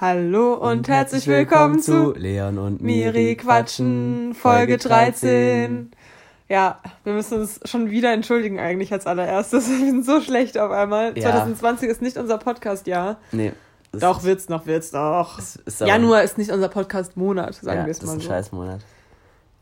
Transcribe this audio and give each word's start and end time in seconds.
Hallo 0.00 0.54
und, 0.54 0.70
und 0.70 0.88
herzlich 0.88 1.26
willkommen, 1.26 1.82
willkommen 1.84 2.12
zu 2.14 2.20
Leon 2.20 2.58
und 2.58 2.80
Miri 2.80 3.34
quatschen, 3.34 4.32
Folge 4.32 4.78
13. 4.78 5.90
Ja, 6.48 6.78
wir 7.02 7.14
müssen 7.14 7.40
uns 7.40 7.58
schon 7.64 7.90
wieder 7.90 8.12
entschuldigen 8.12 8.60
eigentlich 8.60 8.92
als 8.92 9.08
allererstes. 9.08 9.68
Wir 9.68 9.78
sind 9.78 10.06
so 10.06 10.20
schlecht 10.20 10.56
auf 10.56 10.70
einmal. 10.70 11.18
Ja. 11.18 11.32
2020 11.32 11.88
ist 11.88 12.00
nicht 12.00 12.16
unser 12.16 12.38
Podcast-Jahr. 12.38 13.16
Nee. 13.32 13.52
Doch, 13.90 14.22
wird's 14.22 14.48
noch, 14.48 14.66
wird's 14.66 14.92
doch. 14.92 15.40
Ist 15.40 15.80
Januar 15.80 16.22
ist 16.22 16.38
nicht 16.38 16.52
unser 16.52 16.68
Podcast-Monat, 16.68 17.56
sagen 17.56 17.80
ja, 17.80 17.86
wir 17.86 17.90
es 17.90 18.00
mal 18.00 18.06
so. 18.06 18.14
Das 18.14 18.22
ist 18.22 18.30
ein 18.30 18.36
Scheiß-Monat. 18.36 18.80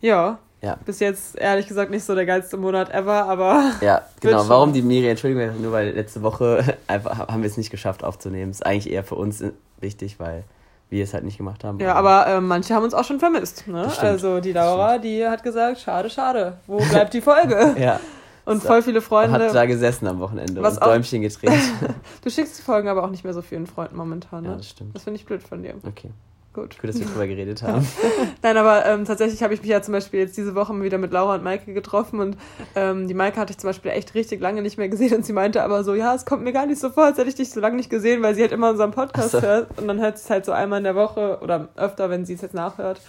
Ja. 0.03 0.39
Ja. 0.61 0.79
Bis 0.85 1.01
jetzt 1.01 1.37
ehrlich 1.37 1.67
gesagt 1.67 1.91
nicht 1.91 2.05
so 2.05 2.15
der 2.15 2.27
geilste 2.27 2.59
Monat 2.59 2.93
ever, 2.93 3.25
aber. 3.25 3.73
Ja, 3.81 4.03
genau. 4.21 4.47
Warum 4.51 4.75
die 4.75 4.83
Miri 4.83 5.09
entschuldigen 5.09 5.63
nur 5.63 5.73
weil 5.73 5.93
letzte 5.93 6.23
Woche 6.23 6.77
einfach 6.89 7.29
haben 7.29 7.41
wir 7.43 7.49
es 7.49 7.57
nicht 7.57 7.71
geschafft 7.71 8.05
aufzunehmen. 8.05 8.51
Ist 8.51 8.67
eigentlich 8.67 8.93
eher 8.93 9.03
für 9.03 9.15
uns 9.15 9.43
wichtig, 9.81 10.19
weil 10.19 10.45
wir 10.89 11.05
es 11.05 11.15
halt 11.15 11.25
nicht 11.25 11.37
gemacht 11.37 11.65
haben. 11.65 11.81
Ja, 11.81 11.95
aber 11.95 12.27
äh, 12.27 12.41
manche 12.41 12.75
haben 12.75 12.85
uns 12.85 12.95
auch 12.95 13.05
schon 13.05 13.19
vermisst. 13.19 13.67
Ne? 13.67 13.91
Also 13.99 14.41
die 14.41 14.53
Laura, 14.53 14.99
die 14.99 15.27
hat 15.27 15.43
gesagt, 15.43 15.81
schade, 15.81 16.11
schade. 16.11 16.59
Wo 16.67 16.79
bleibt 16.79 17.13
die 17.15 17.21
Folge? 17.21 17.75
ja. 17.79 18.01
Und 18.45 18.63
so. 18.63 18.69
voll 18.69 18.83
viele 18.83 19.01
Freunde. 19.01 19.47
Hat 19.47 19.55
da 19.55 19.67
gesessen 19.67 20.07
am 20.07 20.21
Wochenende 20.21 20.63
was 20.63 20.77
und 20.77 20.83
auch, 20.83 20.87
Däumchen 20.89 21.23
gedreht. 21.23 21.51
du 22.23 22.31
schickst 22.31 22.59
die 22.59 22.63
Folgen 22.63 22.89
aber 22.89 23.03
auch 23.03 23.11
nicht 23.11 23.25
mehr 23.25 23.35
so 23.35 23.43
vielen 23.43 23.67
Freunden 23.67 23.97
momentan. 23.97 24.45
Ne? 24.45 24.51
Ja, 24.51 24.57
das 24.57 24.69
stimmt. 24.69 24.95
Das 24.95 25.03
finde 25.03 25.19
ich 25.19 25.27
blöd 25.27 25.43
von 25.43 25.63
dir. 25.63 25.75
Okay. 25.85 26.11
Gut. 26.57 26.79
Gut, 26.81 26.89
dass 26.89 26.99
wir 26.99 27.05
drüber 27.05 27.27
geredet 27.27 27.63
haben. 27.63 27.87
Nein, 28.43 28.57
aber 28.57 28.87
ähm, 28.87 29.05
tatsächlich 29.05 29.43
habe 29.43 29.53
ich 29.53 29.61
mich 29.61 29.69
ja 29.69 29.83
zum 29.83 29.93
Beispiel 29.93 30.21
jetzt 30.21 30.39
diese 30.39 30.55
Woche 30.55 30.73
wieder 30.81 30.97
mit 30.97 31.13
Laura 31.13 31.35
und 31.35 31.45
Maike 31.45 31.75
getroffen 31.75 32.19
und 32.19 32.39
ähm, 32.75 33.07
die 33.09 33.13
Maike 33.13 33.39
hatte 33.39 33.51
ich 33.51 33.59
zum 33.59 33.69
Beispiel 33.69 33.91
echt 33.91 34.15
richtig 34.15 34.41
lange 34.41 34.63
nicht 34.63 34.79
mehr 34.79 34.89
gesehen 34.89 35.15
und 35.17 35.27
sie 35.27 35.35
meinte 35.35 35.63
aber 35.63 35.85
so, 35.85 35.95
ja, 35.95 36.15
es 36.15 36.25
kommt 36.25 36.45
mir 36.45 36.55
gar 36.55 36.65
nicht 36.65 36.81
so 36.81 36.89
vor, 36.89 37.05
als 37.05 37.19
hätte 37.19 37.29
ich 37.29 37.35
dich 37.35 37.51
so 37.51 37.61
lange 37.61 37.77
nicht 37.77 37.91
gesehen, 37.91 38.23
weil 38.23 38.35
sie 38.35 38.41
halt 38.41 38.53
immer 38.53 38.71
unseren 38.71 38.91
Podcast 38.91 39.33
so. 39.33 39.43
hört 39.43 39.79
und 39.79 39.87
dann 39.87 40.01
hört 40.01 40.17
sie 40.17 40.25
es 40.25 40.31
halt 40.31 40.47
so 40.47 40.53
einmal 40.53 40.79
in 40.79 40.85
der 40.85 40.95
Woche 40.95 41.41
oder 41.43 41.69
öfter, 41.77 42.09
wenn 42.09 42.25
sie 42.25 42.33
es 42.33 42.41
jetzt 42.41 42.55
nachhört, 42.55 43.03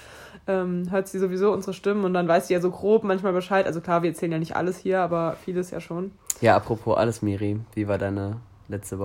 ähm, 0.45 0.92
hört 0.92 1.08
sie 1.08 1.17
sowieso 1.17 1.54
unsere 1.54 1.73
Stimmen 1.73 2.04
und 2.04 2.14
dann 2.14 2.28
weiß 2.28 2.50
sie 2.50 2.54
ja 2.54 2.59
so 2.59 2.70
grob 2.70 3.06
manchmal 3.06 3.32
Bescheid. 3.32 3.66
Also 3.66 3.80
klar, 3.80 4.04
wir 4.04 4.09
erzählen 4.09 4.34
ja 4.34 4.39
nicht 4.39 4.58
alles 4.58 4.78
hier, 4.78 5.00
aber 5.00 5.38
vieles 5.45 5.72
ja 5.72 5.80
schon. 5.80 6.11
Ja, 6.42 6.58
apropos 6.58 6.98
alles, 6.98 7.22
Miri, 7.22 7.61
wie 7.76 7.88
war 7.88 7.98
deine 7.98 8.42
letzte 8.67 9.00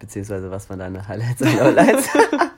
Beziehungsweise 0.00 0.50
was 0.50 0.68
waren 0.68 0.80
deine 0.80 1.06
Highlights 1.06 1.40
und 1.40 1.56
Lowlights? 1.56 2.08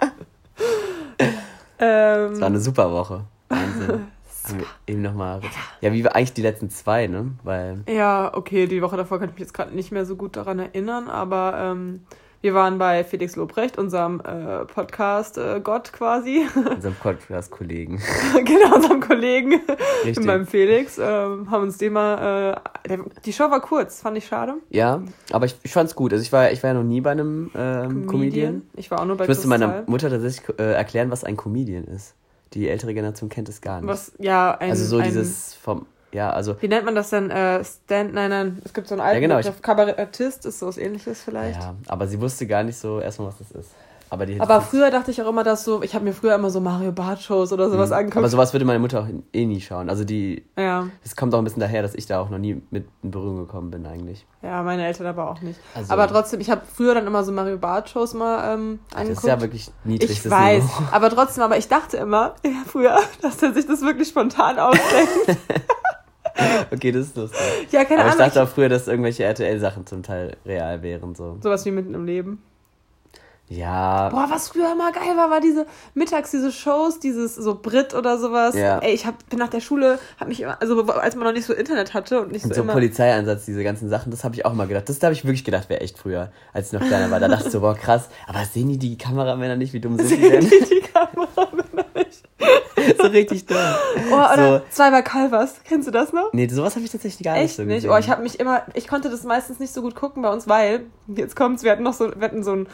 Ähm, 1.80 2.32
es 2.32 2.40
war 2.40 2.48
eine 2.48 2.60
super 2.60 2.90
Woche. 2.92 3.24
Wahnsinn. 3.48 4.06
eben 4.86 5.02
nochmal. 5.02 5.40
Ja, 5.80 5.92
wie 5.92 6.04
war 6.04 6.16
eigentlich 6.16 6.32
die 6.32 6.42
letzten 6.42 6.70
zwei, 6.70 7.06
ne? 7.06 7.32
Weil. 7.42 7.82
Ja, 7.88 8.32
okay, 8.34 8.66
die 8.66 8.82
Woche 8.82 8.96
davor 8.96 9.18
kann 9.18 9.28
ich 9.28 9.34
mich 9.34 9.40
jetzt 9.40 9.54
gerade 9.54 9.74
nicht 9.74 9.92
mehr 9.92 10.06
so 10.06 10.16
gut 10.16 10.36
daran 10.36 10.58
erinnern, 10.58 11.08
aber 11.08 11.54
ähm, 11.58 12.00
wir 12.40 12.54
waren 12.54 12.78
bei 12.78 13.02
Felix 13.02 13.34
Lobrecht, 13.34 13.78
unserem 13.78 14.20
äh, 14.20 14.64
Podcast-Gott 14.64 15.88
äh, 15.88 15.92
quasi. 15.92 16.46
Unserem 16.74 16.94
Podcast-Kollegen. 16.94 18.00
genau, 18.44 18.76
unserem 18.76 19.00
Kollegen. 19.00 19.60
Richtig. 20.04 20.24
Beim 20.24 20.46
Felix. 20.46 20.98
Äh, 20.98 21.04
haben 21.04 21.62
uns 21.62 21.78
den 21.78 21.94
mal. 21.94 22.62
Äh, 22.86 22.98
die 23.24 23.32
Show 23.32 23.50
war 23.50 23.60
kurz, 23.60 24.02
fand 24.02 24.16
ich 24.16 24.26
schade. 24.26 24.54
Ja, 24.70 25.02
aber 25.32 25.46
ich, 25.46 25.56
ich 25.64 25.72
fand's 25.72 25.96
gut. 25.96 26.12
Also 26.12 26.22
ich 26.22 26.32
war, 26.32 26.52
ich 26.52 26.62
war 26.62 26.70
ja 26.70 26.74
noch 26.74 26.84
nie 26.84 27.00
bei 27.00 27.10
einem 27.10 27.50
ähm, 27.54 28.06
Comedian. 28.06 28.06
Comedian. 28.06 28.62
Ich 28.76 28.90
war 28.90 29.00
auch 29.00 29.04
nur 29.04 29.16
bei 29.16 29.24
Ich 29.24 29.28
müsste 29.28 29.48
meiner 29.48 29.82
Mutter 29.86 30.08
tatsächlich 30.08 30.58
äh, 30.58 30.72
erklären, 30.74 31.10
was 31.10 31.24
ein 31.24 31.36
Comedian 31.36 31.84
ist. 31.84 32.14
Die 32.54 32.68
ältere 32.68 32.94
Generation 32.94 33.28
kennt 33.28 33.48
es 33.48 33.60
gar 33.60 33.80
nicht. 33.80 33.88
Was, 33.88 34.12
ja, 34.18 34.56
ein. 34.58 34.70
Also 34.70 34.84
so 34.84 34.98
ein, 34.98 35.04
dieses 35.04 35.54
vom 35.54 35.86
ja, 36.12 36.30
also. 36.30 36.60
Wie 36.60 36.68
nennt 36.68 36.84
man 36.84 36.94
das 36.94 37.10
denn? 37.10 37.30
Äh, 37.30 37.62
Stand, 37.64 38.14
nein, 38.14 38.30
nein, 38.30 38.62
es 38.64 38.72
gibt 38.72 38.88
so 38.88 38.94
einen 38.94 39.02
alten 39.02 39.16
ja, 39.16 39.20
genau, 39.20 39.36
Begriff, 39.36 39.62
Kabarettist, 39.62 40.46
ist 40.46 40.58
so 40.58 40.66
was 40.66 40.78
ähnliches 40.78 41.22
vielleicht. 41.22 41.60
Ja, 41.60 41.74
aber 41.86 42.06
sie 42.06 42.20
wusste 42.20 42.46
gar 42.46 42.62
nicht 42.62 42.78
so 42.78 43.00
erstmal, 43.00 43.28
was 43.28 43.38
das 43.38 43.50
ist. 43.52 43.70
Aber, 44.10 44.26
die 44.26 44.40
aber 44.40 44.60
früher 44.60 44.90
dachte 44.90 45.10
ich 45.10 45.20
auch 45.22 45.28
immer, 45.28 45.44
dass 45.44 45.64
so, 45.64 45.82
ich 45.82 45.94
habe 45.94 46.04
mir 46.04 46.12
früher 46.12 46.34
immer 46.34 46.50
so 46.50 46.60
Mario 46.60 46.92
Bart 46.92 47.20
Shows 47.20 47.52
oder 47.52 47.68
sowas 47.68 47.90
mhm. 47.90 47.96
angeguckt. 47.96 48.16
Aber 48.18 48.28
sowas 48.28 48.52
würde 48.54 48.64
meine 48.64 48.78
Mutter 48.78 49.02
auch 49.02 49.06
eh 49.32 49.44
nie 49.44 49.60
schauen. 49.60 49.90
Also 49.90 50.04
die, 50.04 50.44
ja. 50.56 50.86
es 51.04 51.14
kommt 51.14 51.34
auch 51.34 51.38
ein 51.38 51.44
bisschen 51.44 51.60
daher, 51.60 51.82
dass 51.82 51.94
ich 51.94 52.06
da 52.06 52.20
auch 52.20 52.30
noch 52.30 52.38
nie 52.38 52.62
mit 52.70 52.88
in 53.02 53.10
Berührung 53.10 53.38
gekommen 53.38 53.70
bin 53.70 53.86
eigentlich. 53.86 54.26
Ja, 54.42 54.62
meine 54.62 54.86
Eltern 54.86 55.06
aber 55.06 55.30
auch 55.30 55.42
nicht. 55.42 55.60
Also, 55.74 55.92
aber 55.92 56.08
trotzdem, 56.08 56.40
ich 56.40 56.50
habe 56.50 56.62
früher 56.64 56.94
dann 56.94 57.06
immer 57.06 57.22
so 57.22 57.32
Mario 57.32 57.58
Bart 57.58 57.90
Shows 57.90 58.14
mal 58.14 58.54
ähm, 58.54 58.78
angeguckt. 58.94 59.18
Das 59.18 59.24
ist 59.24 59.28
ja 59.28 59.40
wirklich 59.40 59.70
niedrig. 59.84 60.10
Ich 60.10 60.30
weiß, 60.30 60.62
Niveau. 60.62 60.82
aber 60.90 61.10
trotzdem, 61.10 61.44
aber 61.44 61.58
ich 61.58 61.68
dachte 61.68 61.98
immer, 61.98 62.34
ja, 62.44 62.62
früher, 62.66 62.98
dass 63.20 63.42
er 63.42 63.52
sich 63.52 63.66
das 63.66 63.82
wirklich 63.82 64.08
spontan 64.08 64.58
ausdenkt. 64.58 65.38
okay, 66.72 66.92
das 66.92 67.06
ist 67.06 67.16
lustig. 67.16 67.40
Ja, 67.70 67.84
keine 67.84 68.00
Aber 68.00 68.10
Ahnung. 68.10 68.20
ich 68.20 68.26
dachte 68.26 68.42
auch 68.42 68.48
früher, 68.48 68.68
dass 68.68 68.88
irgendwelche 68.88 69.24
RTL-Sachen 69.24 69.86
zum 69.86 70.02
Teil 70.02 70.36
real 70.46 70.82
wären. 70.82 71.14
So. 71.14 71.38
Sowas 71.42 71.64
wie 71.64 71.70
mitten 71.70 71.94
im 71.94 72.04
Leben. 72.04 72.42
Ja. 73.50 74.10
Boah, 74.10 74.26
was 74.28 74.48
früher 74.48 74.72
immer 74.72 74.92
geil 74.92 75.16
war, 75.16 75.30
war 75.30 75.40
diese 75.40 75.66
mittags 75.94 76.30
diese 76.30 76.52
Shows, 76.52 77.00
dieses 77.00 77.34
so 77.34 77.54
Brit 77.54 77.94
oder 77.94 78.18
sowas. 78.18 78.54
Ja. 78.54 78.78
Ey, 78.80 78.92
ich 78.92 79.06
hab, 79.06 79.26
bin 79.30 79.38
nach 79.38 79.48
der 79.48 79.60
Schule, 79.60 79.98
hab 80.20 80.28
mich 80.28 80.42
immer, 80.42 80.60
also 80.60 80.82
als 80.84 81.16
man 81.16 81.24
noch 81.24 81.32
nicht 81.32 81.46
so 81.46 81.54
Internet 81.54 81.94
hatte 81.94 82.20
und 82.20 82.32
nicht 82.32 82.44
und 82.44 82.50
so. 82.50 82.56
so 82.56 82.62
immer 82.62 82.74
Polizeieinsatz, 82.74 83.46
diese 83.46 83.64
ganzen 83.64 83.88
Sachen, 83.88 84.10
das 84.10 84.22
habe 84.22 84.34
ich 84.34 84.44
auch 84.44 84.52
mal 84.52 84.66
gedacht. 84.66 84.88
Das 84.88 85.02
habe 85.02 85.14
ich 85.14 85.24
wirklich 85.24 85.44
gedacht, 85.44 85.70
wäre 85.70 85.80
echt 85.80 85.98
früher, 85.98 86.30
als 86.52 86.68
ich 86.72 86.78
noch 86.78 86.86
kleiner 86.86 87.10
war. 87.10 87.20
Da 87.20 87.28
dachte 87.28 87.46
ich 87.46 87.52
so, 87.52 87.60
boah, 87.60 87.74
krass. 87.74 88.08
Aber 88.26 88.44
sehen 88.44 88.68
die 88.68 88.78
die 88.78 88.98
Kameramänner 88.98 89.56
nicht, 89.56 89.72
wie 89.72 89.80
dumm 89.80 89.96
sind 89.96 90.08
sehen 90.08 90.20
die 90.20 90.28
denn? 90.28 90.44
Die, 90.44 90.50
die 90.50 90.80
Kameramänner 90.80 91.86
nicht. 91.94 92.22
so 93.00 93.06
richtig 93.08 93.46
dumm. 93.46 93.56
Oh, 94.10 94.14
oder 94.14 94.58
so. 94.60 94.64
zwei 94.70 94.90
bei 94.90 95.02
Calvas. 95.02 95.60
Kennst 95.64 95.86
du 95.88 95.92
das 95.92 96.12
noch? 96.12 96.32
Nee, 96.32 96.48
sowas 96.48 96.74
habe 96.74 96.84
ich 96.84 96.90
tatsächlich 96.92 97.24
gar 97.24 97.36
Echt 97.36 97.44
nicht 97.44 97.56
so 97.56 97.62
nicht? 97.64 97.74
Gesehen. 97.76 97.90
Oh, 97.90 97.96
ich 97.98 98.08
habe 98.10 98.22
mich 98.22 98.38
immer, 98.40 98.62
ich 98.74 98.88
konnte 98.88 99.10
das 99.10 99.24
meistens 99.24 99.58
nicht 99.58 99.72
so 99.72 99.82
gut 99.82 99.94
gucken 99.94 100.22
bei 100.22 100.30
uns, 100.30 100.48
weil, 100.48 100.86
jetzt 101.14 101.36
kommt's, 101.36 101.62
wir 101.62 101.72
hatten 101.72 101.82
noch 101.82 101.92
so, 101.92 102.10
wir 102.14 102.22
hatten 102.22 102.42
so, 102.42 102.52
ein, 102.52 102.68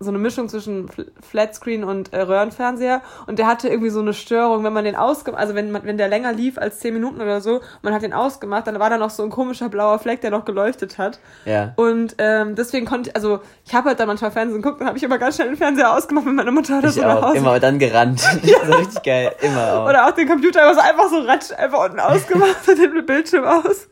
so 0.00 0.10
eine 0.10 0.18
Mischung 0.18 0.48
zwischen 0.48 0.88
Flatscreen 1.20 1.84
und 1.84 2.12
äh, 2.12 2.20
Röhrenfernseher 2.20 3.02
und 3.26 3.38
der 3.38 3.46
hatte 3.46 3.68
irgendwie 3.68 3.90
so 3.90 4.00
eine 4.00 4.14
Störung, 4.14 4.64
wenn 4.64 4.72
man 4.72 4.84
den 4.84 4.96
ausgemacht, 4.96 5.40
also 5.40 5.54
wenn 5.54 5.70
man, 5.70 5.84
wenn 5.84 5.98
der 5.98 6.08
länger 6.08 6.32
lief 6.32 6.58
als 6.58 6.78
zehn 6.80 6.94
Minuten 6.94 7.20
oder 7.20 7.40
so, 7.40 7.60
man 7.82 7.92
hat 7.92 8.02
den 8.02 8.12
ausgemacht, 8.12 8.66
dann 8.66 8.78
war 8.78 8.90
da 8.90 8.98
noch 8.98 9.10
so 9.10 9.22
ein 9.22 9.30
komischer 9.30 9.68
blauer 9.68 9.98
Fleck, 9.98 10.20
der 10.20 10.30
noch 10.30 10.44
geleuchtet 10.44 10.98
hat. 10.98 11.18
Ja. 11.44 11.72
Und 11.76 12.14
ähm, 12.18 12.54
deswegen 12.54 12.86
konnte 12.86 13.10
ich, 13.10 13.16
also 13.16 13.40
ich 13.64 13.74
habe 13.74 13.88
halt 13.88 14.00
dann 14.00 14.08
manchmal 14.08 14.30
Fernsehen 14.30 14.62
geguckt, 14.62 14.80
dann 14.80 14.88
habe 14.88 14.98
ich 14.98 15.04
immer 15.04 15.18
ganz 15.18 15.36
schnell 15.36 15.48
den 15.48 15.56
Fernseher 15.56 15.92
ausgemacht, 15.92 16.26
wenn 16.26 16.34
meine 16.34 16.52
Mutter 16.52 16.78
oder 16.78 16.88
ich 16.88 16.94
so 16.94 17.02
nach 17.02 17.22
Hause. 17.22 17.36
Immer 17.36 17.60
dann 17.60 17.78
gerannt. 17.78 18.22
ja. 18.42 18.58
so 18.64 18.72
richtig 18.72 19.02
geil, 19.02 19.32
immer 19.40 19.72
auch. 19.72 19.88
Oder 19.88 20.06
auch 20.06 20.12
den 20.12 20.28
Computer 20.28 20.62
einfach 20.68 21.08
so 21.08 21.18
ratsch, 21.20 21.52
einfach 21.56 21.84
unten 21.84 22.00
ausgemacht 22.00 22.56
und 22.68 22.78
den 22.78 23.06
Bildschirm 23.06 23.44
aus. 23.44 23.88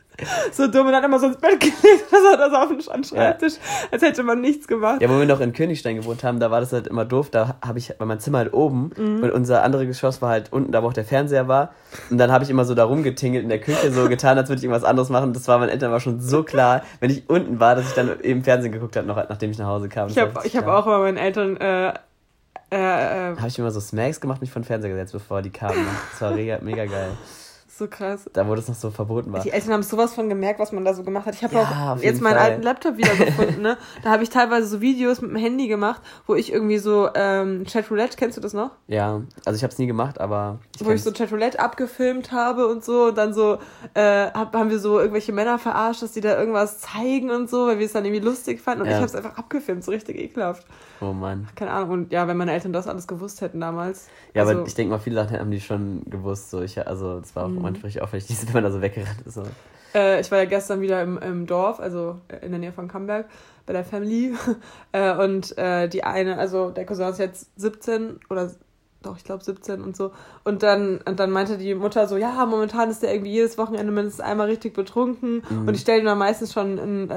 So 0.53 0.67
dumm 0.67 0.87
und 0.87 0.93
dann 0.93 1.05
immer 1.05 1.19
so 1.19 1.27
ins 1.27 1.37
Bett 1.37 1.61
gelegt, 1.61 2.05
das 2.11 2.21
hat 2.33 2.41
das 2.41 2.53
auf 2.53 2.69
den 2.69 3.05
Schreibtisch, 3.05 3.55
ja. 3.55 3.89
als 3.91 4.03
hätte 4.03 4.23
man 4.23 4.41
nichts 4.41 4.67
gemacht. 4.67 5.01
Ja, 5.01 5.09
wo 5.09 5.19
wir 5.19 5.27
noch 5.27 5.41
in 5.41 5.53
Königstein 5.53 5.97
gewohnt 5.97 6.25
haben, 6.25 6.41
da 6.41 6.51
war 6.51 6.61
das 6.61 6.73
halt 6.73 6.87
immer 6.87 7.05
doof, 7.05 7.31
da 7.31 7.57
habe 7.65 7.79
ich, 7.79 7.95
weil 7.99 8.07
mein 8.07 8.21
Zimmer 8.21 8.39
halt 8.39 8.53
oben 8.53 8.91
mhm. 8.97 9.23
und 9.23 9.31
unser 9.33 9.63
anderes 9.63 9.87
Geschoss 9.87 10.23
war 10.23 10.31
halt 10.31 10.53
unten, 10.53 10.73
da 10.73 10.83
wo 10.83 10.89
auch 10.89 10.93
der 10.93 11.05
Fernseher 11.05 11.49
war 11.49 11.73
und 12.11 12.19
dann 12.19 12.31
habe 12.33 12.45
ich 12.45 12.51
immer 12.51 12.65
so 12.65 12.75
da 12.75 12.85
rumgetingelt 12.85 13.43
in 13.43 13.49
der 13.49 13.61
Küche, 13.61 13.93
so 13.93 14.09
getan, 14.09 14.39
als 14.39 14.49
würde 14.49 14.59
ich 14.59 14.65
irgendwas 14.65 14.85
anderes 14.85 15.09
machen, 15.09 15.33
das 15.33 15.47
war 15.49 15.59
meinen 15.59 15.71
Eltern 15.71 15.93
war 15.93 16.01
schon 16.01 16.21
so 16.21 16.43
klar, 16.43 16.83
wenn 17.01 17.11
ich 17.11 17.29
unten 17.29 17.61
war, 17.61 17.75
dass 17.75 17.89
ich 17.89 17.95
dann 17.95 18.21
eben 18.21 18.45
Fernsehen 18.45 18.73
geguckt 18.73 18.97
habe, 18.97 19.07
noch 19.07 19.17
nachdem 19.17 19.51
ich 19.51 19.59
nach 19.59 19.67
Hause 19.67 19.89
kam. 19.89 20.09
Ich 20.09 20.19
habe 20.19 20.33
hab 20.41 20.67
auch 20.67 20.87
immer 20.87 20.99
meinen 20.99 21.17
Eltern 21.17 21.57
äh, 21.57 21.93
äh, 22.73 22.77
äh, 22.77 23.37
habe 23.37 23.49
ich 23.49 23.59
immer 23.59 23.71
so 23.71 23.81
Smacks 23.81 24.21
gemacht, 24.21 24.41
mich 24.41 24.51
von 24.51 24.63
Fernseher 24.63 24.91
gesetzt, 24.91 25.13
bevor 25.13 25.43
die 25.43 25.51
kamen. 25.51 25.87
Das 26.13 26.21
war 26.21 26.31
mega, 26.33 26.59
mega 26.63 26.85
geil 26.85 27.11
so 27.81 27.89
krass. 27.89 28.31
Da, 28.33 28.47
wo 28.47 28.55
das 28.55 28.69
noch 28.69 28.75
so 28.77 28.91
verboten 28.91 29.33
war. 29.33 29.41
Die 29.41 29.51
Eltern 29.51 29.73
haben 29.73 29.83
sowas 29.83 30.15
von 30.15 30.29
gemerkt, 30.29 30.61
was 30.61 30.71
man 30.71 30.85
da 30.85 30.95
so 30.95 31.03
gemacht 31.03 31.27
hat. 31.27 31.35
Ich 31.35 31.43
habe 31.43 31.55
ja, 31.55 31.95
auch 31.97 32.03
jetzt 32.03 32.21
meinen 32.21 32.37
Fall. 32.37 32.51
alten 32.51 32.63
Laptop 32.63 32.97
wieder 32.97 33.15
gefunden, 33.25 33.63
ne? 33.63 33.77
Da 34.05 34.11
habe 34.11 34.23
ich 34.23 34.31
teilweise 34.31 34.67
so 34.67 34.81
Videos 34.81 35.21
mit 35.21 35.31
dem 35.31 35.37
Handy 35.37 35.67
gemacht, 35.67 36.01
wo 36.27 36.35
ich 36.35 36.53
irgendwie 36.53 36.79
so 36.79 37.09
ähm, 37.15 37.65
Chatroulette, 37.65 38.17
kennst 38.17 38.37
du 38.37 38.41
das 38.41 38.53
noch? 38.53 38.71
Ja, 38.87 39.23
also 39.45 39.57
ich 39.57 39.63
habe 39.63 39.73
es 39.73 39.79
nie 39.79 39.87
gemacht, 39.87 40.21
aber 40.21 40.59
ich 40.77 40.85
wo 40.85 40.91
ich 40.91 41.03
so 41.03 41.11
Chatroulette 41.11 41.59
abgefilmt 41.59 42.31
habe 42.31 42.69
und 42.69 42.85
so 42.85 43.07
und 43.07 43.19
dann 43.19 43.33
so 43.33 43.59
äh, 43.95 44.31
hab, 44.31 44.55
haben 44.55 44.71
wir 44.71 44.79
so 44.79 45.01
irgendwelche 45.01 45.33
Männer 45.33 45.59
verarscht, 45.59 46.03
dass 46.03 46.13
die 46.13 46.21
da 46.21 46.39
irgendwas 46.39 46.81
zeigen 46.81 47.31
und 47.31 47.49
so, 47.49 47.67
weil 47.67 47.79
wir 47.79 47.87
es 47.87 47.93
dann 47.93 48.05
irgendwie 48.05 48.25
lustig 48.25 48.61
fanden 48.61 48.83
und 48.83 48.89
ja. 48.89 48.93
ich 48.93 48.97
habe 48.99 49.07
es 49.07 49.15
einfach 49.15 49.39
abgefilmt, 49.39 49.83
so 49.83 49.91
richtig 49.91 50.19
ekelhaft. 50.19 50.67
Oh 51.01 51.15
Mann. 51.15 51.49
Keine 51.55 51.71
Ahnung 51.71 51.91
und 51.91 52.13
ja, 52.13 52.29
wenn 52.29 52.37
meine 52.37 52.53
Eltern 52.53 52.75
das 52.75 52.87
alles 52.87 53.09
gewusst 53.09 53.41
hätten 53.41 53.60
damals. 53.60 54.09
Ja, 54.34 54.43
also, 54.43 54.59
aber 54.59 54.66
ich 54.66 54.75
denke 54.75 54.91
mal, 54.91 54.99
viele 54.99 55.16
Sachen 55.16 55.39
haben 55.39 55.51
die 55.51 55.60
schon 55.60 56.03
gewusst, 56.04 56.51
so 56.51 56.60
ich 56.60 56.78
also 56.87 57.21
das 57.21 57.34
war 57.34 57.45
auch 57.45 57.49
mhm. 57.49 57.65
Manchmal 57.83 58.05
auffällig, 58.05 58.27
wenn 58.47 58.53
man 58.53 58.65
da 58.65 58.71
so 58.71 58.81
weggerannt 58.81 59.22
ist. 59.27 59.41
Äh, 59.95 60.21
ich 60.21 60.31
war 60.31 60.39
ja 60.39 60.45
gestern 60.45 60.81
wieder 60.81 61.03
im, 61.03 61.19
im 61.19 61.47
Dorf, 61.47 61.81
also 61.81 62.19
in 62.43 62.51
der 62.51 62.61
Nähe 62.61 62.72
von 62.72 62.89
Camberg, 62.89 63.27
bei 63.67 63.72
der 63.72 63.84
Family. 63.84 64.34
äh, 64.93 65.15
und 65.17 65.57
äh, 65.59 65.89
die 65.89 66.05
eine, 66.05 66.39
also 66.39 66.71
der 66.71 66.87
Cousin 66.87 67.09
ist 67.09 67.19
jetzt 67.19 67.51
17 67.61 68.21
oder 68.28 68.51
doch, 69.03 69.17
ich 69.17 69.25
glaube 69.25 69.43
17 69.43 69.81
und 69.81 69.97
so. 69.97 70.13
Und 70.45 70.63
dann, 70.63 70.99
und 70.99 71.19
dann 71.19 71.31
meinte 71.31 71.57
die 71.57 71.75
Mutter 71.75 72.07
so, 72.07 72.19
ja, 72.19 72.45
momentan 72.45 72.91
ist 72.91 73.03
der 73.03 73.13
irgendwie 73.15 73.33
jedes 73.33 73.57
Wochenende 73.57 73.93
mindestens 73.93 74.23
einmal 74.23 74.49
richtig 74.49 74.75
betrunken. 74.75 75.43
Mhm. 75.49 75.69
Und 75.69 75.75
ich 75.75 75.81
stelle 75.81 76.01
ihm 76.01 76.05
dann 76.05 76.19
meistens 76.19 76.53
schon 76.53 76.78
ein, 76.78 77.11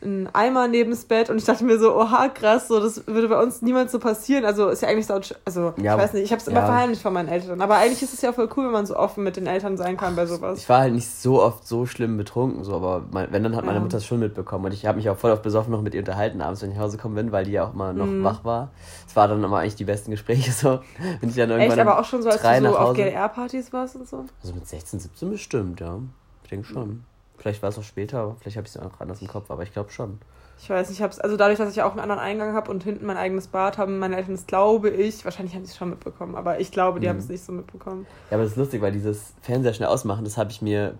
äh, 0.00 0.06
ein 0.06 0.28
Eimer 0.32 0.68
neben 0.68 0.90
das 0.90 1.04
Bett 1.04 1.30
und 1.30 1.38
ich 1.38 1.44
dachte 1.44 1.64
mir 1.64 1.78
so, 1.78 1.94
oha, 1.94 2.28
krass, 2.28 2.68
so, 2.68 2.80
das 2.80 3.06
würde 3.06 3.28
bei 3.28 3.40
uns 3.42 3.62
niemals 3.62 3.92
so 3.92 3.98
passieren. 3.98 4.44
Also 4.44 4.68
ist 4.68 4.82
ja 4.82 4.88
eigentlich 4.88 5.06
so, 5.06 5.20
also 5.44 5.74
ja, 5.76 5.94
ich 5.94 6.02
weiß 6.02 6.12
nicht, 6.12 6.24
ich 6.24 6.32
habe 6.32 6.40
es 6.40 6.48
immer 6.48 6.60
ja. 6.60 6.66
verheimlicht 6.66 7.02
von 7.02 7.12
meinen 7.12 7.28
Eltern. 7.28 7.60
Aber 7.60 7.76
eigentlich 7.76 8.02
ist 8.02 8.14
es 8.14 8.22
ja 8.22 8.32
voll 8.32 8.48
cool, 8.56 8.66
wenn 8.66 8.72
man 8.72 8.86
so 8.86 8.96
offen 8.96 9.24
mit 9.24 9.36
den 9.36 9.46
Eltern 9.46 9.76
sein 9.76 9.96
kann 9.96 10.16
bei 10.16 10.26
sowas. 10.26 10.58
Ich 10.58 10.68
war 10.68 10.80
halt 10.80 10.94
nicht 10.94 11.08
so 11.08 11.42
oft 11.42 11.66
so 11.66 11.86
schlimm 11.86 12.16
betrunken, 12.16 12.64
so, 12.64 12.74
aber 12.74 13.04
mein, 13.10 13.32
wenn, 13.32 13.42
dann 13.42 13.56
hat 13.56 13.64
meine 13.64 13.80
Mutter 13.80 13.98
es 13.98 14.06
schon 14.06 14.20
mitbekommen. 14.20 14.64
Und 14.66 14.72
ich 14.72 14.86
habe 14.86 14.96
mich 14.96 15.08
auch 15.10 15.16
voll 15.16 15.30
oft 15.30 15.42
besoffen 15.42 15.72
noch 15.72 15.82
mit 15.82 15.94
ihr 15.94 16.00
unterhalten 16.00 16.40
abends, 16.40 16.62
wenn 16.62 16.70
ich 16.70 16.76
nach 16.76 16.84
Hause 16.84 16.96
gekommen 16.96 17.14
bin, 17.14 17.32
weil 17.32 17.44
die 17.44 17.52
ja 17.52 17.66
auch 17.66 17.74
mal 17.74 17.94
noch 17.94 18.06
mhm. 18.06 18.24
wach 18.24 18.44
war. 18.44 18.70
Es 19.06 19.16
war 19.16 19.28
dann 19.28 19.42
immer 19.42 19.58
eigentlich 19.58 19.76
die 19.76 19.84
besten 19.84 20.10
Gespräche 20.10 20.52
so. 20.52 20.80
Wenn 21.20 21.30
ich 21.30 21.36
dann 21.36 21.50
irgendwann 21.50 21.78
Echt, 21.78 21.78
aber 21.78 22.00
auch 22.00 22.04
schon 22.04 22.22
so, 22.22 22.28
als 22.28 22.42
du 22.42 22.70
so 22.70 22.78
auf 22.78 22.94
GLR-Partys 22.94 23.72
warst 23.72 23.96
und 23.96 24.08
so? 24.08 24.24
Also 24.42 24.54
mit 24.54 24.66
16, 24.66 25.00
17 25.00 25.30
bestimmt, 25.30 25.80
ja. 25.80 25.98
Ich 26.44 26.50
denke 26.50 26.66
schon. 26.66 26.88
Mhm. 26.88 27.04
Vielleicht 27.38 27.62
war 27.62 27.70
es 27.70 27.78
auch 27.78 27.82
später, 27.82 28.36
vielleicht 28.40 28.56
habe 28.56 28.66
ich 28.66 28.74
es 28.74 28.80
auch 28.80 29.00
anders 29.00 29.20
im 29.20 29.28
Kopf, 29.28 29.50
aber 29.50 29.62
ich 29.62 29.72
glaube 29.72 29.90
schon. 29.90 30.18
Ich 30.58 30.70
weiß 30.70 30.88
nicht, 30.88 30.98
ich 30.98 31.02
hab's, 31.02 31.18
also 31.18 31.36
dadurch, 31.36 31.58
dass 31.58 31.70
ich 31.70 31.82
auch 31.82 31.90
einen 31.90 32.00
anderen 32.00 32.20
Eingang 32.20 32.54
habe 32.54 32.70
und 32.70 32.82
hinten 32.82 33.04
mein 33.04 33.18
eigenes 33.18 33.48
Bad 33.48 33.76
haben 33.76 33.98
meine 33.98 34.16
Eltern 34.16 34.34
das 34.34 34.46
glaube 34.46 34.88
ich, 34.88 35.24
wahrscheinlich 35.24 35.54
haben 35.54 35.64
sie 35.64 35.70
es 35.70 35.76
schon 35.76 35.90
mitbekommen, 35.90 36.34
aber 36.34 36.60
ich 36.60 36.70
glaube, 36.70 36.98
die 36.98 37.06
mhm. 37.06 37.10
haben 37.10 37.18
es 37.18 37.28
nicht 37.28 37.44
so 37.44 37.52
mitbekommen. 37.52 38.06
Ja, 38.30 38.36
aber 38.36 38.44
das 38.44 38.52
ist 38.52 38.58
lustig, 38.58 38.80
weil 38.80 38.92
dieses 38.92 39.34
Fernseher 39.42 39.74
schnell 39.74 39.88
ausmachen, 39.88 40.24
das 40.24 40.38
habe 40.38 40.50
ich 40.50 40.62
mir 40.62 40.94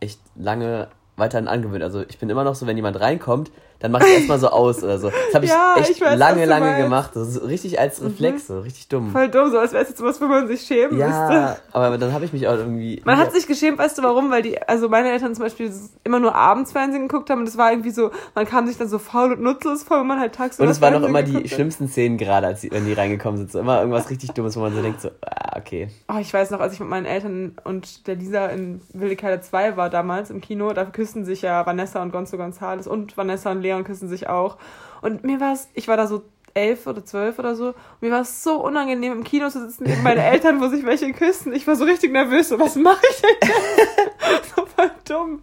echt 0.00 0.20
lange 0.36 0.88
weiterhin 1.16 1.48
angewöhnt. 1.48 1.82
Also 1.82 2.02
ich 2.02 2.18
bin 2.18 2.28
immer 2.28 2.44
noch 2.44 2.54
so, 2.54 2.66
wenn 2.66 2.76
jemand 2.76 3.00
reinkommt, 3.00 3.50
dann 3.80 3.92
mache 3.92 4.06
ich 4.06 4.14
erstmal 4.14 4.38
so 4.38 4.48
aus 4.48 4.82
oder 4.82 4.98
so. 4.98 5.10
Das 5.10 5.34
habe 5.34 5.44
ich 5.44 5.50
ja, 5.50 5.76
echt 5.78 5.90
ich 5.90 6.00
weiß, 6.00 6.18
lange, 6.18 6.44
lange 6.46 6.66
meinst. 6.66 6.82
gemacht. 6.82 7.10
Das 7.14 7.28
ist 7.28 7.42
richtig 7.46 7.78
als 7.78 8.00
mhm. 8.00 8.08
Reflex, 8.08 8.48
mhm. 8.48 8.54
so 8.54 8.60
richtig 8.60 8.88
dumm. 8.88 9.10
Voll 9.12 9.28
dumm, 9.28 9.50
so 9.50 9.58
als 9.58 9.72
wäre 9.72 9.84
es 9.84 9.90
jetzt 9.90 10.02
was, 10.02 10.20
wo 10.20 10.26
man 10.26 10.48
sich 10.48 10.62
schämen 10.62 10.98
ja, 10.98 11.06
müsste. 11.06 11.62
aber 11.72 11.98
dann 11.98 12.12
habe 12.12 12.24
ich 12.24 12.32
mich 12.32 12.48
auch 12.48 12.56
irgendwie... 12.56 13.00
Man 13.04 13.18
hat 13.18 13.32
sich 13.32 13.46
geschämt, 13.46 13.78
weißt 13.78 13.98
du 13.98 14.02
warum? 14.02 14.30
Weil 14.30 14.42
die, 14.42 14.60
also 14.62 14.88
meine 14.88 15.10
Eltern 15.10 15.34
zum 15.34 15.44
Beispiel 15.44 15.72
immer 16.04 16.18
nur 16.18 16.34
abends 16.34 16.72
Fernsehen 16.72 17.06
geguckt 17.08 17.30
haben 17.30 17.40
und 17.40 17.48
es 17.48 17.56
war 17.56 17.70
irgendwie 17.70 17.90
so, 17.90 18.10
man 18.34 18.46
kam 18.46 18.66
sich 18.66 18.76
dann 18.76 18.88
so 18.88 18.98
faul 18.98 19.32
und 19.32 19.42
nutzlos 19.42 19.84
vor, 19.84 20.00
wenn 20.00 20.06
man 20.06 20.18
halt 20.18 20.34
tagsüber 20.34 20.64
Und 20.64 20.70
es 20.70 20.80
waren 20.80 21.00
noch 21.00 21.08
immer 21.08 21.22
die 21.22 21.48
schlimmsten 21.48 21.88
Szenen 21.88 22.18
gerade, 22.18 22.48
als 22.48 22.62
die, 22.62 22.70
wenn 22.72 22.84
die 22.84 22.92
reingekommen 22.92 23.38
sind. 23.38 23.52
So 23.52 23.60
immer 23.60 23.78
irgendwas 23.78 24.10
richtig 24.10 24.32
Dummes, 24.32 24.56
wo 24.56 24.60
man 24.60 24.74
so 24.74 24.82
denkt, 24.82 25.00
so, 25.00 25.10
ah, 25.24 25.56
okay. 25.56 25.88
Oh, 26.08 26.18
ich 26.20 26.32
weiß 26.32 26.50
noch, 26.50 26.60
als 26.60 26.72
ich 26.72 26.80
mit 26.80 26.88
meinen 26.88 27.06
Eltern 27.06 27.56
und 27.64 28.06
der 28.06 28.16
Lisa 28.16 28.46
in 28.46 28.80
Wilde 28.92 29.16
Kerle 29.16 29.40
2 29.40 29.76
war 29.76 29.90
damals 29.90 30.30
im 30.30 30.40
Kino, 30.40 30.72
da 30.72 30.84
küssen 30.84 31.24
sich 31.24 31.42
ja 31.42 31.64
Vanessa 31.64 32.02
und 32.02 32.10
Gonzo 32.12 32.36
Gonzales 32.36 32.86
und 32.86 33.16
Vanessa 33.16 33.50
und 33.52 33.62
Leon 33.68 33.84
küssen 33.84 34.08
sich 34.08 34.28
auch. 34.28 34.56
Und 35.02 35.24
mir 35.24 35.40
war 35.40 35.52
es, 35.52 35.68
ich 35.74 35.88
war 35.88 35.96
da 35.96 36.06
so 36.06 36.22
elf 36.54 36.86
oder 36.86 37.04
zwölf 37.04 37.38
oder 37.38 37.54
so. 37.54 37.68
Und 37.68 37.74
mir 38.00 38.10
war 38.10 38.22
es 38.22 38.42
so 38.42 38.62
unangenehm, 38.62 39.12
im 39.12 39.24
Kino 39.24 39.48
zu 39.48 39.60
sitzen 39.60 39.84
neben 39.84 40.02
meinen 40.02 40.18
Eltern, 40.32 40.60
wo 40.60 40.68
sich 40.68 40.84
welche 40.84 41.12
küssen. 41.12 41.52
Ich 41.52 41.66
war 41.66 41.76
so 41.76 41.84
richtig 41.84 42.12
nervös. 42.12 42.48
So, 42.48 42.58
was 42.58 42.76
mache 42.76 43.02
ich 43.10 43.20
denn 43.20 43.48
jetzt? 43.48 44.54
so 44.56 44.66
voll 44.66 44.90
dumm. 45.06 45.42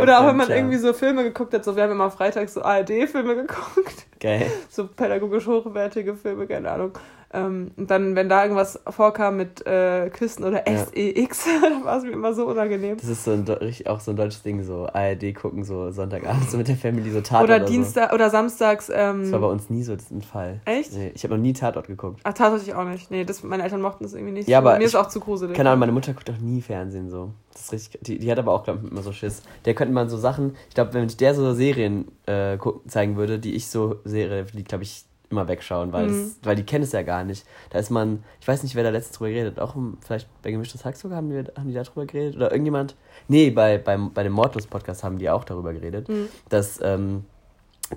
Oder 0.00 0.20
auch 0.20 0.26
wenn 0.26 0.36
man 0.36 0.50
irgendwie 0.50 0.76
so 0.76 0.92
Filme 0.92 1.24
geguckt 1.24 1.54
hat. 1.54 1.64
So, 1.64 1.76
wir 1.76 1.84
haben 1.84 1.92
immer 1.92 2.10
freitags 2.10 2.54
so 2.54 2.62
ARD-Filme 2.62 3.36
geguckt. 3.36 4.06
Geil. 4.20 4.50
So 4.68 4.86
pädagogisch 4.86 5.46
hochwertige 5.46 6.14
Filme, 6.14 6.46
keine 6.46 6.70
Ahnung. 6.70 6.92
Ähm, 7.34 7.72
und 7.76 7.90
dann, 7.90 8.14
wenn 8.14 8.28
da 8.28 8.44
irgendwas 8.44 8.80
vorkam 8.88 9.36
mit 9.36 9.66
äh, 9.66 10.08
Küssen 10.10 10.44
oder 10.44 10.68
ja. 10.70 10.86
SEX, 10.86 11.46
dann 11.62 11.84
war 11.84 11.98
es 11.98 12.04
mir 12.04 12.12
immer 12.12 12.32
so 12.32 12.46
unangenehm. 12.46 12.96
Das 12.96 13.08
ist 13.08 13.24
so 13.24 13.32
ein, 13.32 13.44
auch 13.86 14.00
so 14.00 14.12
ein 14.12 14.16
deutsches 14.16 14.42
Ding, 14.42 14.62
so 14.62 14.86
ARD 14.86 15.34
gucken, 15.34 15.64
so 15.64 15.90
Sonntagabend, 15.90 16.48
so 16.48 16.56
mit 16.56 16.68
der 16.68 16.76
Family, 16.76 17.10
so 17.10 17.20
Tatort. 17.20 17.44
Oder, 17.44 17.56
oder 17.56 17.64
Dienstag 17.64 18.10
so. 18.10 18.14
oder 18.14 18.30
samstags. 18.30 18.90
Ähm, 18.94 19.22
das 19.22 19.32
war 19.32 19.40
bei 19.40 19.48
uns 19.48 19.68
nie 19.68 19.82
so 19.82 19.92
ein 19.92 20.22
Fall. 20.22 20.60
Echt? 20.64 20.92
Nee, 20.92 21.10
ich 21.14 21.24
habe 21.24 21.34
noch 21.34 21.42
nie 21.42 21.52
Tatort 21.52 21.88
geguckt. 21.88 22.20
Ach, 22.22 22.32
Tatort 22.32 22.62
ich 22.62 22.74
auch 22.74 22.84
nicht. 22.84 23.10
Nee, 23.10 23.24
das, 23.24 23.42
meine 23.42 23.64
Eltern 23.64 23.80
mochten 23.80 24.04
das 24.04 24.14
irgendwie 24.14 24.32
nicht. 24.32 24.48
Ja, 24.48 24.58
aber 24.58 24.74
mir 24.74 24.80
ich, 24.80 24.86
ist 24.86 24.94
auch 24.94 25.08
zu 25.08 25.18
gruselig. 25.18 25.56
Keine 25.56 25.70
Ahnung, 25.70 25.80
meine 25.80 25.92
Mutter 25.92 26.12
guckt 26.12 26.30
auch 26.30 26.38
nie 26.38 26.62
Fernsehen 26.62 27.10
so. 27.10 27.32
Das 27.52 27.62
ist 27.62 27.72
richtig, 27.72 28.00
die, 28.02 28.18
die 28.18 28.30
hat 28.30 28.38
aber 28.38 28.52
auch, 28.52 28.64
glaube 28.64 28.80
ich, 28.84 28.90
immer 28.90 29.02
so 29.02 29.12
Schiss. 29.12 29.42
Der 29.64 29.74
könnte 29.74 29.92
man 29.92 30.08
so 30.08 30.16
Sachen, 30.16 30.56
ich 30.68 30.74
glaube, 30.74 30.94
wenn 30.94 31.06
ich 31.06 31.16
der 31.16 31.34
so 31.34 31.52
Serien 31.52 32.06
äh, 32.26 32.58
zeigen 32.86 33.16
würde, 33.16 33.38
die 33.38 33.54
ich 33.54 33.68
so 33.68 33.96
sehe, 34.04 34.44
die, 34.44 34.64
glaube 34.64 34.84
ich, 34.84 35.04
immer 35.30 35.48
wegschauen, 35.48 35.92
weil, 35.92 36.08
mhm. 36.08 36.22
das, 36.24 36.38
weil 36.42 36.56
die 36.56 36.64
kennen 36.64 36.84
es 36.84 36.92
ja 36.92 37.02
gar 37.02 37.24
nicht. 37.24 37.44
Da 37.70 37.78
ist 37.78 37.90
man, 37.90 38.22
ich 38.40 38.48
weiß 38.48 38.62
nicht, 38.62 38.74
wer 38.74 38.84
da 38.84 38.90
letztens 38.90 39.18
drüber 39.18 39.30
geredet, 39.30 39.58
auch 39.58 39.74
vielleicht 40.04 40.28
bei 40.42 40.50
Gemischtes 40.50 40.84
Hack 40.84 40.96
sogar 40.96 41.18
haben 41.18 41.30
die, 41.30 41.50
haben 41.58 41.68
die 41.68 41.74
da 41.74 41.82
drüber 41.82 42.06
geredet 42.06 42.36
oder 42.36 42.50
irgendjemand. 42.50 42.94
Nee, 43.28 43.50
bei, 43.50 43.78
beim, 43.78 44.12
bei 44.12 44.22
dem 44.22 44.32
Mordlos-Podcast 44.32 45.02
haben 45.04 45.18
die 45.18 45.30
auch 45.30 45.44
darüber 45.44 45.72
geredet, 45.72 46.08
mhm. 46.08 46.28
dass 46.48 46.80
ähm, 46.82 47.24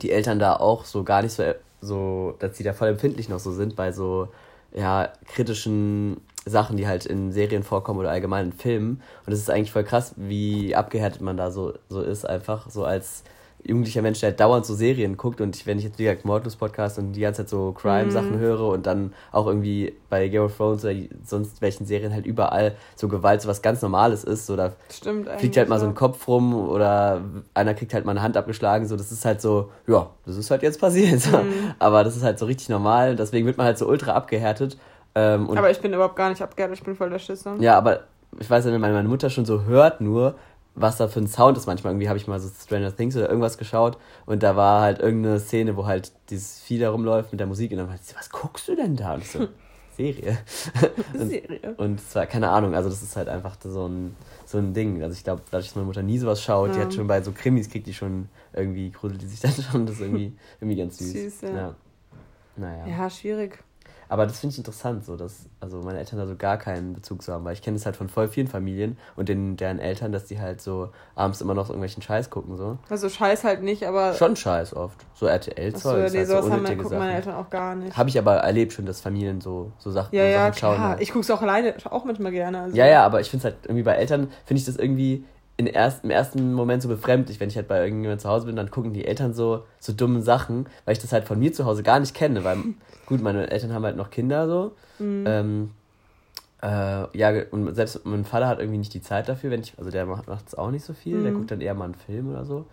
die 0.02 0.12
Eltern 0.12 0.40
da 0.40 0.56
auch 0.56 0.86
so 0.86 1.04
gar 1.04 1.22
nicht 1.22 1.34
so, 1.34 1.44
so, 1.82 2.36
dass 2.40 2.58
sie 2.58 2.64
da 2.64 2.74
voll 2.74 2.90
empfindlich 2.90 3.30
noch 3.30 3.40
so 3.40 3.52
sind 3.52 3.76
bei 3.76 3.92
so, 3.92 4.30
ja, 4.74 5.10
kritischen 5.28 6.22
Sachen, 6.46 6.78
die 6.78 6.88
halt 6.88 7.06
in 7.06 7.32
Serien 7.32 7.64
vorkommen 7.64 8.00
oder 8.00 8.12
allgemein 8.12 8.48
in 8.48 8.54
Filmen. 8.54 9.02
Und 9.26 9.34
es 9.34 9.40
ist 9.40 9.50
eigentlich 9.50 9.72
voll 9.72 9.84
krass, 9.84 10.14
wie 10.18 10.76
abgehärtet 10.76 11.22
man 11.22 11.38
da 11.38 11.52
so, 11.52 11.74
so 11.90 12.02
ist, 12.02 12.26
einfach 12.26 12.70
so 12.70 12.86
als 12.86 13.24
jugendlicher 13.68 14.02
Mensch, 14.02 14.20
der 14.22 14.30
halt 14.30 14.40
dauernd 14.40 14.66
so 14.66 14.74
Serien 14.74 15.18
guckt 15.18 15.42
und 15.42 15.56
ich, 15.56 15.68
wenn 15.68 15.78
ich 15.78 15.84
jetzt 15.84 16.00
wie 16.00 16.04
gesagt 16.04 16.26
Mordlus 16.26 16.56
Podcast 16.56 16.98
und 16.98 17.14
die 17.14 17.22
ganze 17.22 17.42
Zeit 17.42 17.50
so 17.50 17.74
Crime-Sachen 17.74 18.38
mhm. 18.38 18.40
höre 18.40 18.68
und 18.68 18.86
dann 18.86 19.14
auch 19.32 19.46
irgendwie 19.46 19.96
bei 20.10 20.28
Game 20.30 20.44
of 20.44 20.56
Thrones 20.56 20.86
oder 20.86 20.96
sonst 21.26 21.62
welchen 21.62 21.86
Serien 21.86 22.14
halt 22.14 22.26
überall 22.26 22.76
so 22.96 23.08
Gewalt 23.08 23.42
so 23.42 23.50
was 23.50 23.62
ganz 23.62 23.82
Normales 23.82 24.24
ist, 24.24 24.46
so 24.46 24.56
da 24.56 24.74
Stimmt 24.90 25.30
fliegt 25.38 25.58
halt 25.58 25.70
mal 25.70 25.80
so 25.80 25.86
ein 25.86 25.96
Kopf 25.96 26.28
rum 26.28 26.54
oder 26.54 27.22
einer 27.54 27.74
kriegt 27.74 27.94
halt 27.94 28.06
mal 28.06 28.12
eine 28.12 28.22
Hand 28.22 28.38
abgeschlagen, 28.38 28.88
so 28.88 28.96
das 28.96 29.12
ist 29.12 29.26
halt 29.26 29.42
so, 29.42 29.72
ja, 29.86 30.10
das 30.26 30.38
ist 30.38 30.50
halt 30.50 30.64
jetzt 30.64 30.80
passiert, 30.80 31.26
mhm. 31.32 31.74
aber 31.80 32.04
das 32.04 32.16
ist 32.16 32.24
halt 32.24 32.40
so 32.40 32.46
richtig 32.46 32.70
normal, 32.70 33.16
deswegen 33.16 33.46
wird 33.46 33.58
man 33.58 33.66
halt 33.66 33.78
so 33.78 33.88
ultra 33.88 34.14
abgehärtet. 34.14 34.78
Ähm, 35.16 35.50
aber 35.50 35.72
ich 35.72 35.80
bin 35.80 35.94
überhaupt 35.94 36.16
gar 36.16 36.30
nicht 36.30 36.42
abgehärtet, 36.42 36.80
ich 36.80 36.86
bin 36.86 36.96
voll 36.96 37.10
der 37.10 37.20
Schisser. 37.20 37.56
Ja, 37.60 37.78
aber 37.78 38.02
ich 38.40 38.50
weiß 38.50 38.66
ja, 38.66 38.72
wenn 38.72 38.82
meine 38.82 39.08
Mutter 39.08 39.30
schon 39.30 39.46
so 39.46 39.64
hört 39.64 40.02
nur, 40.02 40.36
was 40.78 40.98
da 40.98 41.08
für 41.08 41.20
ein 41.20 41.28
Sound 41.28 41.58
ist. 41.58 41.66
Manchmal 41.66 41.94
irgendwie 41.94 42.08
habe 42.08 42.18
ich 42.18 42.28
mal 42.28 42.40
so 42.40 42.50
Stranger 42.50 42.96
Things 42.96 43.16
oder 43.16 43.28
irgendwas 43.28 43.58
geschaut 43.58 43.98
und 44.26 44.44
da 44.44 44.56
war 44.56 44.82
halt 44.82 45.00
irgendeine 45.00 45.40
Szene, 45.40 45.76
wo 45.76 45.86
halt 45.86 46.12
dieses 46.30 46.60
Vieh 46.60 46.80
da 46.80 46.92
rumläuft 46.92 47.32
mit 47.32 47.40
der 47.40 47.48
Musik 47.48 47.72
und 47.72 47.78
dann 47.78 47.88
meinte 47.88 48.04
sie, 48.04 48.16
was 48.16 48.30
guckst 48.30 48.68
du 48.68 48.76
denn 48.76 48.96
da? 48.96 49.16
Und 49.16 49.24
ich 49.24 49.32
so, 49.32 49.48
Serie. 49.98 50.38
und, 51.14 51.30
Serie. 51.30 51.76
Und 51.78 52.00
zwar, 52.00 52.28
keine 52.28 52.50
Ahnung, 52.50 52.76
also 52.76 52.88
das 52.90 53.02
ist 53.02 53.16
halt 53.18 53.28
einfach 53.28 53.58
so 53.62 53.88
ein, 53.88 54.16
so 54.46 54.60
ein 54.60 54.74
Ding. 54.74 55.02
Also 55.02 55.16
ich 55.16 55.24
glaube, 55.24 55.42
dadurch, 55.50 55.68
dass 55.68 55.76
meine 55.76 55.88
Mutter 55.88 56.04
nie 56.04 56.20
sowas 56.20 56.42
schaut, 56.42 56.70
ja. 56.70 56.76
die 56.76 56.82
hat 56.82 56.94
schon 56.94 57.08
bei 57.08 57.22
so 57.22 57.32
Krimis, 57.32 57.70
kriegt 57.70 57.88
die 57.88 57.94
schon 57.96 58.30
irgendwie, 58.54 58.92
gruselt 58.92 59.22
die 59.22 59.26
sich 59.26 59.40
dann 59.40 59.52
schon, 59.52 59.86
das 59.88 59.96
ist 59.96 60.02
irgendwie, 60.02 60.38
irgendwie 60.62 60.78
ganz 60.78 61.00
süß. 61.00 61.12
Süß, 61.12 61.42
ja. 61.42 61.50
ja. 61.50 61.76
Naja. 62.56 62.88
Ja, 62.88 63.10
schwierig. 63.10 63.64
Aber 64.10 64.26
das 64.26 64.40
finde 64.40 64.54
ich 64.54 64.58
interessant, 64.58 65.06
so 65.06 65.16
dass 65.18 65.48
also 65.60 65.82
meine 65.82 66.00
Eltern 66.00 66.20
da 66.20 66.28
so 66.28 66.36
gar 66.36 66.58
keinen 66.58 66.94
Bezug 66.94 67.22
zu 67.22 67.34
haben, 67.34 67.46
weil 67.46 67.54
ich 67.54 67.62
kenne 67.62 67.78
es 67.78 67.86
halt 67.86 67.96
von 67.96 68.10
voll 68.10 68.28
vielen 68.28 68.48
Familien 68.48 68.98
und 69.16 69.30
den, 69.30 69.58
deren 69.58 69.80
Eltern, 69.80 70.12
dass 70.12 70.26
die 70.26 70.40
halt 70.40 70.62
so 70.62 70.90
abends 71.16 71.42
immer 71.42 71.54
noch 71.54 71.66
so 71.66 71.74
irgendwelchen 71.74 72.02
Scheiß 72.02 72.30
gucken. 72.30 72.58
so. 72.58 72.78
Also 72.90 73.10
Scheiß 73.10 73.44
halt 73.44 73.64
nicht, 73.64 73.86
aber. 73.86 74.14
Schon 74.14 74.36
Scheiß 74.36 74.76
oft. 74.76 75.06
So 75.14 75.28
RTL-Zeug. 75.28 75.82
So, 75.82 76.14
nee, 76.14 76.20
halt 76.20 76.28
sowas 76.28 76.46
so 76.46 76.52
haben 76.52 76.64
meine, 76.64 76.78
gucken 76.78 77.00
meine 77.00 77.16
Eltern 77.16 77.36
auch 77.36 77.50
gar 77.50 77.76
nicht. 77.76 77.98
Habe 77.98 78.10
ich 78.10 78.18
aber 78.18 78.36
erlebt 78.38 78.74
schon, 78.74 78.86
dass 78.86 79.02
Familien 79.02 79.42
so, 79.42 79.72
so 79.78 79.92
Sachen, 79.92 80.16
ja, 80.16 80.24
ja, 80.24 80.46
Sachen 80.48 80.60
schauen. 80.60 80.76
Ja, 80.76 80.90
halt. 80.90 81.02
ich 81.02 81.12
gucke 81.12 81.22
es 81.22 81.32
auch 81.32 81.42
alleine, 81.42 81.74
auch 81.90 82.06
manchmal 82.06 82.32
gerne. 82.32 82.62
Also. 82.62 82.76
Ja, 82.78 82.86
ja, 82.86 83.06
aber 83.06 83.22
ich 83.22 83.30
finde 83.30 83.48
es 83.48 83.54
halt 83.54 83.66
irgendwie 83.66 83.84
bei 83.84 83.94
Eltern, 83.94 84.30
finde 84.46 84.60
ich 84.60 84.66
das 84.66 84.78
irgendwie 84.78 85.26
in 85.58 85.66
erst, 85.66 86.04
im 86.04 86.12
ersten 86.12 86.54
Moment 86.54 86.84
so 86.84 86.88
befremdlich, 86.88 87.40
wenn 87.40 87.50
ich 87.50 87.56
halt 87.56 87.68
bei 87.68 87.84
irgendjemandem 87.84 88.20
zu 88.20 88.30
Hause 88.30 88.46
bin, 88.46 88.56
dann 88.56 88.70
gucken 88.70 88.94
die 88.94 89.06
Eltern 89.06 89.34
so, 89.34 89.64
so 89.80 89.92
dumme 89.92 90.22
Sachen, 90.22 90.68
weil 90.86 90.94
ich 90.94 91.00
das 91.00 91.12
halt 91.12 91.26
von 91.26 91.40
mir 91.40 91.52
zu 91.52 91.66
Hause 91.66 91.82
gar 91.82 92.00
nicht 92.00 92.14
kenne, 92.14 92.44
weil, 92.44 92.58
gut, 93.08 93.22
meine 93.22 93.50
Eltern 93.50 93.74
haben 93.74 93.84
halt 93.84 93.98
noch 93.98 94.12
Kinder 94.12 94.48
so. 94.48 94.76
Mhm. 95.00 95.24
Ähm, 95.28 95.72
äh, 96.62 97.18
ja, 97.18 97.44
und 97.52 97.74
selbst 97.74 98.06
mein 98.06 98.24
Vater 98.24 98.48
hat 98.48 98.60
irgendwie 98.60 98.78
nicht 98.78 98.94
die 98.94 99.02
Zeit 99.02 99.28
dafür, 99.30 99.50
wenn 99.50 99.62
ich, 99.62 99.74
also 99.78 99.90
der 99.90 100.06
macht 100.06 100.48
es 100.48 100.56
auch 100.56 100.72
nicht 100.72 100.86
so 100.86 100.94
viel, 100.94 101.18
mhm. 101.18 101.24
der 101.24 101.32
guckt 101.34 101.52
dann 101.52 101.62
eher 101.62 101.74
mal 101.74 101.86
einen 101.86 101.96
Film 101.96 102.30
oder 102.30 102.46
so. 102.46 102.66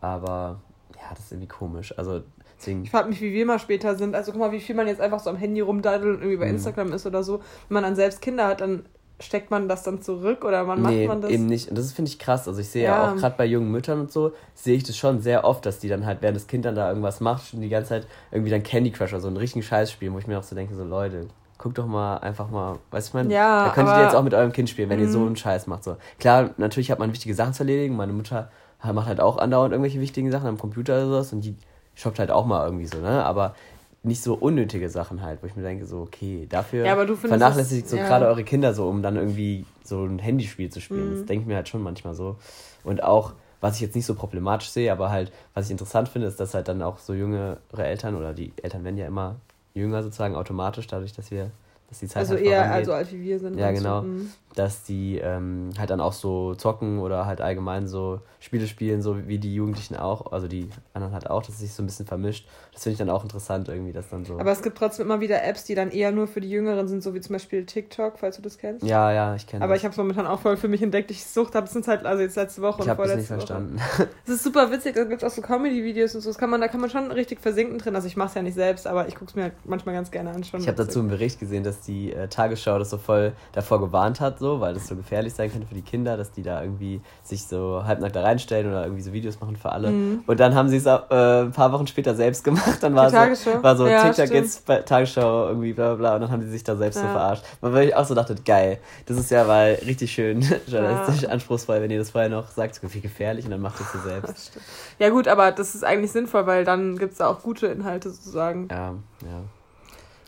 Aber 0.00 0.60
ja, 0.94 1.10
das 1.10 1.26
ist 1.26 1.32
irgendwie 1.32 1.48
komisch. 1.48 1.96
Also 1.96 2.22
deswegen. 2.58 2.82
Ich 2.82 2.90
frage 2.90 3.08
mich, 3.08 3.20
wie 3.20 3.32
wir 3.32 3.46
mal 3.46 3.58
später 3.58 3.96
sind. 3.96 4.14
Also 4.14 4.32
guck 4.32 4.40
mal, 4.40 4.52
wie 4.52 4.60
viel 4.60 4.74
man 4.74 4.86
jetzt 4.86 5.00
einfach 5.00 5.20
so 5.20 5.30
am 5.30 5.36
Handy 5.36 5.60
rumdaddelt 5.60 6.16
und 6.16 6.22
irgendwie 6.22 6.38
bei 6.38 6.46
mhm. 6.46 6.54
Instagram 6.54 6.92
ist 6.92 7.06
oder 7.06 7.22
so. 7.22 7.38
Wenn 7.68 7.74
man 7.74 7.82
dann 7.84 7.96
selbst 7.96 8.20
Kinder 8.20 8.46
hat, 8.46 8.60
dann 8.60 8.84
steckt 9.18 9.50
man 9.50 9.68
das 9.68 9.82
dann 9.82 10.02
zurück 10.02 10.44
oder 10.44 10.68
wann 10.68 10.82
nee, 10.82 11.06
macht 11.06 11.08
man 11.08 11.22
das? 11.22 11.30
eben 11.30 11.46
nicht. 11.46 11.70
Und 11.70 11.78
das 11.78 11.92
finde 11.92 12.10
ich 12.10 12.18
krass. 12.18 12.46
Also 12.46 12.60
ich 12.60 12.68
sehe 12.68 12.84
ja, 12.84 12.90
ja 12.90 13.12
auch 13.12 13.16
gerade 13.16 13.34
bei 13.36 13.46
jungen 13.46 13.70
Müttern 13.70 14.00
und 14.00 14.12
so, 14.12 14.32
sehe 14.54 14.76
ich 14.76 14.84
das 14.84 14.96
schon 14.96 15.20
sehr 15.20 15.44
oft, 15.44 15.64
dass 15.64 15.78
die 15.78 15.88
dann 15.88 16.04
halt, 16.04 16.20
während 16.20 16.36
das 16.36 16.46
Kind 16.46 16.64
dann 16.64 16.74
da 16.74 16.88
irgendwas 16.88 17.20
macht, 17.20 17.48
schon 17.48 17.60
die 17.60 17.68
ganze 17.68 17.90
Zeit 17.90 18.06
irgendwie 18.30 18.50
dann 18.50 18.62
Candy 18.62 18.90
Crush 18.90 19.12
oder 19.12 19.22
so 19.22 19.28
einen 19.28 19.38
richtigen 19.38 19.62
Scheiß 19.62 19.90
spielen, 19.90 20.12
wo 20.12 20.18
ich 20.18 20.26
mir 20.26 20.38
auch 20.38 20.42
so 20.42 20.54
denke, 20.54 20.74
so 20.74 20.84
Leute, 20.84 21.28
guck 21.58 21.74
doch 21.74 21.86
mal 21.86 22.18
einfach 22.18 22.50
mal, 22.50 22.78
weißt 22.90 23.12
du, 23.14 23.16
man, 23.16 23.30
ja, 23.30 23.66
da 23.66 23.72
könntet 23.72 23.96
ihr 23.96 24.02
jetzt 24.02 24.14
auch 24.14 24.22
mit 24.22 24.34
eurem 24.34 24.52
Kind 24.52 24.68
spielen, 24.68 24.90
wenn 24.90 25.00
ihr 25.00 25.08
so 25.08 25.20
mhm. 25.20 25.28
einen 25.28 25.36
Scheiß 25.36 25.66
macht. 25.66 25.84
So. 25.84 25.96
Klar, 26.18 26.50
natürlich 26.58 26.90
hat 26.90 26.98
man 26.98 27.12
wichtige 27.12 27.34
Sachen 27.34 27.54
zu 27.54 27.62
erledigen. 27.62 27.96
Meine 27.96 28.12
Mutter 28.12 28.50
macht 28.92 29.06
halt 29.06 29.20
auch 29.20 29.38
andauernd 29.38 29.72
irgendwelche 29.72 30.00
wichtigen 30.00 30.30
Sachen 30.30 30.46
am 30.46 30.58
Computer 30.58 30.94
oder 30.94 31.06
sowas 31.06 31.32
und 31.32 31.40
die 31.40 31.56
shoppt 31.94 32.18
halt 32.18 32.30
auch 32.30 32.44
mal 32.44 32.64
irgendwie 32.64 32.86
so, 32.86 32.98
ne? 32.98 33.24
Aber 33.24 33.54
nicht 34.06 34.22
so 34.22 34.34
unnötige 34.34 34.88
Sachen 34.88 35.22
halt, 35.22 35.42
wo 35.42 35.46
ich 35.46 35.56
mir 35.56 35.62
denke, 35.62 35.84
so, 35.84 36.00
okay, 36.00 36.46
dafür 36.48 36.86
ja, 36.86 36.96
vernachlässigt 37.16 37.88
so 37.88 37.96
ja. 37.96 38.06
gerade 38.06 38.26
eure 38.26 38.44
Kinder 38.44 38.72
so, 38.72 38.88
um 38.88 39.02
dann 39.02 39.16
irgendwie 39.16 39.64
so 39.84 40.04
ein 40.04 40.18
Handyspiel 40.18 40.70
zu 40.70 40.80
spielen. 40.80 41.10
Mhm. 41.10 41.16
Das 41.16 41.26
denke 41.26 41.42
ich 41.42 41.48
mir 41.48 41.56
halt 41.56 41.68
schon 41.68 41.82
manchmal 41.82 42.14
so. 42.14 42.36
Und 42.84 43.02
auch, 43.02 43.32
was 43.60 43.76
ich 43.76 43.80
jetzt 43.80 43.96
nicht 43.96 44.06
so 44.06 44.14
problematisch 44.14 44.70
sehe, 44.70 44.92
aber 44.92 45.10
halt, 45.10 45.32
was 45.54 45.66
ich 45.66 45.72
interessant 45.72 46.08
finde, 46.08 46.28
ist, 46.28 46.38
dass 46.38 46.54
halt 46.54 46.68
dann 46.68 46.82
auch 46.82 46.98
so 46.98 47.14
jüngere 47.14 47.58
Eltern 47.76 48.16
oder 48.16 48.32
die 48.32 48.52
Eltern 48.62 48.84
werden 48.84 48.96
ja 48.96 49.06
immer 49.06 49.36
jünger 49.74 50.02
sozusagen 50.02 50.36
automatisch, 50.36 50.86
dadurch, 50.86 51.12
dass 51.12 51.30
wir 51.30 51.50
dass 51.88 52.00
die 52.00 52.08
Zeit 52.08 52.20
Also 52.20 52.34
halt 52.34 52.44
eher 52.44 52.56
vorangeht. 52.56 52.76
also 52.76 52.92
alt 52.92 53.12
wie 53.12 53.22
wir 53.22 53.38
sind. 53.38 53.58
Ja, 53.58 53.70
genau. 53.70 54.02
Mhm. 54.02 54.30
Dass 54.56 54.82
die 54.82 55.18
ähm, 55.18 55.70
halt 55.78 55.90
dann 55.90 56.00
auch 56.00 56.12
so 56.14 56.54
zocken 56.56 56.98
oder 56.98 57.26
halt 57.26 57.40
allgemein 57.40 57.86
so 57.86 58.20
Spiele 58.40 58.66
spielen, 58.66 59.02
so 59.02 59.28
wie 59.28 59.38
die 59.38 59.54
Jugendlichen 59.54 59.96
auch, 59.96 60.32
also 60.32 60.48
die 60.48 60.68
anderen 60.94 61.12
halt 61.12 61.28
auch, 61.30 61.42
dass 61.42 61.56
es 61.56 61.60
sich 61.60 61.72
so 61.74 61.82
ein 61.82 61.86
bisschen 61.86 62.06
vermischt. 62.06 62.48
Das 62.72 62.82
finde 62.82 62.92
ich 62.94 62.98
dann 62.98 63.10
auch 63.10 63.22
interessant 63.22 63.68
irgendwie, 63.68 63.92
dass 63.92 64.08
dann 64.08 64.24
so. 64.24 64.38
Aber 64.38 64.50
es 64.50 64.62
gibt 64.62 64.78
trotzdem 64.78 65.06
immer 65.06 65.20
wieder 65.20 65.44
Apps, 65.44 65.64
die 65.64 65.74
dann 65.74 65.90
eher 65.90 66.10
nur 66.10 66.26
für 66.26 66.40
die 66.40 66.48
Jüngeren 66.50 66.88
sind, 66.88 67.02
so 67.02 67.12
wie 67.14 67.20
zum 67.20 67.34
Beispiel 67.34 67.64
TikTok, 67.66 68.18
falls 68.18 68.36
du 68.36 68.42
das 68.42 68.58
kennst. 68.58 68.84
ja, 68.84 69.12
ja, 69.12 69.34
ich 69.34 69.46
kenne 69.46 69.62
Aber 69.62 69.74
das. 69.74 69.80
ich 69.82 69.84
habe 69.84 69.92
es 69.92 69.98
momentan 69.98 70.26
auch 70.26 70.40
voll 70.40 70.56
für 70.56 70.68
mich 70.68 70.82
entdeckt. 70.82 71.10
Ich 71.10 71.24
sucht 71.26 71.54
habe 71.54 71.66
es 71.66 71.72
sind 71.72 71.86
halt, 71.86 72.06
also 72.06 72.22
jetzt 72.22 72.36
letzte 72.36 72.62
Woche 72.62 72.82
Ich 72.82 72.88
und 72.88 72.88
nicht 72.88 72.96
vorletzte 72.96 73.18
Woche. 73.34 73.46
verstanden. 73.46 73.80
Es 74.24 74.32
ist 74.32 74.42
super 74.44 74.70
witzig, 74.72 74.94
da 74.94 75.04
gibt 75.04 75.22
es 75.22 75.30
auch 75.30 75.34
so 75.34 75.42
Comedy-Videos 75.42 76.14
und 76.14 76.20
so. 76.22 76.30
Das 76.30 76.38
kann 76.38 76.50
man, 76.50 76.60
da 76.60 76.68
kann 76.68 76.80
man 76.80 76.90
schon 76.90 77.12
richtig 77.12 77.40
versinken 77.40 77.78
drin. 77.78 77.94
Also 77.94 78.08
ich 78.08 78.16
mache 78.16 78.28
es 78.28 78.34
ja 78.34 78.42
nicht 78.42 78.54
selbst, 78.54 78.86
aber 78.86 79.06
ich 79.08 79.14
gucke 79.14 79.26
es 79.30 79.34
mir 79.36 79.42
halt 79.44 79.52
manchmal 79.64 79.94
ganz 79.94 80.10
gerne 80.10 80.30
an. 80.30 80.42
Schon 80.44 80.60
Ich 80.60 80.66
habe 80.68 80.76
dazu 80.76 80.98
einen 81.00 81.08
Bericht 81.08 81.38
gesehen, 81.38 81.62
dass 81.62 81.80
die 81.80 82.12
äh, 82.12 82.28
Tagesschau 82.28 82.78
das 82.78 82.90
so 82.90 82.98
voll 82.98 83.32
davor 83.52 83.80
gewarnt 83.80 84.20
hat, 84.20 84.38
so, 84.38 84.45
weil 84.60 84.74
das 84.74 84.86
so 84.88 84.96
gefährlich 84.96 85.34
sein 85.34 85.50
könnte 85.50 85.66
für 85.66 85.74
die 85.74 85.82
Kinder, 85.82 86.16
dass 86.16 86.30
die 86.32 86.42
da 86.42 86.62
irgendwie 86.62 87.00
sich 87.22 87.46
so 87.46 87.82
halbnackt 87.84 88.14
da 88.16 88.22
reinstellen 88.22 88.68
oder 88.68 88.82
irgendwie 88.84 89.02
so 89.02 89.12
Videos 89.12 89.40
machen 89.40 89.56
für 89.56 89.70
alle. 89.72 89.90
Mhm. 89.90 90.24
Und 90.26 90.40
dann 90.40 90.54
haben 90.54 90.68
sie 90.68 90.76
es 90.76 90.86
auch, 90.86 91.10
äh, 91.10 91.42
ein 91.42 91.52
paar 91.52 91.72
Wochen 91.72 91.86
später 91.86 92.14
selbst 92.14 92.44
gemacht. 92.44 92.82
Dann 92.82 92.94
war 92.94 93.10
Die 93.10 93.34
so, 93.34 93.62
war 93.62 93.76
so 93.76 93.86
Ja, 93.88 94.00
TikTok 94.02 94.26
stimmt. 94.26 94.30
jetzt 94.32 94.66
bei 94.66 94.76
Tagesschau 94.82 95.48
irgendwie 95.48 95.72
bla 95.72 95.88
bla 95.88 95.96
bla 95.96 96.14
und 96.14 96.20
dann 96.22 96.30
haben 96.30 96.42
sie 96.42 96.50
sich 96.50 96.64
da 96.64 96.76
selbst 96.76 97.00
so 97.00 97.06
Ja. 97.06 97.12
verarscht. 97.12 97.44
Weil 97.60 97.88
ich 97.88 97.94
auch 97.96 98.04
so 98.04 98.14
dachte, 98.14 98.34
geil, 98.44 98.78
das 99.06 99.18
ist 99.18 99.30
ja 99.30 99.44
mal 99.44 99.78
richtig 99.86 100.12
schön 100.12 100.40
journalistisch 100.66 101.28
anspruchsvoll, 101.28 101.80
wenn 101.82 101.90
ihr 101.90 101.98
das 101.98 102.10
vorher 102.10 102.30
noch 102.30 102.50
sagt, 102.50 102.76
so 102.76 102.94
wie 102.94 103.00
gefährlich 103.00 103.44
und 103.44 103.50
dann 103.50 103.60
macht 103.60 103.80
ihr 103.80 103.86
es 103.86 103.92
so 103.92 104.08
selbst. 104.08 104.52
Ja 104.98 105.10
gut, 105.10 105.28
aber 105.28 105.52
das 105.52 105.74
ist 105.74 105.84
eigentlich 105.84 106.12
sinnvoll, 106.12 106.46
weil 106.46 106.64
dann 106.64 106.96
gibt 106.98 107.12
es 107.12 107.20
auch 107.20 107.42
gute 107.42 107.66
Inhalte 107.66 108.10
sozusagen. 108.10 108.68
Ja, 108.70 108.94
ja. 109.22 109.42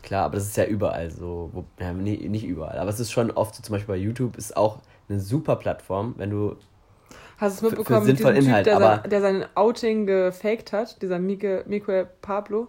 Klar, 0.02 0.24
aber 0.26 0.36
das 0.36 0.44
ist 0.46 0.56
ja 0.56 0.64
überall 0.64 1.10
so. 1.10 1.50
Wo, 1.52 1.64
ja, 1.80 1.92
nee, 1.92 2.16
nicht 2.28 2.44
überall. 2.46 2.78
Aber 2.78 2.90
es 2.90 3.00
ist 3.00 3.10
schon 3.10 3.30
oft 3.30 3.54
so, 3.54 3.62
zum 3.62 3.72
Beispiel 3.74 3.94
bei 3.94 4.00
YouTube 4.00 4.36
ist 4.36 4.56
auch 4.56 4.78
eine 5.08 5.20
super 5.20 5.56
Plattform, 5.56 6.14
wenn 6.16 6.30
du. 6.30 6.56
Hast 7.38 7.62
du 7.62 7.66
es 7.68 7.70
Für- 7.74 7.76
für 7.76 7.76
mitbekommen 7.76 8.06
mit 8.06 8.06
diesem 8.06 8.16
sinnvollen 8.16 8.36
Typ, 8.40 8.48
Inhalt, 8.48 8.66
der, 8.66 8.76
aber- 8.76 9.00
sein, 9.02 9.10
der 9.10 9.20
sein 9.20 9.44
Outing 9.54 10.06
gefaked 10.06 10.72
hat? 10.72 11.00
Dieser 11.02 11.18
Mike, 11.18 11.64
Miguel 11.66 12.08
Pablo? 12.22 12.68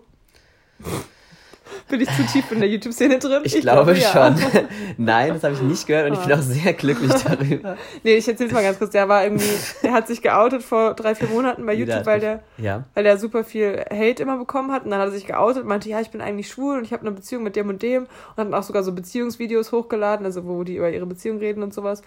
Bin 1.89 2.01
ich 2.01 2.09
zu 2.15 2.23
tief 2.23 2.51
in 2.51 2.59
der 2.59 2.69
YouTube-Szene 2.69 3.19
drin? 3.19 3.41
Ich, 3.43 3.59
glaube, 3.61 3.97
ja. 3.97 4.11
schon. 4.11 4.35
Nein, 4.97 5.33
das 5.33 5.43
habe 5.43 5.53
ich 5.55 5.61
nicht 5.61 5.87
gehört 5.87 6.07
und 6.07 6.13
ich 6.13 6.19
bin 6.19 6.31
Ah. 6.31 6.35
auch 6.37 6.41
sehr 6.41 6.73
glücklich 6.73 7.11
darüber. 7.23 7.77
Nee, 8.03 8.15
ich 8.15 8.27
erzähl's 8.27 8.51
mal 8.51 8.61
ganz 8.63 8.77
kurz. 8.77 8.91
Der 8.91 9.09
war 9.09 9.23
irgendwie, 9.23 9.49
der 9.83 9.93
hat 9.93 10.07
sich 10.07 10.21
geoutet 10.21 10.61
vor 10.63 10.93
drei, 10.93 11.15
vier 11.15 11.27
Monaten 11.29 11.65
bei 11.65 11.73
YouTube, 11.73 12.05
weil 12.05 12.19
der, 12.19 12.43
Ja. 12.57 12.83
weil 12.93 13.03
der 13.03 13.17
super 13.17 13.43
viel 13.43 13.83
Hate 13.91 14.21
immer 14.23 14.37
bekommen 14.37 14.71
hat. 14.71 14.83
Und 14.85 14.91
dann 14.91 14.99
hat 14.99 15.07
er 15.07 15.11
sich 15.13 15.25
geoutet 15.25 15.63
und 15.63 15.67
meinte, 15.67 15.89
ja, 15.89 15.99
ich 15.99 16.11
bin 16.11 16.21
eigentlich 16.21 16.49
schwul 16.49 16.77
und 16.77 16.83
ich 16.83 16.93
habe 16.93 17.01
eine 17.01 17.11
Beziehung 17.11 17.43
mit 17.43 17.55
dem 17.55 17.69
und 17.69 17.81
dem. 17.81 18.03
Und 18.03 18.09
hat 18.37 18.45
dann 18.47 18.53
auch 18.53 18.63
sogar 18.63 18.83
so 18.83 18.91
Beziehungsvideos 18.91 19.71
hochgeladen, 19.71 20.25
also 20.25 20.45
wo 20.45 20.63
die 20.63 20.75
über 20.75 20.89
ihre 20.89 21.05
Beziehung 21.05 21.39
reden 21.39 21.63
und 21.63 21.73
sowas. 21.73 22.01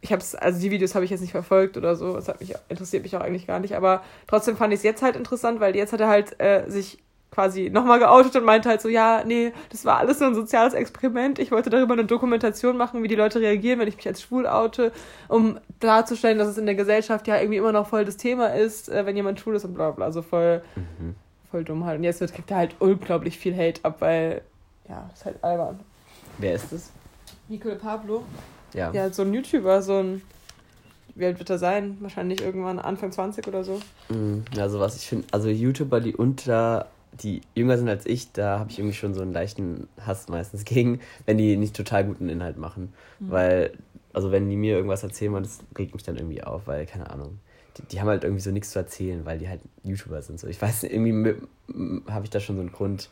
Ich 0.00 0.12
hab's, 0.12 0.34
also 0.34 0.60
die 0.60 0.70
Videos 0.70 0.94
habe 0.94 1.04
ich 1.06 1.10
jetzt 1.10 1.22
nicht 1.22 1.30
verfolgt 1.32 1.76
oder 1.78 1.96
so. 1.96 2.14
Das 2.14 2.28
hat 2.28 2.38
mich, 2.40 2.54
interessiert 2.68 3.02
mich 3.04 3.16
auch 3.16 3.22
eigentlich 3.22 3.46
gar 3.46 3.58
nicht. 3.58 3.74
Aber 3.74 4.02
trotzdem 4.26 4.56
fand 4.56 4.72
ich 4.74 4.78
es 4.80 4.84
jetzt 4.84 5.02
halt 5.02 5.16
interessant, 5.16 5.60
weil 5.60 5.74
jetzt 5.74 5.92
hat 5.94 6.00
er 6.00 6.08
halt 6.08 6.38
äh, 6.40 6.64
sich 6.68 6.98
quasi 7.34 7.68
nochmal 7.68 7.98
geoutet 7.98 8.36
und 8.36 8.44
meinte 8.44 8.68
halt 8.68 8.80
so, 8.80 8.88
ja, 8.88 9.24
nee, 9.26 9.52
das 9.70 9.84
war 9.84 9.98
alles 9.98 10.20
so 10.20 10.24
ein 10.24 10.34
soziales 10.36 10.72
Experiment. 10.72 11.38
Ich 11.40 11.50
wollte 11.50 11.68
darüber 11.68 11.94
eine 11.94 12.04
Dokumentation 12.04 12.76
machen, 12.76 13.02
wie 13.02 13.08
die 13.08 13.16
Leute 13.16 13.40
reagieren, 13.40 13.80
wenn 13.80 13.88
ich 13.88 13.96
mich 13.96 14.06
als 14.06 14.22
schwul 14.22 14.46
oute, 14.46 14.92
um 15.28 15.58
darzustellen, 15.80 16.38
dass 16.38 16.46
es 16.48 16.58
in 16.58 16.66
der 16.66 16.76
Gesellschaft 16.76 17.26
ja 17.26 17.36
irgendwie 17.38 17.56
immer 17.58 17.72
noch 17.72 17.88
voll 17.88 18.04
das 18.04 18.16
Thema 18.16 18.54
ist, 18.54 18.88
äh, 18.88 19.04
wenn 19.04 19.16
jemand 19.16 19.40
schwul 19.40 19.56
ist 19.56 19.64
und 19.64 19.74
bla 19.74 19.90
bla. 19.90 20.04
Also 20.06 20.22
voll, 20.22 20.62
Mhm. 20.76 21.16
voll 21.50 21.64
dumm 21.64 21.84
halt. 21.84 21.98
Und 21.98 22.04
jetzt 22.04 22.20
wird, 22.20 22.32
kriegt 22.32 22.50
er 22.52 22.58
halt 22.58 22.76
unglaublich 22.78 23.36
viel 23.36 23.56
Hate 23.56 23.80
ab, 23.84 23.96
weil, 23.98 24.42
ja, 24.88 25.10
ist 25.12 25.24
halt 25.24 25.42
albern. 25.42 25.80
Wer 26.38 26.54
ist 26.54 26.72
das? 26.72 26.90
Nicole 27.48 27.76
Pablo? 27.76 28.22
Ja. 28.74 28.92
Ja, 28.92 29.10
so 29.10 29.22
ein 29.22 29.34
YouTuber, 29.34 29.82
so 29.82 29.98
ein, 29.98 30.22
wie 31.16 31.26
alt 31.26 31.38
wird 31.38 31.50
er 31.50 31.58
sein? 31.58 31.96
Wahrscheinlich 32.00 32.40
irgendwann 32.42 32.78
Anfang 32.78 33.12
20 33.12 33.46
oder 33.48 33.62
so. 33.64 33.80
Mhm. 34.08 34.44
Ja, 34.56 34.68
sowas. 34.68 34.96
Ich 34.96 35.06
finde, 35.08 35.26
also 35.32 35.48
YouTuber, 35.48 36.00
die 36.00 36.14
unter, 36.14 36.86
die 37.22 37.42
jünger 37.54 37.78
sind 37.78 37.88
als 37.88 38.06
ich, 38.06 38.32
da 38.32 38.58
habe 38.58 38.70
ich 38.70 38.78
irgendwie 38.78 38.96
schon 38.96 39.14
so 39.14 39.22
einen 39.22 39.32
leichten 39.32 39.88
Hass 40.00 40.28
meistens 40.28 40.64
gegen, 40.64 41.00
wenn 41.26 41.38
die 41.38 41.56
nicht 41.56 41.76
total 41.76 42.04
guten 42.04 42.28
Inhalt 42.28 42.56
machen. 42.56 42.92
Weil, 43.20 43.72
also 44.12 44.32
wenn 44.32 44.48
die 44.48 44.56
mir 44.56 44.76
irgendwas 44.76 45.02
erzählen, 45.02 45.32
wollen, 45.32 45.44
das 45.44 45.60
regt 45.78 45.94
mich 45.94 46.02
dann 46.02 46.16
irgendwie 46.16 46.42
auf, 46.42 46.66
weil, 46.66 46.86
keine 46.86 47.10
Ahnung. 47.10 47.38
Die, 47.78 47.82
die 47.82 48.00
haben 48.00 48.08
halt 48.08 48.24
irgendwie 48.24 48.42
so 48.42 48.50
nichts 48.50 48.70
zu 48.70 48.78
erzählen, 48.78 49.24
weil 49.24 49.38
die 49.38 49.48
halt 49.48 49.60
YouTuber 49.82 50.22
sind. 50.22 50.38
So. 50.38 50.46
Ich 50.46 50.60
weiß 50.60 50.84
irgendwie 50.84 51.34
habe 52.08 52.24
ich 52.24 52.30
da 52.30 52.40
schon 52.40 52.56
so 52.56 52.62
einen 52.62 52.72
Grund. 52.72 53.08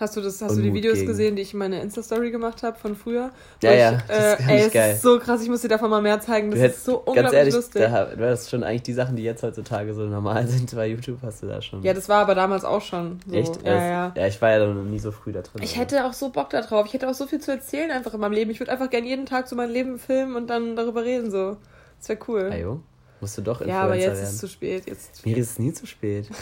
Hast 0.00 0.16
du 0.16 0.20
das, 0.20 0.40
hast 0.40 0.52
du 0.52 0.60
die 0.60 0.68
Unmut 0.68 0.76
Videos 0.76 0.94
gegen. 0.98 1.06
gesehen, 1.08 1.34
die 1.34 1.42
ich 1.42 1.52
in 1.54 1.58
meiner 1.58 1.80
Insta-Story 1.82 2.30
gemacht 2.30 2.62
habe 2.62 2.78
von 2.78 2.94
früher? 2.94 3.32
Ja, 3.64 3.70
Wo 3.70 3.74
ja, 3.74 3.92
ich, 3.94 3.98
das 4.06 4.18
äh, 4.18 4.32
ist 4.58 4.64
ey, 4.66 4.70
geil. 4.70 4.94
ist 4.94 5.02
so 5.02 5.18
krass, 5.18 5.42
ich 5.42 5.48
muss 5.48 5.62
dir 5.62 5.68
davon 5.68 5.90
mal 5.90 6.00
mehr 6.00 6.20
zeigen. 6.20 6.52
Das 6.52 6.60
hättest- 6.60 6.78
ist 6.78 6.84
so 6.84 6.92
Ganz 6.98 7.06
unglaublich 7.08 7.32
ehrlich, 7.38 7.54
lustig. 7.54 7.82
da, 7.82 8.04
du 8.04 8.30
hast 8.30 8.48
schon 8.48 8.62
eigentlich 8.62 8.82
die 8.84 8.92
Sachen, 8.92 9.16
die 9.16 9.24
jetzt 9.24 9.42
heutzutage 9.42 9.92
so 9.94 10.02
normal 10.02 10.46
sind 10.46 10.72
bei 10.72 10.86
YouTube, 10.86 11.18
hast 11.22 11.42
du 11.42 11.48
da 11.48 11.60
schon. 11.60 11.82
Ja, 11.82 11.94
das 11.94 12.08
war 12.08 12.20
aber 12.22 12.36
damals 12.36 12.64
auch 12.64 12.80
schon 12.82 13.18
so. 13.26 13.34
Echt? 13.34 13.56
Ja, 13.56 13.74
Das- 13.74 13.82
ja. 13.82 14.12
ja, 14.16 14.26
ich 14.28 14.40
war 14.40 14.50
ja 14.52 14.64
noch 14.66 14.84
nie 14.84 15.00
so 15.00 15.10
früh 15.10 15.32
da 15.32 15.42
drin. 15.42 15.62
Ich 15.64 15.72
aber- 15.72 15.80
hätte 15.80 16.04
auch 16.04 16.12
so 16.12 16.28
Bock 16.28 16.50
da 16.50 16.60
drauf. 16.62 16.86
Ich 16.86 16.92
hätte 16.94 17.08
auch 17.08 17.14
so 17.14 17.26
viel 17.26 17.40
zu 17.40 17.50
erzählen 17.50 17.90
einfach 17.90 18.14
in 18.14 18.20
meinem 18.20 18.32
Leben. 18.34 18.52
Ich 18.52 18.60
würde 18.60 18.70
einfach 18.70 18.90
gerne 18.90 19.08
jeden 19.08 19.26
Tag 19.26 19.48
so 19.48 19.56
mein 19.56 19.70
Leben 19.70 19.98
filmen 19.98 20.36
und 20.36 20.46
dann 20.48 20.76
darüber 20.76 21.02
reden. 21.02 21.32
So. 21.32 21.56
Das 21.98 22.08
wäre 22.08 22.20
cool. 22.28 22.50
Ajo, 22.52 22.80
musst 23.20 23.36
du 23.36 23.42
doch 23.42 23.60
Influencer 23.62 23.78
ja, 23.80 23.84
aber 23.84 23.96
jetzt 23.96 24.04
werden. 24.12 24.22
ist 24.22 24.30
es 24.34 24.38
zu 24.38 24.46
spät. 24.46 24.84
Jetzt. 24.86 25.26
Mir 25.26 25.36
ist 25.38 25.50
es 25.50 25.58
nie 25.58 25.72
zu 25.72 25.88
spät. 25.88 26.28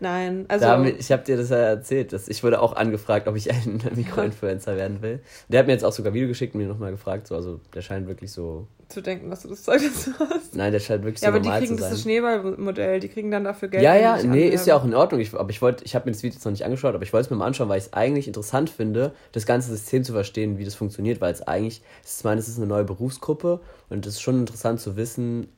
Nein, 0.00 0.44
also. 0.48 0.64
Damit, 0.64 1.00
ich 1.00 1.10
habe 1.12 1.22
dir 1.24 1.36
das 1.36 1.50
ja 1.50 1.56
erzählt. 1.56 2.12
Dass 2.12 2.28
ich 2.28 2.42
wurde 2.44 2.60
auch 2.60 2.76
angefragt, 2.76 3.26
ob 3.28 3.36
ich 3.36 3.50
ein 3.50 3.80
Mikroinfluencer 3.94 4.76
werden 4.76 5.02
will. 5.02 5.20
Der 5.48 5.60
hat 5.60 5.66
mir 5.66 5.72
jetzt 5.72 5.84
auch 5.84 5.92
sogar 5.92 6.14
Video 6.14 6.28
geschickt 6.28 6.54
und 6.54 6.60
mir 6.60 6.68
nochmal 6.68 6.90
gefragt. 6.90 7.26
So, 7.26 7.34
also 7.34 7.60
der 7.74 7.82
scheint 7.82 8.06
wirklich 8.06 8.30
so. 8.32 8.66
zu 8.88 9.00
denken, 9.00 9.28
dass 9.30 9.42
du 9.42 9.48
das 9.48 9.62
Zeug 9.62 9.82
dazu 9.82 10.10
hast. 10.18 10.54
Nein, 10.54 10.72
der 10.72 10.80
scheint 10.80 11.04
wirklich 11.04 11.22
Ja, 11.22 11.28
so 11.28 11.32
aber 11.32 11.40
die 11.40 11.46
normal 11.48 11.60
kriegen 11.60 11.76
zu 11.76 11.82
sein. 11.82 11.90
das 11.92 12.02
Schneeballmodell. 12.02 13.00
Die 13.00 13.08
kriegen 13.08 13.30
dann 13.30 13.44
dafür 13.44 13.68
Geld. 13.68 13.82
ja, 13.82 13.96
ja, 13.96 14.18
die 14.18 14.28
nee, 14.28 14.48
ist 14.48 14.66
ja 14.66 14.74
auch 14.74 14.82
anwerben. 14.82 14.92
in 14.92 14.98
Ordnung. 14.98 15.20
Ich, 15.20 15.34
aber 15.34 15.50
ich 15.50 15.60
wollte, 15.62 15.84
ich 15.84 15.94
habe 15.94 16.06
mir 16.06 16.12
das 16.12 16.22
Video 16.22 16.34
jetzt 16.34 16.44
noch 16.44 16.52
nicht 16.52 16.64
angeschaut, 16.64 16.94
aber 16.94 17.02
ich 17.04 17.12
wollte 17.12 17.26
es 17.26 17.30
mir 17.30 17.36
mal 17.36 17.46
anschauen, 17.46 17.68
weil 17.68 17.78
ich 17.78 17.86
es 17.86 17.92
eigentlich 17.92 18.26
interessant 18.26 18.70
finde, 18.70 19.12
das 19.32 19.46
ganze 19.46 19.70
System 19.70 20.04
zu 20.04 20.12
verstehen, 20.12 20.58
wie 20.58 20.64
das 20.64 20.74
funktioniert, 20.74 21.20
weil 21.20 21.32
es 21.32 21.42
eigentlich, 21.42 21.82
ich 22.04 22.24
meine, 22.24 22.40
es 22.40 22.48
ist 22.48 22.58
eine 22.58 22.66
neue 22.66 22.84
Berufsgruppe 22.84 23.60
und 23.90 24.06
es 24.06 24.14
ist 24.14 24.22
schon 24.22 24.38
interessant 24.40 24.80
zu 24.80 24.96
wissen 24.96 25.48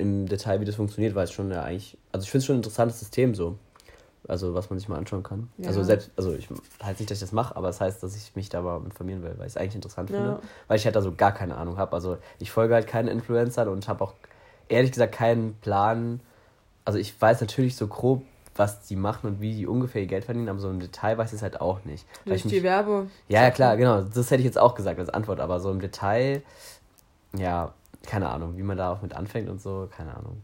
im 0.00 0.26
Detail, 0.26 0.60
wie 0.60 0.64
das 0.64 0.76
funktioniert, 0.76 1.14
weil 1.16 1.24
es 1.24 1.32
schon 1.32 1.50
ja 1.50 1.62
eigentlich, 1.62 1.96
also 2.12 2.24
ich 2.24 2.30
finde 2.30 2.42
es 2.42 2.46
schon 2.46 2.56
ein 2.56 2.60
interessantes 2.60 3.00
System 3.00 3.34
so. 3.34 3.56
Also 4.26 4.54
was 4.54 4.68
man 4.70 4.78
sich 4.78 4.88
mal 4.88 4.96
anschauen 4.96 5.22
kann. 5.22 5.48
Ja. 5.58 5.68
Also 5.68 5.82
selbst, 5.82 6.10
also 6.16 6.34
ich 6.34 6.48
halt 6.82 6.98
nicht, 6.98 7.10
dass 7.10 7.18
ich 7.18 7.22
das 7.22 7.32
mache, 7.32 7.56
aber 7.56 7.68
es 7.68 7.78
das 7.78 7.86
heißt, 7.86 8.02
dass 8.02 8.16
ich 8.16 8.34
mich 8.36 8.48
da 8.48 8.60
mal 8.60 8.80
informieren 8.84 9.22
will, 9.22 9.34
weil 9.38 9.46
ich 9.46 9.54
es 9.54 9.56
eigentlich 9.56 9.76
interessant 9.76 10.10
Ja. 10.10 10.16
finde. 10.16 10.40
Weil 10.66 10.76
ich 10.76 10.84
halt 10.84 10.96
da 10.96 11.02
so 11.02 11.12
gar 11.12 11.32
keine 11.32 11.56
Ahnung 11.56 11.78
habe. 11.78 11.92
Also 11.92 12.18
ich 12.38 12.50
folge 12.50 12.74
halt 12.74 12.86
keinen 12.86 13.08
Influencern 13.08 13.68
und 13.68 13.88
habe 13.88 14.04
auch 14.04 14.14
ehrlich 14.68 14.90
gesagt 14.92 15.14
keinen 15.14 15.54
Plan. 15.54 16.20
Also 16.84 16.98
ich 16.98 17.20
weiß 17.20 17.40
natürlich 17.40 17.76
so 17.76 17.86
grob, 17.86 18.22
was 18.56 18.82
die 18.82 18.96
machen 18.96 19.28
und 19.28 19.40
wie 19.40 19.54
die 19.54 19.66
ungefähr 19.66 20.02
ihr 20.02 20.08
Geld 20.08 20.24
verdienen, 20.24 20.48
aber 20.48 20.58
so 20.58 20.68
im 20.68 20.80
Detail 20.80 21.16
weiß 21.16 21.30
ich 21.30 21.36
es 21.36 21.42
halt 21.42 21.60
auch 21.60 21.84
nicht. 21.84 22.04
Durch 22.24 22.42
die 22.42 22.56
mich, 22.56 22.62
Werbe. 22.64 23.06
ja, 23.28 23.42
ja, 23.42 23.50
klar, 23.50 23.76
genau. 23.76 24.02
Das 24.02 24.30
hätte 24.30 24.40
ich 24.40 24.46
jetzt 24.46 24.58
auch 24.58 24.74
gesagt 24.74 24.98
als 24.98 25.10
Antwort, 25.10 25.38
aber 25.38 25.60
so 25.60 25.70
im 25.70 25.80
Detail, 25.80 26.42
ja, 27.36 27.72
keine 28.04 28.28
Ahnung, 28.28 28.56
wie 28.56 28.62
man 28.62 28.76
da 28.76 28.92
auch 28.92 29.00
mit 29.00 29.14
anfängt 29.14 29.48
und 29.48 29.60
so, 29.60 29.88
keine 29.96 30.14
Ahnung. 30.16 30.42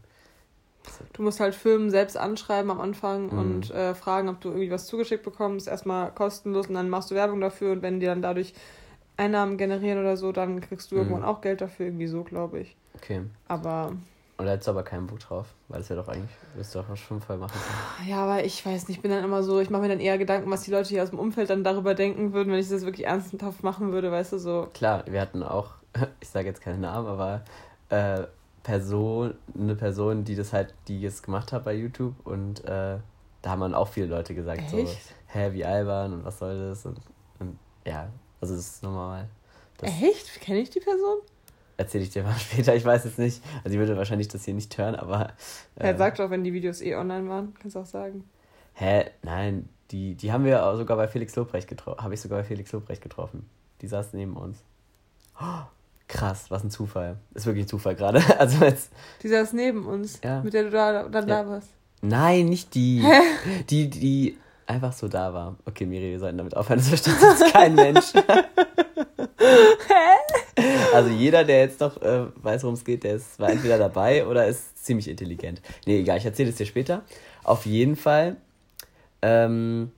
Du 1.13 1.21
musst 1.21 1.39
halt 1.39 1.55
Firmen 1.55 1.89
selbst 1.89 2.17
anschreiben 2.17 2.69
am 2.71 2.81
Anfang 2.81 3.31
Mhm. 3.31 3.37
und 3.39 3.71
äh, 3.71 3.95
fragen, 3.95 4.29
ob 4.29 4.41
du 4.41 4.49
irgendwie 4.49 4.71
was 4.71 4.85
zugeschickt 4.87 5.23
bekommst. 5.23 5.67
Erstmal 5.67 6.11
kostenlos 6.11 6.67
und 6.67 6.73
dann 6.75 6.89
machst 6.89 7.11
du 7.11 7.15
Werbung 7.15 7.39
dafür 7.41 7.71
und 7.71 7.81
wenn 7.81 7.99
die 7.99 8.05
dann 8.05 8.21
dadurch 8.21 8.53
Einnahmen 9.17 9.57
generieren 9.57 9.99
oder 9.99 10.17
so, 10.17 10.31
dann 10.31 10.59
kriegst 10.61 10.91
du 10.91 10.95
Mhm. 10.95 11.01
irgendwann 11.01 11.23
auch 11.23 11.41
Geld 11.41 11.61
dafür, 11.61 11.85
irgendwie 11.87 12.07
so, 12.07 12.23
glaube 12.23 12.59
ich. 12.59 12.75
Okay. 12.95 13.21
Aber 13.47 13.93
Und 14.37 14.45
da 14.45 14.51
hättest 14.51 14.67
du 14.67 14.71
aber 14.71 14.83
keinen 14.83 15.07
Bock 15.07 15.19
drauf, 15.19 15.47
weil 15.69 15.79
das 15.79 15.87
ja 15.87 15.95
doch 15.95 16.09
eigentlich, 16.09 16.31
wirst 16.55 16.75
du 16.75 16.79
doch 16.79 16.89
auch 16.89 16.97
schon 16.97 17.21
voll 17.21 17.37
machen 17.37 17.53
können. 17.97 18.09
ja, 18.09 18.17
aber 18.25 18.43
ich 18.43 18.65
weiß 18.65 18.89
nicht, 18.89 18.97
ich 18.97 19.01
bin 19.01 19.11
dann 19.11 19.23
immer 19.23 19.41
so, 19.43 19.61
ich 19.61 19.69
mache 19.69 19.83
mir 19.83 19.87
dann 19.87 20.01
eher 20.01 20.17
Gedanken, 20.17 20.51
was 20.51 20.63
die 20.63 20.71
Leute 20.71 20.89
hier 20.89 21.03
aus 21.03 21.11
dem 21.11 21.19
Umfeld 21.19 21.49
dann 21.49 21.63
darüber 21.63 21.93
denken 21.95 22.33
würden, 22.33 22.51
wenn 22.51 22.59
ich 22.59 22.67
das 22.67 22.83
wirklich 22.83 23.07
ernsthaft 23.07 23.63
machen 23.63 23.93
würde, 23.93 24.11
weißt 24.11 24.33
du, 24.33 24.37
so. 24.39 24.67
Klar, 24.73 25.05
wir 25.07 25.21
hatten 25.21 25.41
auch, 25.43 25.75
ich 26.19 26.27
sage 26.27 26.47
jetzt 26.47 26.59
keinen 26.61 26.81
Namen, 26.81 27.07
aber 27.07 27.43
äh, 27.89 28.23
Person, 28.65 29.35
eine 29.53 29.75
Person, 29.75 30.23
die 30.23 30.35
das 30.35 30.51
halt, 30.51 30.73
die 30.87 31.05
es 31.05 31.21
gemacht 31.21 31.53
hat 31.53 31.63
bei 31.65 31.73
YouTube 31.75 32.15
und 32.25 32.63
äh, 32.65 32.97
da 33.43 33.49
haben 33.51 33.61
dann 33.61 33.75
auch 33.75 33.89
viele 33.89 34.07
Leute 34.07 34.33
gesagt, 34.33 34.69
so, 34.71 34.77
Echt? 34.79 35.13
hä, 35.27 35.53
wie 35.53 35.63
albern 35.63 36.13
und 36.13 36.25
was 36.25 36.39
soll 36.39 36.57
das 36.69 36.85
und, 36.85 36.99
und 37.39 37.59
ja, 37.85 38.09
also 38.41 38.55
das 38.55 38.65
ist 38.65 38.83
normal. 38.83 39.29
Das 39.77 39.91
Echt? 40.01 40.41
Kenne 40.41 40.59
ich 40.59 40.71
die 40.71 40.79
Person? 40.79 41.19
erzähle 41.77 42.05
ich 42.05 42.09
dir 42.09 42.23
mal 42.23 42.33
später, 42.39 42.75
ich 42.75 42.85
weiß 42.85 43.03
jetzt 43.03 43.19
nicht, 43.19 43.43
also 43.57 43.69
sie 43.69 43.77
würde 43.77 43.97
wahrscheinlich 43.97 44.29
das 44.29 44.45
hier 44.45 44.53
nicht 44.53 44.75
hören, 44.77 44.95
aber 44.95 45.33
äh, 45.75 45.87
Ja, 45.87 45.97
sag 45.97 46.15
doch, 46.15 46.29
wenn 46.29 46.43
die 46.43 46.53
Videos 46.53 46.81
eh 46.81 46.95
online 46.95 47.29
waren, 47.29 47.53
kannst 47.59 47.75
du 47.75 47.81
auch 47.81 47.85
sagen. 47.85 48.23
hä, 48.73 49.05
nein, 49.23 49.69
die, 49.91 50.15
die 50.15 50.31
haben 50.31 50.43
wir 50.45 50.75
sogar 50.77 50.97
bei 50.97 51.07
Felix 51.07 51.35
Lobrecht 51.35 51.67
getroffen, 51.67 52.01
habe 52.03 52.13
ich 52.13 52.21
sogar 52.21 52.39
bei 52.39 52.43
Felix 52.43 52.71
Lobrecht 52.71 53.01
getroffen. 53.01 53.47
Die 53.81 53.87
saß 53.87 54.13
neben 54.13 54.35
uns. 54.37 54.63
Oh, 55.39 55.63
krass, 56.07 56.45
was 56.49 56.63
ein 56.63 56.71
Zufall. 56.71 57.17
Ist 57.33 57.45
wirklich 57.45 57.65
ein 57.65 57.69
Zufall 57.69 57.95
gerade. 57.95 58.21
Also 58.39 58.63
jetzt, 58.65 58.91
Die 59.23 59.27
saß 59.29 59.53
neben 59.53 59.85
uns, 59.85 60.19
Ja. 60.23 60.41
mit 60.41 60.53
der 60.53 60.63
du 60.63 60.69
da, 60.69 61.03
dann 61.09 61.27
Ja. 61.27 61.43
da 61.43 61.49
warst. 61.49 61.69
Nein, 62.01 62.45
nicht 62.47 62.75
die. 62.75 63.03
Die, 63.69 63.89
die, 63.89 64.37
einfach 64.67 64.93
so 64.93 65.07
da 65.07 65.33
war. 65.33 65.55
Okay, 65.65 65.85
Miri, 65.85 66.11
wir 66.11 66.19
sollten 66.19 66.37
damit 66.37 66.55
aufhören, 66.55 66.79
das 66.79 66.89
versteht 66.89 67.15
jetzt 67.21 67.45
kein 67.53 67.75
Mensch. 67.75 68.13
also 70.93 71.09
jeder, 71.09 71.43
der 71.43 71.59
jetzt 71.61 71.79
noch 71.79 72.01
äh, 72.01 72.25
weiß, 72.35 72.63
worum 72.63 72.75
es 72.75 72.83
geht, 72.83 73.03
der 73.03 73.15
ist, 73.15 73.39
war 73.39 73.49
entweder 73.49 73.77
dabei 73.77 74.25
oder 74.25 74.47
ist 74.47 74.83
ziemlich 74.85 75.07
intelligent. 75.07 75.61
Nee, 75.85 75.99
egal, 75.99 76.17
ich 76.17 76.25
erzähle 76.25 76.49
es 76.49 76.55
dir 76.55 76.65
später. 76.65 77.01
Auf 77.43 77.65
jeden 77.65 77.95
Fall, 77.95 78.37
ähm, 79.21 79.91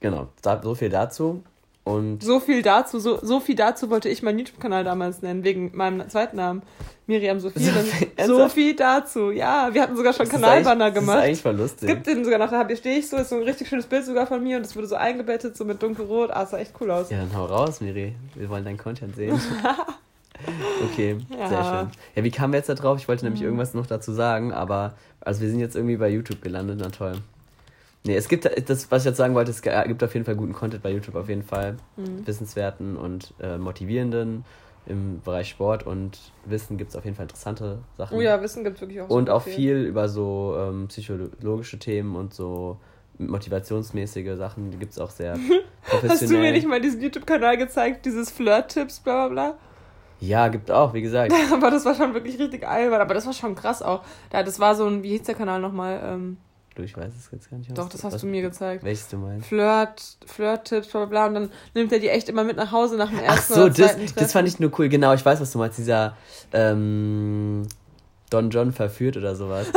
genau, 0.00 0.28
so 0.62 0.74
viel 0.74 0.90
dazu. 0.90 1.42
Und 1.84 2.22
so 2.22 2.40
viel 2.40 2.62
dazu, 2.62 2.98
so, 2.98 3.18
so 3.22 3.40
viel 3.40 3.56
dazu 3.56 3.90
wollte 3.90 4.08
ich 4.08 4.22
meinen 4.22 4.38
YouTube-Kanal 4.38 4.84
damals 4.84 5.20
nennen, 5.20 5.44
wegen 5.44 5.70
meinem 5.74 6.08
zweiten 6.08 6.36
Namen. 6.36 6.62
Miriam 7.06 7.38
Sophie. 7.38 7.70
So, 8.26 8.48
viel 8.48 8.74
dazu. 8.74 9.30
Ja, 9.30 9.68
wir 9.72 9.82
hatten 9.82 9.94
sogar 9.94 10.14
schon 10.14 10.26
Kanalbanner 10.26 10.90
gemacht. 10.90 11.18
Das 11.18 11.24
ist 11.24 11.28
eigentlich 11.28 11.42
voll 11.42 11.56
lustig. 11.56 11.88
Es 11.88 11.94
gibt 11.94 12.06
den 12.06 12.24
sogar 12.24 12.38
noch, 12.38 12.50
da 12.50 12.76
stehe 12.76 12.98
ich 12.98 13.08
so, 13.10 13.18
ist 13.18 13.28
so 13.28 13.36
ein 13.36 13.42
richtig 13.42 13.68
schönes 13.68 13.84
Bild 13.84 14.06
sogar 14.06 14.26
von 14.26 14.42
mir 14.42 14.56
und 14.56 14.64
es 14.64 14.74
wurde 14.74 14.86
so 14.86 14.94
eingebettet, 14.94 15.58
so 15.58 15.66
mit 15.66 15.82
dunkelrot. 15.82 16.30
Ah, 16.30 16.46
sah 16.46 16.56
echt 16.58 16.72
cool 16.80 16.90
aus. 16.90 17.10
Ja, 17.10 17.18
dann 17.18 17.36
hau 17.36 17.44
raus, 17.44 17.82
Miri. 17.82 18.14
Wir 18.34 18.48
wollen 18.48 18.64
deinen 18.64 18.78
Content 18.78 19.14
sehen. 19.14 19.38
okay, 20.90 21.18
ja. 21.38 21.48
sehr 21.50 21.64
schön. 21.64 21.90
Ja, 22.14 22.24
wie 22.24 22.30
kamen 22.30 22.54
wir 22.54 22.58
jetzt 22.58 22.70
da 22.70 22.74
drauf? 22.74 22.98
Ich 22.98 23.08
wollte 23.08 23.24
nämlich 23.24 23.42
mhm. 23.42 23.48
irgendwas 23.48 23.74
noch 23.74 23.86
dazu 23.86 24.12
sagen, 24.12 24.54
aber 24.54 24.94
also 25.20 25.42
wir 25.42 25.50
sind 25.50 25.60
jetzt 25.60 25.76
irgendwie 25.76 25.98
bei 25.98 26.08
YouTube 26.08 26.40
gelandet, 26.40 26.78
na 26.80 26.88
toll. 26.88 27.16
Nee, 28.06 28.16
es 28.16 28.28
gibt, 28.28 28.44
das, 28.68 28.90
was 28.90 29.02
ich 29.02 29.06
jetzt 29.06 29.16
sagen 29.16 29.34
wollte, 29.34 29.50
es 29.50 29.62
gibt 29.62 30.02
auf 30.02 30.12
jeden 30.12 30.26
Fall 30.26 30.36
guten 30.36 30.52
Content 30.52 30.82
bei 30.82 30.90
YouTube, 30.90 31.14
auf 31.14 31.28
jeden 31.28 31.42
Fall. 31.42 31.76
Mhm. 31.96 32.26
Wissenswerten 32.26 32.96
und 32.96 33.32
äh, 33.40 33.56
motivierenden. 33.56 34.44
Im 34.86 35.22
Bereich 35.22 35.48
Sport 35.48 35.86
und 35.86 36.18
Wissen 36.44 36.76
gibt 36.76 36.90
es 36.90 36.96
auf 36.96 37.04
jeden 37.04 37.16
Fall 37.16 37.24
interessante 37.24 37.78
Sachen. 37.96 38.18
Oh 38.18 38.20
ja, 38.20 38.42
Wissen 38.42 38.64
gibt 38.64 38.76
es 38.76 38.82
wirklich 38.82 39.00
auch 39.00 39.08
Und 39.08 39.30
auch 39.30 39.42
viel. 39.42 39.54
viel 39.54 39.76
über 39.84 40.10
so 40.10 40.54
ähm, 40.58 40.88
psychologische 40.88 41.78
Themen 41.78 42.14
und 42.16 42.34
so 42.34 42.76
motivationsmäßige 43.16 44.36
Sachen, 44.36 44.70
die 44.70 44.76
gibt 44.76 44.92
es 44.92 44.98
auch 44.98 45.10
sehr 45.10 45.38
professionell. 45.84 46.10
Hast 46.10 46.30
du 46.30 46.36
mir 46.36 46.52
nicht 46.52 46.66
mal 46.68 46.82
diesen 46.82 47.00
YouTube-Kanal 47.00 47.56
gezeigt, 47.56 48.04
dieses 48.04 48.30
Flirt-Tipps, 48.30 49.00
bla 49.00 49.28
bla 49.28 49.28
bla? 49.28 49.58
Ja, 50.20 50.48
gibt 50.48 50.70
auch, 50.70 50.92
wie 50.92 51.00
gesagt. 51.00 51.32
aber 51.52 51.70
das 51.70 51.86
war 51.86 51.94
schon 51.94 52.12
wirklich 52.12 52.38
richtig 52.38 52.66
albern, 52.66 53.00
aber 53.00 53.14
das 53.14 53.24
war 53.24 53.32
schon 53.32 53.54
krass 53.54 53.80
auch. 53.80 54.02
Da, 54.28 54.42
das 54.42 54.60
war 54.60 54.74
so 54.74 54.86
ein, 54.86 55.02
wie 55.02 55.10
hieß 55.10 55.22
der 55.22 55.34
Kanal 55.34 55.60
nochmal? 55.60 56.00
Ähm, 56.04 56.36
Du, 56.74 56.82
ich 56.82 56.96
weiß 56.96 57.12
es 57.16 57.30
jetzt 57.30 57.50
gar 57.50 57.56
nicht. 57.56 57.76
Doch, 57.76 57.88
das 57.88 58.02
hast 58.02 58.22
du 58.22 58.26
mir 58.26 58.42
gezeigt. 58.42 58.82
Welches 58.82 59.08
du 59.08 59.16
meinst? 59.16 59.46
Flirt, 59.46 60.16
Flirt-Tipps, 60.26 60.88
bla 60.88 61.04
bla 61.04 61.26
Und 61.26 61.34
dann 61.34 61.50
nimmt 61.74 61.92
er 61.92 62.00
die 62.00 62.08
echt 62.08 62.28
immer 62.28 62.42
mit 62.42 62.56
nach 62.56 62.72
Hause 62.72 62.96
nach 62.96 63.10
dem 63.10 63.20
ersten 63.20 63.52
Ach 63.52 63.56
so, 63.56 63.68
das, 63.68 63.96
das 64.16 64.32
fand 64.32 64.48
ich 64.48 64.58
nur 64.58 64.72
cool. 64.78 64.88
Genau, 64.88 65.14
ich 65.14 65.24
weiß, 65.24 65.40
was 65.40 65.52
du 65.52 65.58
meinst. 65.58 65.78
Dieser, 65.78 66.16
ähm, 66.52 67.68
Don 68.30 68.50
John 68.50 68.72
verführt 68.72 69.16
oder 69.16 69.36
sowas. 69.36 69.68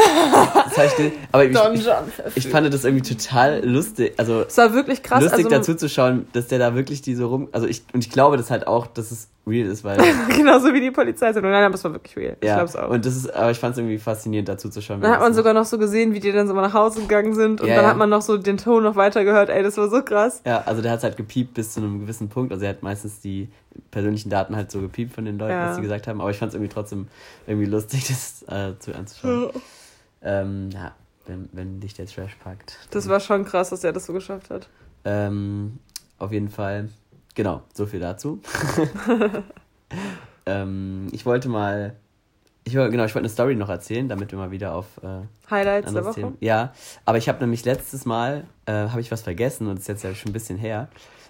Das 0.76 1.00
ich, 1.00 1.12
aber 1.32 1.46
ich, 1.46 1.54
Don 1.54 1.74
John 1.76 2.08
verführt. 2.08 2.38
Ich, 2.38 2.48
fand 2.50 2.72
das 2.72 2.86
irgendwie 2.86 3.16
total 3.16 3.66
lustig. 3.66 4.14
Also, 4.18 4.42
es 4.42 4.58
war 4.58 4.74
wirklich 4.74 5.02
krass. 5.02 5.24
Lustig 5.24 5.46
also, 5.46 5.50
dazu 5.50 5.76
zu 5.76 5.90
schauen, 5.90 6.28
dass 6.34 6.48
der 6.48 6.60
da 6.60 6.76
wirklich 6.76 7.02
die 7.02 7.16
so 7.16 7.30
rum. 7.30 7.50
Also 7.52 7.66
ich, 7.66 7.84
und 7.94 8.04
ich 8.04 8.12
glaube 8.12 8.38
das 8.38 8.52
halt 8.52 8.68
auch, 8.68 8.86
dass 8.86 9.10
es 9.10 9.28
real 9.48 9.68
ist, 9.68 9.84
weil. 9.84 9.98
Genauso 10.36 10.74
wie 10.74 10.82
die 10.82 10.92
Polizei 10.92 11.32
sind. 11.34 11.44
Nein, 11.44 11.52
nein, 11.52 11.72
das 11.72 11.84
war 11.84 11.94
wirklich 11.94 12.16
real. 12.18 12.38
Ja, 12.44 12.50
ich 12.50 12.56
glaub's 12.56 12.76
auch. 12.76 12.90
Und 12.90 13.06
das 13.06 13.16
ist, 13.16 13.34
aber 13.34 13.52
ich 13.52 13.58
fand 13.58 13.74
es 13.74 13.80
irgendwie 13.80 13.98
faszinierend 13.98 14.50
dazu 14.50 14.70
zu 14.70 14.82
schauen. 14.82 15.02
Dann 15.02 15.12
hat 15.12 15.20
man 15.20 15.34
sogar 15.34 15.54
noch 15.54 15.66
so 15.66 15.78
gesehen, 15.78 16.14
wie 16.14 16.20
die 16.20 16.32
dann 16.32 16.48
so 16.48 16.54
mal 16.54 16.62
nach 16.62 16.74
Hause 16.74 17.02
gegangen 17.02 17.34
sind. 17.34 17.62
Und 17.62 17.68
ja, 17.68 17.76
dann 17.76 17.86
ja. 17.86 17.90
hat 17.90 17.98
man 17.98 18.10
noch 18.10 18.22
so 18.22 18.38
den 18.38 18.58
Ton 18.58 18.84
noch 18.84 18.96
weiter 18.96 19.24
gehört. 19.24 19.50
Ey, 19.50 19.64
das 19.64 19.78
war 19.78 19.90
so 19.90 20.02
krass. 20.02 20.42
Ja, 20.46 20.64
also 20.66 20.82
der 20.82 20.92
hat 20.92 21.04
halt 21.04 21.18
gepiept 21.18 21.54
bis 21.54 21.74
zu 21.74 21.80
einem 21.80 22.02
gewissen 22.02 22.30
Punkt. 22.30 22.52
Also 22.52 22.66
er 22.66 22.72
hat 22.72 22.84
meistens 22.84 23.22
die 23.22 23.50
persönlichen 23.92 24.30
Daten 24.30 24.56
halt 24.56 24.72
so 24.72 24.82
gepiept 24.82 25.14
von 25.14 25.26
den 25.26 25.38
Leuten, 25.38 25.54
ja. 25.54 25.70
was 25.70 25.76
sie 25.76 25.82
gesagt 25.82 26.08
haben. 26.08 26.22
Aber 26.22 26.30
ich 26.32 26.38
fand 26.38 26.50
es 26.50 26.56
irgendwie 26.56 26.74
trotzdem 26.74 27.08
irgendwie 27.46 27.68
lustig, 27.68 28.08
das 28.08 28.44
äh, 28.48 28.78
zu 28.80 28.94
anzuschauen. 28.96 29.52
Ja. 30.22 30.42
Ähm, 30.42 30.70
ja, 30.72 30.94
wenn, 31.26 31.50
wenn 31.52 31.80
dich 31.80 31.94
der 31.94 32.08
Trash 32.08 32.36
packt. 32.44 32.78
Das 32.92 33.08
war 33.08 33.20
schon 33.20 33.46
krass, 33.46 33.70
dass 33.70 33.84
er 33.84 33.94
das 33.94 34.06
so 34.06 34.14
geschafft 34.14 34.50
hat. 34.50 34.68
Ähm, 35.06 35.80
auf 36.20 36.32
jeden 36.32 36.50
Fall, 36.50 36.90
genau, 37.38 37.62
so 37.74 37.86
viel 37.86 38.02
dazu. 38.02 38.42
ähm, 40.46 41.08
ich 41.12 41.26
wollte 41.26 41.48
mal, 41.48 41.96
ich 42.66 42.74
genau, 42.74 43.06
ich 43.06 43.16
wollte 43.16 43.20
eine 43.20 43.30
Story 43.30 43.56
noch 43.56 43.70
erzählen, 43.70 44.10
damit 44.10 44.32
wir 44.32 44.40
mal 44.40 44.52
wieder 44.52 44.74
auf 44.74 44.86
äh, 45.02 45.22
Highlights 45.50 45.94
der 45.94 46.04
Woche. 46.04 46.34
Ja, 46.42 46.74
aber 47.06 47.20
ich 47.20 47.30
habe 47.30 47.40
nämlich 47.40 47.64
letztes 47.64 48.06
Mal 48.06 48.46
äh, 48.66 48.74
habe 48.74 49.00
ich 49.00 49.12
was 49.12 49.22
vergessen 49.22 49.68
und 49.68 49.76
das 49.76 49.84
ist 49.84 49.88
jetzt 49.88 50.04
ja 50.04 50.14
schon 50.16 50.32
ein 50.32 50.34
bisschen 50.34 50.58
her. 50.58 50.90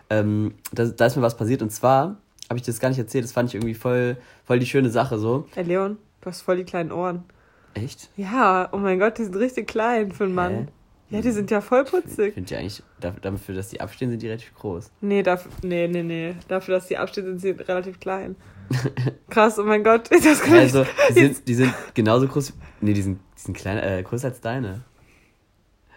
Ähm, 0.10 0.56
da, 0.72 0.86
da 0.86 1.06
ist 1.06 1.18
mir 1.18 1.22
was 1.22 1.38
passiert 1.38 1.62
und 1.62 1.70
zwar 1.72 2.16
habe 2.50 2.58
ich 2.58 2.66
das 2.66 2.80
gar 2.80 2.88
nicht 2.88 2.98
erzählt, 2.98 3.26
das 3.26 3.34
fand 3.34 3.50
ich 3.50 3.56
irgendwie 3.56 3.76
voll, 3.76 4.16
voll 4.46 4.58
die 4.58 4.66
schöne 4.66 4.90
Sache 4.90 5.20
so. 5.20 5.46
Hey 5.54 5.66
Leon, 5.66 5.98
du 6.22 6.30
hast 6.30 6.42
voll 6.42 6.56
die 6.56 6.64
kleinen 6.64 6.94
Ohren. 6.94 7.26
Echt? 7.74 8.10
Ja, 8.16 8.70
oh 8.72 8.78
mein 8.78 8.98
Gott, 8.98 9.18
die 9.18 9.26
sind 9.26 9.36
richtig 9.36 9.68
klein 9.68 10.14
für 10.14 10.24
einen 10.24 10.34
Mann. 10.34 10.70
Ja, 11.10 11.22
die 11.22 11.32
sind 11.32 11.50
ja 11.52 11.62
voll 11.62 11.86
putzig. 11.86 12.30
Ich 12.30 12.34
finde 12.34 12.54
ja 12.54 12.60
eigentlich, 12.60 12.84
dafür, 13.00 13.56
dass 13.56 13.70
die 13.70 13.80
abstehen, 13.80 14.10
sind 14.10 14.22
die 14.22 14.28
relativ 14.28 14.54
groß. 14.56 14.92
Nee, 15.00 15.24
dafür, 15.24 15.52
nee, 15.64 15.88
nee, 15.88 16.04
nee. 16.04 16.36
Dafür, 16.50 16.76
dass 16.76 16.88
die 16.88 16.98
abstehen, 16.98 17.26
sind 17.26 17.40
sie 17.40 17.52
relativ 17.52 18.00
klein. 18.00 18.36
Krass, 19.30 19.58
oh 19.58 19.64
mein 19.64 19.84
Gott. 19.84 20.10
Das 20.24 20.42
kann 20.42 20.56
also, 20.56 20.86
die 21.10 21.14
sind, 21.14 21.48
die 21.48 21.54
sind 21.54 21.74
genauso 21.94 22.28
groß. 22.28 22.54
Nee, 22.82 22.94
die 22.94 23.02
sind, 23.02 23.20
die 23.38 23.42
sind 23.42 23.56
kleiner, 23.56 23.84
äh, 23.84 24.04
größer 24.04 24.28
als 24.28 24.42
deine. 24.42 24.82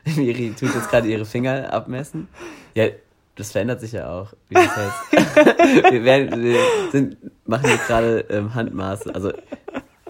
Miri 0.16 0.55
tut 0.59 0.75
jetzt 0.75 0.88
gerade 0.88 1.09
ihre 1.09 1.25
Finger 1.25 1.73
abmessen. 1.73 2.29
Ja, 2.75 2.87
das 3.35 3.51
verändert 3.51 3.81
sich 3.81 3.92
ja 3.92 4.09
auch. 4.09 4.33
Wie 4.49 4.55
das 4.55 4.77
heißt. 4.77 5.92
wir, 5.92 6.05
werden, 6.05 6.42
wir 6.42 6.61
sind, 6.92 7.16
machen 7.46 7.68
jetzt 7.68 7.87
gerade 7.87 8.20
ähm, 8.31 8.55
Handmaße. 8.55 9.14
Also 9.14 9.33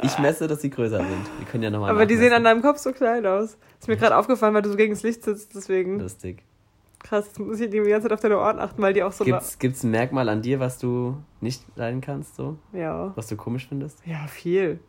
ich 0.02 0.18
messe, 0.18 0.46
dass 0.46 0.60
sie 0.60 0.70
größer 0.70 0.98
sind. 0.98 1.30
Wir 1.38 1.46
können 1.46 1.62
ja 1.62 1.70
nochmal. 1.70 1.90
Aber 1.90 2.06
die 2.06 2.16
sehen 2.16 2.32
an 2.32 2.44
deinem 2.44 2.62
Kopf 2.62 2.78
so 2.78 2.92
klein 2.92 3.26
aus. 3.26 3.56
Ist 3.78 3.88
mir 3.88 3.96
gerade 3.96 4.16
aufgefallen, 4.16 4.54
weil 4.54 4.62
du 4.62 4.70
so 4.70 4.76
gegen 4.76 4.92
das 4.92 5.02
Licht 5.02 5.22
sitzt, 5.24 5.54
deswegen. 5.54 6.00
Lustig. 6.00 6.42
Krass, 7.02 7.26
jetzt 7.26 7.38
muss 7.38 7.58
ich 7.60 7.70
die 7.70 7.78
ganze 7.78 8.08
Zeit 8.08 8.12
auf 8.12 8.20
deine 8.20 8.38
Ohren 8.38 8.58
achten, 8.58 8.82
weil 8.82 8.92
die 8.92 9.02
auch 9.02 9.12
so. 9.12 9.24
Gibt's, 9.24 9.58
gibt's 9.58 9.82
ein 9.82 9.90
Merkmal 9.90 10.28
an 10.28 10.42
dir, 10.42 10.60
was 10.60 10.78
du 10.78 11.16
nicht 11.40 11.62
leiden 11.76 12.00
kannst, 12.00 12.36
so? 12.36 12.58
Ja. 12.72 13.12
Was 13.16 13.26
du 13.28 13.36
komisch 13.36 13.66
findest? 13.68 14.04
Ja, 14.06 14.26
viel. 14.26 14.80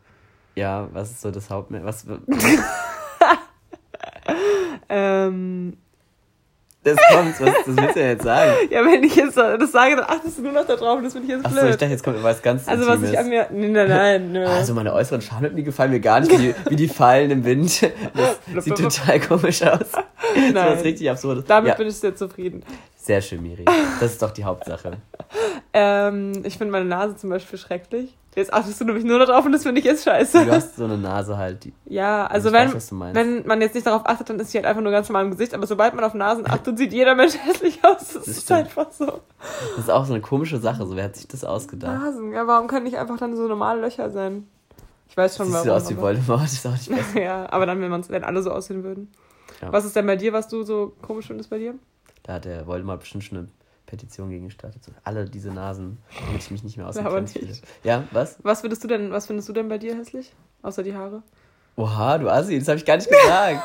Ja, 0.56 0.89
was 0.91 1.12
ist 1.12 1.21
so 1.21 1.32
das 1.32 1.50
Hauptmerkmal? 1.50 1.93
Was. 1.93 2.06
ähm, 4.89 5.78
das 6.84 6.98
kommt, 7.12 7.39
was, 7.39 7.54
das 7.65 7.78
willst 7.78 7.96
du 7.96 8.00
ja 8.00 8.08
jetzt 8.08 8.24
sagen. 8.24 8.52
Ja, 8.72 8.84
wenn 8.86 9.04
ich 9.04 9.15
jetzt 9.15 9.38
das 9.38 9.72
sage, 9.72 9.98
dann 9.98 10.06
achtest 10.06 10.39
du 10.39 10.41
nur 10.41 10.52
noch 10.52 10.65
da 10.65 10.76
drauf 10.76 10.98
und 10.98 11.04
das 11.04 11.13
finde 11.13 11.28
ich 11.28 11.34
jetzt 11.34 11.44
blöd. 11.44 11.58
Achso, 11.58 11.70
ich 11.70 11.76
dachte, 11.76 11.91
jetzt 11.91 12.04
kommt 12.04 12.24
was 12.24 12.41
ganz 12.41 12.67
Also 12.67 12.84
Intimes. 12.84 13.04
was 13.04 13.12
ich 13.12 13.20
an 13.20 13.30
mir, 13.30 13.48
nein, 13.52 13.72
nein, 13.88 14.32
nein. 14.32 14.48
Also 14.48 14.74
meine 14.74 14.94
äußeren 14.94 15.22
Schamlippen, 15.22 15.63
gefallen 15.63 15.91
mir 15.91 16.00
gar 16.00 16.20
nicht, 16.20 16.32
wie 16.32 16.38
die, 16.38 16.56
wie 16.70 16.76
die 16.76 16.88
fallen 16.88 17.30
im 17.32 17.46
Wind. 17.46 17.91
Das 18.54 18.65
sieht 18.65 18.78
total 18.78 19.20
komisch 19.20 19.62
aus. 19.62 19.91
Nein. 20.36 20.54
Das 20.54 20.80
ist 20.80 20.86
richtig 20.86 21.10
absurd. 21.10 21.46
Damit 21.48 21.70
ja. 21.70 21.76
bin 21.76 21.88
ich 21.88 21.96
sehr 21.96 22.15
zufrieden. 22.15 22.63
Sehr 22.96 23.22
schön, 23.22 23.41
Miri. 23.41 23.65
Das 24.00 24.12
ist 24.12 24.22
doch 24.22 24.32
die 24.32 24.44
Hauptsache. 24.44 24.98
ähm, 25.74 26.41
ich 26.44 26.58
finde 26.58 26.72
meine 26.72 26.86
Nase 26.86 27.15
zum 27.15 27.30
Beispiel 27.30 27.58
schrecklich. 27.58 28.17
Jetzt 28.36 28.54
achtest 28.54 28.80
du 28.80 28.86
nämlich 28.86 29.04
nur 29.04 29.20
darauf 29.20 29.46
und 29.46 29.52
das 29.52 29.63
finde 29.63 29.80
ich 29.80 29.86
jetzt 29.86 30.06
scheiße. 30.06 30.46
Du 30.46 30.52
hast 30.52 30.78
so 30.78 30.86
eine 30.86 30.98
Nase 30.98 31.38
halt. 31.38 31.65
Die, 31.65 31.74
ja, 31.86 32.26
also 32.28 32.54
wenn, 32.54 32.74
weiß, 32.74 32.91
wenn 33.13 33.46
man 33.46 33.60
jetzt 33.60 33.76
nicht 33.76 33.86
darauf 33.86 34.06
achtet, 34.06 34.30
dann 34.30 34.39
ist 34.39 34.52
sie 34.52 34.58
halt 34.58 34.65
einfach 34.65 34.82
nur 34.82 34.94
ganz 34.94 35.10
normal 35.10 35.26
im 35.26 35.32
Gesicht. 35.32 35.54
Aber 35.54 35.67
sobald 35.67 35.94
man 35.96 36.06
auf 36.06 36.13
Nasen 36.13 36.46
achtet, 36.50 36.78
sieht 36.78 36.94
jeder 36.94 37.13
Mensch 37.15 37.34
hässlich 37.38 37.84
aus. 37.84 37.98
Das, 38.00 38.13
das 38.13 38.28
ist 38.30 38.44
stimmt. 38.44 38.60
einfach 38.62 38.89
so. 38.91 39.20
Das 39.76 39.80
ist 39.86 39.89
auch 39.89 40.06
so 40.06 40.13
eine 40.13 40.22
komische 40.22 40.60
Sache. 40.60 40.86
So, 40.86 40.96
wer 40.96 41.04
hat 41.04 41.17
sich 41.17 41.28
das 41.28 41.44
ausgedacht? 41.44 42.00
Nasen, 42.00 42.32
ja, 42.32 42.48
warum 42.48 42.67
können 42.67 42.86
nicht 42.86 42.98
einfach 42.98 43.17
dann 43.17 43.36
so 43.36 43.48
normale 43.50 43.82
Löcher 43.82 44.10
sein? 44.10 44.48
Ich 45.10 45.17
weiß 45.17 45.36
schon, 45.36 45.48
Siehst 45.48 45.65
warum. 45.65 45.80
Sieht 45.82 45.86
aus 45.86 45.89
wie 45.89 46.02
Voldemort, 46.02 46.44
ist 46.46 46.65
auch 46.65 46.72
nicht 46.72 46.89
besser. 46.96 47.22
ja, 47.22 47.52
aber 47.52 47.65
dann, 47.65 47.82
wenn, 47.82 48.10
wenn 48.10 48.24
alle 48.24 48.41
so 48.41 48.52
aussehen 48.52 48.86
würden. 48.86 49.12
Ja. 49.62 49.74
Was 49.74 49.84
ist 49.84 49.94
denn 49.98 50.06
bei 50.08 50.15
dir, 50.15 50.32
was 50.32 50.48
du 50.48 50.63
so 50.63 50.94
komisch 51.02 51.28
findest 51.28 51.50
bei 51.50 51.58
dir? 51.58 51.76
Da 52.24 52.36
hat 52.36 52.46
der 52.46 52.65
Voldemort 52.65 53.02
bestimmt 53.02 53.26
schon 53.26 53.38
eine 53.39 53.48
Petition 53.91 54.30
gegen 54.30 54.45
gestartet. 54.45 54.84
So, 54.84 54.91
alle 55.04 55.25
diese 55.25 55.51
Nasen, 55.51 55.97
damit 56.25 56.41
ich 56.41 56.49
mich 56.49 56.63
nicht 56.63 56.77
mehr. 56.77 56.88
Aber 56.88 57.21
nicht. 57.21 57.62
Ja, 57.84 58.06
was? 58.12 58.38
Was 58.41 58.62
findest 58.62 58.84
du 58.86 58.88
denn, 58.88 59.12
was 59.12 59.27
findest 59.27 59.49
du 59.49 59.54
denn 59.54 59.67
bei 59.67 59.77
dir 59.77 59.95
hässlich? 59.97 60.34
Außer 60.62 60.82
die 60.82 60.95
Haare? 60.95 61.23
Oha, 61.75 62.17
du 62.17 62.30
Assi, 62.30 62.58
das 62.58 62.67
habe 62.69 62.77
ich 62.77 62.86
gar 62.86 62.95
nicht 62.95 63.10
gesagt. 63.10 63.62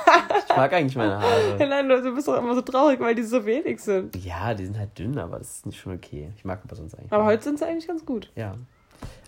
ich 0.48 0.56
mag 0.56 0.72
eigentlich 0.72 0.96
meine 0.96 1.20
Haare. 1.20 1.56
Nein, 1.58 1.88
du 1.88 2.14
bist 2.14 2.26
doch 2.26 2.38
immer 2.38 2.54
so 2.54 2.62
traurig, 2.62 2.98
weil 2.98 3.14
die 3.14 3.22
so 3.22 3.46
wenig 3.46 3.80
sind. 3.80 4.16
Ja, 4.16 4.52
die 4.54 4.64
sind 4.64 4.78
halt 4.78 4.98
dünn, 4.98 5.16
aber 5.18 5.38
das 5.38 5.58
ist 5.58 5.66
nicht 5.66 5.78
schon 5.78 5.94
okay. 5.94 6.32
Ich 6.36 6.44
mag 6.44 6.60
aber 6.64 6.74
sonst 6.74 6.94
eigentlich. 6.96 7.12
Aber 7.12 7.24
heute 7.24 7.44
sind 7.44 7.58
sie 7.58 7.66
eigentlich 7.66 7.86
ganz 7.86 8.04
gut. 8.04 8.30
Ja. 8.34 8.56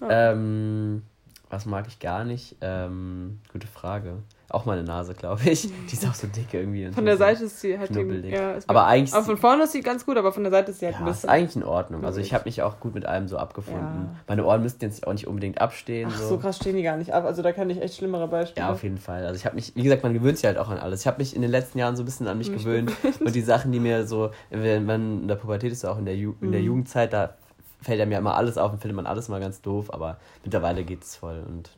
ja. 0.00 0.32
Ähm, 0.32 1.02
was 1.50 1.66
mag 1.66 1.86
ich 1.88 1.98
gar 1.98 2.24
nicht? 2.24 2.56
Ähm, 2.60 3.40
gute 3.52 3.66
Frage. 3.66 4.18
Auch 4.50 4.64
meine 4.64 4.82
Nase, 4.82 5.12
glaube 5.14 5.42
ich. 5.50 5.68
Die 5.90 5.92
ist 5.92 6.06
auch 6.08 6.14
so 6.14 6.26
dick 6.26 6.52
irgendwie. 6.54 6.90
Von 6.90 7.04
der 7.04 7.18
Seite 7.18 7.44
ist 7.44 7.60
sie 7.60 7.78
halt 7.78 7.94
irgendwie. 7.94 8.30
Ja, 8.30 8.54
aber 8.66 8.86
eigentlich. 8.86 9.14
Aber 9.14 9.24
von 9.24 9.36
vorne 9.36 9.64
ist 9.64 9.72
sie 9.72 9.82
ganz 9.82 10.06
gut, 10.06 10.16
aber 10.16 10.32
von 10.32 10.42
der 10.42 10.50
Seite 10.50 10.70
ist 10.70 10.80
sie 10.80 10.86
halt 10.86 10.94
ja, 10.94 11.00
ein 11.00 11.04
bisschen. 11.04 11.28
ist 11.28 11.34
eigentlich 11.34 11.56
in 11.56 11.64
Ordnung. 11.64 12.04
Also 12.04 12.20
ich 12.20 12.32
habe 12.32 12.44
mich 12.46 12.62
auch 12.62 12.80
gut 12.80 12.94
mit 12.94 13.04
allem 13.04 13.28
so 13.28 13.36
abgefunden. 13.36 13.82
Ja. 13.82 14.16
Meine 14.26 14.46
Ohren 14.46 14.62
müssten 14.62 14.84
jetzt 14.84 15.06
auch 15.06 15.12
nicht 15.12 15.26
unbedingt 15.26 15.60
abstehen. 15.60 16.08
Ach, 16.10 16.18
so. 16.18 16.28
so 16.28 16.38
krass 16.38 16.56
stehen 16.56 16.76
die 16.76 16.82
gar 16.82 16.96
nicht 16.96 17.12
ab. 17.12 17.26
Also 17.26 17.42
da 17.42 17.52
kann 17.52 17.68
ich 17.68 17.80
echt 17.82 17.96
schlimmere 17.96 18.26
Beispiele. 18.26 18.66
Ja, 18.66 18.72
auf 18.72 18.82
jeden 18.82 18.98
Fall. 18.98 19.26
Also 19.26 19.36
ich 19.36 19.44
habe 19.44 19.54
mich, 19.54 19.76
wie 19.76 19.82
gesagt, 19.82 20.02
man 20.02 20.14
gewöhnt 20.14 20.38
sich 20.38 20.46
halt 20.46 20.56
auch 20.56 20.70
an 20.70 20.78
alles. 20.78 21.02
Ich 21.02 21.06
habe 21.06 21.18
mich 21.18 21.36
in 21.36 21.42
den 21.42 21.50
letzten 21.50 21.78
Jahren 21.78 21.96
so 21.96 22.02
ein 22.02 22.06
bisschen 22.06 22.26
an 22.26 22.38
mich, 22.38 22.50
mich 22.50 22.64
gewöhnt. 22.64 22.90
gewöhnt. 23.02 23.20
Und 23.20 23.34
die 23.34 23.42
Sachen, 23.42 23.70
die 23.70 23.80
mir 23.80 24.06
so, 24.06 24.30
wenn 24.48 24.86
man 24.86 25.22
in 25.22 25.28
der 25.28 25.36
Pubertät 25.36 25.72
ist, 25.72 25.84
auch 25.84 25.98
in 25.98 26.06
der, 26.06 26.16
Ju 26.16 26.34
in 26.40 26.52
der 26.52 26.60
mhm. 26.60 26.66
Jugendzeit, 26.66 27.12
da 27.12 27.34
fällt 27.80 28.00
einem 28.00 28.12
ja 28.12 28.18
immer 28.18 28.36
alles 28.36 28.58
auf 28.58 28.72
und 28.72 28.80
findet 28.80 28.96
man 28.96 29.06
alles 29.06 29.28
mal 29.28 29.40
ganz 29.40 29.60
doof. 29.60 29.92
Aber 29.92 30.18
mittlerweile 30.44 30.84
geht 30.84 31.02
es 31.02 31.16
voll 31.16 31.42
und 31.46 31.70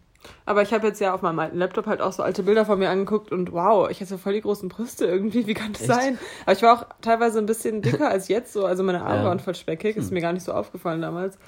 Aber 0.44 0.62
ich 0.62 0.72
habe 0.72 0.86
jetzt 0.86 1.00
ja 1.00 1.14
auf 1.14 1.22
meinem 1.22 1.38
alten 1.38 1.58
Laptop 1.58 1.86
halt 1.86 2.00
auch 2.00 2.12
so 2.12 2.22
alte 2.22 2.42
Bilder 2.42 2.64
von 2.64 2.78
mir 2.78 2.90
angeguckt 2.90 3.32
und 3.32 3.52
wow, 3.52 3.88
ich 3.90 4.00
hatte 4.00 4.18
voll 4.18 4.34
die 4.34 4.40
großen 4.40 4.68
Brüste 4.68 5.06
irgendwie. 5.06 5.46
Wie 5.46 5.54
kann 5.54 5.72
das 5.72 5.82
Echt? 5.82 5.90
sein? 5.90 6.18
Aber 6.44 6.52
ich 6.52 6.62
war 6.62 6.78
auch 6.78 6.86
teilweise 7.00 7.38
ein 7.38 7.46
bisschen 7.46 7.82
dicker 7.82 8.10
als 8.10 8.28
jetzt 8.28 8.52
so. 8.52 8.66
Also 8.66 8.82
meine 8.82 9.02
Arme 9.04 9.22
ja. 9.22 9.24
waren 9.24 9.40
voll 9.40 9.54
speckig. 9.54 9.96
Ist 9.96 10.08
hm. 10.08 10.14
mir 10.14 10.20
gar 10.20 10.32
nicht 10.32 10.44
so 10.44 10.52
aufgefallen 10.52 11.02
damals. 11.02 11.38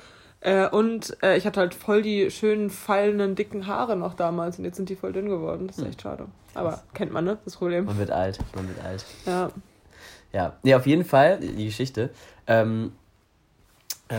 Äh, 0.40 0.68
und 0.68 1.16
äh, 1.22 1.36
ich 1.36 1.46
hatte 1.46 1.60
halt 1.60 1.72
voll 1.74 2.02
die 2.02 2.30
schönen, 2.30 2.68
fallenden, 2.68 3.36
dicken 3.36 3.68
Haare 3.68 3.94
noch 3.94 4.14
damals 4.14 4.58
und 4.58 4.64
jetzt 4.64 4.76
sind 4.76 4.88
die 4.88 4.96
voll 4.96 5.12
dünn 5.12 5.28
geworden. 5.28 5.68
Das 5.68 5.78
ist 5.78 5.84
hm. 5.84 5.90
echt 5.90 6.02
schade. 6.02 6.26
Aber 6.54 6.82
kennt 6.94 7.12
man, 7.12 7.24
ne? 7.24 7.38
Das 7.44 7.56
Problem. 7.56 7.84
Man 7.84 7.98
wird 7.98 8.10
alt, 8.10 8.38
man 8.54 8.68
wird 8.68 8.84
alt. 8.84 9.04
Ja. 9.24 9.50
Ja, 10.32 10.54
nee, 10.62 10.74
auf 10.74 10.86
jeden 10.86 11.04
Fall, 11.04 11.38
die 11.40 11.66
Geschichte. 11.66 12.10
Ähm, 12.46 12.92
äh, 12.94 13.01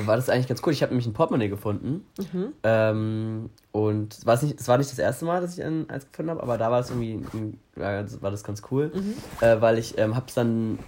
war 0.06 0.15
das 0.15 0.29
eigentlich 0.29 0.47
ganz 0.47 0.62
cool. 0.65 0.73
Ich 0.73 0.82
habe 0.82 0.91
nämlich 0.91 1.08
ein 1.08 1.13
Portemonnaie 1.13 1.49
gefunden. 1.49 2.06
Mhm. 2.17 2.53
Ähm, 2.63 3.49
und 3.71 4.13
es 4.13 4.25
war 4.25 4.41
nicht, 4.41 4.60
es 4.60 4.67
war 4.67 4.77
nicht 4.77 4.91
das 4.91 4.99
erste 4.99 5.25
Mal, 5.25 5.41
dass 5.41 5.58
ich 5.58 5.63
ein, 5.63 5.89
eins 5.89 6.06
gefunden 6.10 6.32
habe, 6.32 6.43
aber 6.43 6.58
da 6.58 6.71
war 6.71 6.79
es 6.79 6.89
irgendwie, 6.89 7.25
war, 7.75 8.06
war 8.21 8.32
das 8.32 8.43
ganz 8.43 8.62
cool, 8.71 8.91
mhm. 8.93 9.13
äh, 9.41 9.62
weil 9.62 9.77
ich 9.77 9.97
ähm, 9.97 10.15
habe 10.15 10.25
es 10.27 10.34
dann 10.34 10.79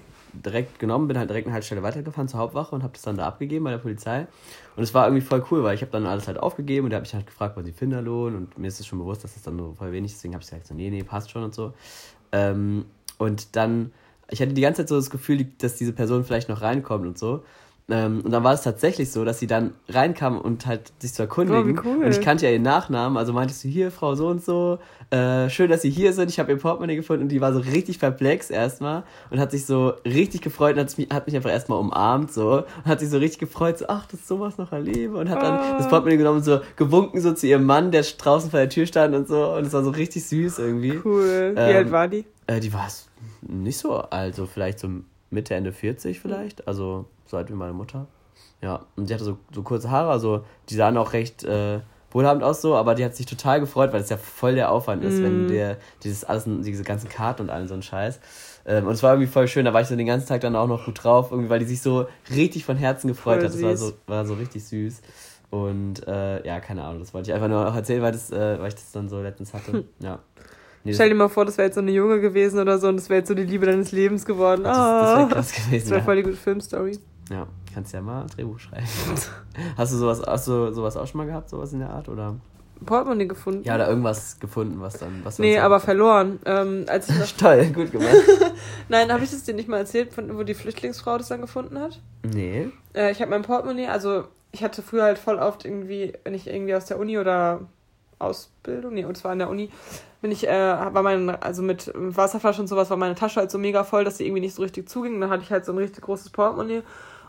direkt 0.44 0.80
genommen, 0.80 1.08
bin 1.08 1.18
halt 1.18 1.30
direkt 1.30 1.48
eine 1.48 1.54
Haltestelle 1.54 1.84
weitergefahren 1.84 2.28
zur 2.28 2.39
Hauptwache 2.39 2.76
und 2.76 2.84
habe 2.84 2.94
das 2.94 3.04
dann 3.04 3.18
da 3.18 3.26
abgegeben 3.26 3.63
bei 3.63 3.72
der 3.72 3.78
Polizei. 3.78 4.28
Und 4.76 4.84
es 4.84 4.94
war 4.94 5.06
irgendwie 5.08 5.26
voll 5.26 5.46
cool, 5.52 5.63
weil 5.63 5.76
ich 5.76 5.82
habe 5.82 5.91
dann 5.91 6.06
alles 6.06 6.28
halt 6.28 6.38
aufgegeben 6.38 6.86
und 6.86 6.91
da 6.91 6.98
habe 6.98 7.06
ich 7.06 7.13
halt 7.13 7.26
gefragt, 7.26 7.56
was 7.56 7.65
die 7.65 7.72
Finderlohn 7.72 8.36
und 8.36 8.58
mir 8.58 8.68
ist 8.68 8.80
es 8.80 8.86
schon 8.88 9.00
bewusst, 9.00 9.24
dass 9.24 9.34
das 9.34 9.44
dann 9.44 9.56
nur 9.56 9.76
voll 9.76 9.91
wenig 9.91 10.12
ist, 10.12 10.18
deswegen 10.18 10.34
habe 10.34 10.44
ich 10.44 10.50
gesagt, 10.50 10.68
so, 10.68 10.74
nee, 10.74 10.89
nee, 10.89 11.04
passt 11.04 11.32
schon 11.32 11.44
und 11.44 11.54
so. 11.54 11.74
Ähm, 12.32 12.86
und 13.18 13.56
dann, 13.56 13.91
ich 14.30 14.41
hatte 14.41 14.54
die 14.54 14.62
ganze 14.62 14.82
Zeit 14.82 14.89
so 14.89 14.96
das 14.96 15.10
Gefühl, 15.10 15.46
dass 15.60 15.76
diese 15.76 15.94
Person 15.94 16.26
vielleicht 16.26 16.50
noch 16.50 16.62
reinkommt 16.62 17.06
und 17.06 17.18
so. 17.18 17.44
Ähm, 17.88 18.21
und 18.24 18.32
dann 18.32 18.43
war 18.43 18.54
es 18.54 18.63
tatsächlich 18.63 19.12
so, 19.12 19.24
dass 19.26 19.38
sie 19.38 19.45
dann 19.45 19.74
reinkam 19.89 20.39
und 20.39 20.65
halt 20.65 20.91
sich 20.98 21.13
zu 21.13 21.21
erkundigen. 21.21 21.78
Oh, 21.78 21.82
cool. 21.86 22.06
Und 22.06 22.10
ich 22.10 22.19
kannte 22.19 22.45
ja 22.48 22.52
ihren 22.52 22.63
Nachnamen, 22.63 23.15
also 23.15 23.32
meintest 23.32 23.63
du 23.63 23.67
hier, 23.67 23.91
Frau 23.91 24.15
so 24.15 24.28
und 24.28 24.43
so, 24.43 24.80
äh, 25.12 25.50
schön, 25.52 25.69
dass 25.69 25.84
Sie 25.84 25.91
hier 25.91 26.12
sind. 26.13 26.32
Ich 26.32 26.39
habe 26.39 26.52
ihr 26.52 26.58
Portemonnaie 26.58 26.95
gefunden 26.95 27.24
und 27.24 27.30
die 27.30 27.41
war 27.41 27.54
so 27.54 27.60
richtig 27.60 28.00
perplex 28.00 28.50
erstmal 28.50 29.04
und 29.30 29.39
hat 29.39 29.52
sich 29.52 29.67
so 29.67 29.93
richtig 30.04 30.41
gefreut 30.41 30.76
und 30.76 30.82
hat 30.82 30.98
mich, 30.98 31.10
hat 31.12 31.28
mich 31.28 31.36
einfach 31.36 31.52
erstmal 31.52 31.78
umarmt 31.78 32.34
so 32.34 32.63
und 32.63 32.86
hat 32.86 33.02
sich 33.02 33.10
so 33.10 33.19
richtig 33.19 33.39
gefreut, 33.39 33.78
so, 33.78 33.86
ach, 33.88 34.08
dass 34.08 34.28
sowas 34.28 34.58
noch 34.58 34.71
erlebe 34.71 35.17
und 35.17 35.30
hat 35.30 35.43
dann 35.43 35.60
oh. 35.60 35.78
das 35.78 35.88
Portemonnaie 35.88 36.17
genommen 36.17 36.38
und 36.38 36.43
so 36.43 36.62
gewunken 36.78 37.21
so 37.21 37.34
zu 37.34 37.45
ihrem 37.45 37.65
Mann, 37.65 37.91
der 37.91 38.02
draußen 38.02 38.50
vor 38.50 38.60
der 38.60 38.69
Tür 38.69 38.88
stand 38.88 39.13
und 39.13 39.28
so 39.28 39.54
und 39.54 39.67
es 39.67 39.74
war 39.74 39.84
so 39.84 39.91
richtig 39.91 40.26
süß 40.26 40.58
irgendwie. 40.58 41.00
Cool. 41.06 41.52
Wie 41.56 41.60
ähm, 41.60 41.76
alt 41.76 41.91
war 41.91 42.08
die? 42.08 42.26
Äh, 42.48 42.60
die 42.60 42.74
war 42.74 42.88
nicht 43.41 43.78
so 43.78 43.95
alt, 43.95 44.34
so 44.34 44.48
vielleicht 44.48 44.80
so 44.80 44.89
Mitte, 45.30 45.56
Ende 45.56 45.72
40 45.72 46.20
vielleicht, 46.20 46.68
also 46.68 47.06
so 47.26 47.38
alt 47.38 47.50
wie 47.50 47.56
meine 47.56 47.74
Mutter. 47.74 48.08
Ja, 48.62 48.86
und 48.96 49.08
sie 49.08 49.14
hatte 49.14 49.24
so, 49.24 49.38
so 49.54 49.64
kurze 49.64 49.92
Haare, 49.92 50.12
also 50.12 50.44
die 50.70 50.76
sahen 50.76 50.98
auch 50.98 51.14
recht 51.14 51.44
äh, 51.44 51.80
wohlhabend 52.12 52.44
aus 52.44 52.62
so, 52.62 52.76
aber 52.76 52.96
die 52.96 53.04
hat 53.04 53.16
sich 53.16 53.26
total 53.26 53.60
gefreut, 53.60 53.92
weil 53.92 54.02
es 54.02 54.10
ja 54.10 54.18
voll 54.18 54.56
der 54.56 54.72
Aufwand 54.72 55.04
ist, 55.04 55.20
mm. 55.20 55.24
wenn 55.24 55.44
mhm. 55.44 55.48
der 55.50 55.78
dieses 56.04 56.24
alles, 56.24 56.46
diese 56.46 56.84
ganzen 56.84 57.10
Karten 57.10 57.44
und 57.44 57.50
allen 57.50 57.68
so 57.68 57.74
ein 57.74 57.84
Scheiß. 57.84 58.20
Ähm, 58.66 58.88
und 58.88 58.94
es 58.94 59.04
war 59.04 59.14
irgendwie 59.14 59.32
voll 59.32 59.48
schön, 59.48 59.66
da 59.66 59.74
war 59.74 59.82
ich 59.82 59.88
so 59.88 59.96
den 59.96 60.08
ganzen 60.08 60.28
Tag 60.28 60.42
dann 60.42 60.56
auch 60.56 60.68
noch 60.68 60.86
gut 60.86 61.04
drauf, 61.04 61.32
irgendwie, 61.32 61.50
weil 61.50 61.60
die 61.60 61.66
sich 61.66 61.82
so 61.82 62.08
richtig 62.34 62.66
von 62.66 62.78
Herzen 62.78 63.10
gefreut 63.10 63.42
voll 63.42 63.46
hat. 63.46 63.54
Das 63.54 63.62
war 63.62 63.78
so, 63.78 63.94
war 64.08 64.26
so 64.26 64.36
richtig 64.36 64.64
süß. 64.66 65.02
Und 65.52 66.08
äh, 66.08 66.46
ja, 66.46 66.60
keine 66.60 66.84
Ahnung, 66.84 67.00
das 67.00 67.14
wollte 67.14 67.30
ich 67.30 67.36
einfach 67.36 67.48
nur 67.48 67.68
auch 67.68 67.76
erzählen, 67.76 68.02
weil, 68.02 68.12
das, 68.12 68.32
äh, 68.32 68.60
weil 68.60 68.70
ich 68.70 68.76
das 68.76 68.92
dann 68.92 69.10
so 69.10 69.22
letztens 69.22 69.54
hatte. 69.54 69.74
Hm. 69.74 69.84
Ja. 70.00 70.20
Nee, 70.86 70.93
Stell 70.93 71.10
dir 71.10 71.15
mal 71.15 71.30
vor, 71.30 71.45
das 71.45 71.58
wäre 71.58 71.67
jetzt 71.67 71.76
so 71.76 71.82
eine 71.82 71.91
Junge 71.91 72.21
gewesen 72.21 72.60
oder 72.60 72.78
so 72.78 72.88
und 72.88 72.98
das 72.98 73.10
wäre 73.10 73.19
jetzt 73.19 73.28
so 73.28 73.34
die 73.34 73.43
Liebe 73.43 73.65
deines 73.65 73.91
Lebens 73.91 74.24
geworden. 74.24 74.63
Das, 74.63 74.78
das 74.78 75.17
wäre 75.17 75.30
krass 75.30 75.52
gewesen. 75.52 75.84
Das 75.84 75.89
wäre 75.89 76.04
voll 76.04 76.15
die 76.17 76.24
gute 76.24 76.38
Filmstory. 76.38 77.00
Ja, 77.32 77.48
kannst 77.74 77.91
ja 77.91 78.02
mal 78.02 78.21
ein 78.21 78.28
Drehbuch 78.28 78.60
schreiben. 78.60 78.86
hast 79.78 79.93
du 79.93 79.98
sowas, 79.98 80.21
hast 80.26 80.48
du 80.48 80.71
sowas 80.71 80.95
auch 80.95 81.08
schon 81.08 81.17
mal 81.17 81.26
gehabt, 81.26 81.50
sowas 81.50 81.74
in 81.74 81.80
der 81.80 81.89
Art? 81.89 82.08
Oder? 82.08 82.36
Portemonnaie 82.86 83.26
gefunden. 83.26 83.63
Ja, 83.63 83.76
oder 83.76 83.89
irgendwas 83.89 84.39
gefunden, 84.39 84.80
was 84.80 85.00
dann. 85.00 85.21
Was 85.24 85.39
nee, 85.39 85.58
aber 85.58 85.80
verloren. 85.80 86.39
Ähm, 86.45 86.86
als 86.88 87.10
ich 87.10 87.34
Toll, 87.38 87.65
gut 87.67 87.91
gemacht. 87.91 88.13
Nein, 88.89 89.12
habe 89.12 89.24
ich 89.24 89.32
das 89.32 89.43
dir 89.43 89.56
nicht 89.56 89.67
mal 89.67 89.78
erzählt, 89.78 90.13
von, 90.13 90.38
wo 90.38 90.43
die 90.43 90.54
Flüchtlingsfrau 90.54 91.17
das 91.17 91.30
dann 91.30 91.41
gefunden 91.41 91.80
hat? 91.80 92.00
Nee. 92.32 92.69
Äh, 92.93 93.12
ich 93.12 93.21
habe 93.21 93.32
mein 93.32 93.41
Portemonnaie, 93.41 93.88
also 93.88 94.26
ich 94.52 94.63
hatte 94.63 94.84
früher 94.84 95.04
halt 95.04 95.17
voll 95.17 95.38
oft 95.38 95.65
irgendwie, 95.65 96.13
wenn 96.24 96.36
ich 96.36 96.45
irgendwie 96.45 96.76
aus 96.76 96.86
der 96.86 97.00
Uni 97.00 97.17
oder 97.17 97.62
Ausbildung, 98.19 98.93
nee, 98.93 99.06
und 99.06 99.17
zwar 99.17 99.34
in 99.34 99.39
der 99.39 99.49
Uni, 99.49 99.69
bin 100.21 100.32
ich, 100.32 100.47
äh, 100.47 100.93
war 100.93 101.04
mein, 101.04 101.30
also 101.30 101.62
mit 101.62 101.91
Wasserflasche 101.95 102.62
und 102.62 102.67
sowas 102.67 102.89
war 102.89 102.97
meine 102.97 103.15
Tasche 103.15 103.39
halt 103.41 103.51
so 103.51 103.58
mega 103.58 103.84
voll, 103.84 104.04
dass 104.04 104.17
die 104.17 104.25
irgendwie 104.25 104.41
nicht 104.41 104.56
so 104.56 104.62
richtig 104.62 104.89
zuging. 104.89 105.19
Dann 105.21 105.30
hatte 105.30 105.43
ich 105.43 105.51
halt 105.51 105.65
so 105.65 105.71
ein 105.71 105.78
richtig 105.78 106.04
großes 106.04 106.30
Portemonnaie 106.32 106.82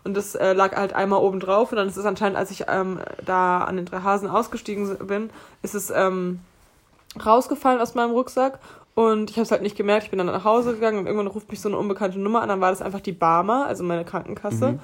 und 0.05 0.17
das 0.17 0.35
äh, 0.35 0.53
lag 0.53 0.77
halt 0.77 0.93
einmal 0.95 1.21
oben 1.21 1.41
drauf 1.41 1.73
und 1.73 1.77
dann 1.77 1.89
ist 1.89 1.97
es 1.97 2.07
anscheinend, 2.07 2.39
als 2.39 2.51
ich 2.51 2.65
ähm, 2.69 3.01
da 3.25 3.59
an 3.59 3.77
den 3.77 3.85
drei 3.85 4.01
Hasen 4.01 4.29
ausgestiegen 4.29 4.97
bin, 5.07 5.31
ist 5.63 5.75
es 5.75 5.91
ähm, 5.91 6.41
rausgefallen 7.25 7.81
aus 7.81 7.95
meinem 7.95 8.13
Rucksack 8.13 8.61
und 8.95 9.31
ich 9.31 9.37
habe 9.37 9.43
es 9.43 9.51
halt 9.51 9.63
nicht 9.63 9.77
gemerkt. 9.77 10.05
Ich 10.05 10.11
bin 10.11 10.19
dann 10.19 10.29
nach 10.29 10.45
Hause 10.45 10.75
gegangen 10.75 10.99
und 10.99 11.07
irgendwann 11.07 11.27
ruft 11.27 11.51
mich 11.51 11.61
so 11.61 11.69
eine 11.69 11.77
unbekannte 11.77 12.19
Nummer 12.19 12.41
an. 12.41 12.49
Dann 12.49 12.61
war 12.61 12.71
das 12.71 12.81
einfach 12.81 13.01
die 13.01 13.13
Barmer, 13.13 13.67
also 13.67 13.85
meine 13.85 14.05
Krankenkasse. 14.05 14.73
Mhm 14.73 14.81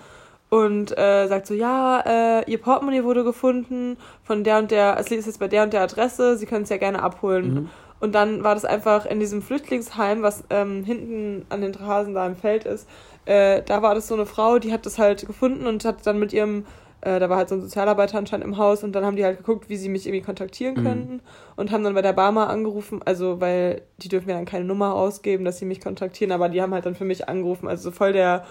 und 0.53 0.99
äh, 0.99 1.29
sagt 1.29 1.47
so, 1.47 1.55
ja, 1.55 2.03
äh, 2.05 2.51
ihr 2.51 2.61
Portemonnaie 2.61 3.05
wurde 3.05 3.25
gefunden 3.25 3.97
von 4.23 4.45
der 4.45 4.59
und 4.59 4.71
der, 4.71 4.99
es 4.99 5.09
liegt 5.09 5.25
jetzt 5.25 5.39
bei 5.39 5.49
der 5.49 5.63
und 5.63 5.73
der 5.73 5.81
Adresse, 5.81 6.37
Sie 6.37 6.45
können 6.45 6.65
es 6.65 6.69
ja 6.69 6.77
gerne 6.77 7.03
abholen. 7.03 7.55
Mhm. 7.55 7.71
Und 8.01 8.15
dann 8.15 8.45
war 8.45 8.55
das 8.55 8.67
einfach 8.67 9.07
in 9.07 9.19
diesem 9.19 9.41
Flüchtlingsheim, 9.41 10.21
was 10.21 10.45
ähm, 10.51 10.85
hinten 10.85 11.47
an 11.49 11.63
den 11.63 11.75
Hasen 11.81 12.13
da 12.13 12.27
im 12.27 12.37
Feld 12.37 12.67
ist, 12.67 12.87
äh, 13.25 13.63
da 13.63 13.81
war 13.81 13.95
das 13.95 14.09
so 14.09 14.15
eine 14.15 14.27
Frau, 14.27 14.59
die 14.59 14.75
hat 14.75 14.85
das 14.85 14.99
halt 14.99 15.27
gefunden 15.27 15.67
und 15.67 15.87
hat 15.87 16.07
dann 16.07 16.19
mit 16.19 16.35
ihrem, 16.35 16.67
äh, 17.01 17.19
da 17.19 17.31
war 17.31 17.39
halt 17.39 17.49
so 17.49 17.55
ein 17.55 17.63
Sozialarbeiter 17.63 18.19
anscheinend 18.19 18.45
im 18.45 18.59
Haus 18.59 18.85
und 18.85 18.93
dann 18.93 19.07
haben 19.07 19.17
die 19.17 19.25
halt 19.25 19.39
geguckt, 19.39 19.71
wie 19.71 19.77
sie 19.79 19.89
mich 19.89 20.07
irgendwie 20.07 20.23
kontaktieren 20.23 20.75
mhm. 20.75 20.85
könnten 20.85 21.21
und 21.57 21.71
haben 21.71 21.83
dann 21.83 21.95
bei 21.95 22.03
der 22.03 22.13
Barmer 22.13 22.51
angerufen, 22.51 23.01
also 23.07 23.41
weil 23.41 23.81
die 24.03 24.11
dürfen 24.11 24.29
ja 24.29 24.37
dann 24.37 24.45
keine 24.45 24.67
Nummer 24.67 24.97
ausgeben, 24.97 25.47
dass 25.47 25.59
sie 25.59 25.65
mich 25.65 25.81
kontaktieren, 25.81 26.31
aber 26.31 26.51
die 26.51 26.61
haben 26.61 26.75
halt 26.75 26.85
dann 26.85 26.95
für 26.95 27.07
mich 27.07 27.27
angerufen, 27.27 27.69
also 27.69 27.85
so 27.85 27.91
voll 27.91 28.13
der 28.13 28.45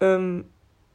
ähm, 0.00 0.44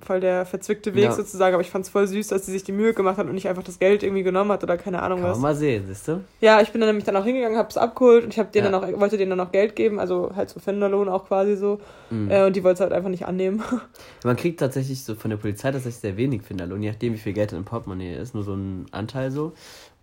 voll 0.01 0.19
der 0.19 0.45
verzwickte 0.45 0.93
Weg 0.93 1.05
ja. 1.05 1.11
sozusagen, 1.11 1.53
aber 1.53 1.61
ich 1.61 1.69
fand 1.69 1.85
es 1.85 1.91
voll 1.91 2.07
süß, 2.07 2.27
dass 2.27 2.45
sie 2.45 2.51
sich 2.51 2.63
die 2.63 2.71
Mühe 2.71 2.93
gemacht 2.93 3.17
hat 3.17 3.27
und 3.27 3.33
nicht 3.33 3.47
einfach 3.47 3.63
das 3.63 3.79
Geld 3.79 4.03
irgendwie 4.03 4.23
genommen 4.23 4.51
hat 4.51 4.63
oder 4.63 4.77
keine 4.77 5.01
Ahnung 5.01 5.19
Kann 5.19 5.29
was. 5.29 5.35
Kann 5.35 5.41
mal 5.41 5.55
sehen, 5.55 5.85
siehst 5.87 6.07
du? 6.07 6.21
Ja, 6.41 6.61
ich 6.61 6.71
bin 6.71 6.81
dann 6.81 6.89
nämlich 6.89 7.05
dann 7.05 7.15
auch 7.15 7.23
hingegangen, 7.23 7.57
hab's 7.57 7.77
abgeholt 7.77 8.25
und 8.25 8.33
ich 8.33 8.39
hab 8.39 8.51
denen 8.51 8.65
ja. 8.65 8.79
dann 8.79 8.95
auch, 8.95 8.99
wollte 8.99 9.17
denen 9.17 9.31
dann 9.31 9.39
auch 9.39 9.51
Geld 9.51 9.75
geben, 9.75 9.99
also 9.99 10.31
halt 10.35 10.49
so 10.49 10.59
Fenderlohn 10.59 11.07
auch 11.07 11.27
quasi 11.27 11.55
so. 11.55 11.79
Mhm. 12.09 12.29
Äh, 12.29 12.45
und 12.45 12.55
die 12.55 12.63
wollte 12.63 12.75
es 12.75 12.79
halt 12.81 12.91
einfach 12.91 13.09
nicht 13.09 13.25
annehmen. 13.25 13.63
Man 14.23 14.35
kriegt 14.35 14.59
tatsächlich 14.59 15.03
so 15.03 15.15
von 15.15 15.29
der 15.29 15.37
Polizei 15.37 15.71
tatsächlich 15.71 16.01
sehr 16.01 16.17
wenig 16.17 16.41
Finderlohn, 16.41 16.83
je 16.83 16.89
nachdem 16.89 17.13
wie 17.13 17.17
viel 17.17 17.33
Geld 17.33 17.53
in 17.53 17.61
im 17.61 17.65
Portemonnaie 17.65 18.15
ist, 18.15 18.33
nur 18.33 18.43
so 18.43 18.53
ein 18.53 18.85
Anteil 18.91 19.31
so. 19.31 19.53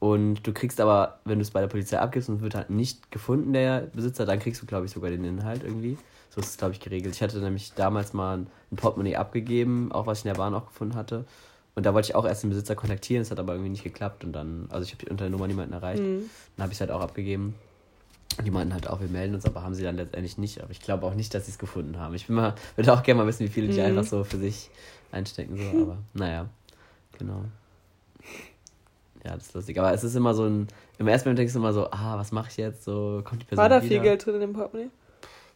Und 0.00 0.46
du 0.46 0.52
kriegst 0.52 0.80
aber, 0.80 1.18
wenn 1.24 1.38
du 1.38 1.42
es 1.42 1.50
bei 1.50 1.60
der 1.60 1.66
Polizei 1.66 1.98
abgibst 1.98 2.28
und 2.28 2.40
wird 2.40 2.54
halt 2.54 2.70
nicht 2.70 3.10
gefunden, 3.10 3.52
der 3.52 3.88
Besitzer, 3.92 4.26
dann 4.26 4.38
kriegst 4.38 4.62
du, 4.62 4.66
glaube 4.66 4.86
ich, 4.86 4.92
sogar 4.92 5.10
den 5.10 5.24
Inhalt 5.24 5.64
irgendwie. 5.64 5.98
So 6.38 6.42
ist 6.42 6.50
es, 6.50 6.56
glaube 6.56 6.72
ich, 6.72 6.78
geregelt. 6.78 7.16
Ich 7.16 7.20
hatte 7.20 7.38
nämlich 7.38 7.72
damals 7.74 8.12
mal 8.12 8.38
ein 8.38 8.76
Portemonnaie 8.76 9.16
abgegeben, 9.16 9.90
auch 9.90 10.06
was 10.06 10.20
ich 10.20 10.24
in 10.24 10.28
der 10.28 10.38
Bahn 10.38 10.54
auch 10.54 10.66
gefunden 10.66 10.94
hatte. 10.94 11.24
Und 11.74 11.84
da 11.84 11.94
wollte 11.94 12.10
ich 12.10 12.14
auch 12.14 12.24
erst 12.24 12.44
den 12.44 12.50
Besitzer 12.50 12.76
kontaktieren, 12.76 13.22
es 13.22 13.32
hat 13.32 13.40
aber 13.40 13.54
irgendwie 13.54 13.70
nicht 13.70 13.82
geklappt. 13.82 14.22
Und 14.22 14.32
dann, 14.32 14.66
also 14.70 14.84
ich 14.84 14.94
habe 14.94 15.10
unter 15.10 15.24
der 15.24 15.30
Nummer 15.30 15.48
niemanden 15.48 15.72
erreicht. 15.72 16.00
Mhm. 16.00 16.30
Dann 16.56 16.62
habe 16.62 16.72
ich 16.72 16.76
es 16.76 16.80
halt 16.80 16.92
auch 16.92 17.00
abgegeben. 17.00 17.56
Und 18.36 18.44
die 18.44 18.52
meinten 18.52 18.72
halt 18.72 18.88
auch, 18.88 19.00
wir 19.00 19.08
melden 19.08 19.34
uns, 19.34 19.46
aber 19.46 19.64
haben 19.64 19.74
sie 19.74 19.82
dann 19.82 19.96
letztendlich 19.96 20.38
nicht. 20.38 20.62
Aber 20.62 20.70
ich 20.70 20.80
glaube 20.80 21.06
auch 21.06 21.14
nicht, 21.14 21.34
dass 21.34 21.46
sie 21.46 21.50
es 21.50 21.58
gefunden 21.58 21.98
haben. 21.98 22.14
Ich 22.14 22.28
bin 22.28 22.36
mal, 22.36 22.54
würde 22.76 22.92
auch 22.92 23.02
gerne 23.02 23.20
mal 23.20 23.26
wissen, 23.26 23.44
wie 23.44 23.50
viele 23.50 23.66
die 23.66 23.80
mhm. 23.80 23.86
einfach 23.86 24.04
so 24.04 24.22
für 24.22 24.38
sich 24.38 24.70
einstecken. 25.10 25.56
So. 25.56 25.82
Aber 25.82 25.98
naja, 26.14 26.48
genau. 27.18 27.46
Ja, 29.24 29.34
das 29.34 29.46
ist 29.46 29.54
lustig. 29.54 29.76
Aber 29.80 29.92
es 29.92 30.04
ist 30.04 30.14
immer 30.14 30.34
so 30.34 30.44
ein, 30.44 30.68
im 30.98 31.08
ersten 31.08 31.28
Moment 31.28 31.40
denkst 31.40 31.54
du 31.54 31.58
immer 31.58 31.72
so, 31.72 31.90
ah, 31.90 32.16
was 32.16 32.30
mache 32.30 32.50
ich 32.50 32.58
jetzt? 32.58 32.84
So, 32.84 33.22
kommt 33.24 33.42
die 33.42 33.46
Person 33.46 33.60
War 33.60 33.68
da 33.68 33.82
wieder? 33.82 33.88
viel 33.88 34.00
Geld 34.02 34.24
drin 34.24 34.36
in 34.36 34.40
dem 34.42 34.52
Portemonnaie? 34.52 34.90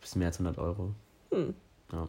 Bisschen 0.03 0.19
mehr 0.19 0.29
als 0.29 0.39
100 0.39 0.59
Euro. 0.59 0.95
Hm. 1.31 1.55
Ja. 1.93 2.09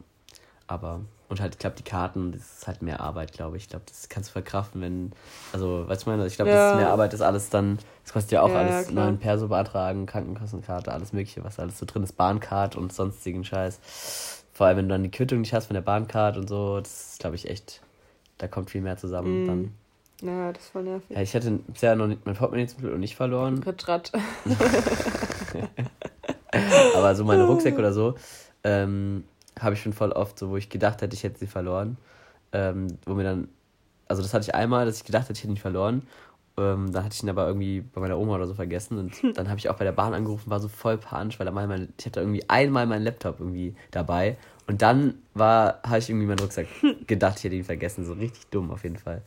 Aber, 0.68 1.02
und 1.30 1.42
halt, 1.42 1.56
ich 1.56 1.60
glaube, 1.60 1.76
die 1.78 1.84
Karten, 1.84 2.32
das 2.32 2.60
ist 2.60 2.68
halt 2.68 2.82
mehr 2.82 3.00
Arbeit, 3.00 3.34
glaube 3.34 3.58
ich. 3.58 3.64
Ich 3.64 3.70
glaube, 3.70 3.86
das 3.88 4.08
kannst 4.10 4.30
du 4.30 4.34
verkraften, 4.34 4.82
wenn, 4.82 5.12
also, 5.52 5.88
weißt 5.88 6.06
du, 6.06 6.10
meine, 6.10 6.26
ich 6.26 6.36
glaube, 6.36 6.52
ja. 6.52 6.58
das 6.58 6.72
ist 6.72 6.78
mehr 6.78 6.90
Arbeit, 6.90 7.14
das 7.14 7.22
alles 7.22 7.50
dann, 7.50 7.80
das 8.04 8.14
kostet 8.14 8.32
ja 8.32 8.42
auch 8.42 8.50
ja, 8.50 8.60
alles, 8.60 8.88
ja, 8.88 8.94
neuen 8.94 9.20
Perso 9.20 9.48
beantragen, 9.48 10.06
Krankenkassenkarte, 10.06 10.92
alles 10.92 11.14
Mögliche, 11.14 11.44
was 11.44 11.60
alles 11.60 11.78
so 11.78 11.86
drin 11.86 12.04
ist, 12.04 12.14
Bahncard 12.14 12.76
und 12.76 12.94
sonstigen 12.94 13.44
Scheiß. 13.44 14.44
Vor 14.54 14.68
allem, 14.68 14.78
wenn 14.78 14.90
du 14.90 14.94
dann 14.94 15.04
die 15.04 15.12
Quittung 15.12 15.42
nicht 15.42 15.54
hast 15.54 15.68
von 15.68 15.74
der 15.74 15.82
Bahncard 15.82 16.38
und 16.38 16.48
so, 16.48 16.80
das 16.80 17.12
ist, 17.12 17.20
glaube 17.20 17.36
ich, 17.36 17.50
echt, 17.50 17.82
da 18.38 18.48
kommt 18.48 18.70
viel 18.70 18.82
mehr 18.82 18.98
zusammen. 18.98 19.44
Mm. 19.44 19.48
Dann. 19.48 19.74
Ja, 20.22 20.54
das 20.54 20.74
war 20.74 20.82
nervig. 20.82 21.10
Ja, 21.10 21.22
ich 21.22 21.36
hatte 21.36 21.52
bisher 21.68 21.96
noch 21.96 22.08
nicht, 22.08 22.26
mein 22.26 22.36
Portemonnaie 22.36 22.68
zum 22.68 22.78
Beispiel 22.78 22.92
noch 22.92 23.00
nicht 23.00 23.16
verloren. 23.16 23.62
Ritt, 23.64 23.86
Aber 26.96 27.16
so 27.16 27.24
meine 27.24 27.46
Rucksäcke 27.46 27.78
oder 27.78 27.94
so, 27.94 28.16
ähm, 28.64 29.24
habe 29.60 29.76
ich 29.76 29.82
schon 29.82 29.94
voll 29.94 30.12
oft, 30.12 30.38
so 30.40 30.50
wo 30.50 30.58
ich 30.58 30.70
gedacht 30.70 31.02
hätte, 31.02 31.16
ich 31.16 31.24
hätte 31.24 31.40
sie 31.40 31.48
verloren. 31.48 31.98
Ähm, 32.52 32.88
wo 33.06 33.14
mir 33.14 33.24
dann, 33.24 33.48
also 34.08 34.22
das 34.22 34.34
hatte 34.34 34.44
ich 34.44 34.56
einmal, 34.56 34.86
dass 34.86 34.98
ich 34.98 35.04
gedacht 35.04 35.24
hätte, 35.24 35.34
ich 35.34 35.44
hätte 35.44 35.54
ihn 35.54 35.58
verloren. 35.58 36.04
Ähm, 36.56 36.92
dann 36.92 37.04
hatte 37.04 37.16
ich 37.16 37.24
ihn 37.24 37.30
aber 37.30 37.48
irgendwie 37.48 37.82
bei 37.82 38.00
meiner 38.00 38.18
Oma 38.18 38.36
oder 38.36 38.46
so 38.46 38.54
vergessen 38.54 39.00
und 39.00 39.14
dann 39.38 39.50
habe 39.50 39.58
ich 39.58 39.70
auch 39.70 39.76
bei 39.76 39.86
der 39.86 39.92
Bahn 39.92 40.14
angerufen, 40.14 40.52
war 40.52 40.60
so 40.60 40.68
voll 40.68 40.98
panisch, 40.98 41.40
weil 41.40 41.50
mein, 41.52 41.94
ich 41.98 42.06
hatte 42.06 42.20
irgendwie 42.20 42.48
einmal 42.48 42.86
meinen 42.86 43.04
Laptop 43.04 43.40
irgendwie 43.40 43.76
dabei 43.90 44.38
Und 44.68 44.82
dann 44.82 45.16
war, 45.34 45.80
habe 45.84 45.98
ich 45.98 46.10
irgendwie 46.10 46.28
meinen 46.28 46.40
Rucksack 46.40 46.68
gedacht, 47.08 47.38
ich 47.40 47.44
hätte 47.46 47.56
ihn 47.56 47.64
vergessen. 47.64 48.06
So 48.06 48.14
richtig 48.14 48.48
dumm 48.48 48.72
auf 48.72 48.84
jeden 48.84 48.98
Fall. 48.98 49.22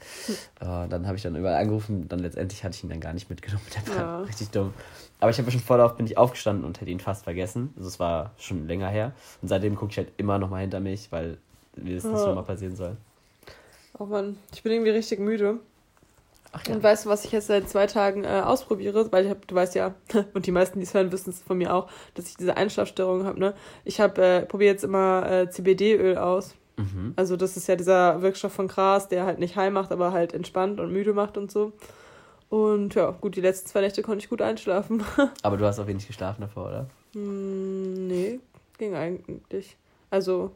Uh, 0.62 0.86
dann 0.88 1.06
habe 1.06 1.16
ich 1.16 1.22
dann 1.22 1.36
überall 1.36 1.60
angerufen. 1.60 2.08
Dann 2.08 2.20
letztendlich 2.20 2.64
hatte 2.64 2.76
ich 2.76 2.84
ihn 2.84 2.90
dann 2.90 3.00
gar 3.00 3.12
nicht 3.12 3.28
mitgenommen. 3.28 3.64
Der 3.74 3.94
war 3.94 4.02
ja. 4.02 4.20
richtig 4.22 4.50
dumm. 4.50 4.72
Aber 5.20 5.30
ich 5.30 5.38
habe 5.38 5.50
schon 5.50 5.60
vor 5.60 5.78
darauf 5.78 5.96
bin 5.96 6.06
ich 6.06 6.18
aufgestanden 6.18 6.64
und 6.64 6.80
hätte 6.80 6.90
ihn 6.90 7.00
fast 7.00 7.24
vergessen. 7.24 7.72
Also 7.76 7.88
es 7.88 7.98
war 7.98 8.32
schon 8.38 8.66
länger 8.66 8.88
her. 8.88 9.12
Und 9.40 9.48
seitdem 9.48 9.76
gucke 9.76 9.92
ich 9.92 9.98
halt 9.98 10.12
immer 10.16 10.38
noch 10.38 10.50
mal 10.50 10.60
hinter 10.60 10.80
mich, 10.80 11.10
weil 11.10 11.38
mir 11.76 11.94
das 11.94 12.04
nicht 12.04 12.18
ja. 12.18 12.34
mal 12.34 12.42
passieren 12.42 12.76
soll. 12.76 12.96
Oh 13.98 14.04
Mann, 14.04 14.36
ich 14.52 14.62
bin 14.62 14.72
irgendwie 14.72 14.90
richtig 14.90 15.20
müde. 15.20 15.58
Ach 16.52 16.66
ja. 16.66 16.74
Und 16.74 16.82
weißt 16.82 17.04
du, 17.04 17.08
was 17.08 17.24
ich 17.24 17.32
jetzt 17.32 17.48
seit 17.48 17.68
zwei 17.68 17.86
Tagen 17.86 18.24
äh, 18.24 18.42
ausprobiere? 18.44 19.10
Weil 19.12 19.24
ich 19.24 19.30
hab, 19.30 19.46
du 19.46 19.54
weißt 19.54 19.74
ja, 19.74 19.94
und 20.34 20.46
die 20.46 20.52
meisten, 20.52 20.78
die 20.78 20.84
es 20.84 20.94
hören, 20.94 21.12
wissen 21.12 21.30
es 21.30 21.42
von 21.42 21.58
mir 21.58 21.74
auch, 21.74 21.88
dass 22.14 22.28
ich 22.28 22.36
diese 22.36 22.56
Einschlafstörung 22.56 23.24
habe. 23.24 23.38
Ne? 23.38 23.54
Ich 23.84 24.00
habe 24.00 24.22
äh, 24.22 24.42
probiere 24.42 24.72
jetzt 24.72 24.84
immer 24.84 25.30
äh, 25.30 25.50
CBD-Öl 25.50 26.18
aus. 26.18 26.54
Mhm. 26.76 27.14
Also 27.16 27.36
das 27.36 27.56
ist 27.56 27.68
ja 27.68 27.76
dieser 27.76 28.20
Wirkstoff 28.22 28.52
von 28.52 28.68
Gras, 28.68 29.08
der 29.08 29.24
halt 29.24 29.38
nicht 29.38 29.56
heim 29.56 29.72
macht, 29.72 29.92
aber 29.92 30.12
halt 30.12 30.34
entspannt 30.34 30.78
und 30.78 30.92
müde 30.92 31.14
macht 31.14 31.38
und 31.38 31.50
so. 31.50 31.72
Und 32.48 32.94
ja, 32.94 33.10
gut, 33.10 33.36
die 33.36 33.40
letzten 33.40 33.68
zwei 33.68 33.80
Nächte 33.80 34.02
konnte 34.02 34.18
ich 34.24 34.28
gut 34.28 34.40
einschlafen. 34.40 35.04
aber 35.42 35.56
du 35.56 35.64
hast 35.64 35.78
auch 35.78 35.86
wenig 35.86 36.06
geschlafen 36.06 36.42
davor, 36.42 36.66
oder? 36.66 36.86
Mm, 37.14 38.06
nee, 38.06 38.40
ging 38.78 38.94
eigentlich. 38.94 39.76
Also 40.10 40.52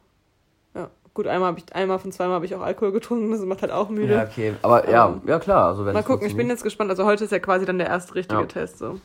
Gut, 1.13 1.27
einmal, 1.27 1.51
hab 1.51 1.57
ich, 1.57 1.75
einmal 1.75 1.99
von 1.99 2.11
zweimal 2.13 2.35
habe 2.35 2.45
ich 2.45 2.55
auch 2.55 2.61
Alkohol 2.61 2.93
getrunken, 2.93 3.31
das 3.31 3.41
macht 3.41 3.61
halt 3.63 3.71
auch 3.71 3.89
müde. 3.89 4.13
Ja, 4.13 4.23
okay. 4.23 4.53
Aber 4.61 4.89
ja, 4.89 5.09
ähm, 5.09 5.21
ja 5.27 5.39
klar. 5.39 5.67
Also 5.67 5.85
wenn 5.85 5.93
mal 5.93 6.03
gucken, 6.03 6.25
ich 6.25 6.37
bin 6.37 6.47
jetzt 6.47 6.63
gespannt. 6.63 6.89
Also 6.89 7.03
heute 7.05 7.25
ist 7.25 7.31
ja 7.31 7.39
quasi 7.39 7.65
dann 7.65 7.77
der 7.77 7.87
erste 7.87 8.15
richtige 8.15 8.39
ja. 8.39 8.45
Test. 8.45 8.77
So. 8.77 8.99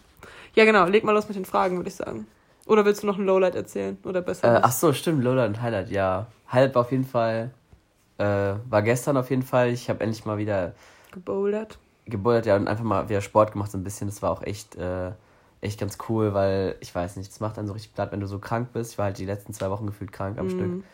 Ja, 0.55 0.65
genau. 0.65 0.87
Leg 0.87 1.03
mal 1.03 1.13
los 1.13 1.27
mit 1.27 1.37
den 1.37 1.45
Fragen, 1.45 1.77
würde 1.77 1.89
ich 1.89 1.97
sagen. 1.97 2.29
Oder 2.67 2.85
willst 2.85 3.03
du 3.03 3.09
noch 3.09 3.19
ein 3.19 3.27
Lowlight 3.27 3.57
erzählen? 3.57 3.99
Oder 4.05 4.23
besser? 4.23 4.57
Äh, 4.57 4.61
ach 4.63 4.71
so, 4.71 4.93
stimmt. 4.93 5.25
Lowlight 5.25 5.49
und 5.49 5.63
Highlight, 5.63 5.91
ja. 5.91 6.29
Highlight 6.53 6.75
war 6.77 6.83
auf 6.83 6.93
jeden 6.93 7.05
Fall, 7.05 7.51
äh, 8.19 8.25
war 8.25 8.83
gestern 8.83 9.17
auf 9.17 9.31
jeden 9.31 9.43
Fall. 9.43 9.71
Ich 9.71 9.91
habe 9.91 10.01
endlich 10.01 10.25
mal 10.25 10.39
wieder 10.39 10.75
gebouldert. 11.11 11.79
Gebouldert, 12.07 12.47
ja, 12.47 12.57
und 12.57 12.69
einfach 12.69 12.85
mal 12.85 13.09
wieder 13.09 13.21
Sport 13.21 13.53
gemacht 13.53 13.71
so 13.71 13.79
ein 13.79 13.85
bisschen. 13.85 14.09
Das 14.09 14.23
war 14.23 14.31
auch 14.31 14.43
echt, 14.43 14.77
äh, 14.77 15.11
echt 15.61 15.81
ganz 15.81 15.99
cool, 16.09 16.35
weil 16.35 16.77
ich 16.81 16.95
weiß 16.95 17.17
nicht, 17.17 17.31
das 17.31 17.41
macht 17.41 17.59
dann 17.59 17.67
so 17.67 17.73
richtig 17.73 17.95
platt, 17.95 18.13
wenn 18.13 18.21
du 18.21 18.27
so 18.27 18.39
krank 18.39 18.69
bist. 18.73 18.93
Ich 18.93 18.99
war 18.99 19.07
halt 19.07 19.19
die 19.19 19.27
letzten 19.27 19.53
zwei 19.53 19.71
Wochen 19.71 19.87
gefühlt 19.87 20.13
krank 20.13 20.39
am 20.39 20.47
mm. 20.47 20.51
Stück. 20.51 20.85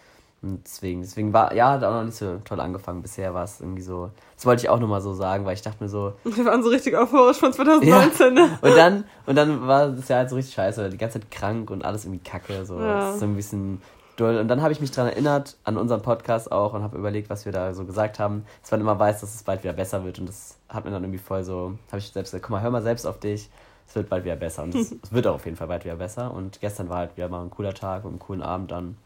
Und 0.43 0.65
deswegen, 0.65 1.03
deswegen 1.03 1.33
war, 1.33 1.55
ja, 1.55 1.71
hat 1.71 1.85
auch 1.85 1.93
noch 1.93 2.03
nicht 2.03 2.17
so 2.17 2.39
toll 2.45 2.61
angefangen. 2.61 3.01
Bisher 3.01 3.33
war 3.33 3.45
es 3.45 3.61
irgendwie 3.61 3.83
so. 3.83 4.11
Das 4.35 4.45
wollte 4.45 4.63
ich 4.63 4.69
auch 4.69 4.81
nochmal 4.81 5.01
so 5.01 5.15
sagen, 5.15 5.45
weil 5.45 5.55
ich 5.55 5.63
dachte 5.63 5.85
mir 5.85 5.89
so. 5.89 6.15
Wir 6.25 6.45
waren 6.45 6.65
so 6.65 6.69
richtig 6.69 6.97
euphorisch 6.97 7.37
von 7.37 7.53
2019, 7.53 8.37
ja. 8.37 8.47
ne? 8.47 8.59
Und 8.63 8.77
dann, 8.77 9.05
und 9.27 9.37
dann 9.37 9.69
war 9.69 9.89
das 9.91 10.09
ja 10.09 10.17
halt 10.17 10.31
so 10.31 10.37
richtig 10.37 10.55
scheiße, 10.55 10.91
die 10.91 10.99
ganze 10.99 11.21
Zeit 11.21 11.31
krank 11.31 11.71
und 11.71 11.85
alles 11.85 12.05
irgendwie 12.05 12.25
kacke. 12.25 12.67
So. 12.67 12.79
Ja. 12.79 13.01
Das 13.01 13.15
ist 13.15 13.21
so 13.21 13.27
ein 13.27 13.37
bisschen. 13.37 13.81
Und 14.19 14.49
dann 14.49 14.63
habe 14.63 14.73
ich 14.73 14.81
mich 14.81 14.91
daran 14.91 15.11
erinnert, 15.11 15.57
an 15.65 15.77
unseren 15.77 16.03
Podcast 16.03 16.53
auch 16.53 16.75
und 16.75 16.83
habe 16.83 16.99
überlegt, 16.99 17.31
was 17.31 17.45
wir 17.45 17.53
da 17.53 17.73
so 17.75 17.85
gesagt 17.85 18.19
haben, 18.19 18.45
dass 18.61 18.71
man 18.71 18.81
immer 18.81 18.99
weiß, 18.99 19.21
dass 19.21 19.35
es 19.35 19.43
bald 19.43 19.63
wieder 19.63 19.73
besser 19.73 20.05
wird. 20.05 20.19
Und 20.19 20.29
das 20.29 20.57
hat 20.69 20.85
mir 20.85 20.91
dann 20.91 21.03
irgendwie 21.03 21.19
voll 21.19 21.45
so, 21.45 21.79
habe 21.89 21.99
ich 21.99 22.13
selbst 22.13 22.31
gesagt, 22.31 22.45
guck 22.45 22.51
mal, 22.51 22.63
hör 22.63 22.71
mal 22.71 22.83
selbst 22.83 23.07
auf 23.07 23.19
dich. 23.19 23.49
Es 23.89 23.95
wird 23.95 24.09
bald 24.09 24.25
wieder 24.25 24.37
besser. 24.37 24.63
Und 24.63 24.75
es 24.75 24.95
wird 25.11 25.27
auch 25.27 25.35
auf 25.37 25.45
jeden 25.45 25.57
Fall 25.57 25.67
bald 25.67 25.85
wieder 25.85 25.97
besser. 25.97 26.33
Und 26.33 26.61
gestern 26.61 26.89
war 26.89 26.99
halt 26.99 27.17
wieder 27.17 27.29
mal 27.29 27.43
ein 27.43 27.51
cooler 27.51 27.75
Tag 27.75 28.05
und 28.05 28.11
einen 28.11 28.19
coolen 28.19 28.43
Abend 28.43 28.71
dann. 28.71 28.97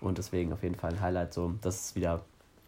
Und 0.00 0.18
deswegen 0.18 0.52
auf 0.52 0.62
jeden 0.62 0.74
Fall 0.74 0.92
ein 0.92 1.00
Highlight, 1.00 1.34
so, 1.34 1.54
dass 1.62 1.86
es 1.86 1.94
wieder 1.94 2.20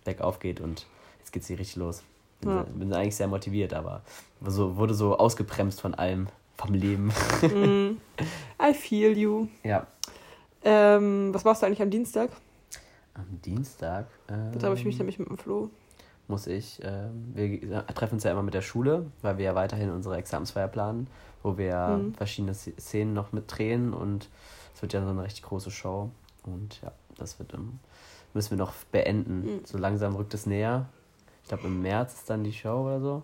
bergauf 0.05 0.39
geht 0.39 0.61
und 0.61 0.87
jetzt 1.19 1.33
geht 1.33 1.43
es 1.43 1.49
hier 1.49 1.59
richtig 1.59 1.77
los. 1.77 2.03
Bin, 2.41 2.51
ja. 2.51 2.63
bin 2.63 2.93
eigentlich 2.93 3.17
sehr 3.17 3.29
motiviert, 3.29 3.75
aber 3.75 4.03
so, 4.47 4.77
wurde 4.77 4.95
so 4.95 5.19
ausgebremst 5.19 5.81
von 5.81 5.95
allem, 5.95 6.29
vom 6.57 6.73
Leben. 6.73 7.13
Mm, 7.43 7.99
I 8.63 8.75
feel 8.75 9.17
you. 9.19 9.49
Ja. 9.65 9.87
Ähm, 10.63 11.33
was 11.33 11.45
machst 11.45 11.63
du 11.63 11.67
eigentlich 11.67 11.83
am 11.83 11.91
Dienstag? 11.91 12.31
Am 13.15 13.41
Dienstag? 13.43 14.07
Ähm, 14.29 14.59
da 14.59 14.67
habe 14.67 14.77
ich 14.77 14.85
mich 14.85 14.99
nämlich 14.99 15.19
mit 15.19 15.29
dem 15.29 15.39
Flo. 15.39 15.71
Muss 16.29 16.47
ich. 16.47 16.81
Ähm, 16.83 17.33
wir 17.35 17.87
treffen 17.87 18.15
uns 18.15 18.25
ja 18.25 18.33
immer 18.33 18.43
mit 18.43 18.55
der 18.55 18.63
Schule, 18.63 19.07
weil 19.23 19.39
wir 19.39 19.47
ja 19.47 19.55
weiterhin 19.55 19.91
unsere 19.91 20.17
Examensfeier 20.17 20.69
planen, 20.69 21.09
wo 21.43 21.57
wir 21.57 22.01
mhm. 22.03 22.15
verschiedene 22.15 22.55
Szenen 22.55 23.15
noch 23.15 23.33
mit 23.33 23.45
drehen 23.47 23.95
und 23.95 24.29
es 24.75 24.83
wird 24.83 24.93
ja 24.93 25.03
so 25.03 25.09
eine 25.09 25.23
richtig 25.23 25.43
große 25.43 25.71
Show. 25.71 26.11
Und 26.45 26.81
ja, 26.83 26.93
das 27.17 27.39
wird 27.39 27.55
im, 27.55 27.79
müssen 28.35 28.51
wir 28.51 28.59
noch 28.59 28.75
beenden. 28.93 29.41
Mhm. 29.41 29.61
So 29.65 29.79
langsam 29.79 30.17
rückt 30.17 30.35
es 30.35 30.47
näher. 30.47 30.87
Ich 31.43 31.49
glaube, 31.49 31.67
im 31.67 31.81
März 31.81 32.15
ist 32.15 32.31
dann 32.31 32.45
die 32.45 32.53
Show 32.53 32.85
oder 32.85 33.01
so. 33.01 33.23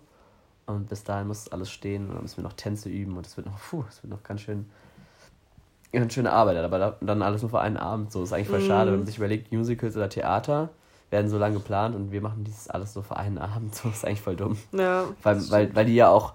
Und 0.65 0.89
bis 0.89 1.03
dahin 1.03 1.27
muss 1.27 1.47
alles 1.49 1.69
stehen 1.69 2.09
und 2.09 2.15
dann 2.15 2.23
müssen 2.23 2.37
wir 2.37 2.43
noch 2.43 2.53
Tänze 2.53 2.89
üben 2.89 3.15
und 3.17 3.27
es 3.27 3.37
wird 3.37 3.45
noch, 3.45 3.59
puh, 3.59 3.83
es 3.87 4.01
wird 4.01 4.11
noch 4.11 4.23
ganz 4.23 4.41
schön, 4.41 4.65
ganz 5.99 6.13
schöne 6.13 6.31
Arbeit, 6.31 6.57
aber 6.57 6.97
dann 7.01 7.21
alles 7.21 7.41
nur 7.41 7.51
für 7.51 7.59
einen 7.59 7.77
Abend. 7.77 8.11
So 8.11 8.23
ist 8.23 8.33
eigentlich 8.33 8.49
voll 8.49 8.59
mhm. 8.59 8.67
schade, 8.67 8.91
wenn 8.91 8.99
man 8.99 9.07
sich 9.07 9.17
überlegt, 9.17 9.51
Musicals 9.51 9.95
oder 9.95 10.09
Theater 10.09 10.69
werden 11.09 11.29
so 11.29 11.37
lange 11.37 11.55
geplant 11.55 11.95
und 11.95 12.11
wir 12.11 12.21
machen 12.21 12.43
dieses 12.43 12.69
alles 12.69 12.93
so 12.93 13.01
für 13.01 13.17
einen 13.17 13.37
Abend. 13.37 13.75
So 13.75 13.89
ist 13.89 14.05
eigentlich 14.05 14.21
voll 14.21 14.35
dumm. 14.35 14.57
Ja. 14.71 15.05
Weil, 15.23 15.49
weil, 15.49 15.75
weil 15.75 15.85
die 15.85 15.95
ja 15.95 16.09
auch 16.09 16.33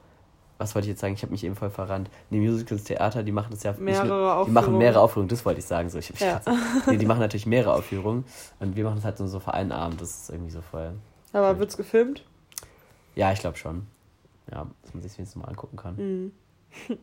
was 0.60 0.74
wollte 0.74 0.86
ich 0.86 0.90
jetzt 0.90 1.00
sagen? 1.00 1.14
Ich 1.14 1.22
habe 1.22 1.32
mich 1.32 1.42
eben 1.42 1.56
voll 1.56 1.70
verrannt. 1.70 2.10
Die 2.30 2.38
Musicals 2.38 2.84
Theater, 2.84 3.22
die 3.22 3.32
machen 3.32 3.48
das 3.50 3.62
ja 3.62 3.74
mehrere 3.78 4.34
Aufführungen. 4.34 4.44
Die 4.44 4.50
machen 4.52 4.78
mehrere 4.78 5.00
Aufführungen, 5.00 5.28
das 5.28 5.42
wollte 5.46 5.60
ich 5.60 5.64
sagen. 5.64 5.88
So, 5.88 5.98
ich, 5.98 6.10
ja. 6.20 6.42
nee, 6.86 6.98
die 6.98 7.06
machen 7.06 7.20
natürlich 7.20 7.46
mehrere 7.46 7.72
Aufführungen 7.72 8.26
und 8.58 8.76
wir 8.76 8.84
machen 8.84 8.96
das 8.96 9.06
halt 9.06 9.16
so, 9.16 9.26
so 9.26 9.40
für 9.40 9.54
einen 9.54 9.72
Abend. 9.72 10.02
Das 10.02 10.10
ist 10.10 10.28
irgendwie 10.28 10.50
so 10.50 10.60
voll. 10.60 10.92
Aber 11.32 11.58
wird 11.58 11.70
es 11.70 11.78
gefilmt? 11.78 12.26
Ja, 13.14 13.32
ich 13.32 13.40
glaube 13.40 13.56
schon. 13.56 13.86
Ja, 14.52 14.66
dass 14.82 14.92
man 14.92 15.02
sich 15.02 15.16
wenigstens 15.16 15.40
mal 15.42 15.48
angucken 15.48 15.78
kann. 15.78 15.96
Mhm. 15.96 16.32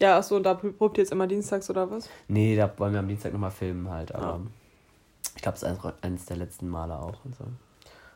Ja, 0.00 0.18
achso, 0.18 0.36
und 0.36 0.42
da 0.42 0.54
probt 0.54 0.98
ihr 0.98 1.04
jetzt 1.04 1.12
immer 1.12 1.26
dienstags 1.26 1.70
oder 1.70 1.90
was? 1.90 2.08
Nee, 2.28 2.56
da 2.56 2.70
wollen 2.78 2.92
wir 2.92 3.00
am 3.00 3.08
Dienstag 3.08 3.32
nochmal 3.32 3.50
filmen 3.50 3.88
halt, 3.90 4.14
aber 4.14 4.26
ja. 4.26 4.40
ich 5.36 5.42
glaube, 5.42 5.56
es 5.56 5.62
ist 5.62 5.78
eines 6.02 6.26
der 6.26 6.36
letzten 6.36 6.68
Male 6.68 6.98
auch 6.98 7.24
und 7.24 7.36
so. 7.36 7.44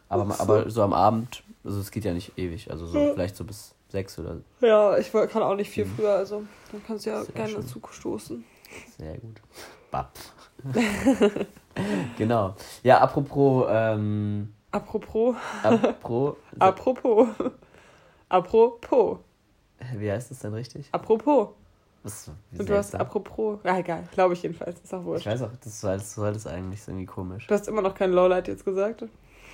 Aber, 0.08 0.26
so. 0.32 0.42
aber 0.42 0.70
so 0.70 0.82
am 0.82 0.92
Abend, 0.92 1.42
also 1.64 1.78
es 1.80 1.90
geht 1.90 2.04
ja 2.04 2.12
nicht 2.12 2.36
ewig, 2.36 2.70
also 2.70 2.86
so 2.86 2.98
ja. 2.98 3.12
vielleicht 3.12 3.36
so 3.36 3.44
bis 3.44 3.74
sechs 3.88 4.18
oder. 4.18 4.38
Ja, 4.60 4.98
ich 4.98 5.12
kann 5.12 5.42
auch 5.42 5.54
nicht 5.54 5.70
viel 5.70 5.84
mhm. 5.84 5.94
früher, 5.96 6.12
also 6.12 6.44
dann 6.72 6.82
kannst 6.84 7.06
du 7.06 7.10
ja 7.10 7.22
Sehr 7.22 7.34
gerne 7.34 7.50
schön. 7.50 7.60
dazu 7.60 7.80
stoßen. 7.90 8.44
Sehr 8.98 9.18
gut. 9.18 9.40
Bap. 9.90 10.10
genau. 12.18 12.54
Ja, 12.82 12.98
apropos. 12.98 13.66
Ähm, 13.70 14.52
apropos. 14.70 15.36
Apropos. 15.62 16.36
apropos. 16.58 17.28
apropos. 18.28 19.18
Wie 19.96 20.10
heißt 20.10 20.30
das 20.30 20.40
denn 20.40 20.54
richtig? 20.54 20.88
Apropos. 20.92 21.50
Was, 22.08 22.30
Und 22.58 22.68
du 22.68 22.76
hast 22.76 22.94
apropos. 22.94 23.58
Ja, 23.64 23.78
egal. 23.78 24.04
Glaube 24.12 24.34
ich 24.34 24.42
jedenfalls. 24.42 24.80
Ist 24.80 24.94
auch 24.94 25.04
wurscht. 25.04 25.26
Ich 25.26 25.32
weiß 25.32 25.42
auch, 25.42 25.50
das 25.62 25.80
soll, 25.80 25.98
das 25.98 26.14
soll 26.14 26.32
das 26.32 26.46
eigentlich 26.46 26.80
irgendwie 26.86 27.06
komisch. 27.06 27.46
Du 27.46 27.54
hast 27.54 27.68
immer 27.68 27.82
noch 27.82 27.94
kein 27.94 28.12
Lowlight 28.12 28.48
jetzt 28.48 28.64
gesagt. 28.64 29.04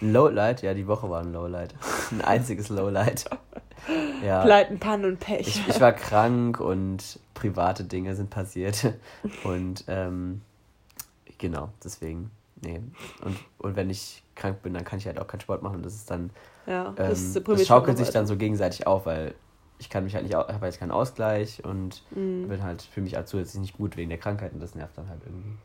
Lowlight? 0.00 0.62
Ja, 0.62 0.74
die 0.74 0.86
Woche 0.86 1.08
war 1.08 1.20
ein 1.20 1.32
Lowlight. 1.32 1.74
ein 2.10 2.20
einziges 2.20 2.68
Lowlight. 2.68 3.24
Ja. 4.24 4.42
Pleiten, 4.42 4.78
Pannen 4.78 5.04
und 5.04 5.20
Pech. 5.20 5.46
Ich, 5.46 5.68
ich, 5.68 5.78
war 5.78 5.92
krank 5.92 6.58
und 6.58 7.18
private 7.34 7.84
Dinge 7.84 8.14
sind 8.14 8.30
passiert. 8.30 8.94
Und 9.44 9.84
ähm, 9.88 10.40
genau, 11.36 11.68
deswegen, 11.84 12.30
nee. 12.62 12.80
Und, 13.22 13.36
und 13.58 13.76
wenn 13.76 13.90
ich 13.90 14.22
krank 14.36 14.62
bin, 14.62 14.72
dann 14.72 14.84
kann 14.84 14.98
ich 14.98 15.06
halt 15.06 15.18
auch 15.18 15.26
keinen 15.26 15.40
Sport 15.40 15.62
machen. 15.62 15.76
Und 15.76 15.84
das 15.84 15.96
ist 15.96 16.10
dann. 16.10 16.30
Ja, 16.66 16.94
das, 16.96 17.36
ähm, 17.36 17.44
das 17.44 17.66
schaukelt 17.66 17.98
sich 17.98 18.08
dann 18.08 18.26
so 18.26 18.38
gegenseitig 18.38 18.86
auf, 18.86 19.04
weil 19.04 19.34
ich 19.85 19.90
kann 19.90 20.05
mich 20.05 20.14
halt 20.14 20.25
nicht, 20.25 20.35
habe 20.35 20.61
halt 20.61 20.79
keinen 20.79 20.90
Ausgleich 20.90 21.62
und 21.62 22.03
mhm. 22.11 22.49
bin 22.49 22.62
halt 22.62 22.81
für 22.81 23.03
mich 23.03 23.16
halt 23.16 23.29
zusätzlich 23.29 23.61
nicht 23.61 23.77
gut 23.77 23.99
wegen 23.99 24.09
der 24.09 24.18
Krankheit 24.18 24.55
und 24.55 24.62
das 24.62 24.75
nervt 24.75 24.97
dann 24.97 25.11
halt 25.11 25.20
irgendwie. 25.27 25.57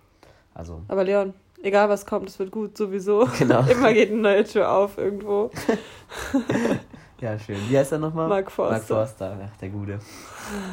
Also. 0.54 0.82
Aber 0.90 1.06
Leon, 1.06 1.34
egal 1.64 1.88
was 1.88 2.06
kommt, 2.06 2.28
es 2.28 2.38
wird 2.38 2.52
gut 2.52 2.78
sowieso. 2.78 3.28
Genau. 3.40 3.62
Immer 3.72 3.94
geht 3.94 4.12
eine 4.12 4.22
neue 4.22 4.44
Tür 4.44 4.72
auf 4.72 4.98
irgendwo. 4.98 5.52
Ja, 7.22 7.38
schön. 7.38 7.58
Wie 7.68 7.78
heißt 7.78 7.92
er 7.92 7.98
nochmal? 7.98 8.30
Mark 8.30 8.50
Forster. 8.50 8.76
Mark 8.76 8.84
Forster, 8.86 9.38
ach, 9.44 9.58
der 9.58 9.68
Gute. 9.68 10.00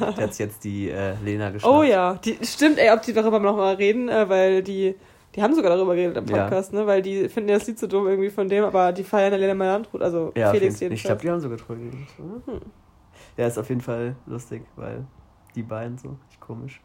Der 0.01 0.27
hat 0.29 0.39
jetzt 0.39 0.63
die 0.63 0.89
äh, 0.91 1.15
Lena 1.25 1.51
geschnappt. 1.51 1.75
Oh 1.75 1.83
ja, 1.83 2.15
die, 2.25 2.39
stimmt, 2.41 2.79
ey, 2.79 2.93
ob 2.93 3.03
die 3.03 3.13
darüber 3.13 3.41
nochmal 3.41 3.75
reden, 3.75 4.09
äh, 4.09 4.29
weil 4.29 4.63
die, 4.63 4.95
die 5.35 5.43
haben 5.43 5.57
sogar 5.57 5.75
darüber 5.75 5.97
geredet 5.97 6.17
im 6.17 6.27
Podcast, 6.27 6.73
ja. 6.73 6.79
ne? 6.79 6.87
Weil 6.87 7.03
die 7.03 7.29
finden 7.29 7.49
ja 7.49 7.59
das 7.59 7.67
Lied 7.67 7.81
so 7.81 7.89
dumm 7.89 8.07
irgendwie 8.07 8.31
von 8.31 8.49
dem, 8.49 8.63
aber 8.63 8.93
die 8.93 9.03
feiern 9.03 9.33
ja 9.33 9.39
Lena 9.41 9.55
Meyer-Landrut, 9.55 10.03
also 10.03 10.31
ja, 10.37 10.53
Felix 10.53 10.79
jedenfalls. 10.79 11.01
Ich 11.01 11.03
glaube, 11.03 11.21
die 11.21 11.31
haben 11.33 11.41
sogar 11.41 11.59
drüber 11.59 11.81
geredet. 11.81 12.09
Hm. 12.17 12.61
Ja, 13.37 13.47
ist 13.47 13.59
auf 13.59 13.69
jeden 13.69 13.81
Fall 13.81 14.17
lustig, 14.27 14.63
weil 14.77 15.05
die 15.55 15.63
beiden 15.63 15.99
so, 15.99 16.17
echt 16.31 16.41
komisch. 16.41 16.81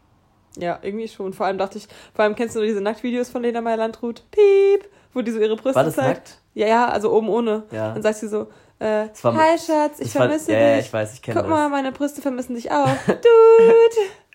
Ja, 0.57 0.79
irgendwie 0.81 1.07
schon. 1.07 1.31
Vor 1.33 1.45
allem 1.45 1.57
dachte 1.57 1.77
ich, 1.77 1.87
vor 2.13 2.25
allem 2.25 2.35
kennst 2.35 2.55
du 2.55 2.59
nur 2.59 2.67
diese 2.67 2.81
Nacktvideos 2.81 3.29
von 3.29 3.41
Lena 3.41 3.61
Meyer-Landrut? 3.61 4.23
Piep! 4.31 4.89
Wo 5.13 5.21
die 5.21 5.31
so 5.31 5.39
ihre 5.39 5.55
Brüste 5.55 5.75
War 5.75 5.83
das 5.83 5.95
zeigt. 5.95 6.17
Nackt? 6.17 6.37
Ja, 6.53 6.67
ja, 6.67 6.87
also 6.89 7.11
oben 7.13 7.29
ohne. 7.29 7.63
Ja. 7.71 7.93
Dann 7.93 8.01
sagt 8.01 8.17
sie 8.17 8.27
so, 8.27 8.47
äh, 8.79 9.07
Hi 9.23 9.57
Schatz, 9.57 9.99
ich 9.99 10.11
vermisse 10.11 10.51
war, 10.51 10.55
dich. 10.55 10.67
Ja, 10.67 10.79
ich 10.79 10.91
weiß, 10.91 11.13
ich 11.13 11.21
kenne 11.21 11.35
Guck 11.35 11.49
das. 11.49 11.49
mal, 11.49 11.69
meine 11.69 11.91
Brüste 11.91 12.21
vermissen 12.21 12.55
dich 12.55 12.71
auch. 12.71 12.95
Dude! 13.07 13.21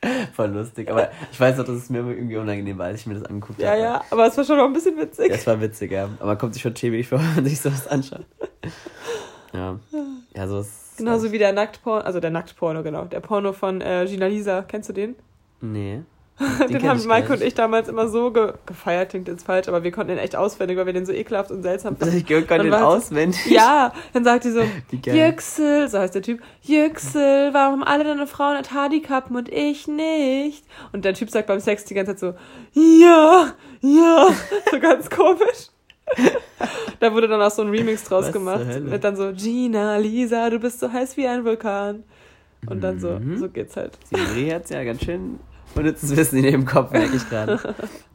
Voll 0.34 0.50
lustig, 0.50 0.90
aber 0.90 1.10
ich 1.32 1.40
weiß 1.40 1.58
auch, 1.58 1.64
dass 1.64 1.76
es 1.76 1.90
mir 1.90 1.98
irgendwie 1.98 2.36
unangenehm 2.36 2.78
war, 2.78 2.86
als 2.86 3.00
ich 3.00 3.06
mir 3.06 3.14
das 3.14 3.24
angeguckt 3.24 3.62
habe. 3.62 3.76
Ja, 3.78 3.82
ja, 3.82 4.04
aber 4.10 4.26
es 4.26 4.36
war 4.36 4.44
schon 4.44 4.58
noch 4.58 4.66
ein 4.66 4.72
bisschen 4.72 4.96
witzig. 4.98 5.30
Ja, 5.30 5.34
es 5.34 5.46
war 5.46 5.60
witzig, 5.60 5.90
ja. 5.90 6.04
Aber 6.18 6.26
man 6.26 6.38
kommt 6.38 6.54
sich 6.54 6.62
schon 6.62 6.76
schäbig 6.76 7.08
vor, 7.08 7.18
wenn 7.20 7.34
man 7.34 7.44
sich 7.46 7.60
sowas 7.60 7.86
anschaut. 7.88 8.26
Ja. 9.52 9.78
Ja, 10.34 10.48
so 10.48 10.60
ist. 10.60 10.85
Genauso 10.96 11.32
wie 11.32 11.38
der 11.38 11.52
Nacktporno, 11.52 12.04
also 12.04 12.20
der 12.20 12.30
Nacktporno, 12.30 12.82
genau. 12.82 13.04
Der 13.04 13.20
Porno 13.20 13.52
von 13.52 13.80
äh, 13.80 14.06
Gina 14.06 14.26
Lisa. 14.26 14.62
Kennst 14.62 14.88
du 14.88 14.92
den? 14.92 15.16
Nee. 15.60 16.02
Den, 16.60 16.68
den 16.68 16.88
haben 16.88 17.06
Mike 17.06 17.32
und 17.32 17.40
ich 17.40 17.54
damals 17.54 17.88
immer 17.88 18.08
so 18.08 18.30
ge 18.30 18.52
gefeiert, 18.66 19.08
klingt 19.08 19.26
jetzt 19.26 19.46
falsch, 19.46 19.68
aber 19.68 19.84
wir 19.84 19.90
konnten 19.90 20.08
den 20.08 20.18
echt 20.18 20.36
auswendig, 20.36 20.76
weil 20.76 20.84
wir 20.84 20.92
den 20.92 21.06
so 21.06 21.12
ekelhaft 21.12 21.50
und 21.50 21.62
seltsam 21.62 21.96
fanden. 21.96 22.14
Ich 22.26 22.26
konnte 22.26 22.64
den 22.64 22.74
auswendig? 22.74 23.46
Ja, 23.46 23.94
dann 24.12 24.22
sagt 24.22 24.44
die 24.44 24.50
so, 24.50 24.60
Yüksel, 25.06 25.88
so 25.88 25.98
heißt 25.98 26.14
der 26.14 26.20
Typ, 26.20 26.42
Yüksel, 26.60 27.54
warum 27.54 27.82
alle 27.82 28.04
deine 28.04 28.26
Frauen 28.26 28.56
ein 28.56 28.64
Handicap 28.70 29.30
und 29.30 29.48
ich 29.48 29.88
nicht? 29.88 30.66
Und 30.92 31.06
der 31.06 31.14
Typ 31.14 31.30
sagt 31.30 31.46
beim 31.46 31.60
Sex 31.60 31.86
die 31.86 31.94
ganze 31.94 32.16
Zeit 32.16 32.36
so, 32.74 32.78
ja, 32.78 33.54
ja, 33.80 34.26
so 34.70 34.78
ganz 34.78 35.08
komisch. 35.08 35.70
da 37.00 37.12
wurde 37.12 37.28
dann 37.28 37.40
auch 37.42 37.50
so 37.50 37.62
ein 37.62 37.68
Remix 37.68 38.04
draus 38.04 38.26
Was 38.26 38.32
gemacht. 38.32 38.80
Mit 38.80 39.04
dann 39.04 39.16
so, 39.16 39.32
Gina, 39.32 39.96
Lisa, 39.96 40.50
du 40.50 40.58
bist 40.58 40.80
so 40.80 40.92
heiß 40.92 41.16
wie 41.16 41.26
ein 41.26 41.44
Vulkan. 41.44 42.04
Und 42.68 42.82
dann 42.82 42.98
so, 42.98 43.18
mhm. 43.18 43.38
so 43.38 43.48
geht's 43.48 43.76
halt. 43.76 43.92
Siri 44.04 44.48
hat's 44.50 44.70
ja 44.70 44.82
ganz 44.84 45.04
schön 45.04 45.38
unnützes 45.74 46.16
Wissen 46.16 46.38
in 46.38 46.44
ihrem 46.44 46.66
Kopf, 46.66 46.90
merke 46.92 47.16
ich 47.16 47.28
gerade. 47.28 47.58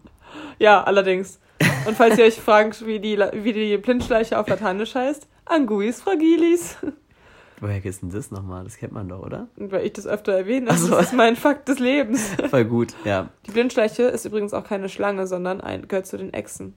ja, 0.59 0.83
allerdings. 0.83 1.39
Und 1.87 1.95
falls 1.95 2.17
ihr 2.17 2.25
euch 2.25 2.39
fragt, 2.39 2.85
wie 2.85 2.99
die, 2.99 3.17
wie 3.17 3.53
die 3.53 3.77
Blindschleiche 3.77 4.39
auf 4.39 4.47
Lateinisch 4.47 4.95
heißt, 4.95 5.27
Anguis 5.45 6.01
fragilis. 6.01 6.77
Woher 7.61 7.85
ist 7.85 8.01
denn 8.01 8.09
das 8.09 8.31
nochmal? 8.31 8.63
Das 8.63 8.77
kennt 8.77 8.91
man 8.91 9.07
doch, 9.07 9.21
oder? 9.21 9.47
Und 9.55 9.71
weil 9.71 9.85
ich 9.85 9.93
das 9.93 10.07
öfter 10.07 10.33
erwähne, 10.33 10.65
das 10.67 10.81
so. 10.81 10.97
ist 10.97 11.13
mein 11.13 11.35
Fakt 11.35 11.67
des 11.67 11.77
Lebens. 11.77 12.31
Voll 12.49 12.65
gut, 12.65 12.95
ja. 13.05 13.29
Die 13.45 13.51
Blindschleiche 13.51 14.03
ist 14.03 14.25
übrigens 14.25 14.55
auch 14.55 14.63
keine 14.63 14.89
Schlange, 14.89 15.27
sondern 15.27 15.61
ein, 15.61 15.87
gehört 15.87 16.07
zu 16.07 16.17
den 16.17 16.33
Echsen. 16.33 16.73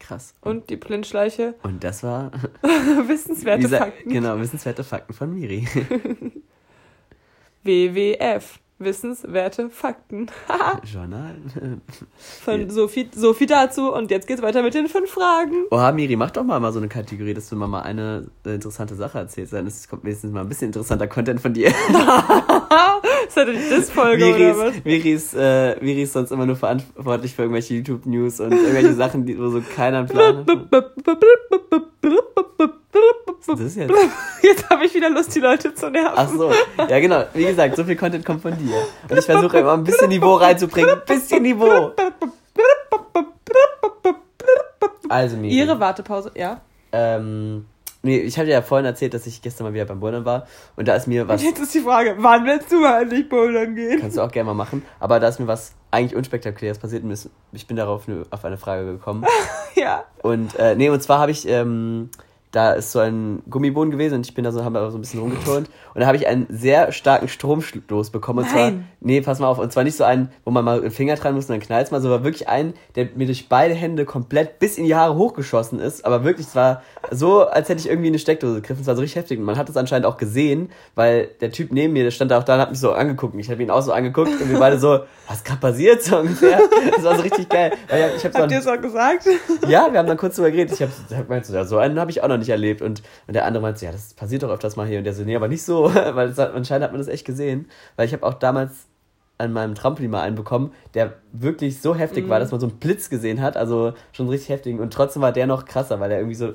Krass. 0.00 0.34
Und 0.40 0.70
die 0.70 0.76
Blindschleiche. 0.76 1.54
Und 1.62 1.84
das 1.84 2.02
war 2.02 2.32
wissenswerte 3.06 3.68
Fakten. 3.68 4.10
Genau, 4.10 4.40
wissenswerte 4.40 4.82
Fakten 4.82 5.12
von 5.12 5.32
Miri. 5.32 5.68
WWF. 7.62 8.58
Wissenswerte 8.80 9.68
Fakten. 9.68 10.28
Journal. 10.90 11.36
Von 12.42 12.70
Sophie, 12.70 13.10
Sophie 13.14 13.44
dazu 13.44 13.92
und 13.92 14.10
jetzt 14.10 14.26
geht's 14.26 14.40
weiter 14.40 14.62
mit 14.62 14.72
den 14.72 14.88
fünf 14.88 15.10
Fragen. 15.10 15.66
Oha, 15.70 15.92
Miri, 15.92 16.16
mach 16.16 16.30
doch 16.30 16.44
mal, 16.44 16.58
mal 16.60 16.72
so 16.72 16.78
eine 16.78 16.88
Kategorie, 16.88 17.34
dass 17.34 17.50
du 17.50 17.56
mal, 17.56 17.66
mal 17.66 17.82
eine 17.82 18.30
äh, 18.46 18.54
interessante 18.54 18.94
Sache 18.94 19.18
erzählst. 19.18 19.52
Dann 19.52 19.66
ist, 19.66 19.88
kommt 19.88 20.04
wenigstens 20.04 20.32
mal 20.32 20.40
ein 20.40 20.48
bisschen 20.48 20.68
interessanter 20.68 21.06
Content 21.08 21.40
von 21.42 21.52
dir. 21.52 21.70
das 21.92 23.36
hatte 23.36 23.52
die 23.52 23.68
Diss-Folge 23.68 24.34
oder 24.34 24.56
was? 24.56 24.84
Miri 24.84 25.12
ist, 25.12 25.34
äh, 25.34 25.76
Miri 25.82 26.02
ist 26.04 26.14
sonst 26.14 26.30
immer 26.30 26.46
nur 26.46 26.56
verantwortlich 26.56 27.34
für 27.34 27.42
irgendwelche 27.42 27.74
YouTube-News 27.74 28.40
und 28.40 28.52
irgendwelche 28.52 28.94
Sachen, 28.94 29.26
die, 29.26 29.38
wo 29.38 29.50
so 29.50 29.60
keiner 29.76 30.04
Plan 30.04 30.46
hat. 30.46 30.46
Was 33.46 33.60
ist 33.60 33.76
jetzt? 33.76 33.92
Jetzt 34.42 34.68
habe 34.68 34.84
ich 34.84 34.94
wieder 34.94 35.10
Lust, 35.10 35.34
die 35.34 35.40
Leute 35.40 35.74
zu 35.74 35.90
nerven. 35.90 36.12
Ach 36.14 36.28
so. 36.28 36.52
Ja, 36.88 37.00
genau. 37.00 37.24
Wie 37.32 37.44
gesagt, 37.44 37.76
so 37.76 37.84
viel 37.84 37.96
Content 37.96 38.24
kommt 38.24 38.42
von 38.42 38.56
dir. 38.56 38.74
Und 39.08 39.18
ich 39.18 39.24
versuche 39.24 39.58
immer 39.58 39.72
ein 39.72 39.84
bisschen 39.84 40.08
Niveau 40.08 40.34
reinzubringen. 40.34 40.90
Ein 40.90 41.02
bisschen 41.06 41.42
Niveau. 41.42 41.92
Also, 45.08 45.36
Miri. 45.36 45.54
Ihre 45.54 45.80
Wartepause, 45.80 46.30
ja. 46.36 46.60
Ähm, 46.92 47.66
nee, 48.02 48.18
ich 48.20 48.38
habe 48.38 48.46
dir 48.46 48.52
ja 48.52 48.62
vorhin 48.62 48.86
erzählt, 48.86 49.12
dass 49.12 49.26
ich 49.26 49.42
gestern 49.42 49.66
mal 49.66 49.74
wieder 49.74 49.84
beim 49.84 49.98
Bouldern 50.00 50.24
war. 50.24 50.46
Und 50.76 50.86
da 50.86 50.94
ist 50.94 51.08
mir 51.08 51.26
was. 51.26 51.42
Jetzt 51.42 51.60
ist 51.60 51.74
die 51.74 51.80
Frage, 51.80 52.14
wann 52.18 52.44
willst 52.44 52.70
du 52.70 52.80
mal 52.80 53.02
endlich 53.02 53.28
Bouldern 53.28 53.74
gehen? 53.74 54.00
Kannst 54.00 54.16
du 54.16 54.22
auch 54.22 54.30
gerne 54.30 54.46
mal 54.46 54.54
machen. 54.54 54.84
Aber 55.00 55.18
da 55.18 55.28
ist 55.28 55.40
mir 55.40 55.48
was 55.48 55.72
eigentlich 55.90 56.14
unspektakuläres 56.14 56.78
passiert. 56.78 57.02
Ich 57.52 57.66
bin 57.66 57.76
darauf 57.76 58.06
auf 58.30 58.44
eine 58.44 58.56
Frage 58.56 58.84
gekommen. 58.84 59.24
ja. 59.74 60.04
Und, 60.22 60.56
äh, 60.56 60.76
nee, 60.76 60.90
und 60.90 61.02
zwar 61.02 61.18
habe 61.18 61.32
ich, 61.32 61.48
ähm, 61.48 62.10
da 62.52 62.72
ist 62.72 62.92
so 62.92 62.98
ein 62.98 63.42
Gummiboden 63.48 63.90
gewesen 63.90 64.16
und 64.16 64.26
ich 64.26 64.34
bin 64.34 64.44
da 64.44 64.50
so, 64.50 64.64
haben 64.64 64.74
da 64.74 64.90
so 64.90 64.98
ein 64.98 65.00
bisschen 65.00 65.20
rumgeturnt 65.20 65.70
und 65.94 66.00
da 66.00 66.06
habe 66.06 66.16
ich 66.16 66.26
einen 66.26 66.46
sehr 66.48 66.90
starken 66.92 67.28
Stromstoß 67.28 68.10
bekommen. 68.10 68.40
Und 68.40 68.54
Nein. 68.54 68.54
zwar, 68.54 68.84
nee, 69.00 69.20
pass 69.20 69.38
mal 69.38 69.46
auf, 69.46 69.58
und 69.58 69.72
zwar 69.72 69.84
nicht 69.84 69.96
so 69.96 70.04
einen, 70.04 70.30
wo 70.44 70.50
man 70.50 70.64
mal 70.64 70.80
den 70.80 70.90
Finger 70.90 71.14
dran 71.14 71.34
muss 71.34 71.44
und 71.44 71.50
dann 71.52 71.60
knallt 71.60 71.92
mal, 71.92 72.00
sondern 72.00 72.24
wirklich 72.24 72.48
einen, 72.48 72.74
der 72.96 73.08
mir 73.14 73.26
durch 73.26 73.48
beide 73.48 73.74
Hände 73.74 74.04
komplett 74.04 74.58
bis 74.58 74.78
in 74.78 74.84
die 74.84 74.96
Haare 74.96 75.14
hochgeschossen 75.14 75.78
ist. 75.78 76.04
Aber 76.04 76.24
wirklich, 76.24 76.48
es 76.48 76.56
war 76.56 76.82
so, 77.10 77.46
als 77.46 77.68
hätte 77.68 77.80
ich 77.80 77.88
irgendwie 77.88 78.08
eine 78.08 78.18
Steckdose 78.18 78.56
gegriffen. 78.56 78.80
Es 78.80 78.86
war 78.88 78.96
so 78.96 79.00
richtig 79.00 79.16
heftig. 79.16 79.38
Und 79.38 79.44
man 79.44 79.56
hat 79.56 79.68
es 79.68 79.76
anscheinend 79.76 80.06
auch 80.06 80.16
gesehen, 80.16 80.70
weil 80.96 81.28
der 81.40 81.52
Typ 81.52 81.72
neben 81.72 81.92
mir, 81.92 82.02
der 82.02 82.10
stand 82.10 82.30
da 82.30 82.38
auch 82.38 82.44
da 82.44 82.54
und 82.54 82.60
hat 82.60 82.70
mich 82.70 82.80
so 82.80 82.92
angeguckt. 82.92 83.34
Und 83.34 83.40
ich 83.40 83.50
habe 83.50 83.62
ihn 83.62 83.70
auch 83.70 83.82
so 83.82 83.92
angeguckt 83.92 84.30
und 84.40 84.50
wir 84.50 84.58
beide 84.58 84.78
so, 84.78 85.00
was 85.28 85.44
gerade 85.44 85.60
passiert 85.60 86.02
so 86.02 86.18
ungefähr. 86.18 86.60
Das 86.96 87.04
war 87.04 87.16
so 87.16 87.22
richtig 87.22 87.48
geil. 87.48 87.72
Ich 88.16 88.24
hab 88.24 88.32
so 88.32 88.40
Habt 88.40 88.52
ihr 88.52 88.58
es 88.58 88.66
auch 88.66 88.80
gesagt? 88.80 89.26
Ja, 89.68 89.88
wir 89.90 89.98
haben 89.98 90.08
dann 90.08 90.16
kurz 90.16 90.36
drüber 90.36 90.50
geredet. 90.50 90.74
Ich 90.74 90.82
habe 90.82 90.92
hab 91.16 91.28
gemeint, 91.28 91.46
so, 91.46 91.54
ja, 91.54 91.64
so 91.64 91.78
einen 91.78 92.00
habe 92.00 92.10
ich 92.10 92.22
auch 92.22 92.28
noch 92.28 92.39
nicht 92.40 92.48
erlebt. 92.48 92.82
Und, 92.82 93.02
und 93.26 93.34
der 93.34 93.44
andere 93.46 93.62
meinte, 93.62 93.84
ja, 93.84 93.92
das 93.92 94.14
passiert 94.14 94.42
doch 94.42 94.50
öfters 94.50 94.76
mal 94.76 94.86
hier. 94.86 94.98
Und 94.98 95.04
der 95.04 95.14
so, 95.14 95.22
nee, 95.22 95.36
aber 95.36 95.48
nicht 95.48 95.62
so, 95.62 95.84
weil 95.94 96.28
das, 96.28 96.38
anscheinend 96.38 96.84
hat 96.84 96.92
man 96.92 97.00
das 97.00 97.08
echt 97.08 97.24
gesehen. 97.24 97.68
Weil 97.96 98.06
ich 98.06 98.12
habe 98.12 98.26
auch 98.26 98.34
damals 98.34 98.86
an 99.38 99.52
meinem 99.52 99.74
Trampolin 99.74 100.10
mal 100.10 100.20
einen 100.20 100.36
bekommen, 100.36 100.72
der 100.94 101.14
wirklich 101.32 101.80
so 101.80 101.94
heftig 101.94 102.26
mm. 102.26 102.28
war, 102.28 102.38
mhm. 102.38 102.42
dass 102.42 102.50
man 102.50 102.60
so 102.60 102.66
einen 102.66 102.78
Blitz 102.78 103.08
gesehen 103.08 103.40
hat. 103.40 103.56
Also 103.56 103.94
schon 104.12 104.28
richtig 104.28 104.50
heftig. 104.50 104.78
Und 104.78 104.92
trotzdem 104.92 105.22
war 105.22 105.32
der 105.32 105.46
noch 105.46 105.64
krasser, 105.64 105.98
weil 106.00 106.10
der 106.10 106.18
irgendwie 106.18 106.34
so 106.34 106.54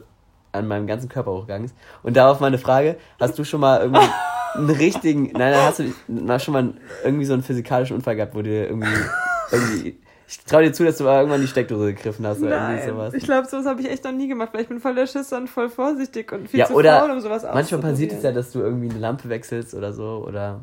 an 0.52 0.68
meinem 0.68 0.88
ganzen 0.88 1.10
Körper 1.10 1.32
hochgegangen 1.32 1.66
ist. 1.66 1.76
Und 2.04 2.16
darauf 2.16 2.40
meine 2.40 2.58
Frage, 2.58 2.98
hast 3.20 3.38
du 3.38 3.44
schon 3.44 3.60
mal 3.60 3.82
irgendwie 3.82 4.08
einen 4.56 4.70
richtigen, 4.70 5.32
nein, 5.34 5.56
hast 5.56 5.80
du 5.80 6.40
schon 6.40 6.54
mal 6.54 6.74
irgendwie 7.04 7.26
so 7.26 7.34
einen 7.34 7.44
physikalischen 7.44 7.96
Unfall 7.96 8.16
gehabt, 8.16 8.36
wo 8.36 8.42
du 8.42 8.50
irgendwie, 8.50 8.88
irgendwie 9.52 9.98
ich 10.28 10.44
traue 10.44 10.64
dir 10.64 10.74
zu, 10.74 10.84
dass 10.84 10.98
du 10.98 11.04
irgendwann 11.06 11.42
die 11.42 11.48
Steckdose 11.48 11.94
gegriffen 11.94 12.26
hast 12.26 12.42
oder 12.42 12.50
Nein, 12.50 12.78
irgendwie 12.78 12.90
sowas. 12.90 13.14
Ich 13.14 13.24
glaube, 13.24 13.48
sowas 13.48 13.66
habe 13.66 13.82
ich 13.82 13.90
echt 13.90 14.04
noch 14.04 14.12
nie 14.12 14.28
gemacht, 14.28 14.50
weil 14.54 14.62
ich 14.62 14.68
bin 14.68 14.80
voll 14.80 14.96
der 14.96 15.06
Schisser 15.06 15.38
und 15.38 15.48
voll 15.48 15.70
vorsichtig 15.70 16.32
und 16.32 16.50
viel 16.50 16.62
ja, 16.62 16.66
zu 16.66 16.74
faul, 16.74 17.12
um 17.12 17.20
sowas 17.20 17.44
Manchmal 17.44 17.82
passiert 17.82 18.14
es 18.14 18.24
ja, 18.24 18.32
dass 18.32 18.52
du 18.52 18.60
irgendwie 18.60 18.90
eine 18.90 19.00
Lampe 19.00 19.30
wechselst 19.30 19.74
oder 19.74 19.94
so 19.94 20.26
oder. 20.28 20.62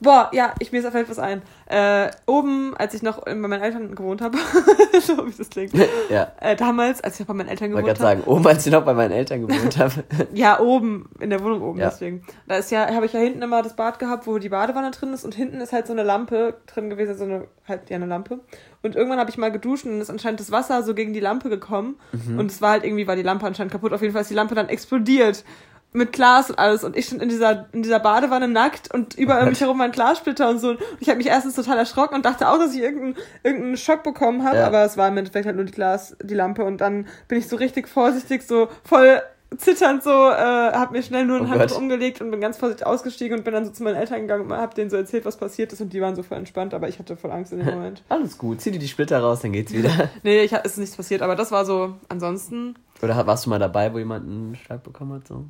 Boah, 0.00 0.30
ja, 0.32 0.54
ich 0.58 0.72
mir 0.72 0.82
fällt 0.82 1.08
was 1.08 1.18
ein. 1.18 1.42
Äh, 1.66 2.10
oben, 2.26 2.74
als 2.76 2.94
ich 2.94 3.02
noch 3.02 3.24
bei 3.24 3.34
meinen 3.34 3.60
Eltern 3.60 3.94
gewohnt 3.94 4.20
habe, 4.20 4.38
so 5.00 5.26
wie 5.26 5.32
das 5.32 5.50
klingt. 5.50 5.72
ja. 6.10 6.32
Äh, 6.40 6.56
damals, 6.56 7.02
als 7.02 7.14
ich 7.14 7.20
noch 7.20 7.26
bei 7.26 7.34
meinen 7.34 7.48
Eltern 7.48 7.70
gewohnt 7.70 7.88
habe. 7.88 7.92
Ich 7.92 8.00
wollte 8.00 8.14
gerade 8.14 8.22
sagen, 8.22 8.30
oben, 8.30 8.46
als 8.46 8.66
ich 8.66 8.72
noch 8.72 8.84
bei 8.84 8.94
meinen 8.94 9.12
Eltern 9.12 9.46
gewohnt 9.46 9.78
habe. 9.78 9.92
ja, 10.34 10.60
oben, 10.60 11.08
in 11.20 11.30
der 11.30 11.42
Wohnung 11.42 11.62
oben, 11.62 11.78
ja. 11.78 11.90
deswegen. 11.90 12.22
Da 12.46 12.56
ist 12.56 12.70
ja, 12.70 12.94
habe 12.94 13.06
ich 13.06 13.12
ja 13.12 13.20
hinten 13.20 13.42
immer 13.42 13.62
das 13.62 13.76
Bad 13.76 13.98
gehabt, 13.98 14.26
wo 14.26 14.38
die 14.38 14.48
Badewanne 14.48 14.90
drin 14.90 15.12
ist 15.12 15.24
und 15.24 15.34
hinten 15.34 15.60
ist 15.60 15.72
halt 15.72 15.86
so 15.86 15.92
eine 15.92 16.04
Lampe 16.04 16.54
drin 16.66 16.90
gewesen, 16.90 17.16
so 17.16 17.24
eine, 17.24 17.48
halt, 17.66 17.90
ja, 17.90 17.96
eine 17.96 18.06
Lampe. 18.06 18.40
Und 18.82 18.94
irgendwann 18.94 19.18
habe 19.18 19.30
ich 19.30 19.36
mal 19.36 19.50
geduscht 19.50 19.84
und 19.84 20.00
ist 20.00 20.10
anscheinend 20.10 20.40
das 20.40 20.52
Wasser 20.52 20.82
so 20.84 20.94
gegen 20.94 21.12
die 21.12 21.20
Lampe 21.20 21.48
gekommen. 21.48 21.96
Mhm. 22.12 22.38
Und 22.38 22.50
es 22.50 22.62
war 22.62 22.70
halt 22.70 22.84
irgendwie, 22.84 23.06
war 23.08 23.16
die 23.16 23.22
Lampe 23.22 23.44
anscheinend 23.44 23.72
kaputt. 23.72 23.92
Auf 23.92 24.00
jeden 24.00 24.12
Fall 24.12 24.22
ist 24.22 24.30
die 24.30 24.34
Lampe 24.34 24.54
dann 24.54 24.68
explodiert 24.68 25.44
mit 25.92 26.12
Glas 26.12 26.50
und 26.50 26.58
alles 26.58 26.84
und 26.84 26.96
ich 26.96 27.06
stand 27.06 27.22
in 27.22 27.28
dieser 27.28 27.66
in 27.72 27.82
dieser 27.82 27.98
Badewanne 27.98 28.46
nackt 28.46 28.92
und 28.92 29.14
überall 29.14 29.44
um 29.44 29.48
mich 29.48 29.60
herum 29.60 29.78
waren 29.78 29.90
Glassplitter 29.90 30.50
und 30.50 30.58
so 30.58 30.70
und 30.70 30.80
ich 31.00 31.08
habe 31.08 31.18
mich 31.18 31.28
erstens 31.28 31.54
total 31.54 31.78
erschrocken 31.78 32.14
und 32.14 32.24
dachte 32.24 32.48
auch, 32.48 32.58
dass 32.58 32.74
ich 32.74 32.80
irgendeinen 32.80 33.16
irgendeinen 33.42 33.76
Schock 33.76 34.02
bekommen 34.02 34.44
habe, 34.44 34.58
ja. 34.58 34.66
aber 34.66 34.84
es 34.84 34.96
war 34.96 35.08
im 35.08 35.16
Endeffekt 35.16 35.46
halt 35.46 35.56
nur 35.56 35.64
die 35.64 35.72
Glas 35.72 36.16
die 36.22 36.34
Lampe 36.34 36.64
und 36.64 36.80
dann 36.80 37.06
bin 37.26 37.38
ich 37.38 37.48
so 37.48 37.56
richtig 37.56 37.88
vorsichtig 37.88 38.42
so 38.42 38.68
voll 38.84 39.22
zitternd 39.56 40.02
so 40.02 40.10
äh, 40.10 40.72
habe 40.72 40.92
mir 40.92 41.02
schnell 41.02 41.24
nur 41.24 41.38
ein 41.38 41.46
oh 41.46 41.48
Handtuch 41.48 41.78
umgelegt 41.78 42.20
und 42.20 42.30
bin 42.30 42.40
ganz 42.40 42.58
vorsichtig 42.58 42.86
ausgestiegen 42.86 43.38
und 43.38 43.44
bin 43.44 43.54
dann 43.54 43.64
so 43.64 43.70
zu 43.70 43.82
meinen 43.82 43.96
Eltern 43.96 44.20
gegangen 44.20 44.50
und 44.50 44.52
habe 44.52 44.74
denen 44.74 44.90
so 44.90 44.96
erzählt, 44.96 45.24
was 45.24 45.38
passiert 45.38 45.72
ist 45.72 45.80
und 45.80 45.92
die 45.94 46.02
waren 46.02 46.14
so 46.14 46.22
voll 46.22 46.36
entspannt, 46.36 46.74
aber 46.74 46.88
ich 46.88 46.98
hatte 46.98 47.16
voll 47.16 47.30
Angst 47.30 47.52
in 47.52 47.60
dem 47.60 47.66
Moment. 47.74 48.02
Alles 48.10 48.36
gut, 48.36 48.60
zieh 48.60 48.70
dir 48.70 48.78
die 48.78 48.88
Splitter 48.88 49.20
raus, 49.20 49.40
dann 49.40 49.52
geht's 49.52 49.72
wieder. 49.72 50.10
nee, 50.22 50.42
ich, 50.42 50.52
ist 50.52 50.76
nichts 50.76 50.96
passiert, 50.96 51.22
aber 51.22 51.34
das 51.34 51.50
war 51.50 51.64
so 51.64 51.94
ansonsten. 52.10 52.74
Oder 53.00 53.26
warst 53.26 53.46
du 53.46 53.50
mal 53.50 53.58
dabei, 53.58 53.94
wo 53.94 53.98
jemand 53.98 54.26
einen 54.26 54.56
Schlag 54.56 54.82
bekommen 54.82 55.14
hat 55.14 55.26
so? 55.26 55.46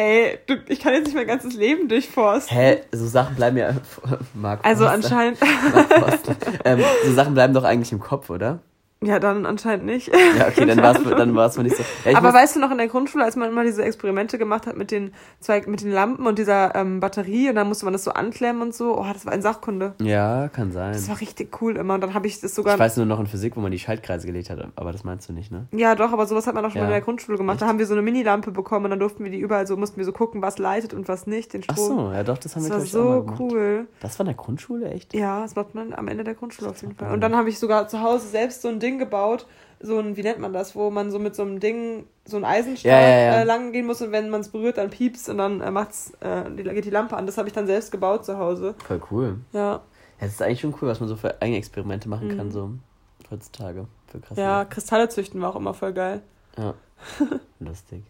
Ey, 0.00 0.38
du, 0.46 0.56
ich 0.68 0.80
kann 0.80 0.94
jetzt 0.94 1.04
nicht 1.08 1.14
mein 1.14 1.26
ganzes 1.26 1.54
Leben 1.54 1.86
durchforsten. 1.86 2.56
Hä? 2.56 2.78
So 2.90 3.06
Sachen 3.06 3.36
bleiben 3.36 3.58
ja. 3.58 3.74
Mark 4.34 4.60
also 4.64 4.84
Forster, 4.84 4.94
anscheinend. 4.94 5.38
ähm, 6.64 6.80
so 7.04 7.12
Sachen 7.12 7.34
bleiben 7.34 7.52
doch 7.52 7.64
eigentlich 7.64 7.92
im 7.92 8.00
Kopf, 8.00 8.30
oder? 8.30 8.60
Ja, 9.02 9.18
dann 9.18 9.46
anscheinend 9.46 9.86
nicht. 9.86 10.08
Ja, 10.08 10.48
okay, 10.48 10.66
dann 10.66 10.82
war 10.82 10.94
es 10.94 11.02
dann 11.16 11.34
war's 11.34 11.56
mal 11.56 11.62
nicht 11.62 11.76
so. 11.76 11.82
Ja, 12.04 12.18
Aber 12.18 12.34
weißt 12.34 12.56
du 12.56 12.60
noch 12.60 12.70
in 12.70 12.76
der 12.76 12.88
Grundschule, 12.88 13.24
als 13.24 13.34
man 13.34 13.48
immer 13.48 13.64
diese 13.64 13.82
Experimente 13.82 14.36
gemacht 14.36 14.66
hat 14.66 14.76
mit 14.76 14.90
den 14.90 15.14
zwei, 15.40 15.62
mit 15.66 15.80
den 15.80 15.90
Lampen 15.90 16.26
und 16.26 16.38
dieser 16.38 16.74
ähm, 16.74 17.00
Batterie 17.00 17.48
und 17.48 17.54
dann 17.54 17.66
musste 17.66 17.86
man 17.86 17.94
das 17.94 18.04
so 18.04 18.10
anklemmen 18.12 18.60
und 18.60 18.74
so. 18.74 18.98
Oh, 18.98 19.06
das 19.10 19.24
war 19.24 19.32
in 19.32 19.40
Sachkunde. 19.40 19.94
Ja, 20.02 20.48
kann 20.48 20.70
sein. 20.70 20.92
Das 20.92 21.08
war 21.08 21.18
richtig 21.18 21.62
cool 21.62 21.76
immer. 21.76 21.94
Und 21.94 22.02
dann 22.02 22.12
habe 22.12 22.26
ich 22.26 22.40
das 22.40 22.54
sogar. 22.54 22.74
Ich 22.74 22.80
weiß 22.80 22.98
nur 22.98 23.06
noch 23.06 23.20
in 23.20 23.26
Physik, 23.26 23.56
wo 23.56 23.60
man 23.60 23.72
die 23.72 23.78
Schaltkreise 23.78 24.26
gelegt 24.26 24.50
hat, 24.50 24.58
aber 24.76 24.92
das 24.92 25.02
meinst 25.02 25.30
du 25.30 25.32
nicht, 25.32 25.50
ne? 25.50 25.66
Ja, 25.72 25.94
doch, 25.94 26.12
aber 26.12 26.26
sowas 26.26 26.46
hat 26.46 26.54
man 26.54 26.64
auch 26.66 26.70
schon 26.70 26.80
ja. 26.82 26.84
in 26.84 26.90
der 26.90 27.00
Grundschule 27.00 27.38
gemacht. 27.38 27.54
Echt? 27.54 27.62
Da 27.62 27.68
haben 27.68 27.78
wir 27.78 27.86
so 27.86 27.94
eine 27.94 28.02
Minilampe 28.02 28.50
bekommen 28.50 28.84
und 28.84 28.90
dann 28.90 29.00
durften 29.00 29.24
wir 29.24 29.30
die 29.30 29.40
überall 29.40 29.66
so, 29.66 29.78
mussten 29.78 29.96
wir 29.96 30.04
so 30.04 30.12
gucken, 30.12 30.42
was 30.42 30.58
leitet 30.58 30.92
und 30.92 31.08
was 31.08 31.26
nicht, 31.26 31.54
den 31.54 31.62
Strom. 31.62 31.76
Ach 31.78 31.86
so, 31.86 32.12
ja 32.12 32.22
doch, 32.22 32.36
das 32.36 32.54
haben 32.54 32.68
das 32.68 32.92
wir 32.92 33.00
war 33.00 33.24
so 33.26 33.34
cool. 33.38 33.86
Das 34.00 34.18
war 34.18 34.24
in 34.24 34.28
der 34.28 34.36
Grundschule, 34.36 34.90
echt? 34.90 35.14
Ja, 35.14 35.40
das 35.40 35.56
macht 35.56 35.74
man 35.74 35.94
am 35.94 36.06
Ende 36.06 36.22
der 36.22 36.34
Grundschule 36.34 36.68
auf 36.68 36.82
jeden 36.82 36.94
Fall. 36.94 37.12
Und 37.12 37.22
dann 37.22 37.34
habe 37.34 37.48
ich 37.48 37.58
sogar 37.58 37.88
zu 37.88 38.02
Hause 38.02 38.28
selbst 38.28 38.60
so 38.60 38.68
ein 38.68 38.78
Ding 38.78 38.89
gebaut 38.98 39.46
so 39.80 39.98
ein, 39.98 40.16
wie 40.16 40.22
nennt 40.22 40.38
man 40.38 40.52
das, 40.52 40.76
wo 40.76 40.90
man 40.90 41.10
so 41.10 41.18
mit 41.18 41.34
so 41.34 41.42
einem 41.42 41.58
Ding, 41.58 42.06
so 42.26 42.36
ein 42.36 42.44
Eisenstrahl 42.44 42.92
ja, 42.92 43.08
ja, 43.08 43.18
ja. 43.18 43.40
Äh, 43.40 43.44
lang 43.44 43.72
gehen 43.72 43.86
muss 43.86 44.02
und 44.02 44.12
wenn 44.12 44.28
man 44.28 44.42
es 44.42 44.50
berührt, 44.50 44.76
dann 44.76 44.90
piepst 44.90 45.28
und 45.30 45.38
dann 45.38 45.62
äh, 45.62 45.70
macht's, 45.70 46.12
äh, 46.20 46.50
die, 46.50 46.62
geht 46.62 46.84
die 46.84 46.90
Lampe 46.90 47.16
an. 47.16 47.26
Das 47.26 47.38
habe 47.38 47.48
ich 47.48 47.54
dann 47.54 47.66
selbst 47.66 47.90
gebaut 47.90 48.24
zu 48.24 48.38
Hause. 48.38 48.74
Voll 48.86 49.00
cool. 49.10 49.38
Ja. 49.52 49.80
Das 50.20 50.32
ist 50.32 50.42
eigentlich 50.42 50.60
schon 50.60 50.74
cool, 50.80 50.88
was 50.88 51.00
man 51.00 51.08
so 51.08 51.16
für 51.16 51.40
eigene 51.40 51.56
Experimente 51.56 52.10
machen 52.10 52.28
mhm. 52.28 52.36
kann, 52.36 52.50
so 52.50 52.72
heutzutage. 53.30 53.86
Für 54.08 54.40
ja, 54.40 54.66
Kristalle 54.66 55.08
züchten 55.08 55.40
war 55.40 55.50
auch 55.50 55.56
immer 55.56 55.72
voll 55.72 55.94
geil. 55.94 56.20
Ja. 56.58 56.74
Lustig. 57.58 58.02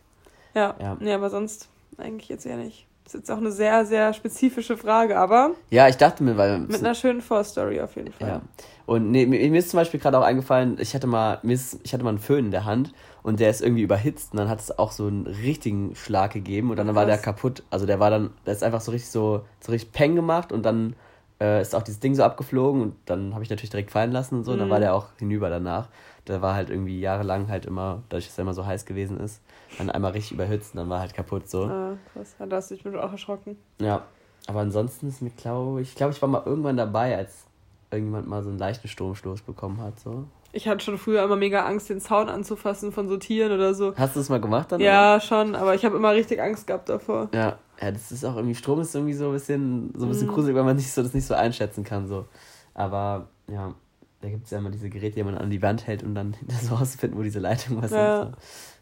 Ja. 0.55 0.75
ja. 0.81 0.97
Nee, 0.99 1.13
aber 1.13 1.31
sonst 1.31 1.69
eigentlich 1.99 2.29
jetzt 2.29 2.47
eher 2.47 2.57
nicht. 2.57 2.87
Das 3.11 3.17
ist 3.17 3.29
jetzt 3.29 3.31
auch 3.33 3.41
eine 3.41 3.51
sehr, 3.51 3.85
sehr 3.87 4.13
spezifische 4.13 4.77
Frage, 4.77 5.19
aber. 5.19 5.51
Ja, 5.71 5.89
ich 5.89 5.97
dachte 5.97 6.23
mir, 6.23 6.37
weil. 6.37 6.61
Mit 6.61 6.79
einer 6.79 6.95
schönen 6.95 7.23
Vorstory 7.23 7.81
auf 7.81 7.97
jeden 7.97 8.13
Fall. 8.13 8.29
Ja. 8.29 8.41
Und 8.87 9.11
nee, 9.11 9.27
mir, 9.27 9.41
ist 9.59 9.71
zum 9.71 9.79
Beispiel 9.79 9.99
gerade 9.99 10.17
auch 10.17 10.23
eingefallen, 10.23 10.77
ich 10.79 10.95
hatte 10.95 11.09
mal, 11.09 11.41
mir 11.43 11.55
ist, 11.55 11.81
ich 11.83 11.93
hatte 11.93 12.05
mal 12.05 12.11
einen 12.11 12.21
Föhn 12.21 12.45
in 12.45 12.51
der 12.53 12.67
Hand 12.67 12.93
und 13.25 13.41
der 13.41 13.51
ist 13.51 13.63
irgendwie 13.63 13.83
überhitzt 13.83 14.33
und 14.33 14.39
dann 14.39 14.49
hat 14.49 14.61
es 14.61 14.79
auch 14.79 14.93
so 14.93 15.09
einen 15.09 15.27
richtigen 15.27 15.97
Schlag 15.97 16.33
gegeben 16.33 16.71
und 16.71 16.77
dann 16.77 16.87
Krass. 16.87 16.95
war 16.95 17.07
der 17.07 17.19
kaputt. 17.19 17.65
Also 17.69 17.85
der 17.85 17.99
war 17.99 18.11
dann, 18.11 18.31
der 18.47 18.53
ist 18.53 18.63
einfach 18.63 18.81
so 18.81 18.93
richtig 18.93 19.11
so, 19.11 19.43
so 19.59 19.73
richtig 19.73 19.91
Peng 19.91 20.15
gemacht 20.15 20.53
und 20.53 20.65
dann 20.65 20.95
äh, 21.41 21.63
ist 21.63 21.75
auch 21.75 21.83
dieses 21.83 21.99
Ding 21.99 22.15
so 22.15 22.23
abgeflogen 22.23 22.81
und 22.81 22.95
dann 23.07 23.35
habe 23.35 23.43
ich 23.43 23.51
natürlich 23.51 23.71
direkt 23.71 23.91
fallen 23.91 24.13
lassen 24.13 24.37
und 24.37 24.45
so. 24.45 24.53
Mhm. 24.53 24.59
Dann 24.59 24.71
war 24.71 24.79
der 24.79 24.95
auch 24.95 25.07
hinüber 25.19 25.51
danach. 25.51 25.89
Der 26.29 26.43
war 26.43 26.55
halt 26.55 26.71
irgendwie 26.71 27.01
jahrelang 27.01 27.49
halt 27.49 27.67
immer, 27.67 28.03
dadurch, 28.09 28.29
dass 28.29 28.39
er 28.39 28.43
immer 28.43 28.55
so 28.55 28.67
heiß 28.67 28.87
gewesen 28.87 29.19
ist, 29.19 29.41
dann 29.79 29.91
einmal 29.91 30.13
richtig 30.13 30.33
überhitzt 30.33 30.75
und 30.75 30.79
dann 30.79 30.89
war 30.89 31.01
halt 31.01 31.15
kaputt 31.15 31.49
so. 31.49 31.65
Ah, 31.65 31.97
krass. 32.13 32.37
Da 32.39 32.57
hast 32.57 32.71
du 32.71 32.77
dich 32.77 32.87
auch 32.87 33.13
erschrocken. 33.13 33.57
Ja. 33.81 34.05
Aber 34.47 34.61
ansonsten 34.61 35.09
ist 35.09 35.23
mir, 35.23 35.31
glaube 35.31 35.83
ich, 35.83 35.95
glaube 35.95 36.13
ich 36.13 36.23
war 36.23 36.29
mal 36.29 36.43
irgendwann 36.45 36.77
dabei, 36.77 37.17
als 37.17 37.45
irgendjemand 37.91 38.29
mal 38.29 38.43
so 38.43 38.49
einen 38.49 38.59
leichten 38.59 38.89
Stromstoß 38.89 39.43
bekommen 39.43 39.81
hat, 39.81 40.01
so. 40.01 40.25
Ich 40.53 40.67
hatte 40.67 40.85
schon 40.85 40.99
früher 40.99 41.23
immer 41.23 41.37
mega 41.37 41.65
Angst, 41.65 41.91
den 41.91 42.01
Zaun 42.01 42.29
anzufassen 42.29 42.91
von 42.91 43.09
so 43.09 43.17
Tieren 43.17 43.53
oder 43.53 43.73
so. 43.73 43.95
Hast 43.97 44.17
du 44.17 44.21
das 44.21 44.29
mal 44.29 44.41
gemacht 44.41 44.73
dann? 44.73 44.81
Ja, 44.81 45.15
oder? 45.15 45.21
schon, 45.21 45.55
aber 45.55 45.77
ich 45.77 45.85
habe 45.85 45.97
immer 45.97 46.13
richtig 46.13 46.43
Angst 46.43 46.67
gehabt 46.67 46.89
davor. 46.89 47.29
Ja, 47.33 47.59
ja, 47.81 47.93
das 47.93 48.11
ist 48.11 48.25
auch 48.25 48.35
irgendwie, 48.35 48.57
Strom 48.57 48.81
ist 48.81 48.95
irgendwie 48.95 49.15
so 49.15 49.27
ein 49.27 49.33
bisschen, 49.33 49.93
so 49.97 50.07
ein 50.07 50.09
bisschen 50.09 50.27
mhm. 50.27 50.33
gruselig, 50.33 50.57
weil 50.57 50.65
man 50.65 50.77
nicht 50.77 50.91
so, 50.91 51.03
das 51.03 51.15
nicht 51.15 51.27
so 51.27 51.35
einschätzen 51.35 51.85
kann, 51.85 52.09
so. 52.09 52.27
Aber, 52.75 53.29
ja, 53.47 53.75
da 54.21 54.29
gibt 54.29 54.45
es 54.45 54.51
ja 54.51 54.59
immer 54.59 54.71
diese 54.71 54.91
Geräte, 54.91 55.17
die 55.17 55.23
man 55.23 55.37
an 55.37 55.51
die 55.51 55.63
Wand 55.63 55.87
hält, 55.87 56.03
um 56.03 56.15
dann 56.15 56.37
so 56.63 56.75
rauszufinden, 56.75 57.19
wo 57.19 57.23
diese 57.23 57.39
Leitung 57.39 57.81
was 57.81 57.93
ja. 57.93 58.25
sind. 58.25 58.35
So. 58.35 58.39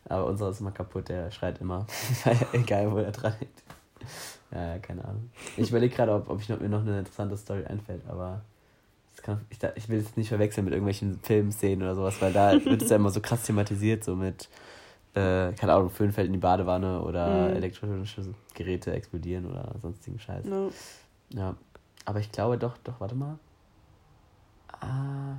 Aber 0.07 0.26
unserer 0.26 0.51
ist 0.51 0.61
immer 0.61 0.70
kaputt, 0.70 1.09
der 1.09 1.30
schreit 1.30 1.61
immer. 1.61 1.86
Egal, 2.53 2.90
wo 2.92 2.99
er 2.99 3.12
dran 3.12 3.34
hängt. 3.38 3.62
Ja, 4.51 4.74
ja, 4.74 4.78
keine 4.78 5.05
Ahnung. 5.05 5.30
Ich 5.57 5.70
überlege 5.70 5.94
gerade, 5.94 6.12
ob, 6.12 6.30
ob 6.30 6.40
ich 6.40 6.49
noch, 6.49 6.61
mir 6.61 6.68
noch 6.68 6.80
eine 6.80 7.01
interessante 7.01 7.36
Story 7.36 7.64
einfällt, 7.64 8.03
aber 8.09 8.42
kann, 9.28 9.44
ich, 9.51 9.59
ich 9.76 9.88
will 9.88 9.99
es 9.99 10.16
nicht 10.16 10.28
verwechseln 10.28 10.64
mit 10.64 10.72
irgendwelchen 10.72 11.20
Filmszenen 11.22 11.82
oder 11.82 11.94
sowas, 11.94 12.20
weil 12.20 12.32
da 12.32 12.53
wird 12.64 12.82
es 12.82 12.90
ja 12.90 12.96
immer 12.96 13.11
so 13.11 13.20
krass 13.20 13.42
thematisiert, 13.42 14.05
so 14.05 14.16
mit, 14.16 14.49
äh, 15.14 15.53
keine 15.53 15.74
Ahnung, 15.74 15.90
Föhn 15.90 16.12
fällt 16.12 16.28
in 16.28 16.32
die 16.32 16.38
Badewanne 16.38 17.03
oder 17.03 17.49
mhm. 17.49 17.57
elektronische 17.57 18.34
Geräte 18.55 18.92
explodieren 18.92 19.46
oder 19.46 19.74
sonstigen 19.80 20.18
Scheiß. 20.18 20.44
No. 20.44 20.70
Ja, 21.30 21.55
aber 22.05 22.20
ich 22.20 22.32
glaube 22.32 22.59
doch, 22.59 22.78
doch, 22.78 23.01
warte 23.01 23.14
mal. 23.14 23.38
Ah, 24.80 25.38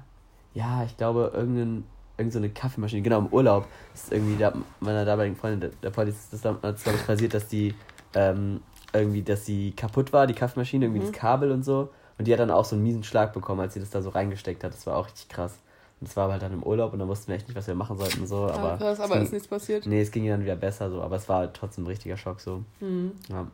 ja, 0.53 0.83
ich 0.83 0.95
glaube, 0.97 1.31
irgendein, 1.33 1.83
irgendeine 2.19 2.47
so 2.47 2.53
Kaffeemaschine, 2.53 3.01
genau, 3.01 3.19
im 3.19 3.27
Urlaub 3.27 3.65
ist 3.93 4.11
irgendwie 4.11 4.37
da, 4.37 4.53
meiner 4.79 5.05
damaligen 5.05 5.35
Freundin, 5.35 5.61
der, 5.61 5.69
der 5.81 5.89
Polizist, 5.89 6.25
ist 6.25 6.33
das 6.33 6.41
damals, 6.41 6.83
glaube 6.83 6.99
ich, 6.99 7.05
passiert, 7.05 7.33
dass 7.33 7.47
die, 7.47 7.73
ähm, 8.13 8.61
irgendwie, 8.93 9.21
dass 9.21 9.45
sie 9.45 9.71
kaputt 9.71 10.13
war, 10.13 10.27
die 10.27 10.33
Kaffeemaschine, 10.33 10.85
irgendwie 10.85 11.01
mhm. 11.01 11.11
das 11.11 11.13
Kabel 11.13 11.51
und 11.51 11.63
so. 11.63 11.89
Und 12.17 12.27
die 12.27 12.33
hat 12.33 12.39
dann 12.39 12.51
auch 12.51 12.65
so 12.65 12.75
einen 12.75 12.83
miesen 12.83 13.03
Schlag 13.03 13.33
bekommen, 13.33 13.61
als 13.61 13.73
sie 13.73 13.79
das 13.79 13.91
da 13.91 14.01
so 14.01 14.09
reingesteckt 14.09 14.63
hat. 14.63 14.73
Das 14.73 14.85
war 14.85 14.97
auch 14.97 15.05
richtig 15.05 15.29
krass. 15.29 15.53
Und 16.01 16.09
das 16.09 16.17
war 16.17 16.31
halt 16.31 16.41
dann 16.41 16.53
im 16.53 16.63
Urlaub 16.63 16.93
und 16.93 16.99
dann 16.99 17.07
wussten 17.07 17.27
wir 17.27 17.35
echt 17.35 17.47
nicht, 17.47 17.57
was 17.57 17.67
wir 17.67 17.75
machen 17.75 17.97
sollten. 17.97 18.27
So. 18.27 18.45
Ah, 18.45 18.53
aber, 18.53 18.77
krass, 18.77 18.99
aber 18.99 19.15
ging, 19.15 19.23
ist 19.23 19.33
nichts 19.33 19.47
passiert. 19.47 19.85
Nee, 19.85 20.01
es 20.01 20.11
ging 20.11 20.27
dann 20.27 20.41
wieder 20.41 20.55
besser 20.55 20.89
so, 20.89 21.01
aber 21.01 21.15
es 21.15 21.29
war 21.29 21.39
halt 21.39 21.53
trotzdem 21.53 21.85
ein 21.85 21.87
richtiger 21.87 22.17
Schock 22.17 22.39
so. 22.41 22.63
Mhm. 22.79 23.13
Ja. 23.29 23.47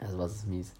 Also 0.00 0.18
was 0.18 0.34
ist 0.34 0.46
mies. 0.46 0.72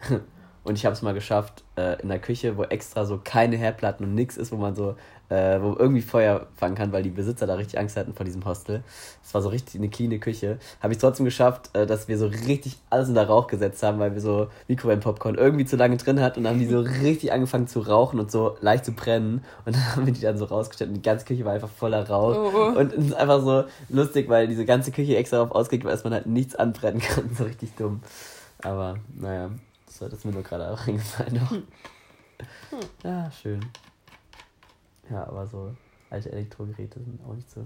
Und 0.64 0.78
ich 0.78 0.86
habe 0.86 0.94
es 0.94 1.02
mal 1.02 1.12
geschafft, 1.12 1.62
äh, 1.76 2.00
in 2.00 2.08
der 2.08 2.18
Küche, 2.18 2.56
wo 2.56 2.64
extra 2.64 3.04
so 3.04 3.20
keine 3.22 3.56
Herdplatten 3.56 4.06
und 4.06 4.14
nichts 4.14 4.38
ist, 4.38 4.50
wo 4.50 4.56
man 4.56 4.74
so, 4.74 4.96
äh, 5.28 5.60
wo 5.60 5.76
irgendwie 5.78 6.00
Feuer 6.00 6.46
fangen 6.56 6.74
kann, 6.74 6.90
weil 6.90 7.02
die 7.02 7.10
Besitzer 7.10 7.46
da 7.46 7.54
richtig 7.54 7.78
Angst 7.78 7.98
hatten 7.98 8.14
vor 8.14 8.24
diesem 8.24 8.46
Hostel. 8.46 8.82
Es 9.22 9.34
war 9.34 9.42
so 9.42 9.50
richtig 9.50 9.76
eine 9.76 9.90
cleane 9.90 10.18
Küche. 10.18 10.58
Habe 10.80 10.94
ich 10.94 10.98
trotzdem 10.98 11.26
geschafft, 11.26 11.68
äh, 11.74 11.86
dass 11.86 12.08
wir 12.08 12.16
so 12.16 12.28
richtig 12.28 12.78
alles 12.88 13.08
in 13.08 13.14
der 13.14 13.26
Rauch 13.26 13.46
gesetzt 13.46 13.82
haben, 13.82 13.98
weil 13.98 14.14
wir 14.14 14.22
so 14.22 14.48
Mikrowellenpopcorn 14.68 15.34
irgendwie 15.34 15.66
zu 15.66 15.76
lange 15.76 15.98
drin 15.98 16.20
hatten 16.20 16.38
und 16.38 16.44
dann 16.44 16.54
haben 16.54 16.60
die 16.60 16.66
so 16.66 16.80
richtig 16.80 17.32
angefangen 17.32 17.66
zu 17.66 17.80
rauchen 17.80 18.18
und 18.18 18.30
so 18.30 18.56
leicht 18.62 18.86
zu 18.86 18.92
brennen. 18.92 19.44
Und 19.66 19.76
dann 19.76 19.84
haben 19.96 20.06
wir 20.06 20.14
die 20.14 20.22
dann 20.22 20.38
so 20.38 20.46
rausgestellt 20.46 20.88
und 20.88 20.96
die 20.96 21.02
ganze 21.02 21.26
Küche 21.26 21.44
war 21.44 21.52
einfach 21.52 21.68
voller 21.68 22.08
Rauch. 22.08 22.36
Oh, 22.36 22.52
oh. 22.54 22.78
Und 22.78 22.94
es 22.94 23.06
ist 23.06 23.14
einfach 23.14 23.42
so 23.42 23.64
lustig, 23.90 24.30
weil 24.30 24.48
diese 24.48 24.64
ganze 24.64 24.92
Küche 24.92 25.16
extra 25.16 25.36
darauf 25.36 25.52
ausgelegt 25.52 25.84
war, 25.84 25.92
dass 25.92 26.04
man 26.04 26.14
halt 26.14 26.24
nichts 26.26 26.54
anbrennen 26.54 27.00
kann. 27.00 27.30
So 27.36 27.44
richtig 27.44 27.74
dumm. 27.76 28.00
Aber 28.62 28.96
naja, 29.14 29.50
so, 29.94 30.06
das 30.06 30.18
ist 30.18 30.24
mir 30.24 30.32
nur 30.32 30.42
gerade 30.42 30.68
auch 30.70 30.86
eingefallen. 30.88 31.48
Hm. 31.50 31.62
Ja, 33.04 33.30
schön. 33.30 33.64
Ja, 35.08 35.24
aber 35.28 35.46
so 35.46 35.74
alte 36.10 36.32
Elektrogeräte 36.32 37.00
sind 37.00 37.24
auch 37.24 37.34
nicht 37.34 37.48
zu, 37.48 37.64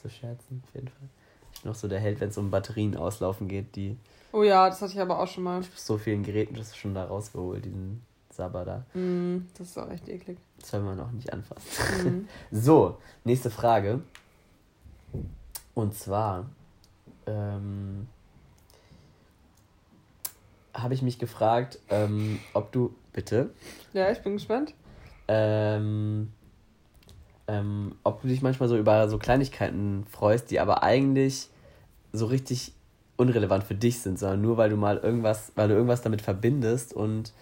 zu 0.00 0.10
scherzen, 0.10 0.62
auf 0.66 0.74
jeden 0.74 0.88
Fall. 0.88 1.08
Ich 1.54 1.62
bin 1.62 1.70
noch 1.70 1.76
so 1.76 1.86
der 1.86 2.00
Held, 2.00 2.20
wenn 2.20 2.30
es 2.30 2.38
um 2.38 2.50
Batterien 2.50 2.96
auslaufen 2.96 3.46
geht, 3.46 3.76
die. 3.76 3.96
Oh 4.32 4.42
ja, 4.42 4.68
das 4.68 4.82
hatte 4.82 4.92
ich 4.92 5.00
aber 5.00 5.20
auch 5.20 5.28
schon 5.28 5.44
mal. 5.44 5.62
So 5.76 5.98
vielen 5.98 6.24
Geräten 6.24 6.54
das 6.54 6.76
schon 6.76 6.94
da 6.94 7.04
rausgeholt, 7.04 7.64
diesen 7.64 8.02
Sabber 8.30 8.64
da. 8.64 8.98
Mm, 8.98 9.46
das 9.56 9.68
ist 9.68 9.78
auch 9.78 9.90
echt 9.90 10.08
eklig. 10.08 10.38
Das 10.58 10.70
soll 10.70 10.80
man 10.80 10.98
auch 10.98 11.12
nicht 11.12 11.32
anfassen. 11.32 12.22
Mm. 12.22 12.28
so, 12.56 12.98
nächste 13.24 13.50
Frage. 13.50 14.02
Und 15.74 15.94
zwar, 15.94 16.46
ähm, 17.26 18.08
habe 20.82 20.94
ich 20.94 21.02
mich 21.02 21.18
gefragt, 21.18 21.78
ähm, 21.90 22.38
ob 22.54 22.72
du. 22.72 22.94
Bitte? 23.12 23.50
Ja, 23.94 24.12
ich 24.12 24.20
bin 24.20 24.34
gespannt. 24.34 24.74
Ähm, 25.26 26.30
ähm, 27.48 27.96
ob 28.04 28.22
du 28.22 28.28
dich 28.28 28.42
manchmal 28.42 28.68
so 28.68 28.76
über 28.76 29.08
so 29.08 29.18
Kleinigkeiten 29.18 30.04
freust, 30.08 30.50
die 30.50 30.60
aber 30.60 30.82
eigentlich 30.84 31.48
so 32.12 32.26
richtig 32.26 32.72
unrelevant 33.16 33.64
für 33.64 33.74
dich 33.74 34.00
sind, 34.00 34.18
sondern 34.18 34.40
nur 34.40 34.56
weil 34.56 34.70
du 34.70 34.76
mal 34.76 34.98
irgendwas, 34.98 35.52
weil 35.56 35.68
du 35.68 35.74
irgendwas 35.74 36.02
damit 36.02 36.22
verbindest 36.22 36.94
und 36.94 37.32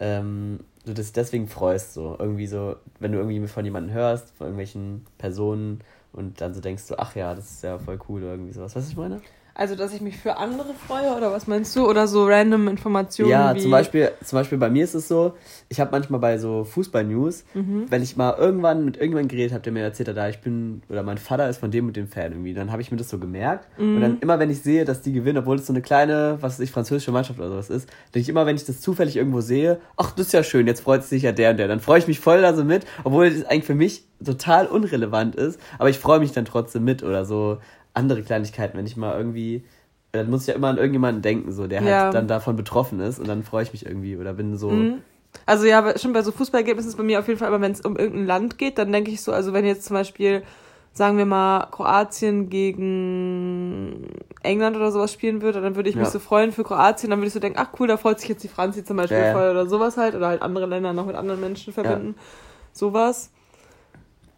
ähm, 0.00 0.60
du 0.86 0.94
das 0.94 1.12
deswegen 1.12 1.48
freust, 1.48 1.94
so 1.94 2.16
irgendwie 2.18 2.46
so, 2.46 2.76
wenn 3.00 3.12
du 3.12 3.18
irgendwie 3.18 3.46
von 3.46 3.64
jemandem 3.64 3.94
hörst, 3.94 4.30
von 4.36 4.46
irgendwelchen 4.46 5.04
Personen 5.18 5.80
und 6.12 6.40
dann 6.40 6.54
so 6.54 6.60
denkst 6.60 6.86
du, 6.88 6.98
ach 6.98 7.14
ja, 7.14 7.34
das 7.34 7.50
ist 7.50 7.62
ja 7.62 7.78
voll 7.78 7.98
cool 8.08 8.22
oder 8.22 8.32
irgendwie 8.32 8.52
sowas. 8.52 8.74
Weißt 8.74 8.86
du, 8.86 8.86
was 8.86 8.90
ich 8.90 8.96
meine? 8.96 9.20
Also, 9.58 9.74
dass 9.74 9.94
ich 9.94 10.02
mich 10.02 10.18
für 10.18 10.36
andere 10.36 10.74
freue 10.74 11.16
oder 11.16 11.32
was 11.32 11.46
meinst 11.46 11.74
du? 11.74 11.88
Oder 11.88 12.06
so 12.06 12.26
random 12.26 12.68
Informationen? 12.68 13.30
Ja, 13.30 13.56
zum, 13.56 13.70
Beispiel, 13.70 14.10
zum 14.22 14.36
Beispiel 14.36 14.58
bei 14.58 14.68
mir 14.68 14.84
ist 14.84 14.94
es 14.94 15.08
so, 15.08 15.32
ich 15.70 15.80
habe 15.80 15.92
manchmal 15.92 16.20
bei 16.20 16.36
so 16.36 16.64
Fußball-News, 16.64 17.44
mhm. 17.54 17.86
wenn 17.88 18.02
ich 18.02 18.18
mal 18.18 18.36
irgendwann 18.36 18.84
mit 18.84 18.98
irgendwann 18.98 19.28
geredet 19.28 19.54
habe, 19.54 19.62
der 19.62 19.72
mir 19.72 19.82
erzählt 19.82 20.10
hat, 20.10 20.16
da 20.18 20.28
ich 20.28 20.42
bin, 20.42 20.82
oder 20.90 21.02
mein 21.02 21.16
Vater 21.16 21.48
ist 21.48 21.56
von 21.56 21.70
dem 21.70 21.86
und 21.86 21.96
dem 21.96 22.06
Fan 22.06 22.32
irgendwie, 22.32 22.52
dann 22.52 22.70
habe 22.70 22.82
ich 22.82 22.90
mir 22.90 22.98
das 22.98 23.08
so 23.08 23.18
gemerkt. 23.18 23.66
Mhm. 23.78 23.94
Und 23.94 24.00
dann 24.02 24.18
immer, 24.20 24.38
wenn 24.38 24.50
ich 24.50 24.60
sehe, 24.60 24.84
dass 24.84 25.00
die 25.00 25.14
gewinnen, 25.14 25.38
obwohl 25.38 25.56
es 25.56 25.66
so 25.66 25.72
eine 25.72 25.80
kleine, 25.80 26.36
was 26.42 26.54
weiß 26.54 26.60
ich, 26.60 26.70
französische 26.70 27.10
Mannschaft 27.10 27.38
oder 27.38 27.48
sowas 27.48 27.70
ist, 27.70 27.88
denke 28.14 28.20
ich 28.20 28.28
immer, 28.28 28.44
wenn 28.44 28.56
ich 28.56 28.66
das 28.66 28.82
zufällig 28.82 29.16
irgendwo 29.16 29.40
sehe, 29.40 29.80
ach, 29.96 30.12
das 30.12 30.26
ist 30.26 30.32
ja 30.32 30.42
schön, 30.42 30.66
jetzt 30.66 30.80
freut 30.80 31.02
sich 31.02 31.22
ja 31.22 31.32
der 31.32 31.52
und 31.52 31.56
der. 31.56 31.68
Dann 31.68 31.80
freue 31.80 31.98
ich 31.98 32.06
mich 32.06 32.20
voll 32.20 32.42
da 32.42 32.52
so 32.52 32.62
mit, 32.62 32.84
obwohl 33.04 33.30
das 33.30 33.46
eigentlich 33.46 33.64
für 33.64 33.74
mich 33.74 34.04
total 34.22 34.66
unrelevant 34.66 35.34
ist, 35.34 35.58
aber 35.78 35.88
ich 35.88 35.98
freue 35.98 36.20
mich 36.20 36.32
dann 36.32 36.44
trotzdem 36.44 36.84
mit 36.84 37.02
oder 37.02 37.24
so 37.24 37.58
andere 37.96 38.22
Kleinigkeiten, 38.22 38.76
wenn 38.78 38.86
ich 38.86 38.96
mal 38.96 39.16
irgendwie 39.16 39.64
dann 40.16 40.30
muss 40.30 40.42
ich 40.42 40.48
ja 40.48 40.54
immer 40.54 40.68
an 40.68 40.78
irgendjemanden 40.78 41.22
denken, 41.22 41.52
so, 41.52 41.66
der 41.66 41.84
halt 41.84 42.14
dann 42.14 42.28
davon 42.28 42.56
betroffen 42.56 43.00
ist 43.00 43.18
und 43.18 43.28
dann 43.28 43.42
freue 43.42 43.62
ich 43.62 43.72
mich 43.72 43.86
irgendwie 43.86 44.16
oder 44.16 44.34
bin 44.34 44.56
so. 44.56 44.70
Mhm. 44.70 45.02
Also 45.44 45.66
ja, 45.66 45.98
schon 45.98 46.12
bei 46.12 46.22
so 46.22 46.32
Fußballergebnissen 46.32 46.90
ist 46.90 46.96
bei 46.96 47.02
mir 47.02 47.18
auf 47.18 47.28
jeden 47.28 47.38
Fall, 47.38 47.48
aber 47.48 47.60
wenn 47.60 47.72
es 47.72 47.82
um 47.82 47.96
irgendein 47.96 48.26
Land 48.26 48.58
geht, 48.58 48.78
dann 48.78 48.90
denke 48.90 49.10
ich 49.10 49.20
so, 49.20 49.32
also 49.32 49.52
wenn 49.52 49.66
jetzt 49.66 49.84
zum 49.84 49.94
Beispiel, 49.94 50.42
sagen 50.92 51.18
wir 51.18 51.26
mal, 51.26 51.66
Kroatien 51.70 52.48
gegen 52.48 54.06
England 54.42 54.76
oder 54.76 54.90
sowas 54.90 55.12
spielen 55.12 55.42
würde, 55.42 55.60
dann 55.60 55.76
würde 55.76 55.90
ich 55.90 55.96
mich 55.96 56.06
ja. 56.06 56.10
so 56.10 56.20
freuen 56.20 56.52
für 56.52 56.64
Kroatien, 56.64 57.10
dann 57.10 57.18
würde 57.18 57.28
ich 57.28 57.34
so 57.34 57.40
denken, 57.40 57.58
ach 57.60 57.68
cool, 57.78 57.86
da 57.86 57.98
freut 57.98 58.18
sich 58.18 58.30
jetzt 58.30 58.44
die 58.44 58.48
Franzi 58.48 58.82
zum 58.82 58.96
Beispiel 58.96 59.18
ja. 59.18 59.32
voll 59.32 59.50
oder 59.50 59.66
sowas 59.66 59.98
halt, 59.98 60.14
oder 60.14 60.28
halt 60.28 60.40
andere 60.40 60.64
Länder 60.64 60.94
noch 60.94 61.04
mit 61.04 61.16
anderen 61.16 61.40
Menschen 61.40 61.74
verbinden. 61.74 62.14
Ja. 62.16 62.22
Sowas. 62.72 63.30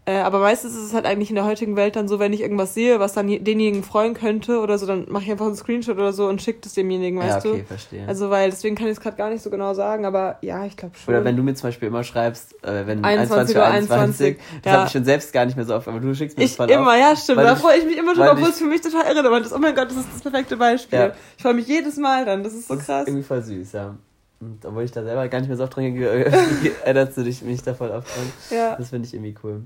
Äh, 0.09 0.21
aber 0.21 0.39
meistens 0.39 0.75
ist 0.75 0.85
es 0.85 0.95
halt 0.95 1.05
eigentlich 1.05 1.29
in 1.29 1.35
der 1.35 1.45
heutigen 1.45 1.77
Welt 1.77 1.95
dann 1.95 2.09
so, 2.09 2.19
wenn 2.19 2.33
ich 2.33 2.41
irgendwas 2.41 2.73
sehe, 2.73 2.99
was 2.99 3.13
dann 3.13 3.27
denjenigen 3.27 3.83
freuen 3.83 4.15
könnte 4.15 4.61
oder 4.61 4.79
so, 4.79 4.87
dann 4.87 5.05
mache 5.11 5.25
ich 5.25 5.31
einfach 5.31 5.45
einen 5.45 5.55
Screenshot 5.55 5.99
oder 5.99 6.15
so 6.15 6.29
und 6.29 6.41
schicke 6.41 6.61
das 6.63 6.73
demjenigen, 6.73 7.19
weißt 7.19 7.45
ja, 7.45 7.51
okay, 7.51 7.61
du? 7.61 7.67
verstehe. 7.67 8.09
Also, 8.09 8.31
weil 8.31 8.49
deswegen 8.49 8.75
kann 8.75 8.87
ich 8.87 8.93
es 8.93 9.01
gerade 9.01 9.19
gar 9.19 9.29
nicht 9.29 9.43
so 9.43 9.51
genau 9.51 9.75
sagen, 9.75 10.07
aber 10.07 10.39
ja, 10.41 10.65
ich 10.65 10.79
glaube 10.79 10.97
schon. 10.97 11.13
Oder 11.13 11.25
wenn 11.27 11.37
du 11.37 11.43
mir 11.43 11.55
zum 11.57 11.69
Beispiel 11.69 11.89
immer 11.89 12.05
schreibst, 12.05 12.55
äh, 12.65 12.87
wenn 12.87 13.05
21 13.05 13.55
Uhr 13.55 13.67
21, 13.67 14.39
das 14.63 14.73
ja. 14.73 14.79
habe 14.79 14.87
ich 14.87 14.93
schon 14.93 15.05
selbst 15.05 15.31
gar 15.31 15.45
nicht 15.45 15.57
mehr 15.57 15.67
so 15.67 15.75
oft, 15.75 15.87
aber 15.87 16.01
du 16.01 16.15
schickst 16.15 16.39
mir 16.39 16.45
das 16.45 16.57
voll 16.57 16.71
immer, 16.71 16.93
auf, 16.93 16.99
ja, 16.99 17.15
stimmt. 17.15 17.41
Da 17.41 17.55
freue 17.55 17.77
ich 17.77 17.85
mich 17.85 17.99
immer 17.99 18.15
schon, 18.15 18.29
obwohl 18.29 18.49
es 18.49 18.59
für 18.59 18.65
mich 18.65 18.81
total 18.81 19.15
irrelevant 19.15 19.45
ist. 19.45 19.53
Oh 19.53 19.59
mein 19.59 19.75
Gott, 19.75 19.91
das 19.91 19.99
ist 19.99 20.09
das 20.15 20.23
perfekte 20.23 20.57
Beispiel. 20.57 20.99
Ja. 20.99 21.13
Ich 21.37 21.43
freue 21.43 21.53
mich 21.53 21.67
jedes 21.67 21.99
Mal 21.99 22.25
dann, 22.25 22.43
das 22.43 22.55
ist 22.55 22.69
so 22.69 22.77
das 22.77 22.87
krass. 22.87 23.03
Ist 23.03 23.09
irgendwie 23.09 23.25
voll 23.25 23.43
süß, 23.43 23.73
ja. 23.73 23.95
Und 24.41 24.65
obwohl 24.65 24.85
ich 24.85 24.91
da 24.91 25.03
selber 25.03 25.29
gar 25.29 25.41
nicht 25.41 25.49
mehr 25.49 25.59
so 25.59 25.65
oft 25.65 25.77
dran 25.77 25.95
erinnerst 26.85 27.19
du 27.19 27.25
dich 27.25 27.43
mich 27.43 27.63
da 27.63 27.75
voll 27.75 27.91
oft 27.91 28.09
dran. 28.09 28.33
Ja. 28.59 28.77
Das 28.77 28.89
finde 28.89 29.07
ich 29.07 29.13
irgendwie 29.13 29.35
cool. 29.43 29.65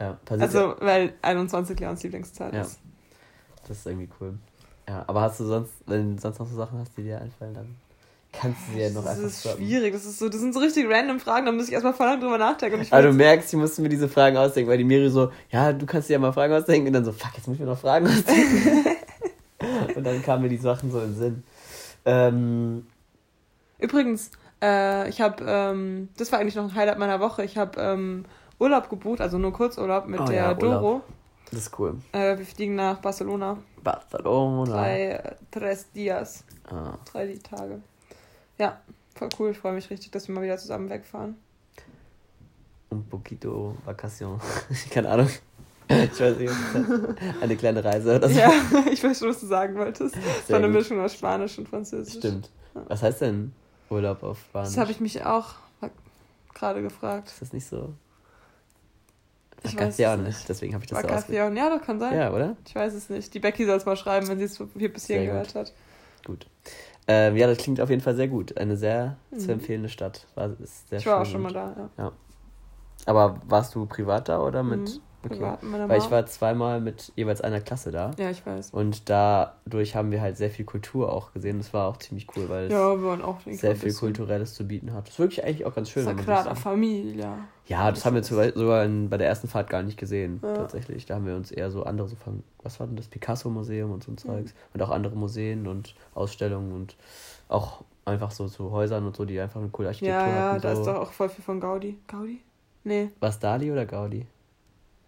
Ja, 0.00 0.18
also, 0.28 0.74
weil 0.80 1.14
21 1.22 1.78
Leons 1.80 2.02
Lieblingszahl 2.02 2.54
ja. 2.54 2.60
ist. 2.62 2.80
Das 3.66 3.78
ist 3.78 3.86
irgendwie 3.86 4.08
cool. 4.20 4.34
Ja, 4.88 5.04
aber 5.06 5.22
hast 5.22 5.40
du 5.40 5.44
sonst, 5.44 5.72
wenn 5.86 6.16
du 6.16 6.22
sonst 6.22 6.38
noch 6.38 6.48
so 6.48 6.56
Sachen 6.56 6.78
hast, 6.78 6.96
die 6.96 7.02
dir 7.02 7.20
einfallen, 7.20 7.54
dann 7.54 7.76
kannst 8.32 8.60
du 8.68 8.72
sie 8.72 8.80
ja 8.80 8.90
noch 8.90 9.02
das 9.02 9.10
einfach 9.12 9.22
Das 9.22 9.32
ist 9.32 9.40
stoppen. 9.40 9.64
schwierig, 9.64 9.92
das, 9.92 10.04
ist 10.04 10.18
so, 10.18 10.28
das 10.28 10.40
sind 10.40 10.52
so 10.54 10.60
richtig 10.60 10.86
random 10.88 11.18
Fragen, 11.18 11.46
da 11.46 11.52
muss 11.52 11.66
ich 11.66 11.72
erstmal 11.72 11.94
voll 11.94 12.06
lang 12.06 12.20
drüber 12.20 12.38
nachdenken. 12.38 12.86
aber 12.90 13.02
du 13.02 13.12
merkst, 13.12 13.52
ich 13.52 13.58
musste 13.58 13.82
mir 13.82 13.88
diese 13.88 14.08
Fragen 14.08 14.36
ausdenken, 14.36 14.70
weil 14.70 14.78
die 14.78 14.84
Miri 14.84 15.10
so, 15.10 15.32
ja, 15.50 15.72
du 15.72 15.86
kannst 15.86 16.08
dir 16.08 16.14
ja 16.14 16.18
mal 16.18 16.32
Fragen 16.32 16.52
ausdenken 16.52 16.88
und 16.88 16.92
dann 16.92 17.04
so, 17.04 17.12
fuck, 17.12 17.32
jetzt 17.34 17.48
muss 17.48 17.54
ich 17.54 17.60
mir 17.60 17.66
noch 17.66 17.78
Fragen 17.78 18.06
ausdenken. 18.06 18.86
und 19.96 20.04
dann 20.04 20.22
kamen 20.22 20.42
mir 20.42 20.50
die 20.50 20.58
Sachen 20.58 20.92
so 20.92 21.00
in 21.00 21.12
den 21.12 21.16
Sinn. 21.16 21.44
Ähm, 22.04 22.86
Übrigens, 23.78 24.30
äh, 24.62 25.08
ich 25.08 25.20
habe, 25.20 25.44
ähm, 25.46 26.08
das 26.16 26.30
war 26.30 26.38
eigentlich 26.38 26.54
noch 26.54 26.64
ein 26.64 26.74
Highlight 26.74 26.98
meiner 26.98 27.20
Woche. 27.20 27.44
Ich 27.44 27.56
habe 27.56 27.80
ähm, 27.80 28.24
Urlaub 28.58 28.88
gebucht, 28.88 29.20
also 29.20 29.38
nur 29.38 29.52
Kurzurlaub 29.52 30.06
mit 30.06 30.20
Oh 30.20 30.24
der 30.24 30.34
ja, 30.36 30.46
Urlaub. 30.48 30.60
Doro. 30.60 31.00
das 31.50 31.60
ist 31.60 31.78
cool. 31.78 31.96
Äh, 32.12 32.38
wir 32.38 32.44
fliegen 32.46 32.74
nach 32.74 32.98
Barcelona. 33.00 33.58
Barcelona. 33.82 34.72
Drei, 34.72 35.10
äh, 35.10 35.34
tres 35.50 35.90
Dias. 35.92 36.44
Ah. 36.68 36.94
Drei 37.12 37.36
Tage. 37.42 37.80
Ja, 38.58 38.80
voll 39.14 39.28
cool. 39.38 39.50
Ich 39.50 39.58
freue 39.58 39.74
mich 39.74 39.90
richtig, 39.90 40.10
dass 40.10 40.26
wir 40.28 40.34
mal 40.34 40.42
wieder 40.42 40.56
zusammen 40.58 40.88
wegfahren. 40.88 41.36
Un 42.90 43.04
poquito 43.08 43.76
vacation. 43.84 44.40
Keine 44.90 45.08
Ahnung. 45.10 45.28
Ich 45.88 46.20
weiß 46.20 46.36
nicht, 46.38 46.52
eine 47.40 47.56
kleine 47.56 47.84
Reise 47.84 48.16
oder 48.16 48.28
so. 48.28 48.36
Ja, 48.40 48.50
ich 48.90 49.04
weiß 49.04 49.18
schon, 49.20 49.28
was 49.28 49.38
du 49.40 49.46
sagen 49.46 49.76
wolltest. 49.76 50.16
Das 50.16 50.22
Sehr 50.46 50.54
war 50.54 50.56
eine 50.56 50.66
gut. 50.68 50.78
Mischung 50.78 51.00
aus 51.00 51.14
Spanisch 51.14 51.58
und 51.58 51.68
Französisch. 51.68 52.16
Stimmt. 52.16 52.50
Was 52.88 53.02
heißt 53.02 53.20
denn 53.20 53.52
Urlaub 53.88 54.22
auf 54.24 54.40
Spanisch? 54.40 54.70
Das 54.70 54.78
habe 54.78 54.90
ich 54.90 54.98
mich 55.00 55.24
auch 55.24 55.54
gerade 56.54 56.82
gefragt. 56.82 57.28
Ist 57.28 57.42
das 57.42 57.52
nicht 57.52 57.66
so? 57.66 57.92
Ich 59.62 59.74
Vacation, 59.74 60.24
nicht. 60.24 60.48
deswegen 60.48 60.74
habe 60.74 60.84
ich 60.84 60.90
das 60.90 61.00
so 61.00 61.06
ausge... 61.08 61.32
Vacation, 61.32 61.56
ja, 61.56 61.70
das 61.70 61.82
kann 61.82 61.98
sein. 61.98 62.16
Ja, 62.16 62.32
oder? 62.32 62.56
Ich 62.66 62.74
weiß 62.74 62.94
es 62.94 63.08
nicht. 63.10 63.32
Die 63.34 63.40
Becky 63.40 63.64
soll 63.66 63.76
es 63.76 63.86
mal 63.86 63.96
schreiben, 63.96 64.28
wenn 64.28 64.38
sie 64.38 64.44
es 64.44 64.60
hier 64.76 64.92
bis 64.92 65.06
hierhin 65.06 65.26
gehört 65.26 65.54
hat. 65.54 65.72
Gut. 66.24 66.46
Ähm, 67.08 67.36
ja, 67.36 67.46
das 67.46 67.58
klingt 67.58 67.80
auf 67.80 67.88
jeden 67.90 68.02
Fall 68.02 68.16
sehr 68.16 68.28
gut. 68.28 68.56
Eine 68.56 68.76
sehr 68.76 69.16
zu 69.36 69.44
Mhm. 69.46 69.50
empfehlende 69.50 69.88
Stadt. 69.88 70.26
War, 70.34 70.50
ist 70.60 70.88
sehr 70.88 70.98
Ich 70.98 71.06
war 71.06 71.22
auch 71.22 71.26
schon 71.26 71.42
mal 71.42 71.52
da, 71.52 71.90
ja. 71.96 72.12
Aber 73.06 73.40
warst 73.46 73.74
du 73.74 73.86
privat 73.86 74.28
da 74.28 74.40
oder 74.40 74.62
mit... 74.62 74.80
Mhm. 74.80 75.00
Okay. 75.30 75.88
Weil 75.88 75.98
ich 75.98 76.10
war 76.10 76.24
zweimal 76.26 76.80
mit 76.80 77.12
jeweils 77.16 77.40
einer 77.40 77.60
Klasse 77.60 77.90
da. 77.90 78.10
Ja, 78.18 78.30
ich 78.30 78.44
weiß. 78.44 78.70
Und 78.70 79.08
dadurch 79.08 79.94
haben 79.96 80.10
wir 80.10 80.20
halt 80.20 80.36
sehr 80.36 80.50
viel 80.50 80.64
Kultur 80.64 81.12
auch 81.12 81.32
gesehen. 81.32 81.58
Das 81.58 81.72
war 81.74 81.88
auch 81.88 81.96
ziemlich 81.98 82.26
cool, 82.36 82.48
weil 82.48 82.66
es 82.66 82.72
Ja, 82.72 82.94
ich, 83.46 83.60
sehr 83.60 83.76
viel 83.76 83.92
Kulturelles 83.92 84.54
zu 84.54 84.66
bieten 84.66 84.92
hat. 84.92 85.06
Das 85.06 85.14
ist 85.14 85.18
wirklich 85.18 85.44
eigentlich 85.44 85.64
auch 85.66 85.74
ganz 85.74 85.90
schön. 85.90 86.04
Sagrada 86.04 86.54
so- 86.54 86.60
Familia. 86.60 87.38
Ja, 87.66 87.90
das 87.90 88.04
haben 88.04 88.14
wir 88.14 88.22
sogar 88.22 88.84
in, 88.84 89.08
bei 89.10 89.16
der 89.18 89.26
ersten 89.26 89.48
Fahrt 89.48 89.68
gar 89.68 89.82
nicht 89.82 89.98
gesehen, 89.98 90.38
Ja. 90.42 90.54
tatsächlich. 90.54 91.04
Da 91.06 91.16
haben 91.16 91.26
wir 91.26 91.34
uns 91.34 91.50
eher 91.50 91.70
so 91.70 91.82
andere, 91.82 92.06
so 92.08 92.14
von, 92.16 92.44
was 92.62 92.78
war 92.78 92.86
denn 92.86 92.94
das, 92.96 93.08
Picasso-Museum 93.08 93.90
und 93.90 94.04
so 94.04 94.12
ein 94.12 94.18
Zeugs. 94.18 94.54
Und 94.72 94.82
auch 94.82 94.90
andere 94.90 95.16
Museen 95.16 95.66
und 95.66 95.94
Ausstellungen 96.14 96.72
und 96.72 96.96
auch 97.48 97.82
einfach 98.04 98.30
so 98.30 98.46
zu 98.46 98.70
Häusern 98.70 99.04
und 99.04 99.16
so, 99.16 99.24
die 99.24 99.40
einfach 99.40 99.60
eine 99.60 99.70
coole 99.70 99.88
Architektur 99.88 100.20
Ja, 100.20 100.28
ja, 100.28 100.52
hatten. 100.52 100.62
da 100.62 100.74
so. 100.76 100.80
ist 100.82 100.86
doch 100.86 100.94
auch 101.00 101.10
voll 101.12 101.28
viel 101.28 101.42
von 101.44 101.58
Gaudi. 101.58 101.98
Gaudi? 102.06 102.40
Nee, 102.84 103.10
Was 103.18 103.40
Dali 103.40 103.72
oder 103.72 103.84
Gaudi? 103.84 104.26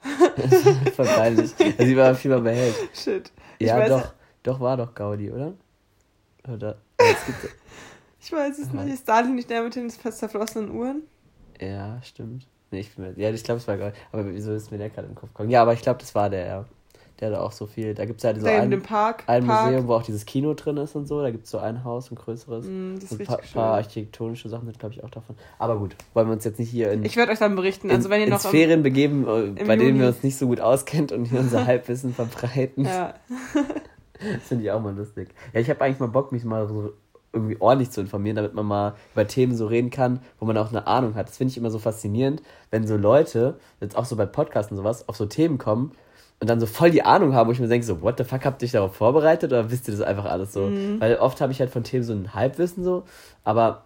Voll 0.96 1.06
peinlich. 1.06 1.54
Also, 1.58 1.84
sie 1.84 1.96
war 1.96 2.14
viel 2.14 2.30
mal 2.30 2.40
behält. 2.40 2.74
shit. 2.94 3.30
Ich 3.58 3.66
Ja, 3.66 3.88
doch, 3.88 4.14
doch 4.42 4.60
war 4.60 4.76
doch 4.76 4.94
Gaudi, 4.94 5.30
oder? 5.30 5.54
Oder? 6.48 6.78
Ich 8.20 8.32
weiß 8.32 8.58
es 8.58 8.72
nicht. 8.72 8.92
Ist 8.92 9.02
Stalin 9.02 9.36
nicht 9.36 9.48
der 9.48 9.62
mit 9.62 9.74
den 9.74 9.88
zerflossenen 9.88 10.70
Uhren? 10.70 11.02
ja, 11.60 12.00
stimmt. 12.02 12.46
Nee, 12.70 12.80
ich 12.80 12.94
bin 12.94 13.06
mir, 13.06 13.12
ja, 13.18 13.30
ich 13.30 13.42
glaube, 13.42 13.58
es 13.58 13.66
war 13.68 13.78
Gaudi. 13.78 13.96
Aber 14.12 14.26
wieso 14.26 14.52
ist 14.52 14.70
mir 14.70 14.76
der 14.78 14.90
gerade 14.90 15.08
im 15.08 15.14
Kopf 15.14 15.30
gekommen? 15.30 15.50
Ja, 15.50 15.62
aber 15.62 15.72
ich 15.72 15.80
glaube, 15.80 16.00
das 16.00 16.14
war 16.14 16.28
der, 16.28 16.46
ja. 16.46 16.64
Der 17.20 17.32
hat 17.32 17.38
auch 17.38 17.50
so 17.50 17.66
viel. 17.66 17.94
Da 17.94 18.04
gibt 18.04 18.18
es 18.18 18.22
ja 18.22 18.34
so 18.34 18.46
da 18.46 18.52
in 18.52 18.60
ein, 18.60 18.72
ein 18.72 18.82
Park. 18.82 19.24
Museum, 19.26 19.88
wo 19.88 19.94
auch 19.94 20.02
dieses 20.02 20.24
Kino 20.24 20.54
drin 20.54 20.76
ist 20.76 20.94
und 20.94 21.08
so. 21.08 21.20
Da 21.20 21.30
gibt 21.30 21.46
es 21.46 21.50
so 21.50 21.58
ein 21.58 21.82
Haus, 21.82 22.12
ein 22.12 22.14
größeres. 22.14 22.66
Mm, 22.66 22.94
das 22.94 23.04
ist 23.04 23.12
und 23.12 23.20
ein 23.20 23.26
paar, 23.26 23.38
paar 23.52 23.74
architektonische 23.74 24.48
Sachen 24.48 24.66
sind, 24.66 24.78
glaube 24.78 24.94
ich, 24.94 25.02
auch 25.02 25.10
davon. 25.10 25.34
Aber 25.58 25.78
gut, 25.78 25.96
wollen 26.14 26.28
wir 26.28 26.34
uns 26.34 26.44
jetzt 26.44 26.60
nicht 26.60 26.70
hier 26.70 26.92
in, 26.92 27.04
Ich 27.04 27.16
werde 27.16 27.32
euch 27.32 27.40
dann 27.40 27.56
berichten. 27.56 27.90
Also 27.90 28.08
wenn 28.08 28.20
ihr 28.20 28.28
noch 28.28 28.40
Sphären 28.40 28.82
begeben, 28.82 29.24
äh, 29.24 29.64
bei 29.64 29.76
denen 29.76 29.88
Juni. 29.88 30.00
wir 30.00 30.08
uns 30.08 30.22
nicht 30.22 30.38
so 30.38 30.46
gut 30.46 30.60
auskennt 30.60 31.10
und 31.10 31.24
hier 31.24 31.40
unser 31.40 31.66
Halbwissen 31.66 32.14
verbreiten. 32.14 32.84
Ja. 32.84 33.14
Das 34.20 34.48
finde 34.48 34.64
ich 34.64 34.72
auch 34.72 34.80
mal 34.80 34.96
lustig. 34.96 35.28
Ja, 35.52 35.60
ich 35.60 35.70
habe 35.70 35.80
eigentlich 35.80 36.00
mal 36.00 36.08
Bock, 36.08 36.32
mich 36.32 36.42
mal 36.42 36.66
so 36.66 36.92
irgendwie 37.32 37.56
ordentlich 37.60 37.92
zu 37.92 38.00
informieren, 38.00 38.34
damit 38.34 38.52
man 38.52 38.66
mal 38.66 38.94
über 39.12 39.28
Themen 39.28 39.54
so 39.54 39.68
reden 39.68 39.90
kann, 39.90 40.18
wo 40.40 40.44
man 40.44 40.56
auch 40.56 40.70
eine 40.70 40.88
Ahnung 40.88 41.14
hat. 41.14 41.28
Das 41.28 41.36
finde 41.36 41.52
ich 41.52 41.56
immer 41.56 41.70
so 41.70 41.78
faszinierend, 41.78 42.42
wenn 42.72 42.84
so 42.84 42.96
Leute, 42.96 43.60
jetzt 43.80 43.96
auch 43.96 44.06
so 44.06 44.16
bei 44.16 44.26
Podcasts 44.26 44.72
und 44.72 44.76
sowas, 44.76 45.08
auf 45.08 45.16
so 45.16 45.26
Themen 45.26 45.58
kommen 45.58 45.92
und 46.40 46.48
dann 46.48 46.60
so 46.60 46.66
voll 46.66 46.90
die 46.90 47.02
Ahnung 47.04 47.34
haben, 47.34 47.48
wo 47.48 47.52
ich 47.52 47.60
mir 47.60 47.68
denke, 47.68 47.86
so, 47.86 48.00
what 48.02 48.16
the 48.18 48.24
fuck, 48.24 48.44
habt 48.44 48.62
ihr 48.62 48.66
euch 48.66 48.72
darauf 48.72 48.94
vorbereitet 48.94 49.52
oder 49.52 49.70
wisst 49.70 49.88
ihr 49.88 49.92
das 49.96 50.02
einfach 50.02 50.24
alles 50.26 50.52
so? 50.52 50.66
Mhm. 50.66 51.00
Weil 51.00 51.16
oft 51.16 51.40
habe 51.40 51.50
ich 51.52 51.60
halt 51.60 51.70
von 51.70 51.82
Themen 51.84 52.04
so 52.04 52.12
ein 52.12 52.32
Halbwissen 52.34 52.84
so, 52.84 53.02
aber 53.44 53.82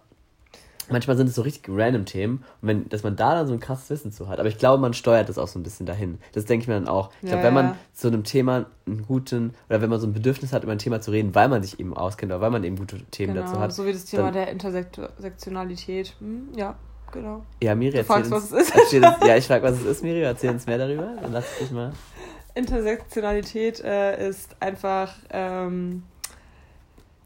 manchmal 0.89 1.15
sind 1.17 1.27
es 1.27 1.35
so 1.35 1.41
richtig 1.43 1.63
random 1.69 2.05
Themen 2.05 2.43
und 2.61 2.67
wenn, 2.67 2.89
dass 2.89 3.03
man 3.03 3.15
da 3.15 3.33
dann 3.35 3.47
so 3.47 3.53
ein 3.53 3.59
krasses 3.59 3.89
Wissen 3.89 4.11
zu 4.11 4.27
hat. 4.27 4.39
Aber 4.39 4.49
ich 4.49 4.57
glaube, 4.57 4.81
man 4.81 4.93
steuert 4.93 5.29
das 5.29 5.37
auch 5.37 5.47
so 5.47 5.57
ein 5.57 5.63
bisschen 5.63 5.85
dahin. 5.85 6.19
Das 6.33 6.45
denke 6.45 6.63
ich 6.63 6.67
mir 6.67 6.73
dann 6.75 6.87
auch. 6.89 7.09
Ich 7.21 7.29
Ja, 7.29 7.35
glaube, 7.35 7.45
wenn 7.45 7.53
man 7.53 7.65
ja. 7.67 7.75
zu 7.93 8.07
einem 8.09 8.23
Thema 8.25 8.65
einen 8.85 9.05
guten, 9.07 9.53
oder 9.69 9.81
wenn 9.81 9.89
man 9.89 9.99
so 9.99 10.05
ein 10.05 10.13
Bedürfnis 10.13 10.51
hat, 10.53 10.63
über 10.63 10.73
ein 10.73 10.77
Thema 10.77 10.99
zu 11.01 11.09
reden, 11.11 11.33
weil 11.33 11.47
man 11.47 11.63
sich 11.63 11.79
eben 11.79 11.95
auskennt 11.95 12.31
oder 12.31 12.41
weil 12.41 12.51
man 12.51 12.63
eben 12.65 12.75
gute 12.75 12.99
Themen 13.05 13.33
Genau, 13.33 13.45
dazu 13.47 13.59
hat. 13.59 13.71
so 13.73 13.85
wie 13.85 13.93
das 13.93 14.05
Thema 14.05 14.31
der 14.31 14.49
Intersektionalität. 14.51 16.13
Hm, 16.19 16.49
ja, 16.55 16.75
genau. 17.11 17.43
Ja, 17.63 17.75
Miri, 17.75 17.97
erzähl 17.97 18.17
uns, 18.17 18.31
was 18.31 18.51
es 18.51 18.67
ist. 18.67 18.75
Erzähl 18.75 19.03
uns, 19.05 19.15
ja, 19.25 19.37
ich 19.37 19.47
frage, 19.47 19.63
was 19.63 19.73
es 19.79 19.85
ist, 19.85 20.03
Miri. 20.03 20.21
Erzähl 20.21 20.51
uns 20.51 20.65
mehr 20.67 20.77
darüber. 20.77 21.07
Dann 21.21 21.31
lass 21.31 21.45
dich 21.59 21.71
mal. 21.71 21.93
Intersektionalität 22.55 23.83
äh, 23.83 24.27
ist 24.29 24.55
einfach 24.59 25.15
ähm, 25.31 26.03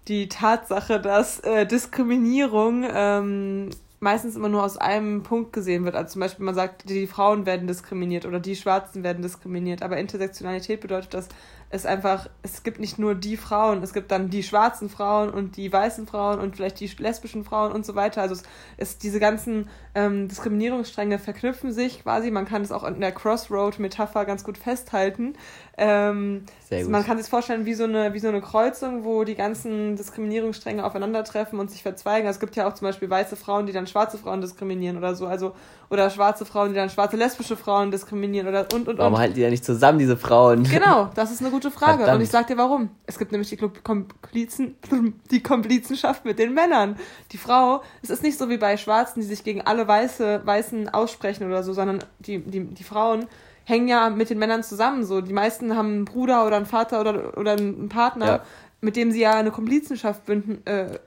die 0.08 0.30
Tatsache, 0.30 1.00
dass 1.00 1.40
äh, 1.42 1.66
Diskriminierung 1.66 2.86
ähm, 2.90 3.70
meistens 4.00 4.36
immer 4.36 4.50
nur 4.50 4.64
aus 4.64 4.78
einem 4.78 5.24
Punkt 5.24 5.54
gesehen 5.54 5.84
wird. 5.84 5.96
Also 5.96 6.14
zum 6.14 6.22
Beispiel 6.22 6.46
man 6.46 6.56
sagt, 6.56 6.90
die 6.90 7.08
Frauen 7.08 7.46
werden 7.46 7.68
diskriminiert 7.68 8.26
oder 8.26 8.40
die 8.40 8.56
Schwarzen 8.56 9.04
werden 9.04 9.22
diskriminiert. 9.22 9.82
Aber 9.82 9.98
Intersektionalität 9.98 10.82
bedeutet, 10.82 11.14
dass 11.14 11.30
es 11.70 11.86
einfach, 11.86 12.30
es 12.44 12.64
gibt 12.64 12.80
nicht 12.80 12.98
nur 12.98 13.14
die 13.14 13.36
Frauen, 13.36 13.84
es 13.84 13.94
gibt 13.94 14.12
dann 14.12 14.30
die 14.30 14.44
schwarzen 14.44 14.90
Frauen 14.90 15.30
und 15.30 15.58
die 15.58 15.72
weißen 15.72 16.08
Frauen 16.08 16.40
und 16.40 16.56
vielleicht 16.56 16.80
die 16.80 16.88
lesbischen 16.98 17.44
Frauen 17.44 17.74
und 17.74 17.86
so 17.86 17.96
weiter. 17.96 18.22
Also 18.22 18.36
es 18.36 18.44
ist 18.78 19.04
diese 19.04 19.20
ganzen 19.20 19.70
ähm, 19.94 20.30
Diskriminierungsstränge 20.30 21.20
verknüpfen 21.20 21.74
sich 21.74 22.04
quasi. 22.04 22.32
Man 22.32 22.46
kann 22.46 22.62
es 22.62 22.72
auch 22.72 22.86
in 22.86 23.02
der 23.02 23.12
Crossroad-Metapher 23.12 24.26
ganz 24.26 24.44
gut 24.44 24.58
festhalten. 24.58 25.34
Ähm, 25.80 26.44
gut. 26.72 26.90
man 26.90 27.06
kann 27.06 27.20
sich 27.20 27.30
vorstellen 27.30 27.68
wie 27.68 27.76
so, 27.76 27.84
eine, 27.84 28.12
wie 28.16 28.20
so 28.20 28.28
eine 28.28 28.42
Kreuzung, 28.42 29.04
wo 29.04 29.24
die 29.24 29.36
ganzen 29.36 29.96
Diskriminierungsstränge 29.96 30.84
aufeinandertreffen 30.84 31.60
und 31.60 31.70
sich 31.70 31.84
verzweigen. 31.84 32.26
Also 32.26 32.38
es 32.38 32.40
gibt 32.40 32.56
ja 32.56 32.68
auch 32.68 32.74
zum 32.74 32.88
Beispiel 32.88 33.08
weiße 33.08 33.36
Frauen, 33.36 33.68
die 33.68 33.74
dann 33.74 33.86
schwarze 33.86 34.18
Frauen 34.18 34.42
diskriminieren 34.42 34.98
oder 34.98 35.14
so. 35.14 35.28
Also, 35.28 35.54
oder 35.92 36.10
schwarze 36.10 36.46
Frauen, 36.46 36.70
die 36.70 36.76
dann 36.76 36.90
schwarze 36.90 37.16
lesbische 37.16 37.56
Frauen 37.56 37.92
diskriminieren 37.92 38.48
oder 38.48 38.66
und 38.74 38.88
und 38.88 38.98
Warum 38.98 39.14
und. 39.14 39.20
halten 39.20 39.36
die 39.36 39.42
ja 39.42 39.52
nicht 39.52 39.64
zusammen, 39.64 40.00
diese 40.00 40.18
Frauen? 40.18 40.64
Genau, 40.78 41.10
das 41.14 41.32
ist 41.32 41.42
eine 41.42 41.52
gute 41.52 41.70
Frage. 41.70 42.00
Verdammt. 42.00 42.18
Und 42.18 42.24
ich 42.24 42.30
sag 42.30 42.48
dir 42.48 42.58
warum. 42.58 42.90
Es 43.06 43.20
gibt 43.20 43.32
nämlich 43.32 43.50
die 43.50 43.58
Komplizen, 43.58 44.76
die 45.32 45.44
Komplizenschaft 45.44 46.26
mit 46.26 46.40
den 46.40 46.56
Männern. 46.56 46.98
Die 47.32 47.38
Frau, 47.38 47.84
es 48.02 48.10
ist 48.10 48.24
nicht 48.24 48.40
so 48.40 48.50
wie 48.50 48.58
bei 48.58 48.78
Schwarzen, 48.78 49.22
die 49.22 49.28
sich 49.28 49.44
gegen 49.44 49.62
alle 49.62 49.88
Weiße, 49.88 50.42
Weißen 50.44 50.90
aussprechen 50.90 51.46
oder 51.46 51.62
so, 51.62 51.74
sondern 51.74 52.04
die, 52.20 52.40
die, 52.40 52.64
die 52.66 52.84
Frauen 52.84 53.28
hängen 53.68 53.90
ja 53.90 54.10
mit 54.10 54.30
den 54.30 54.40
Männern 54.40 54.64
zusammen. 54.64 55.06
So, 55.06 55.20
die 55.20 55.34
meisten 55.34 55.76
haben 55.76 55.88
einen 55.90 56.06
Bruder 56.06 56.48
oder 56.48 56.56
einen 56.56 56.66
Vater 56.66 57.02
oder, 57.02 57.38
oder 57.38 57.52
einen 57.52 57.90
Partner, 57.90 58.26
Ja. 58.26 58.44
mit 58.80 58.96
dem 58.96 59.12
sie 59.12 59.20
ja 59.20 59.34
eine 59.34 59.52
Komplizenschaft 59.52 60.26
bünden, 60.26 60.66
äh, 60.66 60.98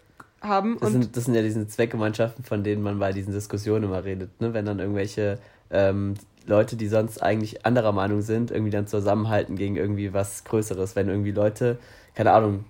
haben. 0.43 0.77
Das 0.81 0.93
sind, 0.93 1.17
das 1.17 1.25
sind 1.25 1.35
ja 1.35 1.43
diese 1.43 1.67
Zweckgemeinschaften, 1.67 2.45
von 2.45 2.63
denen 2.63 2.83
man 2.83 2.99
bei 2.99 3.13
diesen 3.13 3.33
Diskussionen 3.33 3.85
immer 3.85 4.05
redet, 4.05 4.41
ne? 4.41 4.53
Wenn 4.53 4.67
dann 4.67 4.79
irgendwelche 4.79 5.39
ähm, 5.71 6.15
Leute, 6.47 6.77
die 6.77 6.89
sonst 6.89 7.23
eigentlich 7.23 7.65
anderer 7.65 7.93
Meinung 7.93 8.21
sind, 8.21 8.51
irgendwie 8.51 8.71
dann 8.71 8.87
zusammenhalten 8.87 9.57
gegen 9.57 9.77
irgendwie 9.77 10.13
was 10.13 10.45
Größeres. 10.45 10.97
Wenn 10.97 11.09
irgendwie 11.09 11.31
Leute, 11.33 11.79
keine 12.15 12.33
Ahnung, 12.33 12.65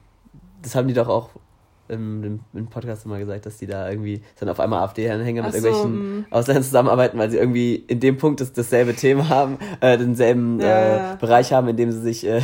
das 0.63 0.75
haben 0.77 0.87
die 0.87 0.95
doch 0.95 1.09
auch 1.09 1.31
im, 1.91 2.41
im, 2.55 2.67
Podcast 2.69 3.05
immer 3.05 3.19
gesagt, 3.19 3.47
dass 3.47 3.59
die 3.59 3.67
da 3.67 3.91
irgendwie 3.91 4.23
dann 4.39 4.49
auf 4.49 4.61
einmal 4.61 4.83
AfD-Anhänger 4.83 5.43
mit 5.43 5.53
so, 5.53 5.59
irgendwelchen 5.59 6.21
mm. 6.21 6.27
Ausländern 6.31 6.65
zusammenarbeiten, 6.65 7.19
weil 7.19 7.31
sie 7.31 7.39
irgendwie 7.39 7.75
in 7.75 8.01
dem 8.01 8.17
Punkt 8.17 8.41
das, 8.41 8.53
dasselbe 8.53 8.95
Thema 8.95 9.29
haben, 9.29 9.59
äh, 9.81 9.99
denselben 9.99 10.61
Ja, 10.61 11.15
äh. 11.15 11.17
Bereich 11.17 11.53
haben, 11.53 11.69
in 11.69 11.77
dem 11.77 11.91
sie 11.93 12.01
sich. 12.01 12.27
Äh, 12.27 12.41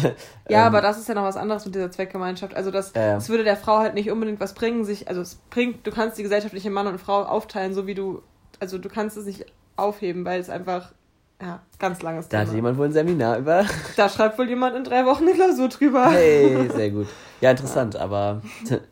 Ja, 0.49 0.61
ähm, 0.61 0.67
aber 0.67 0.81
das 0.81 0.99
ist 0.99 1.09
ja 1.09 1.15
noch 1.15 1.25
was 1.25 1.37
anderes 1.37 1.65
mit 1.65 1.75
dieser 1.75 1.91
Zweckgemeinschaft. 1.91 2.55
Also 2.55 2.71
das, 2.71 2.93
das 2.93 3.29
würde 3.29 3.45
der 3.45 3.57
Frau 3.57 3.79
halt 3.79 3.95
nicht 3.95 4.11
unbedingt 4.11 4.41
was 4.41 4.55
bringen, 4.55 4.85
sich, 4.85 5.09
also 5.09 5.21
es 5.21 5.37
bringt, 5.51 5.87
du 5.87 5.91
kannst 5.91 6.19
die 6.19 6.23
gesellschaftliche 6.23 6.71
Mann 6.71 6.87
und 6.87 7.01
Frau 7.01 7.23
aufteilen, 7.23 7.75
so 7.75 7.87
wie 7.87 7.95
du, 7.95 8.23
also 8.61 8.79
du 8.79 8.89
kannst 8.89 9.17
es 9.17 9.27
nicht 9.27 9.47
aufheben, 9.77 10.25
weil 10.25 10.41
es 10.41 10.49
einfach, 10.49 10.93
ja, 11.41 11.61
ganz 11.79 12.03
langes 12.03 12.29
Da 12.29 12.39
hat 12.39 12.45
Thema. 12.47 12.57
jemand 12.57 12.79
wohl 12.79 12.87
ein 12.87 12.93
Seminar 12.93 13.39
über. 13.39 13.65
Da 13.97 14.09
schreibt 14.09 14.39
wohl 14.39 14.49
jemand 14.49 14.77
in 14.77 14.85
drei 14.85 15.05
Wochen 15.07 15.25
eine 15.25 15.33
Klausur 15.35 15.69
drüber. 15.69 16.11
Hey, 16.11 16.69
sehr 16.75 16.91
gut. 16.91 17.07
Ja, 17.41 17.51
interessant, 17.51 17.97
aber 17.97 18.43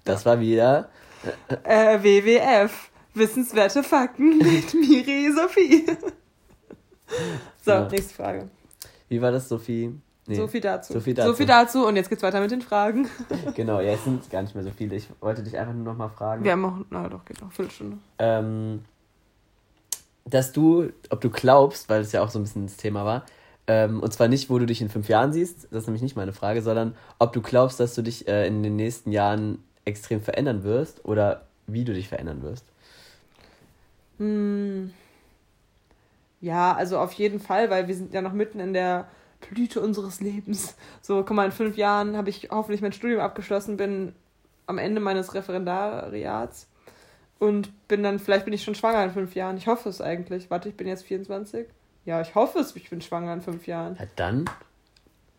das 0.05 0.27
war 0.27 0.39
wieder. 0.41 0.89
Äh, 1.65 1.99
WWF. 2.03 2.91
Wissenswerte 3.15 3.83
Fakten 3.85 4.39
mit 4.39 4.75
Miri 4.75 5.31
Sophie. 5.33 5.87
so, 7.65 7.71
Ja. 7.71 7.89
nächste 7.89 8.15
Frage. 8.15 8.49
Wie 9.09 9.23
war 9.23 9.31
das, 9.31 9.49
Sophie? 9.49 9.95
Nee, 10.27 10.35
So 10.37 10.49
viel 10.49 10.61
dazu. 10.61 10.95
So 10.95 11.01
viel 11.01 11.15
dazu. 11.15 11.29
So 11.29 11.35
viel 11.37 11.47
dazu 11.47 11.87
und 11.87 11.97
jetzt 11.97 12.09
geht's 12.09 12.23
weiter 12.23 12.41
mit 12.41 12.51
den 12.51 12.63
Fragen. 12.63 13.09
Genau, 13.55 13.81
ja, 13.81 13.93
es 13.93 14.05
sind 14.05 14.29
gar 14.31 14.43
nicht 14.43 14.55
mehr 14.55 14.65
so 14.65 14.71
viele. 14.71 14.97
Ich 14.97 15.09
wollte 15.21 15.43
dich 15.43 15.57
einfach 15.57 15.75
nur 15.75 15.85
noch 15.85 15.97
mal 15.97 16.09
fragen. 16.09 16.43
Wir 16.45 16.53
haben 16.53 16.65
auch, 16.65 16.79
na 16.91 17.09
doch, 17.09 17.25
geht 17.25 17.41
noch, 17.41 17.53
Viertelstunde. 17.53 17.99
ähm, 18.19 18.81
dass 20.25 20.53
du, 20.53 20.91
ob 21.11 21.20
du 21.20 21.31
glaubst, 21.31 21.89
weil 21.89 22.01
es 22.01 22.12
ja 22.12 22.22
auch 22.22 22.31
so 22.31 22.39
ein 22.39 22.43
bisschen 22.43 22.66
das 22.66 22.77
Thema 22.77 23.05
war, 23.05 23.25
ähm, 23.66 24.01
und 24.01 24.12
zwar 24.12 24.29
nicht, 24.29 24.51
wo 24.51 24.59
du 24.59 24.66
dich 24.66 24.83
in 24.83 24.91
fünf 24.91 25.09
Jahren 25.09 25.33
siehst, 25.33 25.68
das 25.70 25.83
ist 25.83 25.87
nämlich 25.87 26.03
nicht 26.03 26.16
meine 26.16 26.33
Frage, 26.33 26.61
sondern 26.61 26.95
ob 27.18 27.33
du 27.33 27.41
glaubst, 27.41 27.81
dass 27.81 27.95
du 27.95 28.03
dich 28.03 28.29
äh, 28.29 28.47
in 28.47 28.62
den 28.62 28.77
nächsten 28.77 29.11
Jahren 29.11 29.62
extrem 29.85 30.20
verändern 30.20 30.64
wirst 30.64 31.05
oder 31.05 31.47
wie 31.66 31.85
du 31.85 31.95
dich 31.95 32.09
verändern 32.09 32.43
wirst? 32.43 32.64
Hm. 34.18 34.93
Ja, 36.41 36.75
also 36.75 36.99
auf 36.99 37.12
jeden 37.14 37.41
Fall, 37.41 37.70
weil 37.70 37.89
wir 37.89 37.95
sind 37.95 38.12
ja 38.12 38.20
noch 38.20 38.35
mitten 38.35 38.61
in 38.61 38.75
der 38.75 39.09
Blüte 39.49 39.81
unseres 39.81 40.20
Lebens. 40.20 40.77
So, 41.01 41.22
guck 41.22 41.37
mal, 41.37 41.47
in 41.47 41.53
fünf 41.53 41.77
Jahren 41.77 42.16
habe 42.16 42.29
ich 42.29 42.49
hoffentlich 42.51 42.83
mein 42.83 42.93
Studium 42.93 43.20
abgeschlossen, 43.20 43.79
bin 43.79 44.14
am 44.66 44.79
Ende 44.79 45.01
meines 45.01 45.35
Referendariats 45.35 46.68
und 47.39 47.89
bin 47.89 48.03
dann, 48.03 48.18
vielleicht 48.18 48.45
bin 48.45 48.55
ich 48.55 48.64
schon 48.64 48.74
schwanger 48.74 49.05
in 49.05 49.11
fünf 49.11 49.35
Jahren. 49.35 49.57
Ich 49.57 49.66
hoffe 49.66 49.89
es 49.89 50.01
eigentlich. 50.01 50.51
Warte, 50.51 50.68
ich 50.68 50.76
bin 50.76 50.87
jetzt 50.87 51.05
24. 51.05 51.66
Ja, 52.05 52.20
ich 52.20 52.35
hoffe 52.35 52.59
es, 52.59 52.74
ich 52.76 52.91
bin 52.91 53.01
schwanger 53.01 53.32
in 53.32 53.41
fünf 53.41 53.66
Jahren. 53.66 53.97
Ja, 53.99 54.07
dann, 54.16 54.45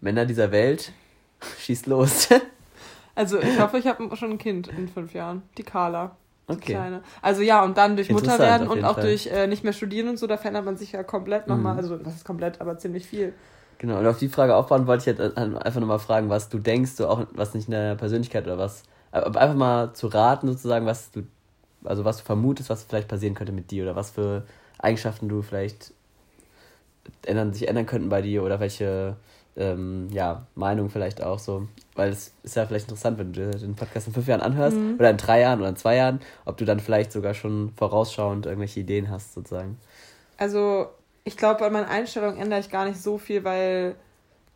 Männer 0.01 0.25
dieser 0.25 0.51
Welt, 0.51 0.91
schießt 1.59 1.87
los. 1.87 2.29
also, 3.15 3.39
ich 3.39 3.59
hoffe, 3.59 3.77
ich 3.77 3.87
habe 3.87 4.15
schon 4.15 4.31
ein 4.31 4.37
Kind 4.37 4.67
in 4.67 4.87
fünf 4.87 5.13
Jahren. 5.13 5.43
Die 5.57 5.63
Carla. 5.63 6.15
Okay. 6.47 6.73
Kleine. 6.73 7.01
Also 7.23 7.41
ja, 7.41 7.63
und 7.63 7.75
dann 7.75 7.95
durch 7.95 8.11
Mutter 8.11 8.37
werden 8.37 8.67
und 8.67 8.83
auch 8.83 8.95
Fall. 8.95 9.05
durch 9.05 9.27
äh, 9.27 9.47
nicht 9.47 9.63
mehr 9.63 9.73
studieren 9.73 10.09
und 10.09 10.19
so, 10.19 10.27
da 10.27 10.37
verändert 10.37 10.63
man 10.63 10.77
sich 10.77 10.91
ja 10.91 11.01
komplett 11.03 11.47
nochmal. 11.47 11.73
Mhm. 11.73 11.79
Also, 11.79 11.97
das 11.97 12.15
ist 12.15 12.25
komplett, 12.25 12.61
aber 12.61 12.77
ziemlich 12.77 13.07
viel. 13.07 13.33
Genau, 13.79 13.97
und 13.97 14.07
auf 14.07 14.19
die 14.19 14.29
Frage 14.29 14.55
aufbauen 14.55 14.87
wollte 14.87 15.01
ich 15.01 15.17
jetzt 15.17 15.37
einfach 15.37 15.79
nochmal 15.79 15.99
fragen, 15.99 16.29
was 16.29 16.49
du 16.49 16.59
denkst, 16.59 16.91
so 16.91 17.07
auch 17.07 17.25
was 17.31 17.53
nicht 17.53 17.67
in 17.67 17.73
deiner 17.73 17.95
Persönlichkeit 17.95 18.45
oder 18.45 18.57
was. 18.57 18.83
einfach 19.11 19.55
mal 19.55 19.93
zu 19.93 20.07
raten, 20.07 20.47
sozusagen, 20.47 20.85
was 20.85 21.11
du, 21.11 21.23
also 21.85 22.05
was 22.05 22.17
du 22.17 22.23
vermutest, 22.23 22.69
was 22.69 22.83
vielleicht 22.83 23.07
passieren 23.07 23.35
könnte 23.35 23.53
mit 23.53 23.71
dir 23.71 23.83
oder 23.83 23.95
was 23.95 24.11
für 24.11 24.43
Eigenschaften 24.77 25.29
du 25.29 25.41
vielleicht 25.41 25.93
ändern, 27.25 27.53
sich 27.53 27.67
ändern 27.67 27.85
könnten 27.85 28.09
bei 28.09 28.21
dir 28.21 28.43
oder 28.43 28.59
welche 28.59 29.15
ähm, 29.57 30.09
ja, 30.11 30.45
Meinung 30.55 30.89
vielleicht 30.89 31.23
auch 31.23 31.39
so. 31.39 31.67
Weil 31.95 32.09
es 32.09 32.33
ist 32.43 32.55
ja 32.55 32.65
vielleicht 32.65 32.85
interessant, 32.85 33.17
wenn 33.17 33.33
du 33.33 33.51
den 33.51 33.75
Podcast 33.75 34.07
in 34.07 34.13
fünf 34.13 34.27
Jahren 34.27 34.41
anhörst 34.41 34.77
mhm. 34.77 34.95
oder 34.99 35.09
in 35.09 35.17
drei 35.17 35.41
Jahren 35.41 35.59
oder 35.59 35.69
in 35.69 35.75
zwei 35.75 35.95
Jahren, 35.95 36.19
ob 36.43 36.57
du 36.57 36.65
dann 36.65 36.79
vielleicht 36.79 37.11
sogar 37.11 37.33
schon 37.33 37.71
vorausschauend 37.77 38.45
irgendwelche 38.45 38.81
Ideen 38.81 39.09
hast, 39.09 39.33
sozusagen. 39.33 39.77
Also 40.37 40.87
ich 41.23 41.37
glaube, 41.37 41.65
an 41.65 41.73
meiner 41.73 41.89
Einstellung 41.89 42.37
ändere 42.37 42.59
ich 42.59 42.69
gar 42.69 42.85
nicht 42.85 43.01
so 43.01 43.17
viel, 43.17 43.43
weil 43.43 43.95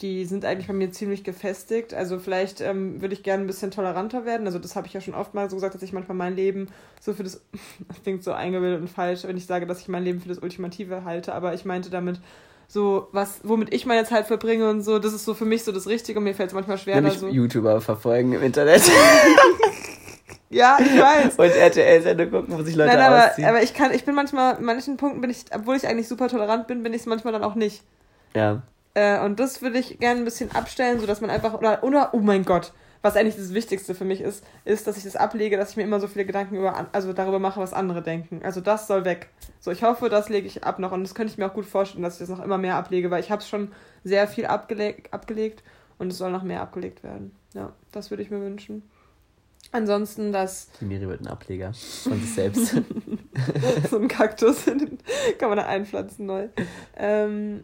die 0.02 0.26
sind 0.26 0.45
eigentlich 0.45 0.68
bei 0.68 0.74
mir 0.74 0.91
ziemlich 0.91 1.24
gefestigt. 1.24 1.93
Also 1.93 2.20
vielleicht 2.20 2.62
ähm, 2.62 3.02
würde 3.02 3.14
ich 3.14 3.24
gerne 3.24 3.43
ein 3.43 3.47
bisschen 3.47 3.72
toleranter 3.72 4.26
werden. 4.26 4.47
Also 4.47 4.60
das 4.60 4.76
habe 4.76 4.88
ich 4.88 4.93
ja 4.93 5.02
schon 5.02 5.14
oft 5.14 5.34
mal 5.34 5.50
so 5.50 5.56
gesagt, 5.56 5.76
dass 5.76 5.82
ich 5.82 5.93
manchmal 5.93 6.18
mein 6.18 6.36
Leben 6.36 6.68
so 7.00 7.14
für 7.14 7.24
das, 7.24 7.41
das 7.88 8.02
klingt 8.04 8.24
so 8.24 8.32
eingebildet 8.32 8.82
und 8.82 8.89
falsch, 8.89 9.24
wenn 9.24 9.38
ich 9.38 9.45
sage, 9.45 9.66
dass 9.66 9.82
ich 9.82 9.88
mein 9.88 10.04
Leben 10.04 10.22
für 10.22 10.30
das 10.30 10.39
Ultimative 10.39 11.04
halte. 11.04 11.34
Aber 11.34 11.54
ich 11.54 11.66
meinte 11.66 11.89
damit 11.89 12.20
so, 12.68 13.08
was, 13.12 13.41
womit 13.43 13.74
ich 13.74 13.86
meine 13.86 14.06
Zeit 14.06 14.28
verbringe 14.28 14.70
und 14.70 14.84
so, 14.84 15.00
das 15.00 15.14
ist 15.14 15.26
so 15.26 15.34
für 15.34 15.45
mich 15.45 15.64
so 15.64 15.72
das 15.72 15.88
Richtige. 15.88 16.20
Und 16.20 16.26
mir 16.26 16.36
fällt 16.36 16.50
es 16.50 16.56
manchmal 16.56 16.78
schwer, 16.78 17.02
da 17.02 17.10
so. 17.12 17.28
YouTuber 17.28 17.82
verfolgen 17.82 18.34
im 18.34 18.43
Internet. 18.43 18.84
Ja, 20.52 20.78
ich 20.80 21.00
weiß. 21.00 21.36
Und 21.38 21.56
RTL-Sendung 21.56 22.32
gucken, 22.32 22.58
wo 22.58 22.64
sich 22.64 22.76
Leute 22.76 22.95
Nein, 22.95 23.00
aber, 23.00 23.28
ausziehen. 23.28 23.47
aber 23.47 23.62
ich 23.62 23.74
kann, 23.74 23.93
ich 23.93 24.04
bin 24.04 24.16
manchmal, 24.16 24.58
in 24.58 24.66
manchen 24.66 24.97
Punkten 24.97 25.22
bin 25.22 25.30
ich, 25.30 25.45
obwohl 25.54 25.76
ich 25.76 25.88
eigentlich 25.88 26.08
super 26.08 26.28
tolerant 26.28 26.66
bin, 26.66 26.82
bin 26.82 26.93
ich 26.93 27.02
es 27.02 27.06
manchmal 27.06 27.34
dann 27.34 27.43
auch 27.43 27.56
nicht. 27.56 27.84
Ja. 28.36 28.64
Äh, 29.00 29.24
und 29.24 29.39
das 29.39 29.62
würde 29.62 29.80
ich 29.80 29.97
gerne 30.00 30.20
ein 30.20 30.26
bisschen 30.26 30.52
abstellen, 30.52 31.00
sodass 31.00 31.22
man 31.22 31.30
einfach, 31.30 31.54
oder, 31.54 31.84
oder, 31.86 32.10
oh 32.14 32.20
mein 32.20 32.43
Gott, 32.43 32.74
was 33.02 33.16
eigentlich 33.16 33.38
das 33.38 33.54
Wichtigste 33.54 33.95
für 33.95 34.04
mich 34.04 34.20
ist, 34.20 34.43
ist, 34.66 34.88
dass 34.88 34.97
ich 34.97 35.06
das 35.06 35.16
ablege, 35.16 35.56
dass 35.56 35.72
ich 35.72 35.78
mir 35.78 35.84
immer 35.84 36.02
so 36.02 36.08
viele 36.08 36.26
Gedanken 36.26 36.58
über, 36.58 36.89
also 36.91 37.14
darüber 37.14 37.39
mache, 37.39 37.62
was 37.62 37.72
andere 37.72 38.02
denken. 38.02 38.41
Also 38.43 38.60
das 38.60 38.88
soll 38.88 39.06
weg. 39.06 39.30
So, 39.62 39.72
ich 39.72 39.84
hoffe, 39.84 40.10
das 40.10 40.28
lege 40.28 40.47
ich 40.47 40.66
ab 40.66 40.80
noch 40.80 40.91
und 40.91 41.04
das 41.04 41.16
könnte 41.16 41.32
ich 41.32 41.38
mir 41.38 41.45
auch 41.45 41.54
gut 41.54 41.66
vorstellen, 41.66 42.04
dass 42.04 42.16
ich 42.16 42.28
das 42.28 42.38
noch 42.38 42.43
immer 42.43 42.58
mehr 42.58 42.76
ablege, 42.76 43.10
weil 43.10 43.22
ich 43.22 43.32
habe 43.32 43.41
es 43.41 43.47
schon 43.47 43.72
sehr 44.04 44.28
viel 44.28 44.45
abgelegt, 44.45 45.14
abgelegt 45.14 45.64
und 45.97 46.12
es 46.12 46.18
soll 46.18 46.32
noch 46.32 46.43
mehr 46.43 46.62
abgelegt 46.62 47.02
werden. 47.02 47.32
Ja, 47.54 47.72
das 47.93 48.10
würde 48.10 48.22
ich 48.22 48.30
mir 48.30 48.41
wünschen. 48.41 48.84
Ansonsten 49.72 50.34
das. 50.34 50.70
Die 50.82 50.86
Miri 50.86 51.08
wird 51.08 51.22
ein 51.22 51.28
Ableger 51.28 51.72
von 51.74 52.20
sich 52.20 52.34
selbst. 52.34 52.76
so 53.89 53.97
ein 53.97 54.10
Kaktus, 54.10 54.66
den 54.66 54.97
kann 55.38 55.47
man 55.47 55.58
da 55.58 55.68
einpflanzen 55.68 56.26
neu. 56.26 56.50
Ähm, 56.97 57.64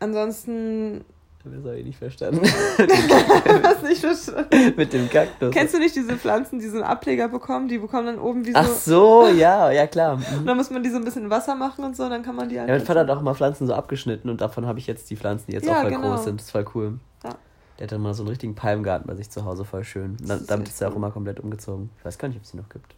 ansonsten. 0.00 1.04
Das 1.44 1.64
habe 1.64 1.78
ich 1.78 1.84
nicht 1.84 1.98
verstanden. 1.98 2.40
Was 3.62 3.82
nicht 3.82 4.00
verstanden? 4.00 4.74
Mit 4.76 4.92
dem 4.92 5.08
Kaktus. 5.08 5.54
Kennst 5.54 5.74
du 5.74 5.78
nicht 5.78 5.94
diese 5.94 6.16
Pflanzen, 6.16 6.58
die 6.58 6.66
so 6.66 6.74
einen 6.74 6.84
Ableger 6.84 7.28
bekommen? 7.28 7.68
Die 7.68 7.78
bekommen 7.78 8.06
dann 8.06 8.18
oben 8.18 8.44
wie 8.44 8.50
so. 8.50 8.58
Ach 8.58 8.66
so, 8.66 9.28
ja, 9.28 9.70
ja 9.70 9.86
klar. 9.86 10.16
Mhm. 10.16 10.24
Und 10.38 10.46
dann 10.46 10.56
muss 10.56 10.70
man 10.70 10.82
die 10.82 10.90
so 10.90 10.96
ein 10.96 11.04
bisschen 11.04 11.30
Wasser 11.30 11.54
machen 11.54 11.84
und 11.84 11.96
so, 11.96 12.08
dann 12.08 12.24
kann 12.24 12.34
man 12.34 12.48
die 12.48 12.58
halt. 12.58 12.68
Ja, 12.68 12.74
mein 12.74 12.84
Vater 12.84 13.00
hat 13.00 13.10
auch 13.10 13.22
mal 13.22 13.34
Pflanzen 13.34 13.68
so 13.68 13.74
abgeschnitten 13.74 14.28
und 14.28 14.40
davon 14.40 14.66
habe 14.66 14.80
ich 14.80 14.88
jetzt 14.88 15.08
die 15.08 15.16
Pflanzen, 15.16 15.46
die 15.46 15.52
jetzt 15.52 15.66
ja, 15.66 15.74
auch 15.74 15.80
voll 15.82 15.90
genau. 15.90 16.10
groß 16.10 16.24
sind. 16.24 16.40
Das 16.40 16.46
ist 16.46 16.50
voll 16.50 16.66
cool. 16.74 16.98
Ja. 17.22 17.36
Der 17.78 17.84
hat 17.84 17.92
dann 17.92 18.00
mal 18.00 18.14
so 18.14 18.24
einen 18.24 18.30
richtigen 18.30 18.56
Palmgarten 18.56 19.06
bei 19.06 19.14
sich 19.14 19.30
zu 19.30 19.44
Hause, 19.44 19.64
voll 19.64 19.84
schön. 19.84 20.16
Da, 20.20 20.34
ist 20.34 20.50
damit 20.50 20.66
ist 20.66 20.82
er 20.82 20.90
auch 20.90 20.96
immer 20.96 21.12
komplett 21.12 21.38
umgezogen. 21.38 21.90
Ich 21.98 22.04
weiß 22.04 22.18
gar 22.18 22.26
nicht, 22.26 22.38
ob 22.38 22.42
es 22.42 22.50
die 22.50 22.56
noch 22.56 22.68
gibt. 22.68 22.96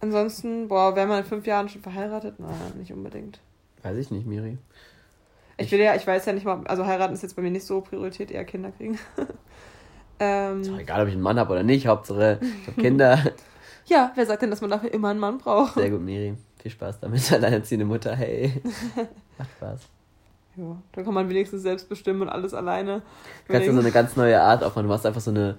Ansonsten, 0.00 0.68
boah, 0.68 0.96
wäre 0.96 1.06
man 1.06 1.18
in 1.18 1.24
fünf 1.24 1.46
Jahren 1.46 1.68
schon 1.68 1.82
verheiratet? 1.82 2.40
Nein, 2.40 2.50
nicht 2.78 2.92
unbedingt. 2.92 3.38
Weiß 3.82 3.98
ich 3.98 4.10
nicht, 4.10 4.26
Miri. 4.26 4.56
Ich, 5.60 5.70
will 5.70 5.80
ja, 5.80 5.94
ich 5.94 6.06
weiß 6.06 6.26
ja 6.26 6.32
nicht 6.32 6.44
mal, 6.44 6.66
also 6.66 6.86
heiraten 6.86 7.12
ist 7.12 7.22
jetzt 7.22 7.36
bei 7.36 7.42
mir 7.42 7.50
nicht 7.50 7.66
so 7.66 7.80
Priorität, 7.80 8.30
eher 8.30 8.44
Kinder 8.44 8.70
kriegen. 8.72 8.98
ähm, 10.18 10.62
ist 10.62 10.70
doch 10.70 10.78
egal, 10.78 11.02
ob 11.02 11.08
ich 11.08 11.14
einen 11.14 11.22
Mann 11.22 11.38
habe 11.38 11.52
oder 11.52 11.62
nicht, 11.62 11.86
Hauptsache 11.86 12.38
ich 12.40 12.66
habe 12.66 12.80
Kinder. 12.80 13.18
ja, 13.86 14.12
wer 14.14 14.26
sagt 14.26 14.42
denn, 14.42 14.50
dass 14.50 14.60
man 14.60 14.70
dafür 14.70 14.92
immer 14.92 15.08
einen 15.08 15.20
Mann 15.20 15.38
braucht? 15.38 15.74
Sehr 15.74 15.90
gut, 15.90 16.00
Miri. 16.00 16.34
Viel 16.62 16.70
Spaß 16.70 17.00
damit, 17.00 17.32
alleinerziehende 17.32 17.84
Mutter, 17.84 18.14
hey. 18.16 18.62
Macht 19.38 19.50
Spaß. 19.50 19.80
Ja, 20.56 20.76
da 20.92 21.02
kann 21.02 21.14
man 21.14 21.28
wenigstens 21.28 21.62
selbst 21.62 21.88
bestimmen 21.88 22.22
und 22.22 22.28
alles 22.28 22.54
alleine. 22.54 23.02
Du 23.46 23.52
kannst 23.52 23.66
ja 23.66 23.72
so 23.72 23.80
eine 23.80 23.92
ganz 23.92 24.16
neue 24.16 24.40
Art 24.40 24.64
aufmachen. 24.64 24.84
Du 24.84 24.88
machst 24.88 25.06
einfach 25.06 25.20
so 25.20 25.30
eine 25.30 25.58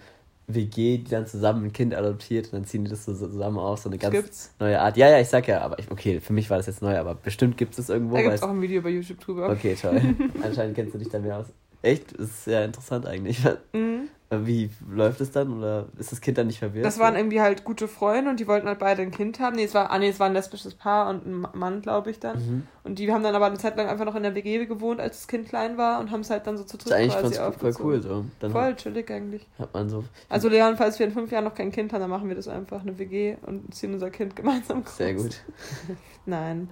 WG, 0.53 0.97
die 0.97 1.09
dann 1.09 1.27
zusammen 1.27 1.65
ein 1.65 1.73
Kind 1.73 1.93
adoptiert 1.93 2.47
und 2.47 2.53
dann 2.53 2.65
ziehen 2.65 2.83
die 2.83 2.89
das 2.89 3.05
so 3.05 3.13
zusammen 3.13 3.57
auf. 3.57 3.79
So 3.79 3.89
eine 3.89 3.97
ganz 3.97 4.13
gibt's? 4.13 4.53
neue 4.59 4.79
Art. 4.79 4.97
Ja, 4.97 5.09
ja, 5.09 5.19
ich 5.19 5.27
sag 5.27 5.47
ja, 5.47 5.61
aber 5.61 5.79
ich, 5.79 5.89
okay, 5.91 6.19
für 6.19 6.33
mich 6.33 6.49
war 6.49 6.57
das 6.57 6.67
jetzt 6.67 6.81
neu, 6.81 6.97
aber 6.97 7.15
bestimmt 7.15 7.57
gibt 7.57 7.71
es 7.71 7.77
das 7.77 7.89
irgendwo. 7.89 8.15
Da 8.15 8.21
gibt 8.23 8.35
es 8.35 8.43
auch 8.43 8.49
ein 8.49 8.61
Video 8.61 8.81
bei 8.81 8.89
YouTube 8.89 9.19
drüber. 9.19 9.49
Okay, 9.49 9.75
toll. 9.79 10.01
Anscheinend 10.43 10.75
kennst 10.75 10.93
du 10.93 10.97
dich 10.97 11.09
da 11.09 11.19
mehr 11.19 11.37
aus. 11.37 11.47
Echt? 11.81 12.13
Das 12.13 12.27
ist 12.27 12.43
sehr 12.45 12.65
interessant 12.65 13.05
eigentlich. 13.05 13.39
Mhm. 13.73 14.09
Wie 14.33 14.69
läuft 14.89 15.19
es 15.19 15.31
dann? 15.31 15.57
Oder 15.57 15.87
ist 15.97 16.13
das 16.13 16.21
Kind 16.21 16.37
dann 16.37 16.47
nicht 16.47 16.59
verwirrt? 16.59 16.85
Das 16.85 16.99
waren 16.99 17.17
irgendwie 17.17 17.41
halt 17.41 17.65
gute 17.65 17.89
Freunde 17.89 18.31
und 18.31 18.39
die 18.39 18.47
wollten 18.47 18.65
halt 18.65 18.79
beide 18.79 19.01
ein 19.01 19.11
Kind 19.11 19.41
haben. 19.41 19.57
Nee, 19.57 19.65
es 19.65 19.73
war, 19.73 19.91
ah, 19.91 19.99
nee, 19.99 20.07
es 20.07 20.21
war 20.21 20.27
ein 20.27 20.33
lesbisches 20.33 20.73
Paar 20.73 21.09
und 21.09 21.25
ein 21.25 21.45
Mann, 21.53 21.81
glaube 21.81 22.11
ich 22.11 22.19
dann. 22.19 22.37
Mhm. 22.37 22.67
Und 22.85 22.97
die 22.97 23.11
haben 23.11 23.23
dann 23.23 23.35
aber 23.35 23.47
eine 23.47 23.57
Zeit 23.57 23.75
lang 23.75 23.87
einfach 23.87 24.05
noch 24.05 24.15
in 24.15 24.23
der 24.23 24.33
WG 24.33 24.65
gewohnt, 24.65 25.01
als 25.01 25.17
das 25.17 25.27
Kind 25.27 25.49
klein 25.49 25.77
war 25.77 25.99
und 25.99 26.11
haben 26.11 26.21
es 26.21 26.29
halt 26.29 26.47
dann 26.47 26.57
so 26.57 26.63
zu 26.63 26.77
dritt 26.77 26.93
quasi 26.93 27.37
eigentlich 27.37 27.57
voll 27.57 27.75
cool 27.83 28.01
so. 28.01 28.25
Dann 28.39 28.51
voll 28.53 28.73
chillig 28.77 29.11
eigentlich. 29.11 29.45
Hat 29.59 29.73
man 29.73 29.89
so. 29.89 30.05
Also 30.29 30.47
Leon, 30.47 30.77
falls 30.77 30.97
wir 30.97 31.05
in 31.05 31.11
fünf 31.11 31.29
Jahren 31.29 31.43
noch 31.43 31.55
kein 31.55 31.71
Kind 31.73 31.91
haben, 31.91 31.99
dann 31.99 32.09
machen 32.09 32.29
wir 32.29 32.35
das 32.35 32.47
einfach, 32.47 32.81
eine 32.81 32.97
WG 32.97 33.35
und 33.45 33.75
ziehen 33.75 33.93
unser 33.93 34.11
Kind 34.11 34.37
gemeinsam 34.37 34.85
groß. 34.85 34.95
Sehr 34.95 35.13
gut. 35.13 35.41
Nein. 36.25 36.69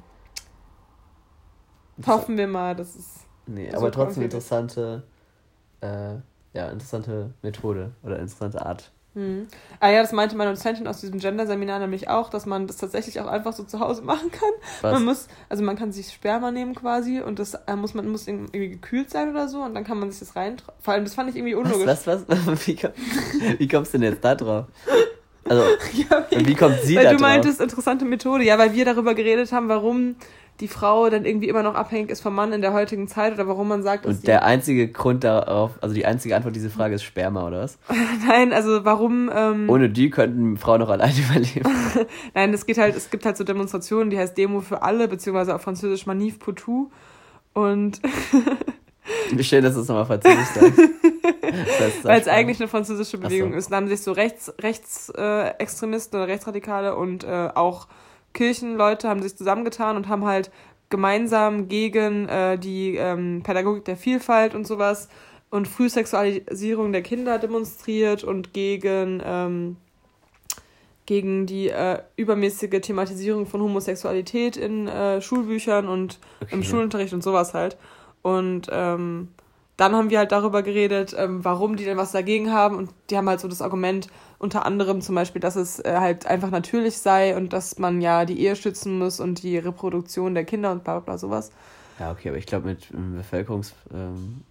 Hoffen 2.07 2.37
wir 2.37 2.47
mal, 2.47 2.73
dass 2.73 2.95
es. 2.95 3.15
Nee, 3.47 3.69
aber 3.73 3.91
trotzdem 3.91 4.23
interessante 4.23 5.03
äh, 5.81 6.15
ja, 6.53 6.69
interessante 6.69 7.31
Methode 7.41 7.91
oder 8.03 8.19
interessante 8.19 8.65
Art. 8.65 8.91
Hm. 9.15 9.47
Ah 9.79 9.89
ja, 9.89 10.01
das 10.01 10.11
meinte 10.11 10.35
meine 10.35 10.51
Dozentin 10.51 10.87
aus 10.87 11.01
diesem 11.01 11.19
Gender-Seminar 11.19 11.79
nämlich 11.79 12.09
auch, 12.09 12.29
dass 12.29 12.45
man 12.45 12.67
das 12.67 12.77
tatsächlich 12.77 13.19
auch 13.19 13.27
einfach 13.27 13.53
so 13.53 13.63
zu 13.63 13.79
Hause 13.79 14.01
machen 14.03 14.31
kann. 14.31 14.51
Was? 14.81 14.93
Man 14.93 15.05
muss, 15.05 15.27
also 15.49 15.63
man 15.63 15.75
kann 15.75 15.91
sich 15.91 16.13
Sperma 16.13 16.51
nehmen 16.51 16.75
quasi 16.75 17.19
und 17.19 17.39
das 17.39 17.55
äh, 17.55 17.75
muss 17.75 17.93
man 17.93 18.07
muss 18.07 18.27
irgendwie 18.27 18.69
gekühlt 18.69 19.09
sein 19.09 19.29
oder 19.29 19.47
so 19.47 19.63
und 19.63 19.73
dann 19.73 19.83
kann 19.83 19.99
man 19.99 20.11
sich 20.11 20.19
das 20.19 20.35
rein. 20.35 20.57
Vor 20.79 20.93
allem, 20.93 21.05
das 21.05 21.15
fand 21.15 21.29
ich 21.29 21.35
irgendwie 21.35 21.55
unlogisch. 21.55 21.87
Was, 21.87 22.05
was, 22.05 22.25
was? 22.27 22.39
Wie, 22.67 22.75
komm, 22.75 22.91
wie 23.57 23.67
kommst 23.67 23.93
du 23.93 23.97
denn 23.97 24.11
jetzt 24.11 24.23
da 24.23 24.35
drauf? 24.35 24.65
Also, 25.43 25.63
ja, 25.93 26.25
wie, 26.29 26.45
wie 26.45 26.55
kommt 26.55 26.79
sie 26.83 26.95
weil 26.95 27.05
da 27.05 27.11
drauf? 27.11 27.21
Weil 27.21 27.27
du 27.29 27.35
meintest, 27.35 27.61
interessante 27.61 28.05
Methode. 28.05 28.43
Ja, 28.43 28.59
weil 28.59 28.73
wir 28.73 28.85
darüber 28.85 29.15
geredet 29.15 29.51
haben, 29.51 29.67
warum 29.67 30.15
die 30.59 30.67
Frau 30.67 31.09
dann 31.09 31.25
irgendwie 31.25 31.47
immer 31.47 31.63
noch 31.63 31.75
abhängig 31.75 32.09
ist 32.09 32.21
vom 32.21 32.35
Mann 32.35 32.51
in 32.51 32.61
der 32.61 32.73
heutigen 32.73 33.07
Zeit 33.07 33.33
oder 33.33 33.47
warum 33.47 33.69
man 33.69 33.81
sagt, 33.81 34.05
dass 34.05 34.17
Und 34.17 34.27
der 34.27 34.43
einzige 34.43 34.89
Grund 34.89 35.23
darauf, 35.23 35.71
also 35.81 35.95
die 35.95 36.05
einzige 36.05 36.35
Antwort 36.35 36.51
auf 36.51 36.53
diese 36.53 36.69
Frage 36.69 36.95
ist 36.95 37.03
Sperma, 37.03 37.47
oder 37.47 37.61
was? 37.61 37.77
Nein, 38.27 38.51
also 38.51 38.83
warum. 38.83 39.31
Ähm, 39.33 39.69
Ohne 39.69 39.89
die 39.89 40.09
könnten 40.09 40.57
Frauen 40.57 40.81
noch 40.81 40.89
alleine 40.89 41.13
überleben. 41.29 41.69
Nein, 42.33 42.53
es 42.53 42.65
geht 42.65 42.77
halt, 42.77 42.95
es 42.95 43.09
gibt 43.09 43.25
halt 43.25 43.37
so 43.37 43.43
Demonstrationen, 43.43 44.09
die 44.09 44.17
heißt 44.17 44.37
Demo 44.37 44.59
für 44.59 44.81
alle, 44.81 45.07
beziehungsweise 45.07 45.55
auf 45.55 45.61
Französisch 45.61 46.05
Manif 46.05 46.39
pour 46.39 46.55
tout. 46.55 46.91
Und. 47.53 48.01
Wie 49.31 49.43
schön, 49.43 49.63
dass 49.63 49.73
du 49.73 49.81
es 49.81 49.87
nochmal 49.87 50.05
französisch 50.05 50.47
sagst. 50.47 52.03
Weil 52.03 52.21
es 52.21 52.27
eigentlich 52.27 52.59
eine 52.59 52.67
französische 52.67 53.17
Bewegung 53.17 53.53
so. 53.53 53.57
ist. 53.57 53.71
Da 53.71 53.77
haben 53.77 53.87
sich 53.87 54.01
so 54.01 54.11
Rechts, 54.11 54.53
Rechtsextremisten 54.61 56.19
äh, 56.19 56.23
oder 56.23 56.31
Rechtsradikale 56.31 56.95
und 56.95 57.23
äh, 57.23 57.49
auch 57.55 57.87
Kirchenleute 58.33 59.07
haben 59.09 59.21
sich 59.21 59.35
zusammengetan 59.35 59.95
und 59.95 60.07
haben 60.07 60.25
halt 60.25 60.51
gemeinsam 60.89 61.67
gegen 61.67 62.27
äh, 62.27 62.57
die 62.57 62.95
ähm, 62.95 63.41
Pädagogik 63.43 63.85
der 63.85 63.97
Vielfalt 63.97 64.55
und 64.55 64.65
sowas 64.65 65.09
und 65.49 65.67
Frühsexualisierung 65.67 66.91
der 66.91 67.01
Kinder 67.01 67.39
demonstriert 67.39 68.23
und 68.23 68.53
gegen, 68.53 69.21
ähm, 69.23 69.77
gegen 71.05 71.45
die 71.45 71.69
äh, 71.69 71.99
übermäßige 72.17 72.81
Thematisierung 72.81 73.45
von 73.45 73.61
Homosexualität 73.61 74.57
in 74.57 74.87
äh, 74.87 75.21
Schulbüchern 75.21 75.87
und 75.87 76.19
okay. 76.41 76.53
im 76.53 76.63
Schulunterricht 76.63 77.13
und 77.13 77.23
sowas 77.23 77.53
halt. 77.53 77.77
Und 78.21 78.67
ähm, 78.71 79.29
dann 79.77 79.95
haben 79.95 80.09
wir 80.09 80.19
halt 80.19 80.31
darüber 80.31 80.61
geredet, 80.61 81.15
ähm, 81.17 81.43
warum 81.43 81.77
die 81.77 81.85
denn 81.85 81.97
was 81.97 82.11
dagegen 82.11 82.51
haben. 82.51 82.75
Und 82.75 82.91
die 83.09 83.17
haben 83.17 83.29
halt 83.29 83.39
so 83.39 83.47
das 83.47 83.61
Argument, 83.61 84.07
unter 84.39 84.65
anderem 84.65 85.01
zum 85.01 85.15
Beispiel, 85.15 85.41
dass 85.41 85.55
es 85.55 85.79
äh, 85.79 85.97
halt 85.99 86.25
einfach 86.25 86.49
natürlich 86.49 86.97
sei 86.97 87.35
und 87.35 87.53
dass 87.53 87.77
man 87.77 88.01
ja 88.01 88.25
die 88.25 88.39
Ehe 88.39 88.55
schützen 88.55 88.97
muss 88.97 89.19
und 89.19 89.43
die 89.43 89.57
Reproduktion 89.57 90.33
der 90.33 90.45
Kinder 90.45 90.71
und 90.71 90.83
bla 90.83 90.93
bla 90.93 91.01
bla 91.01 91.17
sowas. 91.17 91.51
Ja, 91.99 92.11
okay, 92.11 92.29
aber 92.29 92.37
ich 92.37 92.45
glaube 92.45 92.67
mit 92.67 92.89
ähm, 92.93 93.17
Bevölkerungs... 93.17 93.75
Ähm, 93.93 94.41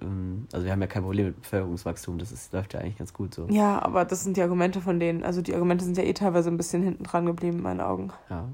ähm, 0.00 0.46
also 0.52 0.64
wir 0.64 0.72
haben 0.72 0.80
ja 0.80 0.86
kein 0.86 1.02
Problem 1.02 1.26
mit 1.26 1.42
Bevölkerungswachstum, 1.42 2.18
das 2.18 2.32
ist, 2.32 2.52
läuft 2.52 2.72
ja 2.72 2.80
eigentlich 2.80 2.96
ganz 2.96 3.12
gut 3.12 3.34
so. 3.34 3.46
Ja, 3.50 3.82
aber 3.82 4.06
das 4.06 4.24
sind 4.24 4.38
die 4.38 4.42
Argumente 4.42 4.80
von 4.80 4.98
denen. 4.98 5.22
Also 5.22 5.42
die 5.42 5.54
Argumente 5.54 5.84
sind 5.84 5.98
ja 5.98 6.04
eh 6.04 6.14
teilweise 6.14 6.48
ein 6.50 6.56
bisschen 6.56 6.82
hinten 6.82 7.04
dran 7.04 7.26
geblieben 7.26 7.58
in 7.58 7.62
meinen 7.62 7.80
Augen. 7.82 8.12
Ja. 8.30 8.48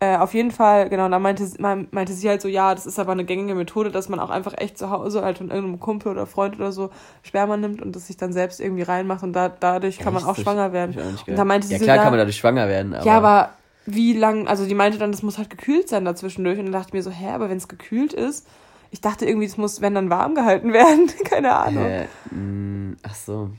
Äh, 0.00 0.16
auf 0.16 0.32
jeden 0.32 0.52
Fall, 0.52 0.88
genau, 0.88 1.08
da 1.08 1.18
meinte, 1.18 1.44
meinte 1.90 2.12
sie 2.12 2.28
halt 2.28 2.40
so, 2.40 2.46
ja, 2.46 2.72
das 2.72 2.86
ist 2.86 3.00
aber 3.00 3.10
eine 3.10 3.24
gängige 3.24 3.56
Methode, 3.56 3.90
dass 3.90 4.08
man 4.08 4.20
auch 4.20 4.30
einfach 4.30 4.54
echt 4.56 4.78
zu 4.78 4.90
Hause 4.90 5.22
halt 5.22 5.38
von 5.38 5.48
irgendeinem 5.48 5.80
Kumpel 5.80 6.12
oder 6.12 6.24
Freund 6.26 6.54
oder 6.54 6.70
so 6.70 6.90
Sperma 7.22 7.56
nimmt 7.56 7.82
und 7.82 7.96
das 7.96 8.06
sich 8.06 8.16
dann 8.16 8.32
selbst 8.32 8.60
irgendwie 8.60 8.82
reinmacht 8.82 9.24
und 9.24 9.32
da, 9.32 9.48
dadurch 9.48 9.98
kann 9.98 10.14
man 10.14 10.22
auch 10.24 10.36
schwanger 10.36 10.72
werden. 10.72 10.96
Und 11.26 11.36
da 11.36 11.44
meinte 11.44 11.66
ja, 11.66 11.78
sie 11.78 11.84
klar 11.84 11.96
so, 11.96 12.02
kann 12.02 12.12
man 12.12 12.18
dadurch 12.18 12.36
schwanger 12.36 12.68
werden. 12.68 12.94
Aber 12.94 13.04
ja, 13.04 13.16
aber 13.16 13.50
wie 13.86 14.12
lang, 14.12 14.46
also 14.46 14.66
die 14.66 14.74
meinte 14.76 14.98
dann, 14.98 15.10
das 15.10 15.22
muss 15.22 15.36
halt 15.36 15.50
gekühlt 15.50 15.88
sein 15.88 16.04
dazwischendurch 16.04 16.60
und 16.60 16.66
dann 16.66 16.72
dachte 16.74 16.88
ich 16.90 16.92
mir 16.94 17.02
so, 17.02 17.10
hä, 17.10 17.30
aber 17.30 17.50
wenn 17.50 17.56
es 17.56 17.66
gekühlt 17.66 18.12
ist, 18.12 18.46
ich 18.92 19.00
dachte 19.00 19.26
irgendwie, 19.26 19.46
es 19.46 19.56
muss, 19.56 19.80
wenn 19.80 19.96
dann 19.96 20.10
warm 20.10 20.36
gehalten 20.36 20.72
werden, 20.72 21.10
keine 21.24 21.56
Ahnung. 21.56 21.84
Äh, 21.84 22.06
mh, 22.30 22.96
ach 23.02 23.14
so. 23.16 23.50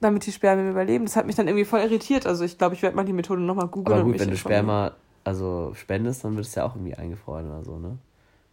Damit 0.00 0.26
die 0.26 0.32
Spermien 0.32 0.70
überleben. 0.70 1.06
Das 1.06 1.16
hat 1.16 1.26
mich 1.26 1.34
dann 1.34 1.48
irgendwie 1.48 1.64
voll 1.64 1.80
irritiert. 1.80 2.24
Also 2.24 2.44
ich 2.44 2.56
glaube, 2.56 2.76
ich 2.76 2.82
werde 2.82 2.94
mal 2.94 3.04
die 3.04 3.12
Methode 3.12 3.40
nochmal 3.40 3.66
googeln. 3.66 3.98
Aber 3.98 4.08
gut, 4.08 4.20
wenn 4.20 4.30
du 4.30 4.36
Sperma 4.36 4.92
also 5.28 5.72
spendest, 5.74 6.24
dann 6.24 6.36
wird 6.36 6.46
es 6.46 6.54
ja 6.54 6.64
auch 6.64 6.74
irgendwie 6.74 6.94
eingefroren 6.94 7.50
oder 7.50 7.62
so, 7.62 7.78
ne? 7.78 7.98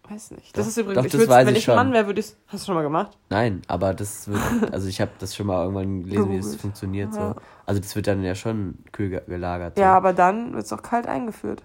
Weiß 0.10 0.32
nicht. 0.32 0.56
Das 0.56 0.66
doch, 0.66 0.70
ist 0.70 0.78
übrigens, 0.78 0.98
doch, 0.98 1.06
ich 1.06 1.12
das 1.14 1.28
weiß 1.28 1.48
wenn 1.48 1.56
ich 1.56 1.70
ein 1.70 1.76
Mann 1.78 1.94
wäre, 1.94 2.06
würde 2.06 2.20
ich 2.20 2.36
Hast 2.48 2.64
du 2.64 2.66
schon 2.68 2.76
mal 2.76 2.84
gemacht? 2.84 3.18
Nein, 3.30 3.62
aber 3.68 3.94
das 3.94 4.28
wird, 4.28 4.42
also 4.74 4.90
ich 4.90 5.00
habe 5.00 5.12
das 5.18 5.34
schon 5.36 5.48
mal 5.48 5.64
irgendwann 5.64 6.04
gelesen, 6.04 6.32
wie 6.32 6.38
das 6.38 6.56
funktioniert. 6.58 7.16
Ja. 7.16 7.30
So. 7.30 7.42
Also 7.66 7.82
das 7.82 7.96
wird 7.96 8.08
dann 8.08 8.24
ja 8.24 8.36
schon 8.36 8.78
kühl 8.92 9.22
gelagert. 9.26 9.78
So. 9.78 9.82
Ja, 9.82 9.96
aber 9.96 10.12
dann 10.12 10.54
wird 10.54 10.66
es 10.66 10.74
auch 10.74 10.84
kalt 10.84 11.08
eingeführt. 11.08 11.64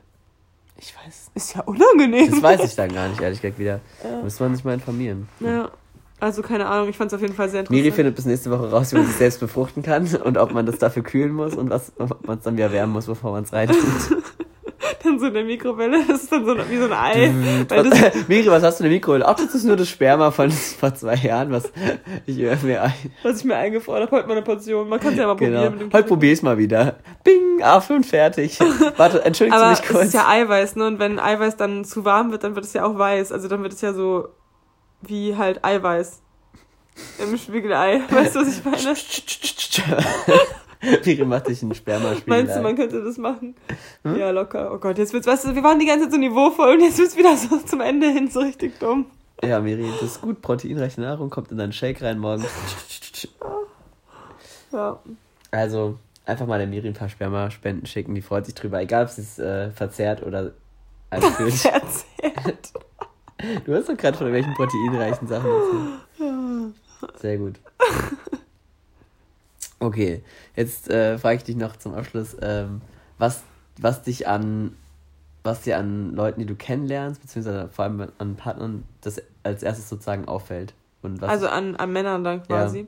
Ich 0.78 0.94
weiß. 0.96 1.32
Ist 1.34 1.56
ja 1.56 1.62
unangenehm. 1.62 2.30
Das 2.30 2.40
weiß 2.40 2.64
ich 2.64 2.76
dann 2.76 2.90
gar 2.94 3.08
nicht, 3.08 3.20
ehrlich 3.20 3.42
gesagt, 3.42 3.58
wieder. 3.58 3.80
Ja. 4.04 4.22
Muss 4.22 4.38
man 4.38 4.54
sich 4.54 4.64
mal 4.64 4.74
informieren. 4.74 5.28
Ja. 5.40 5.70
Also 6.20 6.42
keine 6.42 6.66
Ahnung, 6.66 6.88
ich 6.88 6.96
fand 6.96 7.10
es 7.10 7.14
auf 7.14 7.22
jeden 7.22 7.34
Fall 7.34 7.48
sehr 7.48 7.60
interessant. 7.60 7.82
Miri 7.82 7.92
findet 7.92 8.14
bis 8.14 8.26
nächste 8.26 8.50
Woche 8.50 8.70
raus, 8.70 8.92
wie 8.92 8.98
man 8.98 9.06
sich 9.06 9.16
selbst 9.16 9.40
befruchten 9.40 9.82
kann 9.82 10.06
und 10.22 10.36
ob 10.36 10.52
man 10.52 10.66
das 10.66 10.78
dafür 10.78 11.02
kühlen 11.02 11.32
muss 11.32 11.56
und 11.56 11.70
was, 11.70 11.92
ob 11.98 12.26
man 12.26 12.38
es 12.38 12.44
dann 12.44 12.56
wieder 12.56 12.70
wärmen 12.72 12.92
muss, 12.92 13.06
bevor 13.06 13.32
man 13.32 13.44
es 13.44 13.52
reintut. 13.52 13.76
dann 15.10 15.18
so 15.18 15.26
in 15.26 15.34
der 15.34 15.44
Mikrowelle. 15.44 16.04
Das 16.08 16.22
ist 16.22 16.32
dann 16.32 16.44
so 16.44 16.56
wie 16.56 16.76
so 16.76 16.84
ein 16.84 16.92
Ei. 16.92 17.28
Miri, 18.28 18.46
was 18.48 18.62
hast 18.62 18.80
du 18.80 18.84
in 18.84 18.90
der 18.90 18.96
Mikrowelle? 18.96 19.26
Ach, 19.26 19.34
das 19.34 19.54
ist 19.54 19.64
nur 19.64 19.76
das 19.76 19.88
Sperma 19.88 20.30
von 20.30 20.50
vor 20.80 20.94
zwei 20.94 21.14
Jahren, 21.14 21.50
was 21.50 21.70
ich 22.26 22.36
mir 22.36 22.82
ein. 22.82 22.92
Was 23.22 23.38
ich 23.38 23.44
mir 23.44 23.56
eingefroren 23.56 24.02
habe. 24.02 24.16
Heute 24.16 24.28
mal 24.28 24.32
eine 24.34 24.42
Portion. 24.42 24.88
Man 24.88 25.00
kann 25.00 25.12
es 25.12 25.18
ja 25.18 25.26
mal 25.26 25.36
genau. 25.36 25.68
probieren. 25.68 25.90
Heute 25.92 26.08
probier 26.08 26.32
es 26.32 26.42
mal 26.42 26.58
wieder. 26.58 26.96
Bing, 27.24 27.62
Apfel 27.62 27.96
und 27.96 28.06
fertig. 28.06 28.58
Warte, 28.96 29.24
entschuldigst 29.24 29.62
du 29.62 29.68
mich 29.68 29.82
kurz. 29.82 30.02
Es 30.02 30.08
ist 30.08 30.14
ja 30.14 30.28
Eiweiß, 30.28 30.76
ne? 30.76 30.86
Und 30.86 30.98
wenn 30.98 31.18
Eiweiß 31.18 31.56
dann 31.56 31.84
zu 31.84 32.04
warm 32.04 32.30
wird, 32.30 32.44
dann 32.44 32.54
wird 32.54 32.64
es 32.64 32.72
ja 32.72 32.84
auch 32.84 32.96
weiß. 32.96 33.32
Also 33.32 33.48
dann 33.48 33.62
wird 33.62 33.72
es 33.72 33.80
ja 33.80 33.92
so 33.92 34.28
wie 35.02 35.36
halt 35.36 35.64
Eiweiß. 35.64 36.22
Im 37.18 37.36
Spiegelei. 37.38 38.02
Weißt 38.10 38.34
du, 38.34 38.40
was 38.40 38.58
ich 38.58 38.64
meine? 38.64 38.96
Miri 41.04 41.24
macht 41.24 41.48
dich 41.48 41.62
ein 41.62 41.74
Spermaspiel. 41.74 42.24
Meinst 42.26 42.56
du, 42.56 42.62
man 42.62 42.76
könnte 42.76 43.02
das 43.02 43.18
machen? 43.18 43.54
Hm? 44.02 44.16
Ja, 44.16 44.30
locker. 44.30 44.72
Oh 44.72 44.78
Gott, 44.78 44.98
jetzt 44.98 45.12
wird's, 45.12 45.26
weißt 45.26 45.46
du, 45.46 45.54
wir 45.54 45.62
waren 45.62 45.78
die 45.78 45.86
ganze 45.86 46.04
Zeit 46.04 46.12
so 46.12 46.18
niveauvoll 46.18 46.74
und 46.74 46.80
jetzt 46.80 46.98
wird's 46.98 47.16
wieder 47.16 47.36
so 47.36 47.56
zum 47.66 47.80
Ende 47.80 48.10
hin 48.10 48.28
so 48.30 48.40
richtig 48.40 48.78
dumm. 48.78 49.06
Ja, 49.42 49.60
Miri, 49.60 49.90
das 50.00 50.02
ist 50.02 50.20
gut. 50.20 50.42
Proteinreiche 50.42 51.00
Nahrung 51.00 51.30
kommt 51.30 51.50
in 51.50 51.58
deinen 51.58 51.72
Shake 51.72 52.02
rein 52.02 52.18
morgen. 52.18 52.44
Ja. 54.72 55.00
Also, 55.50 55.98
einfach 56.26 56.46
mal 56.46 56.58
der 56.58 56.68
Miri 56.68 56.86
ein 56.86 56.94
paar 56.94 57.08
Spermaspenden 57.08 57.86
schicken. 57.86 58.14
Die 58.14 58.22
freut 58.22 58.46
sich 58.46 58.54
drüber. 58.54 58.80
Egal, 58.80 59.02
ob 59.02 59.10
sie 59.10 59.22
es 59.22 59.36
äh, 59.40 59.72
verzehrt 59.72 60.22
oder 60.22 60.52
einführt. 61.10 61.52
verzehrt. 61.54 62.72
Du 63.64 63.74
hast 63.74 63.88
doch 63.88 63.96
gerade 63.96 64.16
von 64.16 64.32
welchen 64.32 64.54
proteinreichen 64.54 65.26
Sachen 65.26 65.50
erzählt. 65.50 67.20
Sehr 67.20 67.38
gut. 67.38 67.54
Okay, 69.80 70.22
jetzt 70.56 70.90
äh, 70.90 71.18
frage 71.18 71.38
ich 71.38 71.44
dich 71.44 71.56
noch 71.56 71.74
zum 71.74 71.94
Abschluss, 71.94 72.36
ähm, 72.42 72.82
was, 73.18 73.42
was 73.78 74.02
dich 74.02 74.28
an, 74.28 74.76
was 75.42 75.62
dir 75.62 75.78
an 75.78 76.14
Leuten, 76.14 76.40
die 76.40 76.46
du 76.46 76.54
kennenlernst, 76.54 77.20
beziehungsweise 77.22 77.70
vor 77.70 77.86
allem 77.86 78.12
an 78.18 78.36
Partnern, 78.36 78.84
das 79.00 79.22
als 79.42 79.62
erstes 79.62 79.88
sozusagen 79.88 80.26
auffällt. 80.26 80.74
Und 81.00 81.22
was, 81.22 81.30
also 81.30 81.48
an, 81.48 81.76
an 81.76 81.92
Männern 81.92 82.22
dann 82.22 82.42
quasi. 82.42 82.80
Ja. 82.80 82.86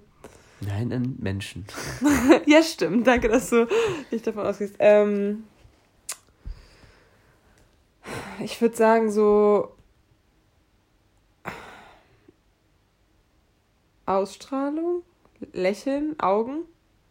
Nein, 0.69 0.93
an 0.93 1.17
Menschen. 1.19 1.65
ja, 2.47 2.63
stimmt. 2.63 3.07
Danke, 3.07 3.29
dass 3.29 3.51
du 3.51 3.67
nicht 4.11 4.27
davon 4.27 4.47
ausgehst. 4.47 4.77
Ähm, 4.79 5.45
ich 8.39 8.61
würde 8.61 8.77
sagen, 8.77 9.11
so 9.11 9.75
Ausstrahlung, 14.07 15.03
Lächeln, 15.53 16.21
Augen. 16.21 16.65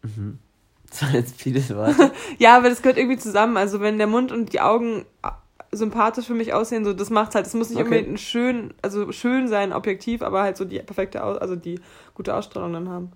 Mhm. 0.04 0.40
Das 0.90 1.04
waren 1.04 1.14
jetzt 1.14 1.42
viele 1.42 1.62
Worte. 1.76 2.12
ja, 2.38 2.58
aber 2.58 2.70
das 2.70 2.82
gehört 2.82 2.98
irgendwie 2.98 3.18
zusammen. 3.18 3.58
Also 3.58 3.80
wenn 3.80 3.98
der 3.98 4.08
Mund 4.08 4.32
und 4.32 4.52
die 4.52 4.60
Augen 4.60 5.06
sympathisch 5.72 6.26
für 6.26 6.34
mich 6.34 6.54
aussehen, 6.54 6.84
so 6.84 6.94
das 6.94 7.10
macht 7.10 7.34
halt, 7.34 7.48
es 7.48 7.54
muss 7.54 7.70
nicht 7.70 7.80
okay. 7.80 8.00
unbedingt 8.00 8.20
schön, 8.20 8.74
also 8.82 9.12
schön 9.12 9.48
sein, 9.48 9.72
objektiv, 9.72 10.22
aber 10.22 10.44
halt 10.44 10.58
so 10.58 10.66
die 10.66 10.80
perfekte, 10.80 11.24
Aus 11.24 11.38
also 11.38 11.56
die 11.56 11.80
gute 12.14 12.36
Ausstrahlung 12.36 12.74
dann 12.74 12.90
haben. 12.90 13.12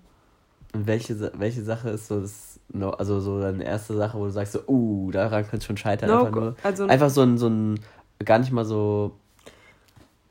Und 0.72 0.86
welche, 0.86 1.32
welche 1.36 1.62
Sache 1.62 1.90
ist 1.90 2.08
so 2.08 2.20
das, 2.20 2.58
also 2.98 3.20
so 3.20 3.40
deine 3.40 3.64
erste 3.64 3.94
Sache, 3.94 4.18
wo 4.18 4.24
du 4.24 4.30
sagst 4.30 4.54
so, 4.54 4.60
uh, 4.66 5.10
daran 5.10 5.42
könnte 5.42 5.58
es 5.58 5.64
schon 5.66 5.76
scheitern, 5.76 6.08
no, 6.08 6.24
einfach 6.24 6.30
nur, 6.32 6.56
also, 6.62 6.86
einfach 6.86 7.10
so 7.10 7.22
ein, 7.22 7.36
so 7.36 7.48
ein, 7.48 7.80
gar 8.24 8.38
nicht 8.38 8.52
mal 8.52 8.64
so, 8.64 9.12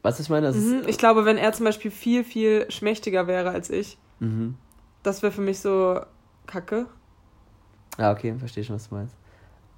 was 0.01 0.20
ich 0.20 0.30
meine? 0.30 0.51
Mhm, 0.51 0.84
ich 0.88 0.97
glaube, 0.97 1.26
wenn 1.26 1.38
er 1.38 1.53
zum 1.53 1.66
Beispiel 1.66 1.91
viel, 1.91 2.24
viel 2.24 2.70
schmächtiger 2.70 3.28
wäre 3.28 3.51
als 3.51 3.70
ich, 3.70 3.97
mhm. 4.20 4.56
das 5.03 5.22
wäre 5.22 5.32
für 5.32 5.41
mich 5.41 5.60
so, 5.60 6.01
kacke. 6.48 6.88
Ja, 7.98 8.12
okay, 8.12 8.36
verstehe 8.38 8.64
schon, 8.64 8.76
was 8.76 8.89
du 8.89 8.96
meinst. 8.96 9.16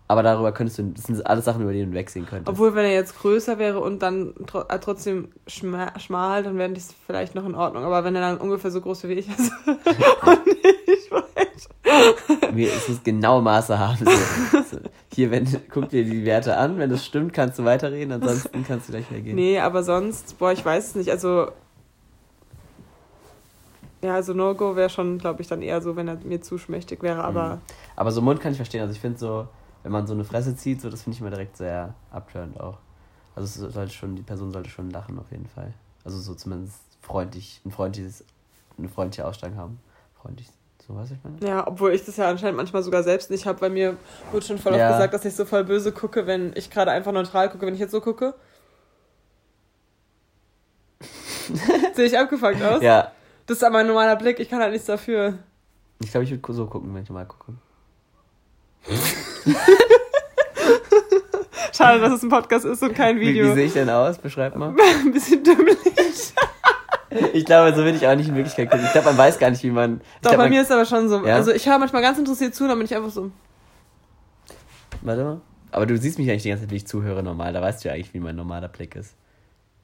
Aber 0.10 0.24
darüber 0.24 0.54
könntest 0.54 0.80
du, 0.80 0.84
das 0.84 1.04
sind 1.04 1.28
alles 1.28 1.46
Sachen, 1.46 1.62
über 1.62 1.74
die 1.74 1.84
du 1.84 1.92
wegsehen 1.92 2.26
könntest. 2.26 2.48
Obwohl, 2.48 2.76
wenn 2.76 2.86
er 2.86 2.94
jetzt 2.94 3.20
größer 3.20 3.60
wäre 3.60 3.82
und 3.82 4.02
dann 4.02 4.34
tr 4.46 4.66
äh, 4.70 4.80
trotzdem 4.80 5.30
schmal, 5.48 6.44
dann 6.44 6.58
wären 6.58 6.74
die 6.74 6.82
vielleicht 7.06 7.36
noch 7.36 7.46
in 7.46 7.56
Ordnung. 7.56 7.84
Aber 7.84 8.06
wenn 8.06 8.16
er 8.16 8.22
dann 8.22 8.38
ungefähr 8.38 8.72
so 8.72 8.80
groß 8.80 9.04
wie 9.04 9.14
ich 9.14 9.28
ist 9.28 9.52
und 9.68 10.40
ich 10.48 11.12
weiß. 11.12 12.54
Mir 12.54 12.72
ist 12.72 12.88
es 12.88 13.04
genau 13.04 13.42
Maße 13.42 13.78
haben. 13.78 13.98
So. 13.98 14.62
So. 14.62 14.78
Hier, 15.14 15.30
wenn, 15.32 15.46
guck 15.70 15.90
dir 15.90 16.06
die 16.06 16.26
Werte 16.26 16.56
an. 16.56 16.78
Wenn 16.78 16.90
das 16.90 17.06
stimmt, 17.06 17.34
kannst 17.34 17.60
du 17.60 17.66
weiterreden. 17.66 18.14
Ansonsten 18.14 18.64
kannst 18.64 18.88
du 18.88 18.94
gleich 18.94 19.10
wieder 19.10 19.22
gehen. 19.22 19.36
Nee, 19.36 19.60
aber 19.60 19.84
sonst, 19.84 20.38
boah, 20.38 20.54
ich 20.54 20.64
weiß 20.64 20.90
es 20.90 20.96
nicht. 20.96 21.10
Also, 21.10 21.52
ja, 24.02 24.14
also 24.14 24.34
No-Go 24.34 24.76
wäre 24.76 24.90
schon, 24.90 25.18
glaube 25.18 25.42
ich, 25.42 25.48
dann 25.48 25.62
eher 25.62 25.82
so, 25.82 25.96
wenn 25.96 26.08
er 26.08 26.16
mir 26.16 26.42
zu 26.42 26.58
schmächtig 26.58 27.02
wäre, 27.02 27.24
aber. 27.24 27.56
Mhm. 27.56 27.62
Aber 27.96 28.12
so 28.12 28.22
Mund 28.22 28.40
kann 28.40 28.52
ich 28.52 28.58
verstehen. 28.58 28.82
Also 28.82 28.94
ich 28.94 29.00
finde 29.00 29.18
so, 29.18 29.48
wenn 29.84 29.92
man 29.92 30.06
so 30.06 30.14
eine 30.14 30.24
Fresse 30.24 30.56
zieht, 30.56 30.82
so 30.82 30.90
das 30.90 31.04
finde 31.04 31.16
ich 31.16 31.22
immer 31.22 31.30
direkt 31.32 31.58
sehr 31.58 31.94
abturned 32.12 32.60
auch. 32.60 32.78
Also 33.36 33.66
es 33.66 33.74
sollte 33.74 33.94
schon, 33.94 34.16
die 34.16 34.22
Person 34.22 34.52
sollte 34.52 34.70
schon 34.70 34.90
lachen 34.90 35.18
auf 35.20 35.32
jeden 35.32 35.48
Fall. 35.48 35.74
Also 36.04 36.20
so 36.20 36.34
zumindest 36.36 36.80
freundlich, 37.02 37.62
ein 37.66 37.72
freundliches, 37.72 38.24
eine 38.78 38.90
freundliche 38.90 39.26
Ausstrahlung 39.26 39.58
haben. 39.58 39.80
Freundlich, 40.22 40.48
so 40.86 40.96
weiß 40.96 41.12
ich 41.12 41.18
meine. 41.24 41.38
Ja, 41.48 41.68
obwohl 41.68 41.92
ich 41.94 42.06
das 42.06 42.18
ja 42.18 42.30
anscheinend 42.30 42.58
manchmal 42.58 42.84
sogar 42.84 43.04
selbst 43.04 43.32
nicht 43.32 43.46
habe, 43.46 43.62
weil 43.62 43.70
mir 43.70 43.98
wird 44.32 44.44
schon 44.44 44.58
voll 44.58 44.76
ja. 44.76 44.88
oft 44.88 44.98
gesagt, 44.98 45.14
dass 45.14 45.26
ich 45.26 45.36
so 45.36 45.46
voll 45.46 45.64
böse 45.64 45.92
gucke, 45.92 46.28
wenn 46.28 46.52
ich 46.56 46.70
gerade 46.70 46.92
einfach 46.92 47.12
neutral 47.12 47.50
gucke, 47.50 47.66
wenn 47.66 47.74
ich 47.74 47.80
jetzt 47.80 47.92
so 47.92 48.02
gucke. 48.02 48.36
Sehe 51.94 52.06
ich 52.06 52.18
abgefuckt 52.18 52.62
aus? 52.62 52.82
Ja, 52.82 53.12
das 53.48 53.58
ist 53.58 53.64
aber 53.64 53.80
ein 53.80 53.88
normaler 53.88 54.16
Blick, 54.18 54.40
ich 54.40 54.50
kann 54.50 54.62
halt 54.62 54.72
nichts 54.74 54.86
dafür. 54.88 55.40
Ich 56.00 56.12
glaube, 56.12 56.26
ich 56.26 56.32
würde 56.32 56.54
so 56.54 56.68
gucken, 56.68 56.94
wenn 56.94 57.02
ich 57.04 57.10
mal 57.10 57.26
gucke. 57.26 57.54
Schade, 61.74 62.00
dass 62.00 62.14
es 62.14 62.24
ein 62.24 62.30
Podcast 62.30 62.66
ist 62.66 62.82
und 62.84 62.94
kein 62.94 63.20
Video. 63.20 63.46
Wie, 63.46 63.50
wie 63.50 63.54
sehe 63.54 63.66
ich 63.66 63.74
denn 63.74 63.90
aus? 63.90 64.18
Beschreib 64.18 64.56
mal. 64.56 64.76
ein 65.00 65.12
bisschen 65.12 65.44
dümmlich. 65.44 65.78
ich 67.34 67.46
glaube, 67.46 67.76
so 67.76 67.84
will 67.84 67.96
ich 67.96 68.08
auch 68.08 68.16
nicht 68.16 68.30
in 68.30 68.36
Wirklichkeit 68.36 68.70
gucken. 68.70 68.86
Ich 68.86 68.92
glaube, 68.92 69.08
man 69.08 69.18
weiß 69.18 69.40
gar 69.40 69.50
nicht, 69.50 69.64
wie 69.64 69.72
man. 69.72 70.00
Doch, 70.22 70.30
glaub, 70.30 70.38
bei 70.38 70.44
man, 70.44 70.50
mir 70.50 70.62
ist 70.62 70.72
aber 70.72 70.86
schon 70.86 71.10
so. 71.10 71.26
Ja? 71.26 71.36
Also, 71.36 71.52
ich 71.52 71.68
höre 71.68 71.80
manchmal 71.80 72.02
ganz 72.02 72.18
interessiert 72.18 72.56
zu, 72.56 72.68
dann 72.68 72.78
bin 72.78 72.86
ich 72.86 72.96
einfach 72.96 73.12
so. 73.12 73.32
Warte 75.02 75.24
mal. 75.24 75.42
Aber 75.72 75.86
du 75.86 75.98
siehst 75.98 76.18
mich 76.18 76.30
eigentlich 76.30 76.44
die 76.44 76.50
ganze 76.50 76.64
Zeit, 76.64 76.72
wie 76.72 76.78
ich 76.78 76.88
zuhöre 76.88 77.24
normal. 77.24 77.54
Da 77.54 77.62
weißt 77.62 77.84
du 77.84 77.90
ja 77.90 77.96
eigentlich, 77.96 78.14
wie 78.14 78.20
mein 78.20 78.36
normaler 78.36 78.68
Blick 78.68 78.96
ist. 78.96 79.16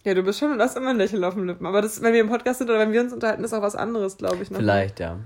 Ja, 0.05 0.13
du 0.13 0.23
bist 0.23 0.39
schon, 0.39 0.57
du 0.57 0.63
hast 0.63 0.75
immer 0.75 0.89
ein 0.89 0.97
Lächeln 0.97 1.23
auf 1.23 1.33
den 1.35 1.47
Lippen. 1.47 1.65
Aber 1.65 1.81
das, 1.81 2.01
wenn 2.01 2.13
wir 2.13 2.21
im 2.21 2.29
Podcast 2.29 2.59
sind 2.59 2.69
oder 2.69 2.79
wenn 2.79 2.91
wir 2.91 3.01
uns 3.01 3.13
unterhalten, 3.13 3.43
ist 3.43 3.53
auch 3.53 3.61
was 3.61 3.75
anderes, 3.75 4.17
glaube 4.17 4.43
ich. 4.43 4.51
Noch 4.51 4.59
Vielleicht, 4.59 4.99
ja. 4.99 5.17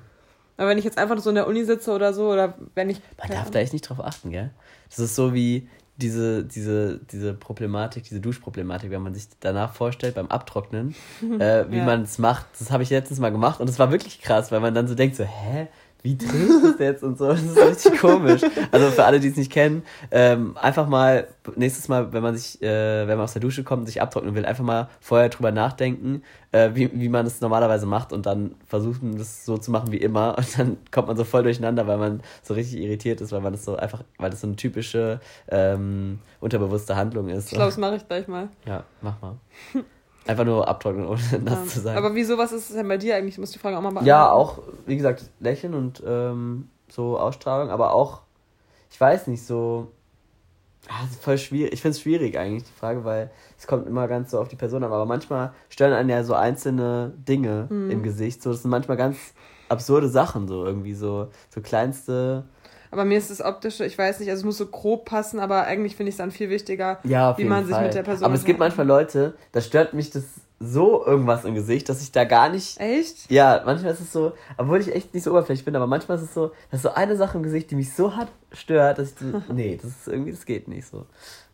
Aber 0.58 0.70
wenn 0.70 0.78
ich 0.78 0.86
jetzt 0.86 0.98
einfach 0.98 1.18
so 1.20 1.30
in 1.30 1.36
der 1.36 1.48
Uni 1.48 1.64
sitze 1.66 1.92
oder 1.92 2.14
so, 2.14 2.32
oder 2.32 2.56
wenn 2.76 2.90
ich. 2.90 3.02
Man 3.20 3.30
darf 3.30 3.52
da 3.52 3.60
echt 3.60 3.74
nicht 3.74 3.88
drauf 3.88 4.00
achten, 4.04 4.32
gell? 4.32 4.52
Das 4.90 5.00
ist 5.00 5.16
so 5.16 5.34
wie, 5.34 5.68
diese, 5.98 6.44
diese, 6.44 7.00
diese 7.12 7.34
Problematik, 7.34 8.04
diese 8.04 8.20
Duschproblematik, 8.20 8.92
wenn 8.92 9.02
man 9.02 9.14
sich 9.14 9.28
danach 9.40 9.74
vorstellt 9.74 10.16
beim 10.16 10.28
Abtrocknen, 10.28 10.96
äh, 11.40 11.66
wie 11.70 11.78
ja. 11.78 11.86
man 11.86 12.04
es 12.04 12.20
macht. 12.20 12.46
Das 12.60 12.72
habe 12.72 12.84
ich 12.84 12.90
letztens 12.90 13.20
mal 13.20 13.32
gemacht 13.32 13.60
und 13.60 13.70
es 13.70 13.80
war 13.80 13.92
wirklich 13.92 14.22
krass, 14.22 14.52
weil 14.52 14.60
man 14.60 14.74
dann 14.74 14.88
so 14.88 14.96
denkt, 14.96 15.16
so, 15.16 15.24
hä? 15.24 15.68
Wie 16.04 16.18
trägt 16.18 16.64
das 16.64 16.80
jetzt 16.80 17.04
und 17.04 17.18
so. 17.18 17.28
Das 17.28 17.42
ist 17.42 17.58
richtig 17.58 18.00
komisch. 18.00 18.42
Also 18.72 18.92
für 18.92 19.06
alle, 19.06 19.20
die 19.20 19.28
es 19.28 19.36
nicht 19.36 19.52
kennen, 19.52 19.84
ähm, 20.12 20.56
einfach 20.58 20.88
mal 20.88 21.28
nächstes 21.56 21.88
Mal, 21.88 22.14
wenn 22.14 22.24
man 22.24 22.36
sich, 22.36 22.62
äh, 22.62 23.08
wenn 23.08 23.18
man 23.18 23.22
aus 23.26 23.34
der 23.34 23.42
Dusche 23.42 23.64
kommt 23.64 23.82
und 23.82 23.86
sich 23.88 24.02
abtrocknen 24.02 24.36
will, 24.36 24.46
einfach 24.46 24.64
mal 24.64 24.90
vorher 25.00 25.30
drüber 25.30 25.52
nachdenken, 25.52 26.24
äh, 26.52 26.72
wie, 26.74 26.90
wie 26.94 27.10
man 27.10 27.26
es 27.26 27.42
normalerweise 27.42 27.86
macht 27.86 28.14
und 28.14 28.26
dann 28.26 28.56
versuchen, 28.66 29.18
das 29.18 29.46
so 29.46 29.58
zu 29.58 29.72
machen 29.72 29.92
wie 29.92 29.98
immer. 29.98 30.38
Und 30.38 30.58
dann 30.58 30.78
kommt 30.92 31.08
man 31.08 31.18
so 31.18 31.24
voll 31.24 31.44
durcheinander, 31.44 31.88
weil 31.88 31.98
man 31.98 32.22
so 32.44 32.54
richtig 32.54 32.80
irritiert 32.80 33.22
ist, 33.22 33.32
weil 33.32 33.42
man 33.42 33.54
das 33.54 33.66
so 33.66 33.76
einfach, 33.76 34.04
weil 34.18 34.30
das 34.30 34.42
so 34.42 34.48
eine 34.48 34.56
typische 34.56 35.20
ähm, 35.50 36.20
unterbewusste 36.40 36.96
Handlung 36.96 37.30
ist. 37.30 37.46
Ich 37.46 37.54
glaube, 37.54 37.66
das 37.66 37.78
mache 37.78 37.96
ich 37.96 38.08
gleich 38.08 38.28
mal. 38.28 38.50
Ja, 38.66 38.84
mach 39.02 39.22
mal. 39.22 39.36
Einfach 40.28 40.46
nur 40.46 40.68
abtrocknen, 40.68 41.08
ohne 41.08 41.20
nass 41.44 41.60
ja. 41.60 41.66
zu 41.66 41.80
sein. 41.82 41.98
Aber 41.98 42.16
wieso, 42.16 42.38
was 42.38 42.52
ist 42.52 42.70
es 42.70 42.76
denn 42.76 42.88
bei 42.88 42.98
dir 42.98 43.16
eigentlich? 43.16 43.36
Ich 43.36 43.40
muss 43.40 43.52
die 43.52 43.60
Frage 43.60 43.78
auch 43.78 43.82
mal 43.82 43.90
beantworten. 43.90 44.08
Ja, 44.08 44.32
auch, 44.32 44.60
wie 44.86 44.98
gesagt, 44.98 45.30
Lächeln 45.40 45.74
und 45.74 46.04
ähm, 46.06 46.70
so 46.90 47.18
Ausstrahlung, 47.18 47.70
aber 47.70 47.94
auch, 47.94 48.22
ich 48.92 49.00
weiß 49.00 49.28
nicht, 49.28 49.46
so. 49.46 49.92
Ah, 50.90 51.06
voll 51.20 51.38
schwierig. 51.38 51.74
Ich 51.74 51.82
finde 51.82 51.98
es 51.98 52.02
schwierig 52.02 52.38
eigentlich, 52.38 52.64
die 52.64 52.80
Frage, 52.80 53.04
weil 53.04 53.30
es 53.58 53.68
kommt 53.68 53.88
immer 53.88 54.08
ganz 54.08 54.32
so 54.32 54.40
auf 54.40 54.48
die 54.48 54.56
Person 54.56 54.86
an. 54.86 54.94
Aber 54.94 55.06
manchmal 55.06 55.52
stören 55.68 55.92
einen 55.92 56.10
ja 56.10 56.24
so 56.24 56.34
einzelne 56.34 57.14
Dinge 57.18 57.68
mhm. 57.70 57.92
im 57.92 58.04
Gesicht. 58.04 58.42
So, 58.42 58.52
das 58.52 58.62
sind 58.62 58.72
manchmal 58.72 58.96
ganz 58.96 59.18
absurde 59.68 60.08
Sachen, 60.08 60.48
so 60.48 60.66
irgendwie 60.66 60.94
so, 60.94 61.28
so 61.50 61.60
kleinste 61.60 62.46
aber 62.92 63.06
mir 63.06 63.18
ist 63.18 63.30
das 63.30 63.42
Optische, 63.42 63.86
ich 63.86 63.98
weiß 63.98 64.20
nicht, 64.20 64.30
also 64.30 64.42
es 64.42 64.46
muss 64.46 64.58
so 64.58 64.68
grob 64.68 65.06
passen, 65.06 65.40
aber 65.40 65.64
eigentlich 65.66 65.96
finde 65.96 66.10
ich 66.10 66.14
es 66.14 66.18
dann 66.18 66.32
viel 66.32 66.50
wichtiger, 66.50 67.00
ja, 67.04 67.38
wie 67.38 67.46
man 67.46 67.66
Fall. 67.66 67.74
sich 67.74 67.84
mit 67.84 67.94
der 67.94 68.04
Person. 68.04 68.26
Aber 68.26 68.36
es 68.36 68.46
gibt 68.46 68.60
manchmal 68.60 68.88
Leute, 68.88 69.36
da 69.52 69.62
stört 69.62 69.94
mich 69.94 70.12
das 70.12 70.24
so 70.60 71.06
irgendwas 71.06 71.46
im 71.46 71.54
Gesicht, 71.54 71.88
dass 71.88 72.02
ich 72.02 72.12
da 72.12 72.24
gar 72.24 72.50
nicht. 72.50 72.80
Echt? 72.80 73.30
Ja, 73.30 73.62
manchmal 73.66 73.94
ist 73.94 74.02
es 74.02 74.12
so, 74.12 74.34
obwohl 74.58 74.82
ich 74.82 74.94
echt 74.94 75.14
nicht 75.14 75.24
so 75.24 75.32
oberflächlich 75.32 75.66
bin, 75.66 75.76
aber 75.76 75.88
manchmal 75.88 76.18
ist 76.18 76.24
es 76.24 76.34
so, 76.34 76.52
dass 76.72 76.82
so 76.82 76.90
eine 76.90 77.16
Sache 77.16 77.38
im 77.38 77.44
Gesicht, 77.44 77.70
die 77.70 77.76
mich 77.76 77.94
so 77.94 78.16
hart 78.16 78.30
stört, 78.52 78.98
dass 78.98 79.12
ich 79.12 79.20
so, 79.20 79.44
nee, 79.54 79.78
das 79.80 79.92
ist 79.92 80.08
irgendwie, 80.08 80.32
das 80.32 80.46
geht 80.46 80.68
nicht 80.68 80.88
so. 80.88 81.06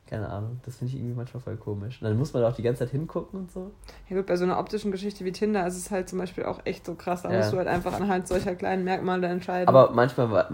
Keine 0.06 0.30
Ahnung. 0.30 0.60
Das 0.66 0.78
finde 0.78 0.94
ich 0.94 1.00
irgendwie 1.00 1.16
manchmal 1.16 1.42
voll 1.42 1.56
komisch. 1.56 2.02
Und 2.02 2.08
dann 2.08 2.18
muss 2.18 2.34
man 2.34 2.44
auch 2.44 2.54
die 2.54 2.62
ganze 2.62 2.80
Zeit 2.80 2.90
hingucken 2.90 3.40
und 3.40 3.52
so. 3.52 3.72
Ja 4.10 4.18
gut, 4.18 4.26
bei 4.26 4.36
so 4.36 4.44
einer 4.44 4.60
optischen 4.60 4.92
Geschichte 4.92 5.24
wie 5.24 5.32
Tinder 5.32 5.66
ist 5.66 5.78
es 5.78 5.92
halt 5.92 6.10
zum 6.10 6.20
Beispiel 6.20 6.44
auch 6.44 6.60
echt 6.66 6.86
so 6.86 6.96
krass. 6.96 7.22
Da 7.22 7.32
ja. 7.32 7.38
musst 7.38 7.54
du 7.54 7.58
halt 7.58 7.68
einfach 7.68 7.94
anhand 7.94 8.28
solcher 8.28 8.56
kleinen 8.56 8.84
Merkmale 8.84 9.28
entscheiden. 9.28 9.68
Aber 9.68 9.92
manchmal 9.92 10.48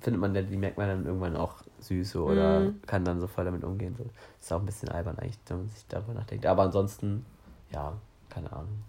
findet 0.00 0.20
man 0.20 0.34
ja 0.34 0.42
die 0.42 0.56
Merkmale 0.56 0.96
dann 0.96 1.06
irgendwann 1.06 1.36
auch 1.36 1.62
süß 1.78 2.10
so, 2.10 2.26
oder 2.26 2.60
mm. 2.60 2.82
kann 2.86 3.04
dann 3.04 3.20
so 3.20 3.26
voll 3.26 3.44
damit 3.44 3.64
umgehen. 3.64 3.94
So. 3.96 4.04
Ist 4.40 4.52
auch 4.52 4.60
ein 4.60 4.66
bisschen 4.66 4.88
albern 4.88 5.18
eigentlich, 5.18 5.38
wenn 5.46 5.58
man 5.58 5.68
sich 5.68 5.86
darüber 5.88 6.14
nachdenkt. 6.14 6.44
Aber 6.46 6.64
ansonsten, 6.64 7.24
ja, 7.72 7.94
keine 8.28 8.52
Ahnung. 8.52 8.82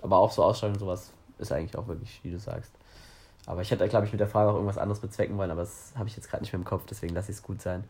Aber 0.00 0.18
auch 0.18 0.30
so 0.30 0.44
Ausstrahlung 0.44 0.76
und 0.76 0.80
sowas 0.80 1.12
ist 1.38 1.52
eigentlich 1.52 1.76
auch 1.76 1.88
wirklich, 1.88 2.20
wie 2.22 2.30
du 2.30 2.38
sagst. 2.38 2.72
Aber 3.50 3.62
ich 3.62 3.70
hätte, 3.72 3.88
glaube 3.88 4.06
ich, 4.06 4.12
mit 4.12 4.20
der 4.20 4.28
Frage 4.28 4.50
auch 4.50 4.54
irgendwas 4.54 4.78
anderes 4.78 5.00
bezwecken 5.00 5.36
wollen, 5.36 5.50
aber 5.50 5.62
das 5.62 5.92
habe 5.98 6.08
ich 6.08 6.16
jetzt 6.16 6.30
gerade 6.30 6.44
nicht 6.44 6.52
mehr 6.52 6.60
im 6.60 6.64
Kopf, 6.64 6.84
deswegen 6.88 7.14
lasse 7.14 7.32
ich 7.32 7.38
es 7.38 7.42
gut 7.42 7.60
sein. 7.60 7.82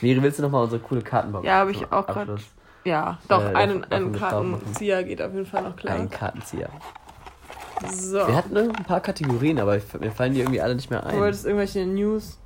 Miri, 0.00 0.22
willst 0.22 0.38
du 0.38 0.44
nochmal 0.44 0.62
unsere 0.62 0.80
coole 0.80 1.02
Kartenbox? 1.02 1.44
Ja, 1.44 1.54
habe 1.54 1.72
ich 1.72 1.90
auch 1.90 2.06
gerade. 2.06 2.36
Ja, 2.84 3.18
doch, 3.28 3.42
äh, 3.42 3.54
einen, 3.54 3.82
einen 3.84 4.12
Kartenzieher 4.12 5.02
geht 5.02 5.20
auf 5.20 5.32
jeden 5.34 5.44
Fall 5.44 5.64
noch 5.64 5.74
klar. 5.74 5.96
Ein 5.96 6.08
Kartenzieher. 6.08 6.70
So. 7.92 8.28
Wir 8.28 8.36
hatten 8.36 8.56
ein 8.56 8.72
paar 8.72 9.00
Kategorien, 9.00 9.58
aber 9.58 9.80
mir 9.98 10.12
fallen 10.12 10.34
die 10.34 10.40
irgendwie 10.40 10.60
alle 10.60 10.76
nicht 10.76 10.88
mehr 10.88 11.04
ein. 11.04 11.14
Du 11.14 11.20
wolltest 11.20 11.44
irgendwelche 11.44 11.84
News? 11.84 12.38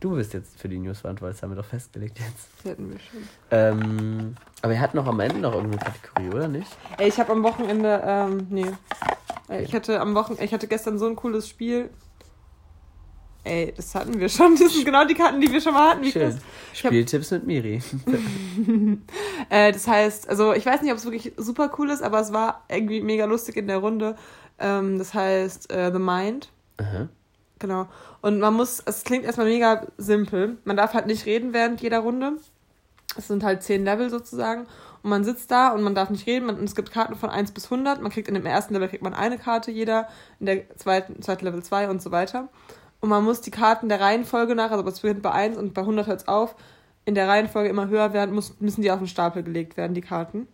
Du 0.00 0.14
bist 0.14 0.34
jetzt 0.34 0.60
für 0.60 0.68
die 0.68 0.78
News 0.78 1.00
verantwortlich, 1.00 1.36
das 1.36 1.42
haben 1.42 1.52
wir 1.52 1.56
doch 1.56 1.68
festgelegt 1.68 2.18
jetzt. 2.18 2.48
Das 2.58 2.72
hätten 2.72 2.90
wir 2.90 2.98
schon. 2.98 3.20
Ähm, 3.50 4.36
aber 4.60 4.72
wir 4.74 4.80
hatten 4.80 4.98
noch 4.98 5.06
am 5.06 5.18
Ende 5.20 5.38
noch 5.38 5.54
irgendeine 5.54 5.82
Kategorie, 5.82 6.28
oder 6.28 6.48
nicht? 6.48 6.76
Ey, 6.98 7.08
ich 7.08 7.18
habe 7.18 7.32
am 7.32 7.42
Wochenende, 7.42 8.02
ähm, 8.04 8.46
nee, 8.50 8.66
ich 9.48 9.74
hatte 9.74 10.00
am 10.00 10.14
Wochen 10.14 10.36
ich 10.40 10.52
hatte 10.52 10.66
gestern 10.66 10.98
so 10.98 11.06
ein 11.06 11.16
cooles 11.16 11.48
Spiel. 11.48 11.90
Ey, 13.46 13.72
das 13.76 13.94
hatten 13.94 14.18
wir 14.18 14.28
schon. 14.28 14.56
Das 14.58 14.72
sind 14.72 14.84
genau 14.84 15.04
die 15.04 15.14
Karten, 15.14 15.40
die 15.40 15.50
wir 15.50 15.60
schon 15.60 15.72
mal 15.72 15.90
hatten. 15.90 16.02
Wie 16.02 16.10
Schön. 16.10 16.36
Spieltipps 16.72 17.30
mit 17.30 17.46
Miri. 17.46 17.80
äh, 19.50 19.70
das 19.70 19.86
heißt, 19.86 20.28
also 20.28 20.52
ich 20.52 20.66
weiß 20.66 20.82
nicht, 20.82 20.90
ob 20.90 20.98
es 20.98 21.04
wirklich 21.04 21.32
super 21.36 21.70
cool 21.78 21.90
ist, 21.90 22.02
aber 22.02 22.20
es 22.20 22.32
war 22.32 22.64
irgendwie 22.68 23.00
mega 23.00 23.24
lustig 23.24 23.56
in 23.56 23.68
der 23.68 23.78
Runde. 23.78 24.16
Ähm, 24.58 24.98
das 24.98 25.14
heißt 25.14 25.70
äh, 25.70 25.92
The 25.92 26.00
Mind. 26.00 26.48
Aha. 26.78 27.08
Genau. 27.60 27.86
Und 28.20 28.40
man 28.40 28.54
muss, 28.54 28.82
es 28.84 29.04
klingt 29.04 29.24
erstmal 29.24 29.46
mega 29.46 29.86
simpel. 29.96 30.58
Man 30.64 30.76
darf 30.76 30.94
halt 30.94 31.06
nicht 31.06 31.24
reden 31.26 31.52
während 31.52 31.80
jeder 31.80 32.00
Runde. 32.00 32.32
Es 33.16 33.28
sind 33.28 33.44
halt 33.44 33.62
zehn 33.62 33.84
Level 33.84 34.10
sozusagen. 34.10 34.66
Und 35.06 35.10
man 35.10 35.22
sitzt 35.22 35.52
da 35.52 35.68
und 35.68 35.84
man 35.84 35.94
darf 35.94 36.10
nicht 36.10 36.26
reden. 36.26 36.46
Man, 36.46 36.58
und 36.58 36.64
es 36.64 36.74
gibt 36.74 36.90
Karten 36.90 37.14
von 37.14 37.30
1 37.30 37.52
bis 37.52 37.70
100. 37.70 38.02
Man 38.02 38.10
kriegt 38.10 38.26
in 38.26 38.34
dem 38.34 38.44
ersten 38.44 38.74
Level 38.74 38.88
kriegt 38.88 39.04
man 39.04 39.14
eine 39.14 39.38
Karte 39.38 39.70
jeder, 39.70 40.08
in 40.40 40.46
der 40.46 40.68
zweiten, 40.76 41.22
zweiten 41.22 41.44
Level 41.44 41.62
2 41.62 41.90
und 41.90 42.02
so 42.02 42.10
weiter. 42.10 42.48
Und 42.98 43.10
man 43.10 43.22
muss 43.22 43.40
die 43.40 43.52
Karten 43.52 43.88
der 43.88 44.00
Reihenfolge 44.00 44.56
nach, 44.56 44.72
also 44.72 44.84
es 44.84 44.98
beginnt 44.98 45.22
bei 45.22 45.30
1 45.30 45.58
und 45.58 45.74
bei 45.74 45.82
100 45.82 46.08
hört 46.08 46.22
es 46.22 46.26
auf, 46.26 46.56
in 47.04 47.14
der 47.14 47.28
Reihenfolge 47.28 47.68
immer 47.68 47.86
höher 47.86 48.14
werden, 48.14 48.34
muss, 48.34 48.58
müssen 48.58 48.82
die 48.82 48.90
auf 48.90 48.98
den 48.98 49.06
Stapel 49.06 49.44
gelegt 49.44 49.76
werden, 49.76 49.94
die 49.94 50.00
Karten. 50.00 50.48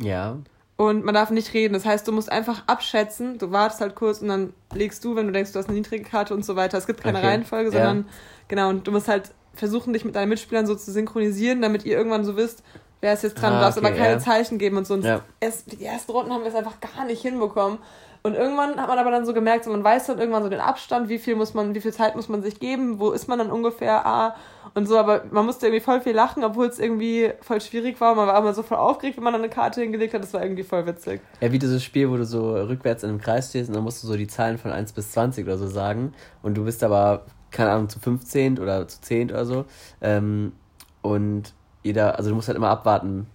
Ja. 0.00 0.38
Und 0.78 1.04
man 1.04 1.14
darf 1.14 1.28
nicht 1.28 1.52
reden. 1.52 1.74
Das 1.74 1.84
heißt, 1.84 2.08
du 2.08 2.12
musst 2.12 2.32
einfach 2.32 2.62
abschätzen, 2.66 3.36
du 3.36 3.52
wartest 3.52 3.82
halt 3.82 3.94
kurz 3.94 4.22
und 4.22 4.28
dann 4.28 4.54
legst 4.72 5.04
du, 5.04 5.16
wenn 5.16 5.26
du 5.26 5.32
denkst, 5.34 5.52
du 5.52 5.58
hast 5.58 5.68
eine 5.68 5.76
niedrige 5.76 6.04
Karte 6.04 6.32
und 6.32 6.46
so 6.46 6.56
weiter. 6.56 6.78
Es 6.78 6.86
gibt 6.86 7.02
keine 7.02 7.18
okay. 7.18 7.26
Reihenfolge, 7.26 7.72
sondern 7.72 7.98
ja. 7.98 8.04
genau, 8.48 8.70
und 8.70 8.86
du 8.86 8.90
musst 8.90 9.06
halt 9.06 9.32
versuchen, 9.52 9.92
dich 9.92 10.06
mit 10.06 10.14
deinen 10.14 10.30
Mitspielern 10.30 10.66
so 10.66 10.74
zu 10.74 10.90
synchronisieren, 10.90 11.60
damit 11.60 11.84
ihr 11.84 11.98
irgendwann 11.98 12.24
so 12.24 12.38
wisst, 12.38 12.62
wer 13.00 13.12
ist 13.12 13.22
jetzt 13.22 13.40
dran, 13.40 13.52
ah, 13.52 13.56
du 13.56 13.60
darfst 13.62 13.78
okay, 13.78 13.86
aber 13.86 13.96
keine 13.96 14.12
ja. 14.14 14.18
Zeichen 14.18 14.58
geben 14.58 14.76
und 14.76 14.86
so. 14.86 14.94
Und 14.94 15.04
ja. 15.04 15.20
erst, 15.40 15.72
die 15.72 15.84
ersten 15.84 16.12
Runden 16.12 16.32
haben 16.32 16.42
wir 16.42 16.48
es 16.48 16.54
einfach 16.54 16.76
gar 16.80 17.04
nicht 17.04 17.22
hinbekommen. 17.22 17.78
Und 18.22 18.34
irgendwann 18.34 18.78
hat 18.78 18.88
man 18.88 18.98
aber 18.98 19.10
dann 19.10 19.24
so 19.24 19.32
gemerkt, 19.32 19.64
so 19.64 19.70
man 19.70 19.82
weiß 19.82 20.06
dann 20.06 20.18
irgendwann 20.18 20.42
so 20.42 20.50
den 20.50 20.60
Abstand, 20.60 21.08
wie 21.08 21.18
viel 21.18 21.36
muss 21.36 21.54
man, 21.54 21.74
wie 21.74 21.80
viel 21.80 21.92
Zeit 21.92 22.16
muss 22.16 22.28
man 22.28 22.42
sich 22.42 22.60
geben, 22.60 22.98
wo 22.98 23.12
ist 23.12 23.28
man 23.28 23.38
dann 23.38 23.50
ungefähr, 23.50 24.04
ah, 24.04 24.36
und 24.74 24.86
so, 24.86 24.98
aber 24.98 25.24
man 25.30 25.46
musste 25.46 25.66
irgendwie 25.66 25.82
voll 25.82 26.02
viel 26.02 26.12
lachen, 26.12 26.44
obwohl 26.44 26.66
es 26.66 26.78
irgendwie 26.78 27.32
voll 27.40 27.62
schwierig 27.62 27.98
war. 28.00 28.14
Man 28.14 28.26
war 28.26 28.38
immer 28.38 28.52
so 28.52 28.62
voll 28.62 28.76
aufgeregt, 28.76 29.16
wenn 29.16 29.24
man 29.24 29.32
dann 29.32 29.42
eine 29.42 29.50
Karte 29.50 29.80
hingelegt 29.80 30.12
hat, 30.12 30.22
das 30.22 30.34
war 30.34 30.42
irgendwie 30.42 30.64
voll 30.64 30.84
witzig. 30.86 31.22
Ja, 31.40 31.50
wie 31.50 31.58
dieses 31.58 31.82
Spiel, 31.82 32.10
wo 32.10 32.18
du 32.18 32.26
so 32.26 32.54
rückwärts 32.54 33.02
in 33.02 33.08
einem 33.08 33.20
Kreis 33.20 33.48
stehst 33.48 33.70
und 33.70 33.74
dann 33.74 33.84
musst 33.84 34.02
du 34.02 34.06
so 34.06 34.16
die 34.16 34.28
Zahlen 34.28 34.58
von 34.58 34.70
1 34.70 34.92
bis 34.92 35.12
20 35.12 35.46
oder 35.46 35.56
so 35.56 35.66
sagen. 35.66 36.12
Und 36.42 36.58
du 36.58 36.64
bist 36.64 36.84
aber, 36.84 37.24
keine 37.50 37.70
Ahnung, 37.70 37.88
zu 37.88 37.98
15 37.98 38.58
oder 38.58 38.86
zu 38.86 39.00
10 39.00 39.30
oder 39.30 39.46
so. 39.46 39.64
Ähm, 40.02 40.52
und 41.00 41.54
jeder, 41.82 42.18
also 42.18 42.30
du 42.30 42.36
musst 42.36 42.48
halt 42.48 42.56
immer 42.56 42.70
abwarten, 42.70 43.26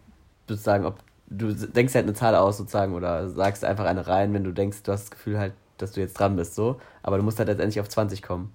sozusagen, 0.47 0.85
ob 0.85 0.99
du 1.27 1.53
denkst 1.53 1.95
halt 1.95 2.05
eine 2.05 2.13
Zahl 2.13 2.35
aus 2.35 2.57
sozusagen 2.57 2.93
oder 2.93 3.29
sagst 3.29 3.65
einfach 3.65 3.85
eine 3.85 4.07
rein, 4.07 4.33
wenn 4.33 4.43
du 4.43 4.51
denkst, 4.51 4.83
du 4.83 4.91
hast 4.91 5.05
das 5.05 5.11
Gefühl 5.11 5.39
halt, 5.39 5.53
dass 5.77 5.91
du 5.93 5.99
jetzt 5.99 6.13
dran 6.13 6.35
bist, 6.35 6.55
so. 6.55 6.79
Aber 7.03 7.17
du 7.17 7.23
musst 7.23 7.39
halt 7.39 7.49
letztendlich 7.49 7.79
auf 7.79 7.89
20 7.89 8.21
kommen. 8.21 8.53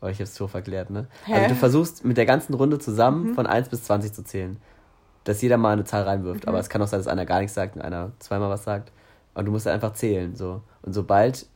Aber 0.00 0.10
ich 0.10 0.20
hab's 0.20 0.34
so 0.34 0.46
verklärt, 0.46 0.90
ne? 0.90 1.06
Hä? 1.24 1.34
Also 1.34 1.48
du 1.48 1.54
versuchst 1.54 2.04
mit 2.04 2.16
der 2.16 2.26
ganzen 2.26 2.54
Runde 2.54 2.78
zusammen 2.78 3.30
mhm. 3.30 3.34
von 3.34 3.46
1 3.46 3.68
bis 3.68 3.84
20 3.84 4.12
zu 4.12 4.24
zählen. 4.24 4.56
Dass 5.24 5.42
jeder 5.42 5.56
mal 5.56 5.72
eine 5.72 5.84
Zahl 5.84 6.02
reinwirft. 6.02 6.44
Mhm. 6.44 6.48
Aber 6.48 6.58
es 6.58 6.68
kann 6.68 6.82
auch 6.82 6.86
sein, 6.86 7.00
dass 7.00 7.08
einer 7.08 7.26
gar 7.26 7.40
nichts 7.40 7.54
sagt 7.54 7.76
und 7.76 7.82
einer 7.82 8.12
zweimal 8.18 8.50
was 8.50 8.64
sagt. 8.64 8.92
Und 9.34 9.44
du 9.44 9.52
musst 9.52 9.66
halt 9.66 9.74
einfach 9.74 9.92
zählen, 9.92 10.34
so. 10.34 10.62
Und 10.82 10.92
sobald 10.94 11.46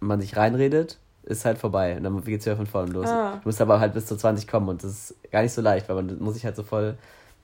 man 0.00 0.20
sich 0.20 0.36
reinredet, 0.36 0.98
ist 1.22 1.44
halt 1.44 1.58
vorbei. 1.58 1.96
Und 1.96 2.04
dann 2.04 2.22
geht's 2.24 2.46
wieder 2.46 2.56
von 2.56 2.66
vorne 2.66 2.92
los. 2.92 3.08
Ah. 3.08 3.36
Du 3.42 3.48
musst 3.48 3.60
aber 3.60 3.80
halt 3.80 3.94
bis 3.94 4.06
zu 4.06 4.16
20 4.16 4.46
kommen 4.46 4.68
und 4.68 4.82
das 4.82 5.10
ist 5.10 5.30
gar 5.30 5.42
nicht 5.42 5.52
so 5.52 5.62
leicht, 5.62 5.88
weil 5.88 5.96
man 5.96 6.18
muss 6.18 6.34
sich 6.34 6.44
halt 6.44 6.56
so 6.56 6.62
voll 6.62 6.96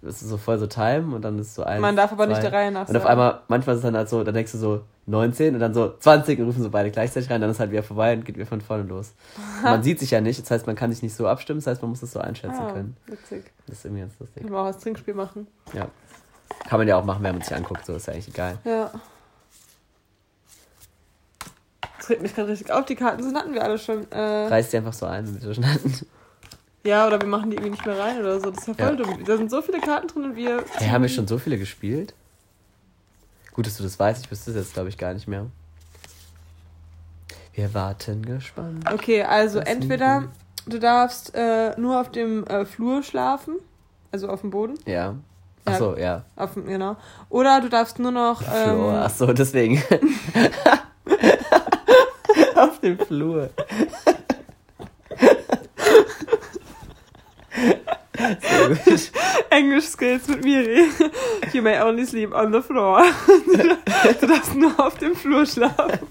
es 0.06 0.22
ist 0.22 0.28
so 0.28 0.36
voll 0.36 0.58
so 0.58 0.66
Time 0.66 1.14
und 1.14 1.22
dann 1.22 1.38
ist 1.38 1.54
so 1.54 1.62
eins. 1.64 1.80
Man 1.80 1.96
darf 1.96 2.12
aber 2.12 2.24
zwei. 2.24 2.32
nicht 2.32 2.42
der 2.42 2.52
Reihe 2.52 2.70
nach. 2.70 2.88
Und 2.88 2.96
auf 2.96 3.06
einmal, 3.06 3.40
manchmal 3.48 3.74
ist 3.74 3.80
es 3.80 3.84
dann 3.84 3.96
halt 3.96 4.08
so, 4.08 4.24
dann 4.24 4.34
denkst 4.34 4.52
du 4.52 4.58
so 4.58 4.82
19 5.06 5.54
und 5.54 5.60
dann 5.60 5.72
so 5.72 5.94
20 5.98 6.38
und 6.40 6.46
rufen 6.46 6.62
so 6.62 6.70
beide 6.70 6.90
gleichzeitig 6.90 7.30
rein, 7.30 7.40
dann 7.40 7.50
ist 7.50 7.60
halt 7.60 7.70
wieder 7.70 7.82
vorbei 7.82 8.12
und 8.14 8.24
geht 8.24 8.36
wieder 8.36 8.46
von 8.46 8.60
vorne 8.60 8.84
los. 8.84 9.12
man 9.62 9.82
sieht 9.82 10.00
sich 10.00 10.10
ja 10.10 10.20
nicht, 10.20 10.40
das 10.40 10.50
heißt, 10.50 10.66
man 10.66 10.76
kann 10.76 10.90
sich 10.92 11.02
nicht 11.02 11.14
so 11.14 11.26
abstimmen, 11.26 11.60
das 11.60 11.66
heißt, 11.66 11.82
man 11.82 11.90
muss 11.90 12.02
es 12.02 12.12
so 12.12 12.20
einschätzen 12.20 12.60
ah, 12.60 12.72
können. 12.72 12.96
Witzig. 13.06 13.44
Das 13.66 13.78
ist 13.78 13.84
irgendwie 13.84 14.02
ganz 14.02 14.18
lustig. 14.18 14.42
Können 14.42 14.54
wir 14.54 14.60
auch 14.60 14.66
als 14.66 14.78
Trinkspiel 14.78 15.14
machen. 15.14 15.46
Ja. 15.72 15.88
Kann 16.68 16.78
man 16.78 16.88
ja 16.88 16.96
auch 16.96 17.04
machen, 17.04 17.22
wenn 17.22 17.32
man 17.32 17.42
sich 17.42 17.54
anguckt, 17.54 17.84
so 17.86 17.94
ist 17.94 18.06
ja 18.06 18.12
eigentlich 18.12 18.28
egal. 18.28 18.58
Ja. 18.64 18.90
Das 21.98 22.10
regt 22.10 22.22
mich 22.22 22.34
gerade 22.34 22.48
richtig 22.48 22.72
auf, 22.72 22.84
die 22.84 22.94
Karten 22.94 23.22
sind 23.22 23.36
hatten 23.36 23.54
wir 23.54 23.64
alle 23.64 23.78
schon. 23.78 24.10
Äh, 24.10 24.18
Reißt 24.18 24.72
die 24.72 24.76
einfach 24.76 24.92
so 24.92 25.06
ein, 25.06 25.26
wenn 25.26 25.42
wir 25.42 25.54
schon 25.54 25.72
hatten. 25.72 26.06
Ja, 26.86 27.06
oder 27.06 27.20
wir 27.20 27.26
machen 27.26 27.50
die 27.50 27.56
irgendwie 27.56 27.70
nicht 27.70 27.84
mehr 27.84 27.98
rein 27.98 28.20
oder 28.20 28.38
so. 28.38 28.50
Das 28.50 28.60
ist 28.60 28.68
ja 28.68 28.74
voll 28.74 28.98
ja. 28.98 29.04
dumm. 29.04 29.24
Da 29.24 29.36
sind 29.36 29.50
so 29.50 29.60
viele 29.60 29.80
Karten 29.80 30.06
drin 30.06 30.24
und 30.24 30.36
wir. 30.36 30.62
Hey, 30.74 30.88
haben 30.88 31.02
wir 31.02 31.08
schon 31.08 31.26
so 31.26 31.38
viele 31.38 31.58
gespielt? 31.58 32.14
Gut, 33.52 33.66
dass 33.66 33.76
du 33.76 33.82
das 33.82 33.98
weißt. 33.98 34.24
Ich 34.24 34.30
wüsste 34.30 34.50
es 34.52 34.56
jetzt, 34.56 34.74
glaube 34.74 34.88
ich, 34.88 34.96
gar 34.96 35.12
nicht 35.12 35.26
mehr. 35.26 35.46
Wir 37.54 37.74
warten 37.74 38.24
gespannt. 38.24 38.88
Okay, 38.92 39.22
also 39.24 39.58
entweder 39.58 40.28
du 40.66 40.78
darfst 40.78 41.34
äh, 41.34 41.74
nur 41.76 42.00
auf 42.00 42.12
dem 42.12 42.46
äh, 42.46 42.64
Flur 42.64 43.02
schlafen, 43.02 43.56
also 44.12 44.28
auf 44.28 44.42
dem 44.42 44.50
Boden. 44.50 44.74
Ja. 44.84 45.16
Achso, 45.64 45.96
ja. 45.96 46.00
ja. 46.00 46.24
Auf, 46.36 46.54
genau. 46.54 46.96
Oder 47.30 47.60
du 47.60 47.68
darfst 47.68 47.98
nur 47.98 48.12
noch. 48.12 48.42
Ähm, 48.42 48.70
Flur, 48.76 48.92
achso, 48.92 49.32
deswegen. 49.32 49.82
auf 52.54 52.78
dem 52.80 52.98
Flur. 52.98 53.50
Gut. 58.16 59.12
Englisch-Skills 59.50 60.28
mit 60.28 60.44
Miri. 60.44 60.84
You 61.52 61.62
may 61.62 61.80
only 61.80 62.04
sleep 62.06 62.34
on 62.34 62.52
the 62.52 62.60
floor. 62.62 63.02
du 64.20 64.26
darfst 64.26 64.54
nur 64.54 64.78
auf 64.78 64.96
dem 64.98 65.14
Flur 65.14 65.46
schlafen. 65.46 66.06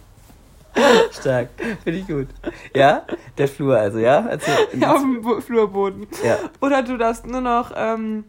Stark. 1.11 1.49
Finde 1.83 1.99
ich 1.99 2.07
gut. 2.07 2.27
Ja? 2.75 3.05
Der 3.37 3.47
Flur, 3.47 3.77
also, 3.77 3.99
ja? 3.99 4.25
Also, 4.25 4.51
Ja, 4.77 4.93
auf 4.93 5.01
dem 5.01 5.21
Bo- 5.21 5.39
Flurboden. 5.41 6.07
ja. 6.23 6.37
Oder 6.61 6.83
du 6.83 6.97
darfst 6.97 7.25
nur 7.25 7.41
noch 7.41 7.71
ähm, 7.75 8.25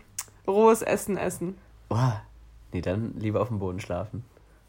rohes 0.47 0.83
Essen 0.83 1.17
essen. 1.17 1.59
Boah. 1.89 2.23
Nee, 2.73 2.81
dann 2.83 3.15
lieber 3.19 3.41
auf 3.41 3.49
dem 3.49 3.59
Boden 3.59 3.81
schlafen. 3.81 4.25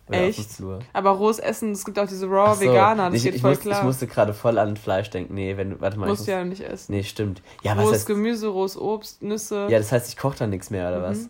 Oder 0.10 0.20
Echt? 0.22 0.50
Aber 0.94 1.10
rohes 1.12 1.40
Essen, 1.40 1.74
es 1.74 1.84
gibt 1.84 2.00
auch 2.00 2.08
diese 2.08 2.28
Raw 2.28 2.56
so, 2.56 2.62
Veganer, 2.62 3.08
das 3.10 3.16
ich, 3.18 3.24
geht 3.24 3.36
ich 3.36 3.42
voll 3.42 3.52
musste, 3.52 3.68
klar. 3.70 3.80
Ich 3.80 3.86
musste 3.86 4.08
gerade 4.08 4.34
voll 4.34 4.58
an 4.58 4.78
Fleisch 4.78 5.10
denken. 5.10 5.34
Nee, 5.34 5.58
wenn 5.58 5.72
du, 5.72 5.82
warte 5.82 6.00
mal. 6.00 6.06
ich 6.06 6.12
Musst 6.12 6.22
muss, 6.22 6.28
ja 6.28 6.44
nicht 6.46 6.62
essen. 6.62 6.94
Nee, 6.94 7.04
stimmt. 7.04 7.42
Ja, 7.62 7.76
was 7.76 7.84
rohes 7.86 7.94
heißt, 7.96 8.08
Gemüse, 8.08 8.48
rohes 8.48 8.78
Obst, 8.78 9.22
Nüsse. 9.22 9.68
ja, 9.70 9.78
das 9.80 9.92
heißt, 9.92 10.08
ich 10.08 10.16
koche 10.18 10.38
dann 10.38 10.50
nichts 10.52 10.70
mehr, 10.70 10.88
oder 10.88 11.00
Mhm. 11.00 11.04
was? 11.04 11.30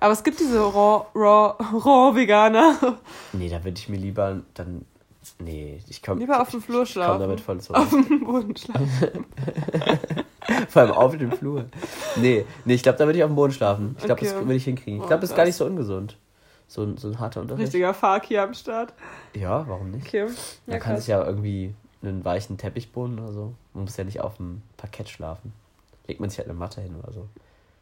Aber 0.00 0.12
es 0.12 0.22
gibt 0.22 0.38
diese 0.40 0.60
Raw, 0.60 1.06
Raw, 1.14 1.54
Raw 1.84 2.14
Veganer. 2.14 2.98
Nee, 3.32 3.48
da 3.48 3.64
würde 3.64 3.78
ich 3.78 3.88
mir 3.88 3.96
lieber 3.96 4.42
dann. 4.52 4.84
Nee, 5.38 5.80
ich 5.88 6.02
komme. 6.02 6.20
Lieber 6.20 6.40
auf 6.42 6.50
dem 6.50 6.60
Flur 6.62 6.82
Ich 6.82 6.92
komme 6.94 7.04
schlafen. 7.06 7.20
damit 7.20 7.40
voll 7.40 7.60
zurück. 7.60 7.78
Auf 7.80 7.90
dem 7.90 8.24
Boden 8.24 8.54
schlafen. 8.56 9.24
Vor 10.68 10.82
allem 10.82 10.92
auf 10.92 11.16
dem 11.16 11.32
Flur. 11.32 11.64
Nee, 12.16 12.44
nee, 12.64 12.74
ich 12.74 12.82
glaube, 12.82 12.98
da 12.98 13.06
würde 13.06 13.18
ich 13.18 13.24
auf 13.24 13.30
dem 13.30 13.34
Boden 13.36 13.52
schlafen. 13.52 13.96
Ich 13.98 14.04
glaube, 14.04 14.20
das 14.20 14.34
Okay. 14.34 14.44
würde 14.44 14.54
ich 14.54 14.64
hinkriegen. 14.64 14.98
Ich 14.98 15.04
Oh, 15.04 15.08
glaube, 15.08 15.22
das 15.22 15.30
ist 15.30 15.36
gar 15.36 15.44
nicht 15.44 15.56
so 15.56 15.64
ungesund. 15.64 16.16
So, 16.68 16.82
ein- 16.82 16.96
so 16.96 17.08
ein 17.08 17.18
harter 17.20 17.40
Unterricht. 17.40 17.66
Richtiger 17.66 17.94
Fark 17.94 18.26
hier 18.26 18.42
am 18.42 18.54
Start. 18.54 18.92
Ja, 19.34 19.66
warum 19.68 19.90
nicht? 19.92 20.06
Okay. 20.06 20.26
Man 20.66 20.80
kann 20.80 20.96
sich 20.96 21.06
ja 21.06 21.24
irgendwie 21.24 21.74
einen 22.02 22.24
weichen 22.24 22.58
Teppichboden 22.58 23.18
oder 23.18 23.32
so. 23.32 23.54
Man 23.72 23.84
muss 23.84 23.96
ja 23.96 24.04
nicht 24.04 24.20
auf 24.20 24.36
dem 24.36 24.62
Parkett 24.76 25.08
schlafen. 25.08 25.52
Legt 26.06 26.20
man 26.20 26.28
sich 26.30 26.38
halt 26.38 26.48
eine 26.48 26.58
Matte 26.58 26.80
hin 26.80 26.94
oder 27.02 27.12
so. 27.12 27.26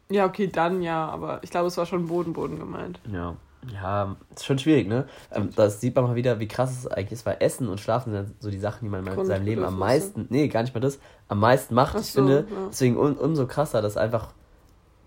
Ja, 0.09 0.25
okay, 0.25 0.47
dann 0.47 0.81
ja, 0.83 1.07
aber 1.09 1.39
ich 1.43 1.49
glaube, 1.49 1.67
es 1.67 1.77
war 1.77 1.85
schon 1.85 2.07
Boden, 2.07 2.33
Boden 2.33 2.59
gemeint. 2.59 2.99
Ja. 3.11 3.35
Ja, 3.73 4.15
ist 4.35 4.45
schon 4.45 4.59
schwierig, 4.59 4.87
ne? 4.87 5.07
Ähm, 5.31 5.49
Das 5.55 5.81
sieht 5.81 5.95
man 5.95 6.03
mal 6.05 6.13
wieder, 6.15 6.39
wie 6.39 6.47
krass 6.47 6.71
es 6.77 6.85
eigentlich 6.85 7.13
ist, 7.13 7.25
weil 7.25 7.37
Essen 7.39 7.67
und 7.67 7.79
Schlafen 7.79 8.13
sind 8.13 8.35
so 8.39 8.51
die 8.51 8.59
Sachen, 8.59 8.85
die 8.85 8.89
man 8.91 9.05
in 9.07 9.25
seinem 9.25 9.43
Leben 9.45 9.63
am 9.63 9.79
meisten, 9.79 10.27
nee, 10.29 10.47
gar 10.49 10.61
nicht 10.61 10.75
mal 10.75 10.81
das, 10.81 10.99
am 11.27 11.39
meisten 11.39 11.73
macht. 11.73 11.95
Ach 11.95 12.01
ich 12.01 12.11
so, 12.11 12.19
finde, 12.19 12.45
ja. 12.47 12.67
deswegen 12.69 12.95
un, 12.97 13.15
umso 13.17 13.47
krasser, 13.47 13.81
dass 13.81 13.97
einfach, 13.97 14.33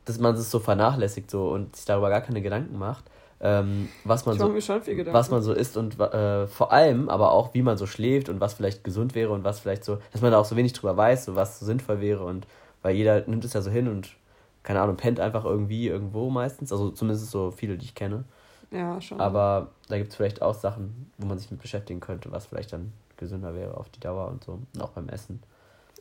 dass 0.07 0.19
man 0.19 0.35
es 0.35 0.51
so 0.51 0.59
vernachlässigt 0.59 1.31
so 1.31 1.51
und 1.51 1.77
sich 1.77 1.85
darüber 1.85 2.11
gar 2.11 2.21
keine 2.21 2.43
Gedanken 2.43 2.77
macht, 2.79 3.05
ähm, 3.41 3.89
was 4.05 4.27
man 4.27 4.37
so 4.37 4.53
was 4.53 5.31
man 5.31 5.43
so 5.43 5.53
isst 5.53 5.77
und 5.77 5.99
äh, 6.01 6.47
vor 6.47 6.73
allem 6.73 7.09
aber 7.09 7.33
auch, 7.33 7.55
wie 7.55 7.63
man 7.63 7.77
so 7.77 7.87
schläft 7.87 8.29
und 8.29 8.41
was 8.41 8.55
vielleicht 8.55 8.83
gesund 8.83 9.15
wäre 9.15 9.33
und 9.33 9.45
was 9.45 9.61
vielleicht 9.61 9.85
so, 9.85 9.99
dass 10.13 10.23
man 10.23 10.33
da 10.33 10.39
auch 10.39 10.45
so 10.45 10.57
wenig 10.57 10.73
drüber 10.73 10.97
weiß, 10.97 11.27
so 11.27 11.37
was 11.37 11.61
so 11.61 11.67
sinnvoll 11.67 12.01
wäre 12.01 12.25
und 12.25 12.47
weil 12.83 12.97
jeder 12.97 13.27
nimmt 13.27 13.45
es 13.45 13.53
ja 13.53 13.63
so 13.63 13.71
hin 13.71 13.89
und 13.89 14.11
keine 14.63 14.81
Ahnung, 14.81 14.97
pennt 14.97 15.21
einfach 15.21 15.45
irgendwie 15.45 15.89
irgendwo 15.89 16.31
meistens, 16.31 16.73
also 16.73 16.91
zumindest 16.91 17.31
so 17.31 17.51
viele, 17.51 17.79
die 17.79 17.87
ich 17.87 17.95
kenne. 17.95 18.25
Ja, 18.71 19.01
schon. 19.01 19.21
Aber 19.21 19.69
da 19.89 19.97
gibt 19.97 20.11
es 20.11 20.17
vielleicht 20.17 20.43
auch 20.43 20.55
Sachen, 20.55 21.11
wo 21.17 21.27
man 21.27 21.39
sich 21.39 21.51
mit 21.51 21.63
beschäftigen 21.63 22.01
könnte, 22.01 22.31
was 22.33 22.47
vielleicht 22.47 22.73
dann 22.73 22.93
gesünder 23.17 23.55
wäre 23.55 23.77
auf 23.77 23.89
die 23.89 24.01
Dauer 24.01 24.29
und 24.29 24.45
so. 24.45 24.61
Und 24.75 24.83
auch 24.83 24.91
beim 24.91 25.09
Essen. 25.09 25.43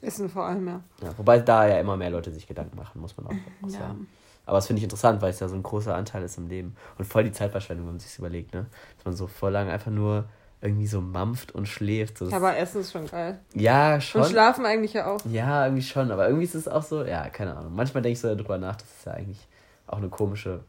Essen 0.01 0.29
vor 0.29 0.45
allem, 0.45 0.67
ja. 0.67 0.81
Ja, 1.01 1.17
wobei 1.17 1.39
da 1.39 1.67
ja 1.67 1.79
immer 1.79 1.97
mehr 1.97 2.09
Leute 2.09 2.31
sich 2.31 2.45
Gedanken 2.45 2.77
machen, 2.77 2.99
muss 2.99 3.15
man 3.17 3.27
auch, 3.27 3.31
auch 3.31 3.69
ja. 3.69 3.79
sagen. 3.79 4.07
Aber 4.47 4.57
das 4.57 4.65
finde 4.67 4.79
ich 4.79 4.83
interessant, 4.85 5.21
weil 5.21 5.29
es 5.29 5.39
ja 5.39 5.47
so 5.47 5.55
ein 5.55 5.61
großer 5.61 5.93
Anteil 5.93 6.23
ist 6.23 6.37
im 6.39 6.47
Leben. 6.47 6.75
Und 6.97 7.05
voll 7.05 7.23
die 7.25 7.31
Zeitverschwendung, 7.31 7.85
wenn 7.85 7.93
man 7.95 7.99
sich 7.99 8.17
überlegt, 8.17 8.53
ne? 8.55 8.65
Dass 8.97 9.05
man 9.05 9.15
so 9.15 9.27
voll 9.27 9.51
lang 9.51 9.69
einfach 9.69 9.91
nur 9.91 10.25
irgendwie 10.61 10.87
so 10.87 11.01
mampft 11.01 11.53
und 11.53 11.67
schläft. 11.67 12.17
So, 12.17 12.25
das- 12.25 12.33
aber 12.33 12.57
Essen 12.57 12.81
ist 12.81 12.91
schon 12.91 13.05
geil. 13.07 13.37
ja, 13.53 14.01
schon. 14.01 14.21
Und 14.23 14.29
schlafen 14.31 14.65
eigentlich 14.65 14.93
ja 14.93 15.05
auch. 15.13 15.19
Ja, 15.29 15.65
irgendwie 15.65 15.83
schon. 15.83 16.09
Aber 16.11 16.25
irgendwie 16.27 16.45
ist 16.45 16.55
es 16.55 16.67
auch 16.67 16.81
so, 16.81 17.03
ja, 17.03 17.29
keine 17.29 17.55
Ahnung. 17.55 17.75
Manchmal 17.75 18.01
denke 18.01 18.13
ich 18.13 18.19
so 18.19 18.33
darüber 18.33 18.57
nach, 18.57 18.75
dass 18.77 18.87
es 18.99 19.05
ja 19.05 19.11
eigentlich 19.11 19.47
auch 19.85 19.97
eine 19.99 20.09
komische 20.09 20.61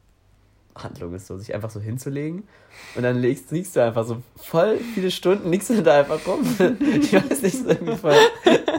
Handlung 0.76 1.12
ist, 1.14 1.26
so 1.26 1.36
sich 1.38 1.52
einfach 1.54 1.70
so 1.70 1.80
hinzulegen 1.80 2.44
und 2.94 3.02
dann 3.02 3.16
legst, 3.18 3.50
liegst 3.50 3.74
du 3.74 3.82
einfach 3.82 4.04
so 4.04 4.22
voll 4.36 4.78
viele 4.94 5.10
Stunden, 5.10 5.50
liegst 5.50 5.70
du 5.70 5.82
da 5.82 6.00
einfach 6.00 6.20
rum. 6.24 6.40
Ich 6.80 7.12
weiß 7.12 7.42
nicht, 7.42 7.58
so 7.58 7.68
irgendwie 7.68 7.96
voll, 7.96 8.14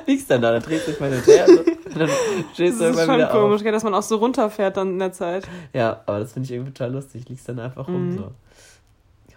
liegst 0.06 0.30
dann 0.32 0.42
da, 0.42 0.54
dann 0.54 0.62
drehst 0.64 0.88
du 0.88 0.92
dich 0.92 1.00
mal 1.02 1.10
hin 1.10 1.20
und 1.20 1.28
her 1.28 1.46
so, 1.48 1.64
dann 1.96 2.08
Das 2.08 2.12
stehst 2.54 2.80
du 2.80 2.86
ist 2.86 2.98
irgendwann 2.98 3.06
schon 3.06 3.16
wieder 3.18 3.28
komisch, 3.28 3.62
auf. 3.66 3.72
dass 3.72 3.84
man 3.84 3.94
auch 3.94 4.02
so 4.04 4.18
runterfährt 4.18 4.78
dann 4.78 4.90
in 4.90 5.00
der 5.00 5.12
Zeit. 5.12 5.48
Ja, 5.74 6.02
aber 6.06 6.20
das 6.20 6.34
finde 6.34 6.46
ich 6.48 6.52
irgendwie 6.54 6.72
total 6.72 6.92
lustig, 6.94 7.28
liegst 7.30 7.48
dann 7.50 7.60
einfach 7.60 7.88
rum 7.88 8.10
Mhm. 8.10 8.18
so. 8.18 8.32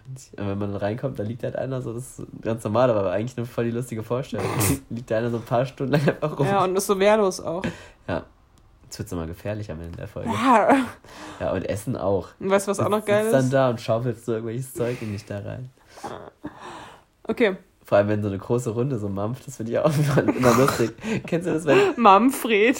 Und 0.05 0.47
wenn 0.49 0.57
man 0.59 0.71
dann 0.73 0.75
reinkommt, 0.81 1.17
da 1.17 1.23
liegt 1.23 1.43
halt 1.43 1.55
einer 1.55 1.81
so, 1.81 1.93
das 1.93 2.19
ist 2.19 2.27
ganz 2.41 2.61
normal, 2.65 2.89
aber 2.89 3.11
eigentlich 3.11 3.37
eine 3.37 3.45
voll 3.45 3.63
die 3.65 3.71
lustige 3.71 4.03
Vorstellung. 4.03 4.45
liegt 4.89 5.09
da 5.09 5.17
einer 5.19 5.29
so 5.31 5.37
ein 5.37 5.43
paar 5.43 5.65
Stunden 5.65 5.93
lang 5.93 6.01
einfach 6.09 6.37
rum. 6.37 6.45
Ja, 6.45 6.63
und 6.63 6.75
ist 6.77 6.87
so 6.87 6.99
wehrlos 6.99 7.39
auch. 7.39 7.63
Ja. 8.07 8.23
Jetzt 8.83 8.99
wird 8.99 9.07
es 9.07 9.11
immer 9.13 9.25
gefährlich 9.25 9.71
am 9.71 9.79
Ende 9.81 9.97
der 9.97 10.07
Folge. 10.09 10.29
Ja. 10.29 10.75
Ja, 11.39 11.51
und 11.53 11.63
Essen 11.67 11.95
auch. 11.95 12.27
Und 12.39 12.49
weißt 12.51 12.67
du, 12.67 12.71
was 12.71 12.79
auch 12.81 12.89
noch 12.89 13.03
geil 13.05 13.23
sitzt 13.23 13.33
dann 13.33 13.45
ist? 13.45 13.53
da 13.53 13.69
und 13.69 13.81
schaufelst 13.81 14.25
so 14.25 14.33
irgendwelches 14.33 14.73
Zeug 14.73 15.01
in 15.01 15.13
dich 15.13 15.25
da 15.25 15.39
rein. 15.39 15.69
Okay. 17.23 17.55
Vor 17.85 17.97
allem, 17.97 18.07
wenn 18.07 18.21
so 18.21 18.29
eine 18.29 18.37
große 18.37 18.69
Runde 18.69 18.97
so 18.97 19.09
mampft, 19.09 19.45
das 19.47 19.57
finde 19.57 19.73
ich 19.73 19.79
auch 19.79 19.91
immer, 19.95 20.35
immer 20.35 20.55
lustig. 20.57 20.91
Kennst 21.27 21.47
du 21.47 21.53
das, 21.53 21.65
wenn, 21.65 21.77
Manfred. 21.97 22.77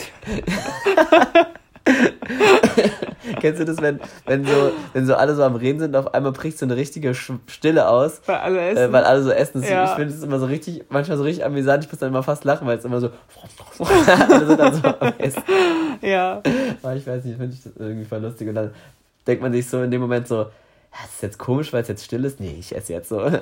kennst 3.40 3.60
du 3.60 3.64
das, 3.64 3.80
wenn, 3.82 4.00
wenn 4.26 4.44
so, 4.46 4.72
wenn 4.94 5.06
so 5.06 5.14
alle 5.14 5.34
so 5.34 5.42
am 5.42 5.54
Reden 5.54 5.80
sind, 5.80 5.94
auf 5.96 6.14
einmal 6.14 6.32
bricht 6.32 6.58
so 6.58 6.64
eine 6.64 6.76
richtige 6.76 7.14
Stille 7.14 7.88
aus, 7.88 8.22
Weil 8.26 8.36
alle 8.36 8.58
äh, 8.58 8.70
essen. 8.70 8.92
weil 8.92 9.04
alle 9.04 9.22
so 9.22 9.30
essen. 9.30 9.62
Ja. 9.62 9.84
Ich 9.84 9.90
finde 9.90 10.14
es 10.14 10.22
immer 10.22 10.38
so 10.38 10.46
richtig, 10.46 10.84
manchmal 10.88 11.18
so 11.18 11.24
richtig 11.24 11.44
amüsant, 11.44 11.84
ich 11.84 11.90
muss 11.92 11.98
dann 12.00 12.08
immer 12.08 12.22
fast 12.22 12.44
lachen, 12.44 12.66
weil 12.66 12.78
es 12.78 12.84
immer 12.84 13.00
so, 13.00 13.10
alle 13.78 14.46
sind 14.46 14.58
dann 14.58 14.74
so 14.74 14.82
am 14.88 15.12
Essen. 15.18 15.42
ja. 16.00 16.42
Aber 16.82 16.96
ich 16.96 17.06
weiß 17.06 17.24
nicht, 17.24 17.36
finde 17.36 17.54
ich 17.54 17.62
das 17.62 17.72
irgendwie 17.78 18.06
voll 18.06 18.20
lustig. 18.20 18.48
Und 18.48 18.54
dann 18.54 18.70
denkt 19.26 19.42
man 19.42 19.52
sich 19.52 19.68
so 19.68 19.82
in 19.82 19.90
dem 19.90 20.00
Moment 20.00 20.26
so, 20.26 20.46
das 21.02 21.14
ist 21.14 21.22
jetzt 21.22 21.38
komisch, 21.38 21.72
weil 21.72 21.82
es 21.82 21.88
jetzt 21.88 22.04
still 22.04 22.24
ist. 22.24 22.38
Nee, 22.40 22.56
ich 22.58 22.74
esse 22.74 22.92
jetzt 22.92 23.08
so. 23.08 23.18
Also, 23.20 23.36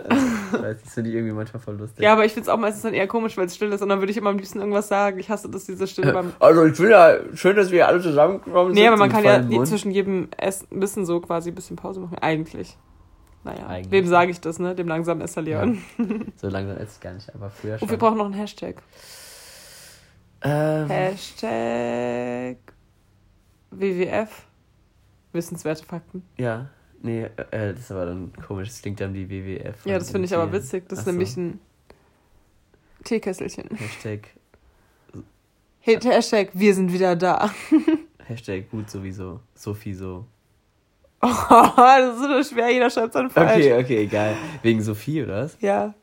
weiß 0.65 0.77
nicht, 0.77 0.87
das 0.87 0.95
finde 0.95 1.11
ich 1.11 1.17
irgendwie 1.17 1.35
manchmal 1.35 1.63
voll 1.63 1.77
lustig. 1.77 2.03
Ja, 2.03 2.13
aber 2.13 2.25
ich 2.25 2.33
finde 2.33 2.49
es 2.49 2.49
auch 2.49 2.59
meistens 2.59 2.83
dann 2.83 2.95
eher 2.95 3.07
komisch, 3.07 3.37
weil 3.37 3.47
es 3.47 3.55
still 3.57 3.73
ist. 3.73 3.83
Und 3.83 3.89
dann 3.89 4.01
würde 4.01 4.11
ich 4.11 4.17
immer 4.17 4.31
am 4.31 4.37
liebsten 4.37 4.59
irgendwas 4.59 4.89
sagen. 4.89 5.19
Ich 5.19 5.29
hasse 5.29 5.49
das, 5.51 5.65
diese 5.65 5.87
Stille 5.87 6.13
beim. 6.13 6.33
Also 6.39 6.65
ich 6.65 6.77
finde 6.77 6.91
ja 6.93 7.17
schön, 7.35 7.57
dass 7.57 7.71
wir 7.71 7.87
alle 7.89 8.01
zusammengekommen 8.01 8.73
Nee, 8.73 8.87
aber 8.87 8.97
man 8.97 9.11
kann 9.11 9.25
ja 9.25 9.41
Mund. 9.41 9.67
zwischen 9.67 9.91
jedem 9.91 10.29
Essen 10.37 10.69
ein 10.73 10.81
bisschen 10.81 11.05
so 11.07 11.21
quasi 11.21 11.51
ein 11.51 11.55
bisschen 11.55 11.77
Pause 11.77 12.01
machen. 12.01 12.19
Eigentlich. 12.19 12.77
Naja, 13.45 13.67
Eigentlich. 13.67 13.91
wem 13.91 14.07
sage 14.07 14.31
ich 14.31 14.41
das, 14.41 14.59
ne? 14.59 14.75
Dem 14.75 14.87
langsamen 14.89 15.21
Esser 15.23 15.43
Leon. 15.43 15.83
So 16.37 16.49
langsam 16.49 16.77
esse 16.77 16.93
ich 16.97 17.01
gar 17.01 17.13
nicht, 17.13 17.35
aber 17.35 17.51
früher 17.51 17.79
schon. 17.79 17.87
Und 17.87 17.91
wir 17.91 17.99
brauchen 17.99 18.19
noch 18.19 18.27
einen 18.27 18.35
Hashtag. 18.35 18.83
ähm, 20.43 20.89
Hashtag 20.89 22.59
WWF. 23.71 24.47
Wissenswerte 25.33 25.85
Fakten. 25.85 26.23
Ja, 26.37 26.69
nee, 27.03 27.25
äh, 27.25 27.73
das 27.73 27.81
ist 27.81 27.91
aber 27.93 28.07
dann 28.07 28.33
komisch. 28.47 28.69
Das 28.69 28.83
klingt 28.83 29.01
dann 29.01 29.15
wie 29.15 29.29
WWF. 29.29 29.85
Ja, 29.85 29.99
das 29.99 30.11
finde 30.11 30.27
ich 30.27 30.35
aber 30.35 30.53
witzig. 30.53 30.89
Das 30.89 31.01
ist 31.01 31.03
Ach 31.03 31.07
so. 31.07 31.11
nämlich 31.13 31.37
ein 31.37 31.61
Teekesselchen. 33.05 33.69
Hashtag, 33.77 34.29
Hey, 35.85 35.99
Hashtag, 36.01 36.51
wir 36.53 36.75
sind 36.75 36.93
wieder 36.93 37.17
da. 37.17 37.51
Hashtag 38.27 38.71
gut 38.71 38.89
sowieso. 38.89 39.41
Sophie 39.55 39.95
so. 39.95 40.27
Oh, 41.21 41.29
das 41.77 42.21
ist 42.21 42.49
so 42.49 42.55
schwer, 42.55 42.71
jeder 42.71 42.89
schreibt 42.89 43.17
dann 43.17 43.31
falsch. 43.31 43.51
Okay, 43.67 43.75
okay, 43.83 44.03
egal. 44.05 44.37
Wegen 44.63 44.81
Sophie, 44.81 45.25
oder 45.25 45.43
was? 45.43 45.57
Ja. 45.61 45.95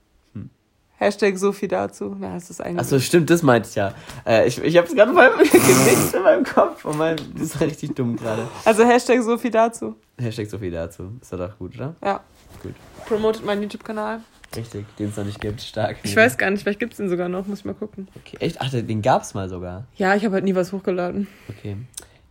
Hashtag 0.99 1.37
so 1.37 1.51
viel 1.53 1.69
dazu. 1.69 2.15
Na, 2.19 2.33
das 2.33 2.49
ist 2.49 2.61
eigentlich. 2.61 2.79
Achso, 2.79 2.99
stimmt, 2.99 3.29
das 3.29 3.41
meinte 3.41 3.69
ich 3.69 3.75
ja. 3.75 3.93
Äh, 4.25 4.47
ich 4.47 4.61
ich 4.61 4.75
habe 4.77 4.85
es 4.87 4.93
gerade 4.93 5.13
mal 5.13 5.31
gemixt 5.37 6.13
in 6.13 6.23
meinem 6.23 6.43
Kopf. 6.43 6.83
Und 6.83 6.97
mein, 6.97 7.15
das 7.37 7.59
war 7.59 7.67
richtig 7.67 7.95
dumm 7.95 8.17
gerade. 8.17 8.47
Also 8.65 8.83
Hashtag 8.83 9.21
so 9.23 9.37
viel 9.37 9.51
dazu. 9.51 9.95
Hashtag 10.19 10.49
Sophie 10.49 10.69
dazu. 10.71 11.13
Ist 11.21 11.31
doch 11.31 11.57
gut, 11.57 11.75
oder? 11.75 11.95
Ja. 12.03 12.19
Gut. 12.61 12.73
Promotet 13.07 13.45
meinen 13.45 13.61
YouTube-Kanal. 13.63 14.19
Richtig, 14.55 14.85
den 14.97 15.09
es 15.09 15.15
noch 15.15 15.23
nicht 15.25 15.39
gibt. 15.39 15.61
Stark. 15.61 15.97
Ich 16.03 16.15
weiß 16.15 16.37
gar 16.37 16.49
nicht, 16.49 16.63
vielleicht 16.63 16.79
gibt 16.79 16.93
es 16.93 16.97
den 16.97 17.07
sogar 17.07 17.29
noch, 17.29 17.45
muss 17.47 17.59
ich 17.59 17.65
mal 17.65 17.75
gucken. 17.75 18.07
Okay, 18.17 18.37
echt? 18.39 18.59
Ach, 18.59 18.69
den 18.69 19.01
gab's 19.01 19.33
mal 19.33 19.47
sogar. 19.47 19.85
Ja, 19.95 20.15
ich 20.15 20.25
habe 20.25 20.33
halt 20.35 20.43
nie 20.43 20.55
was 20.55 20.73
hochgeladen. 20.73 21.27
Okay. 21.47 21.77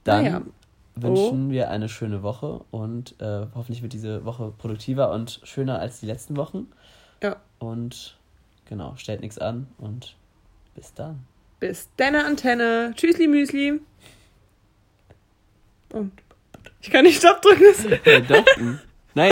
Dann 0.04 0.24
Naja. 0.24 0.42
wünschen 0.96 1.50
wir 1.50 1.70
eine 1.70 1.88
schöne 1.88 2.22
Woche 2.22 2.60
und 2.72 3.14
äh, 3.20 3.46
hoffentlich 3.54 3.82
wird 3.82 3.92
diese 3.92 4.24
Woche 4.24 4.52
produktiver 4.58 5.10
und 5.12 5.40
schöner 5.44 5.78
als 5.78 6.00
die 6.00 6.06
letzten 6.06 6.36
Wochen. 6.36 6.66
Ja. 7.22 7.36
Und 7.60 8.17
genau, 8.68 8.94
stellt 8.96 9.20
nichts 9.20 9.38
an 9.38 9.66
und 9.78 10.16
bis 10.74 10.94
dann. 10.94 11.24
Bis 11.60 11.88
deine 11.96 12.24
Antenne. 12.24 12.92
Tschüssli 12.94 13.26
Müsli. 13.26 13.80
Und 15.92 16.12
ich 16.80 16.90
kann 16.90 17.04
nicht 17.04 17.18
Stopp 17.18 17.42
drücken. 17.42 17.98
Ja, 18.04 18.20
doch. 18.20 18.44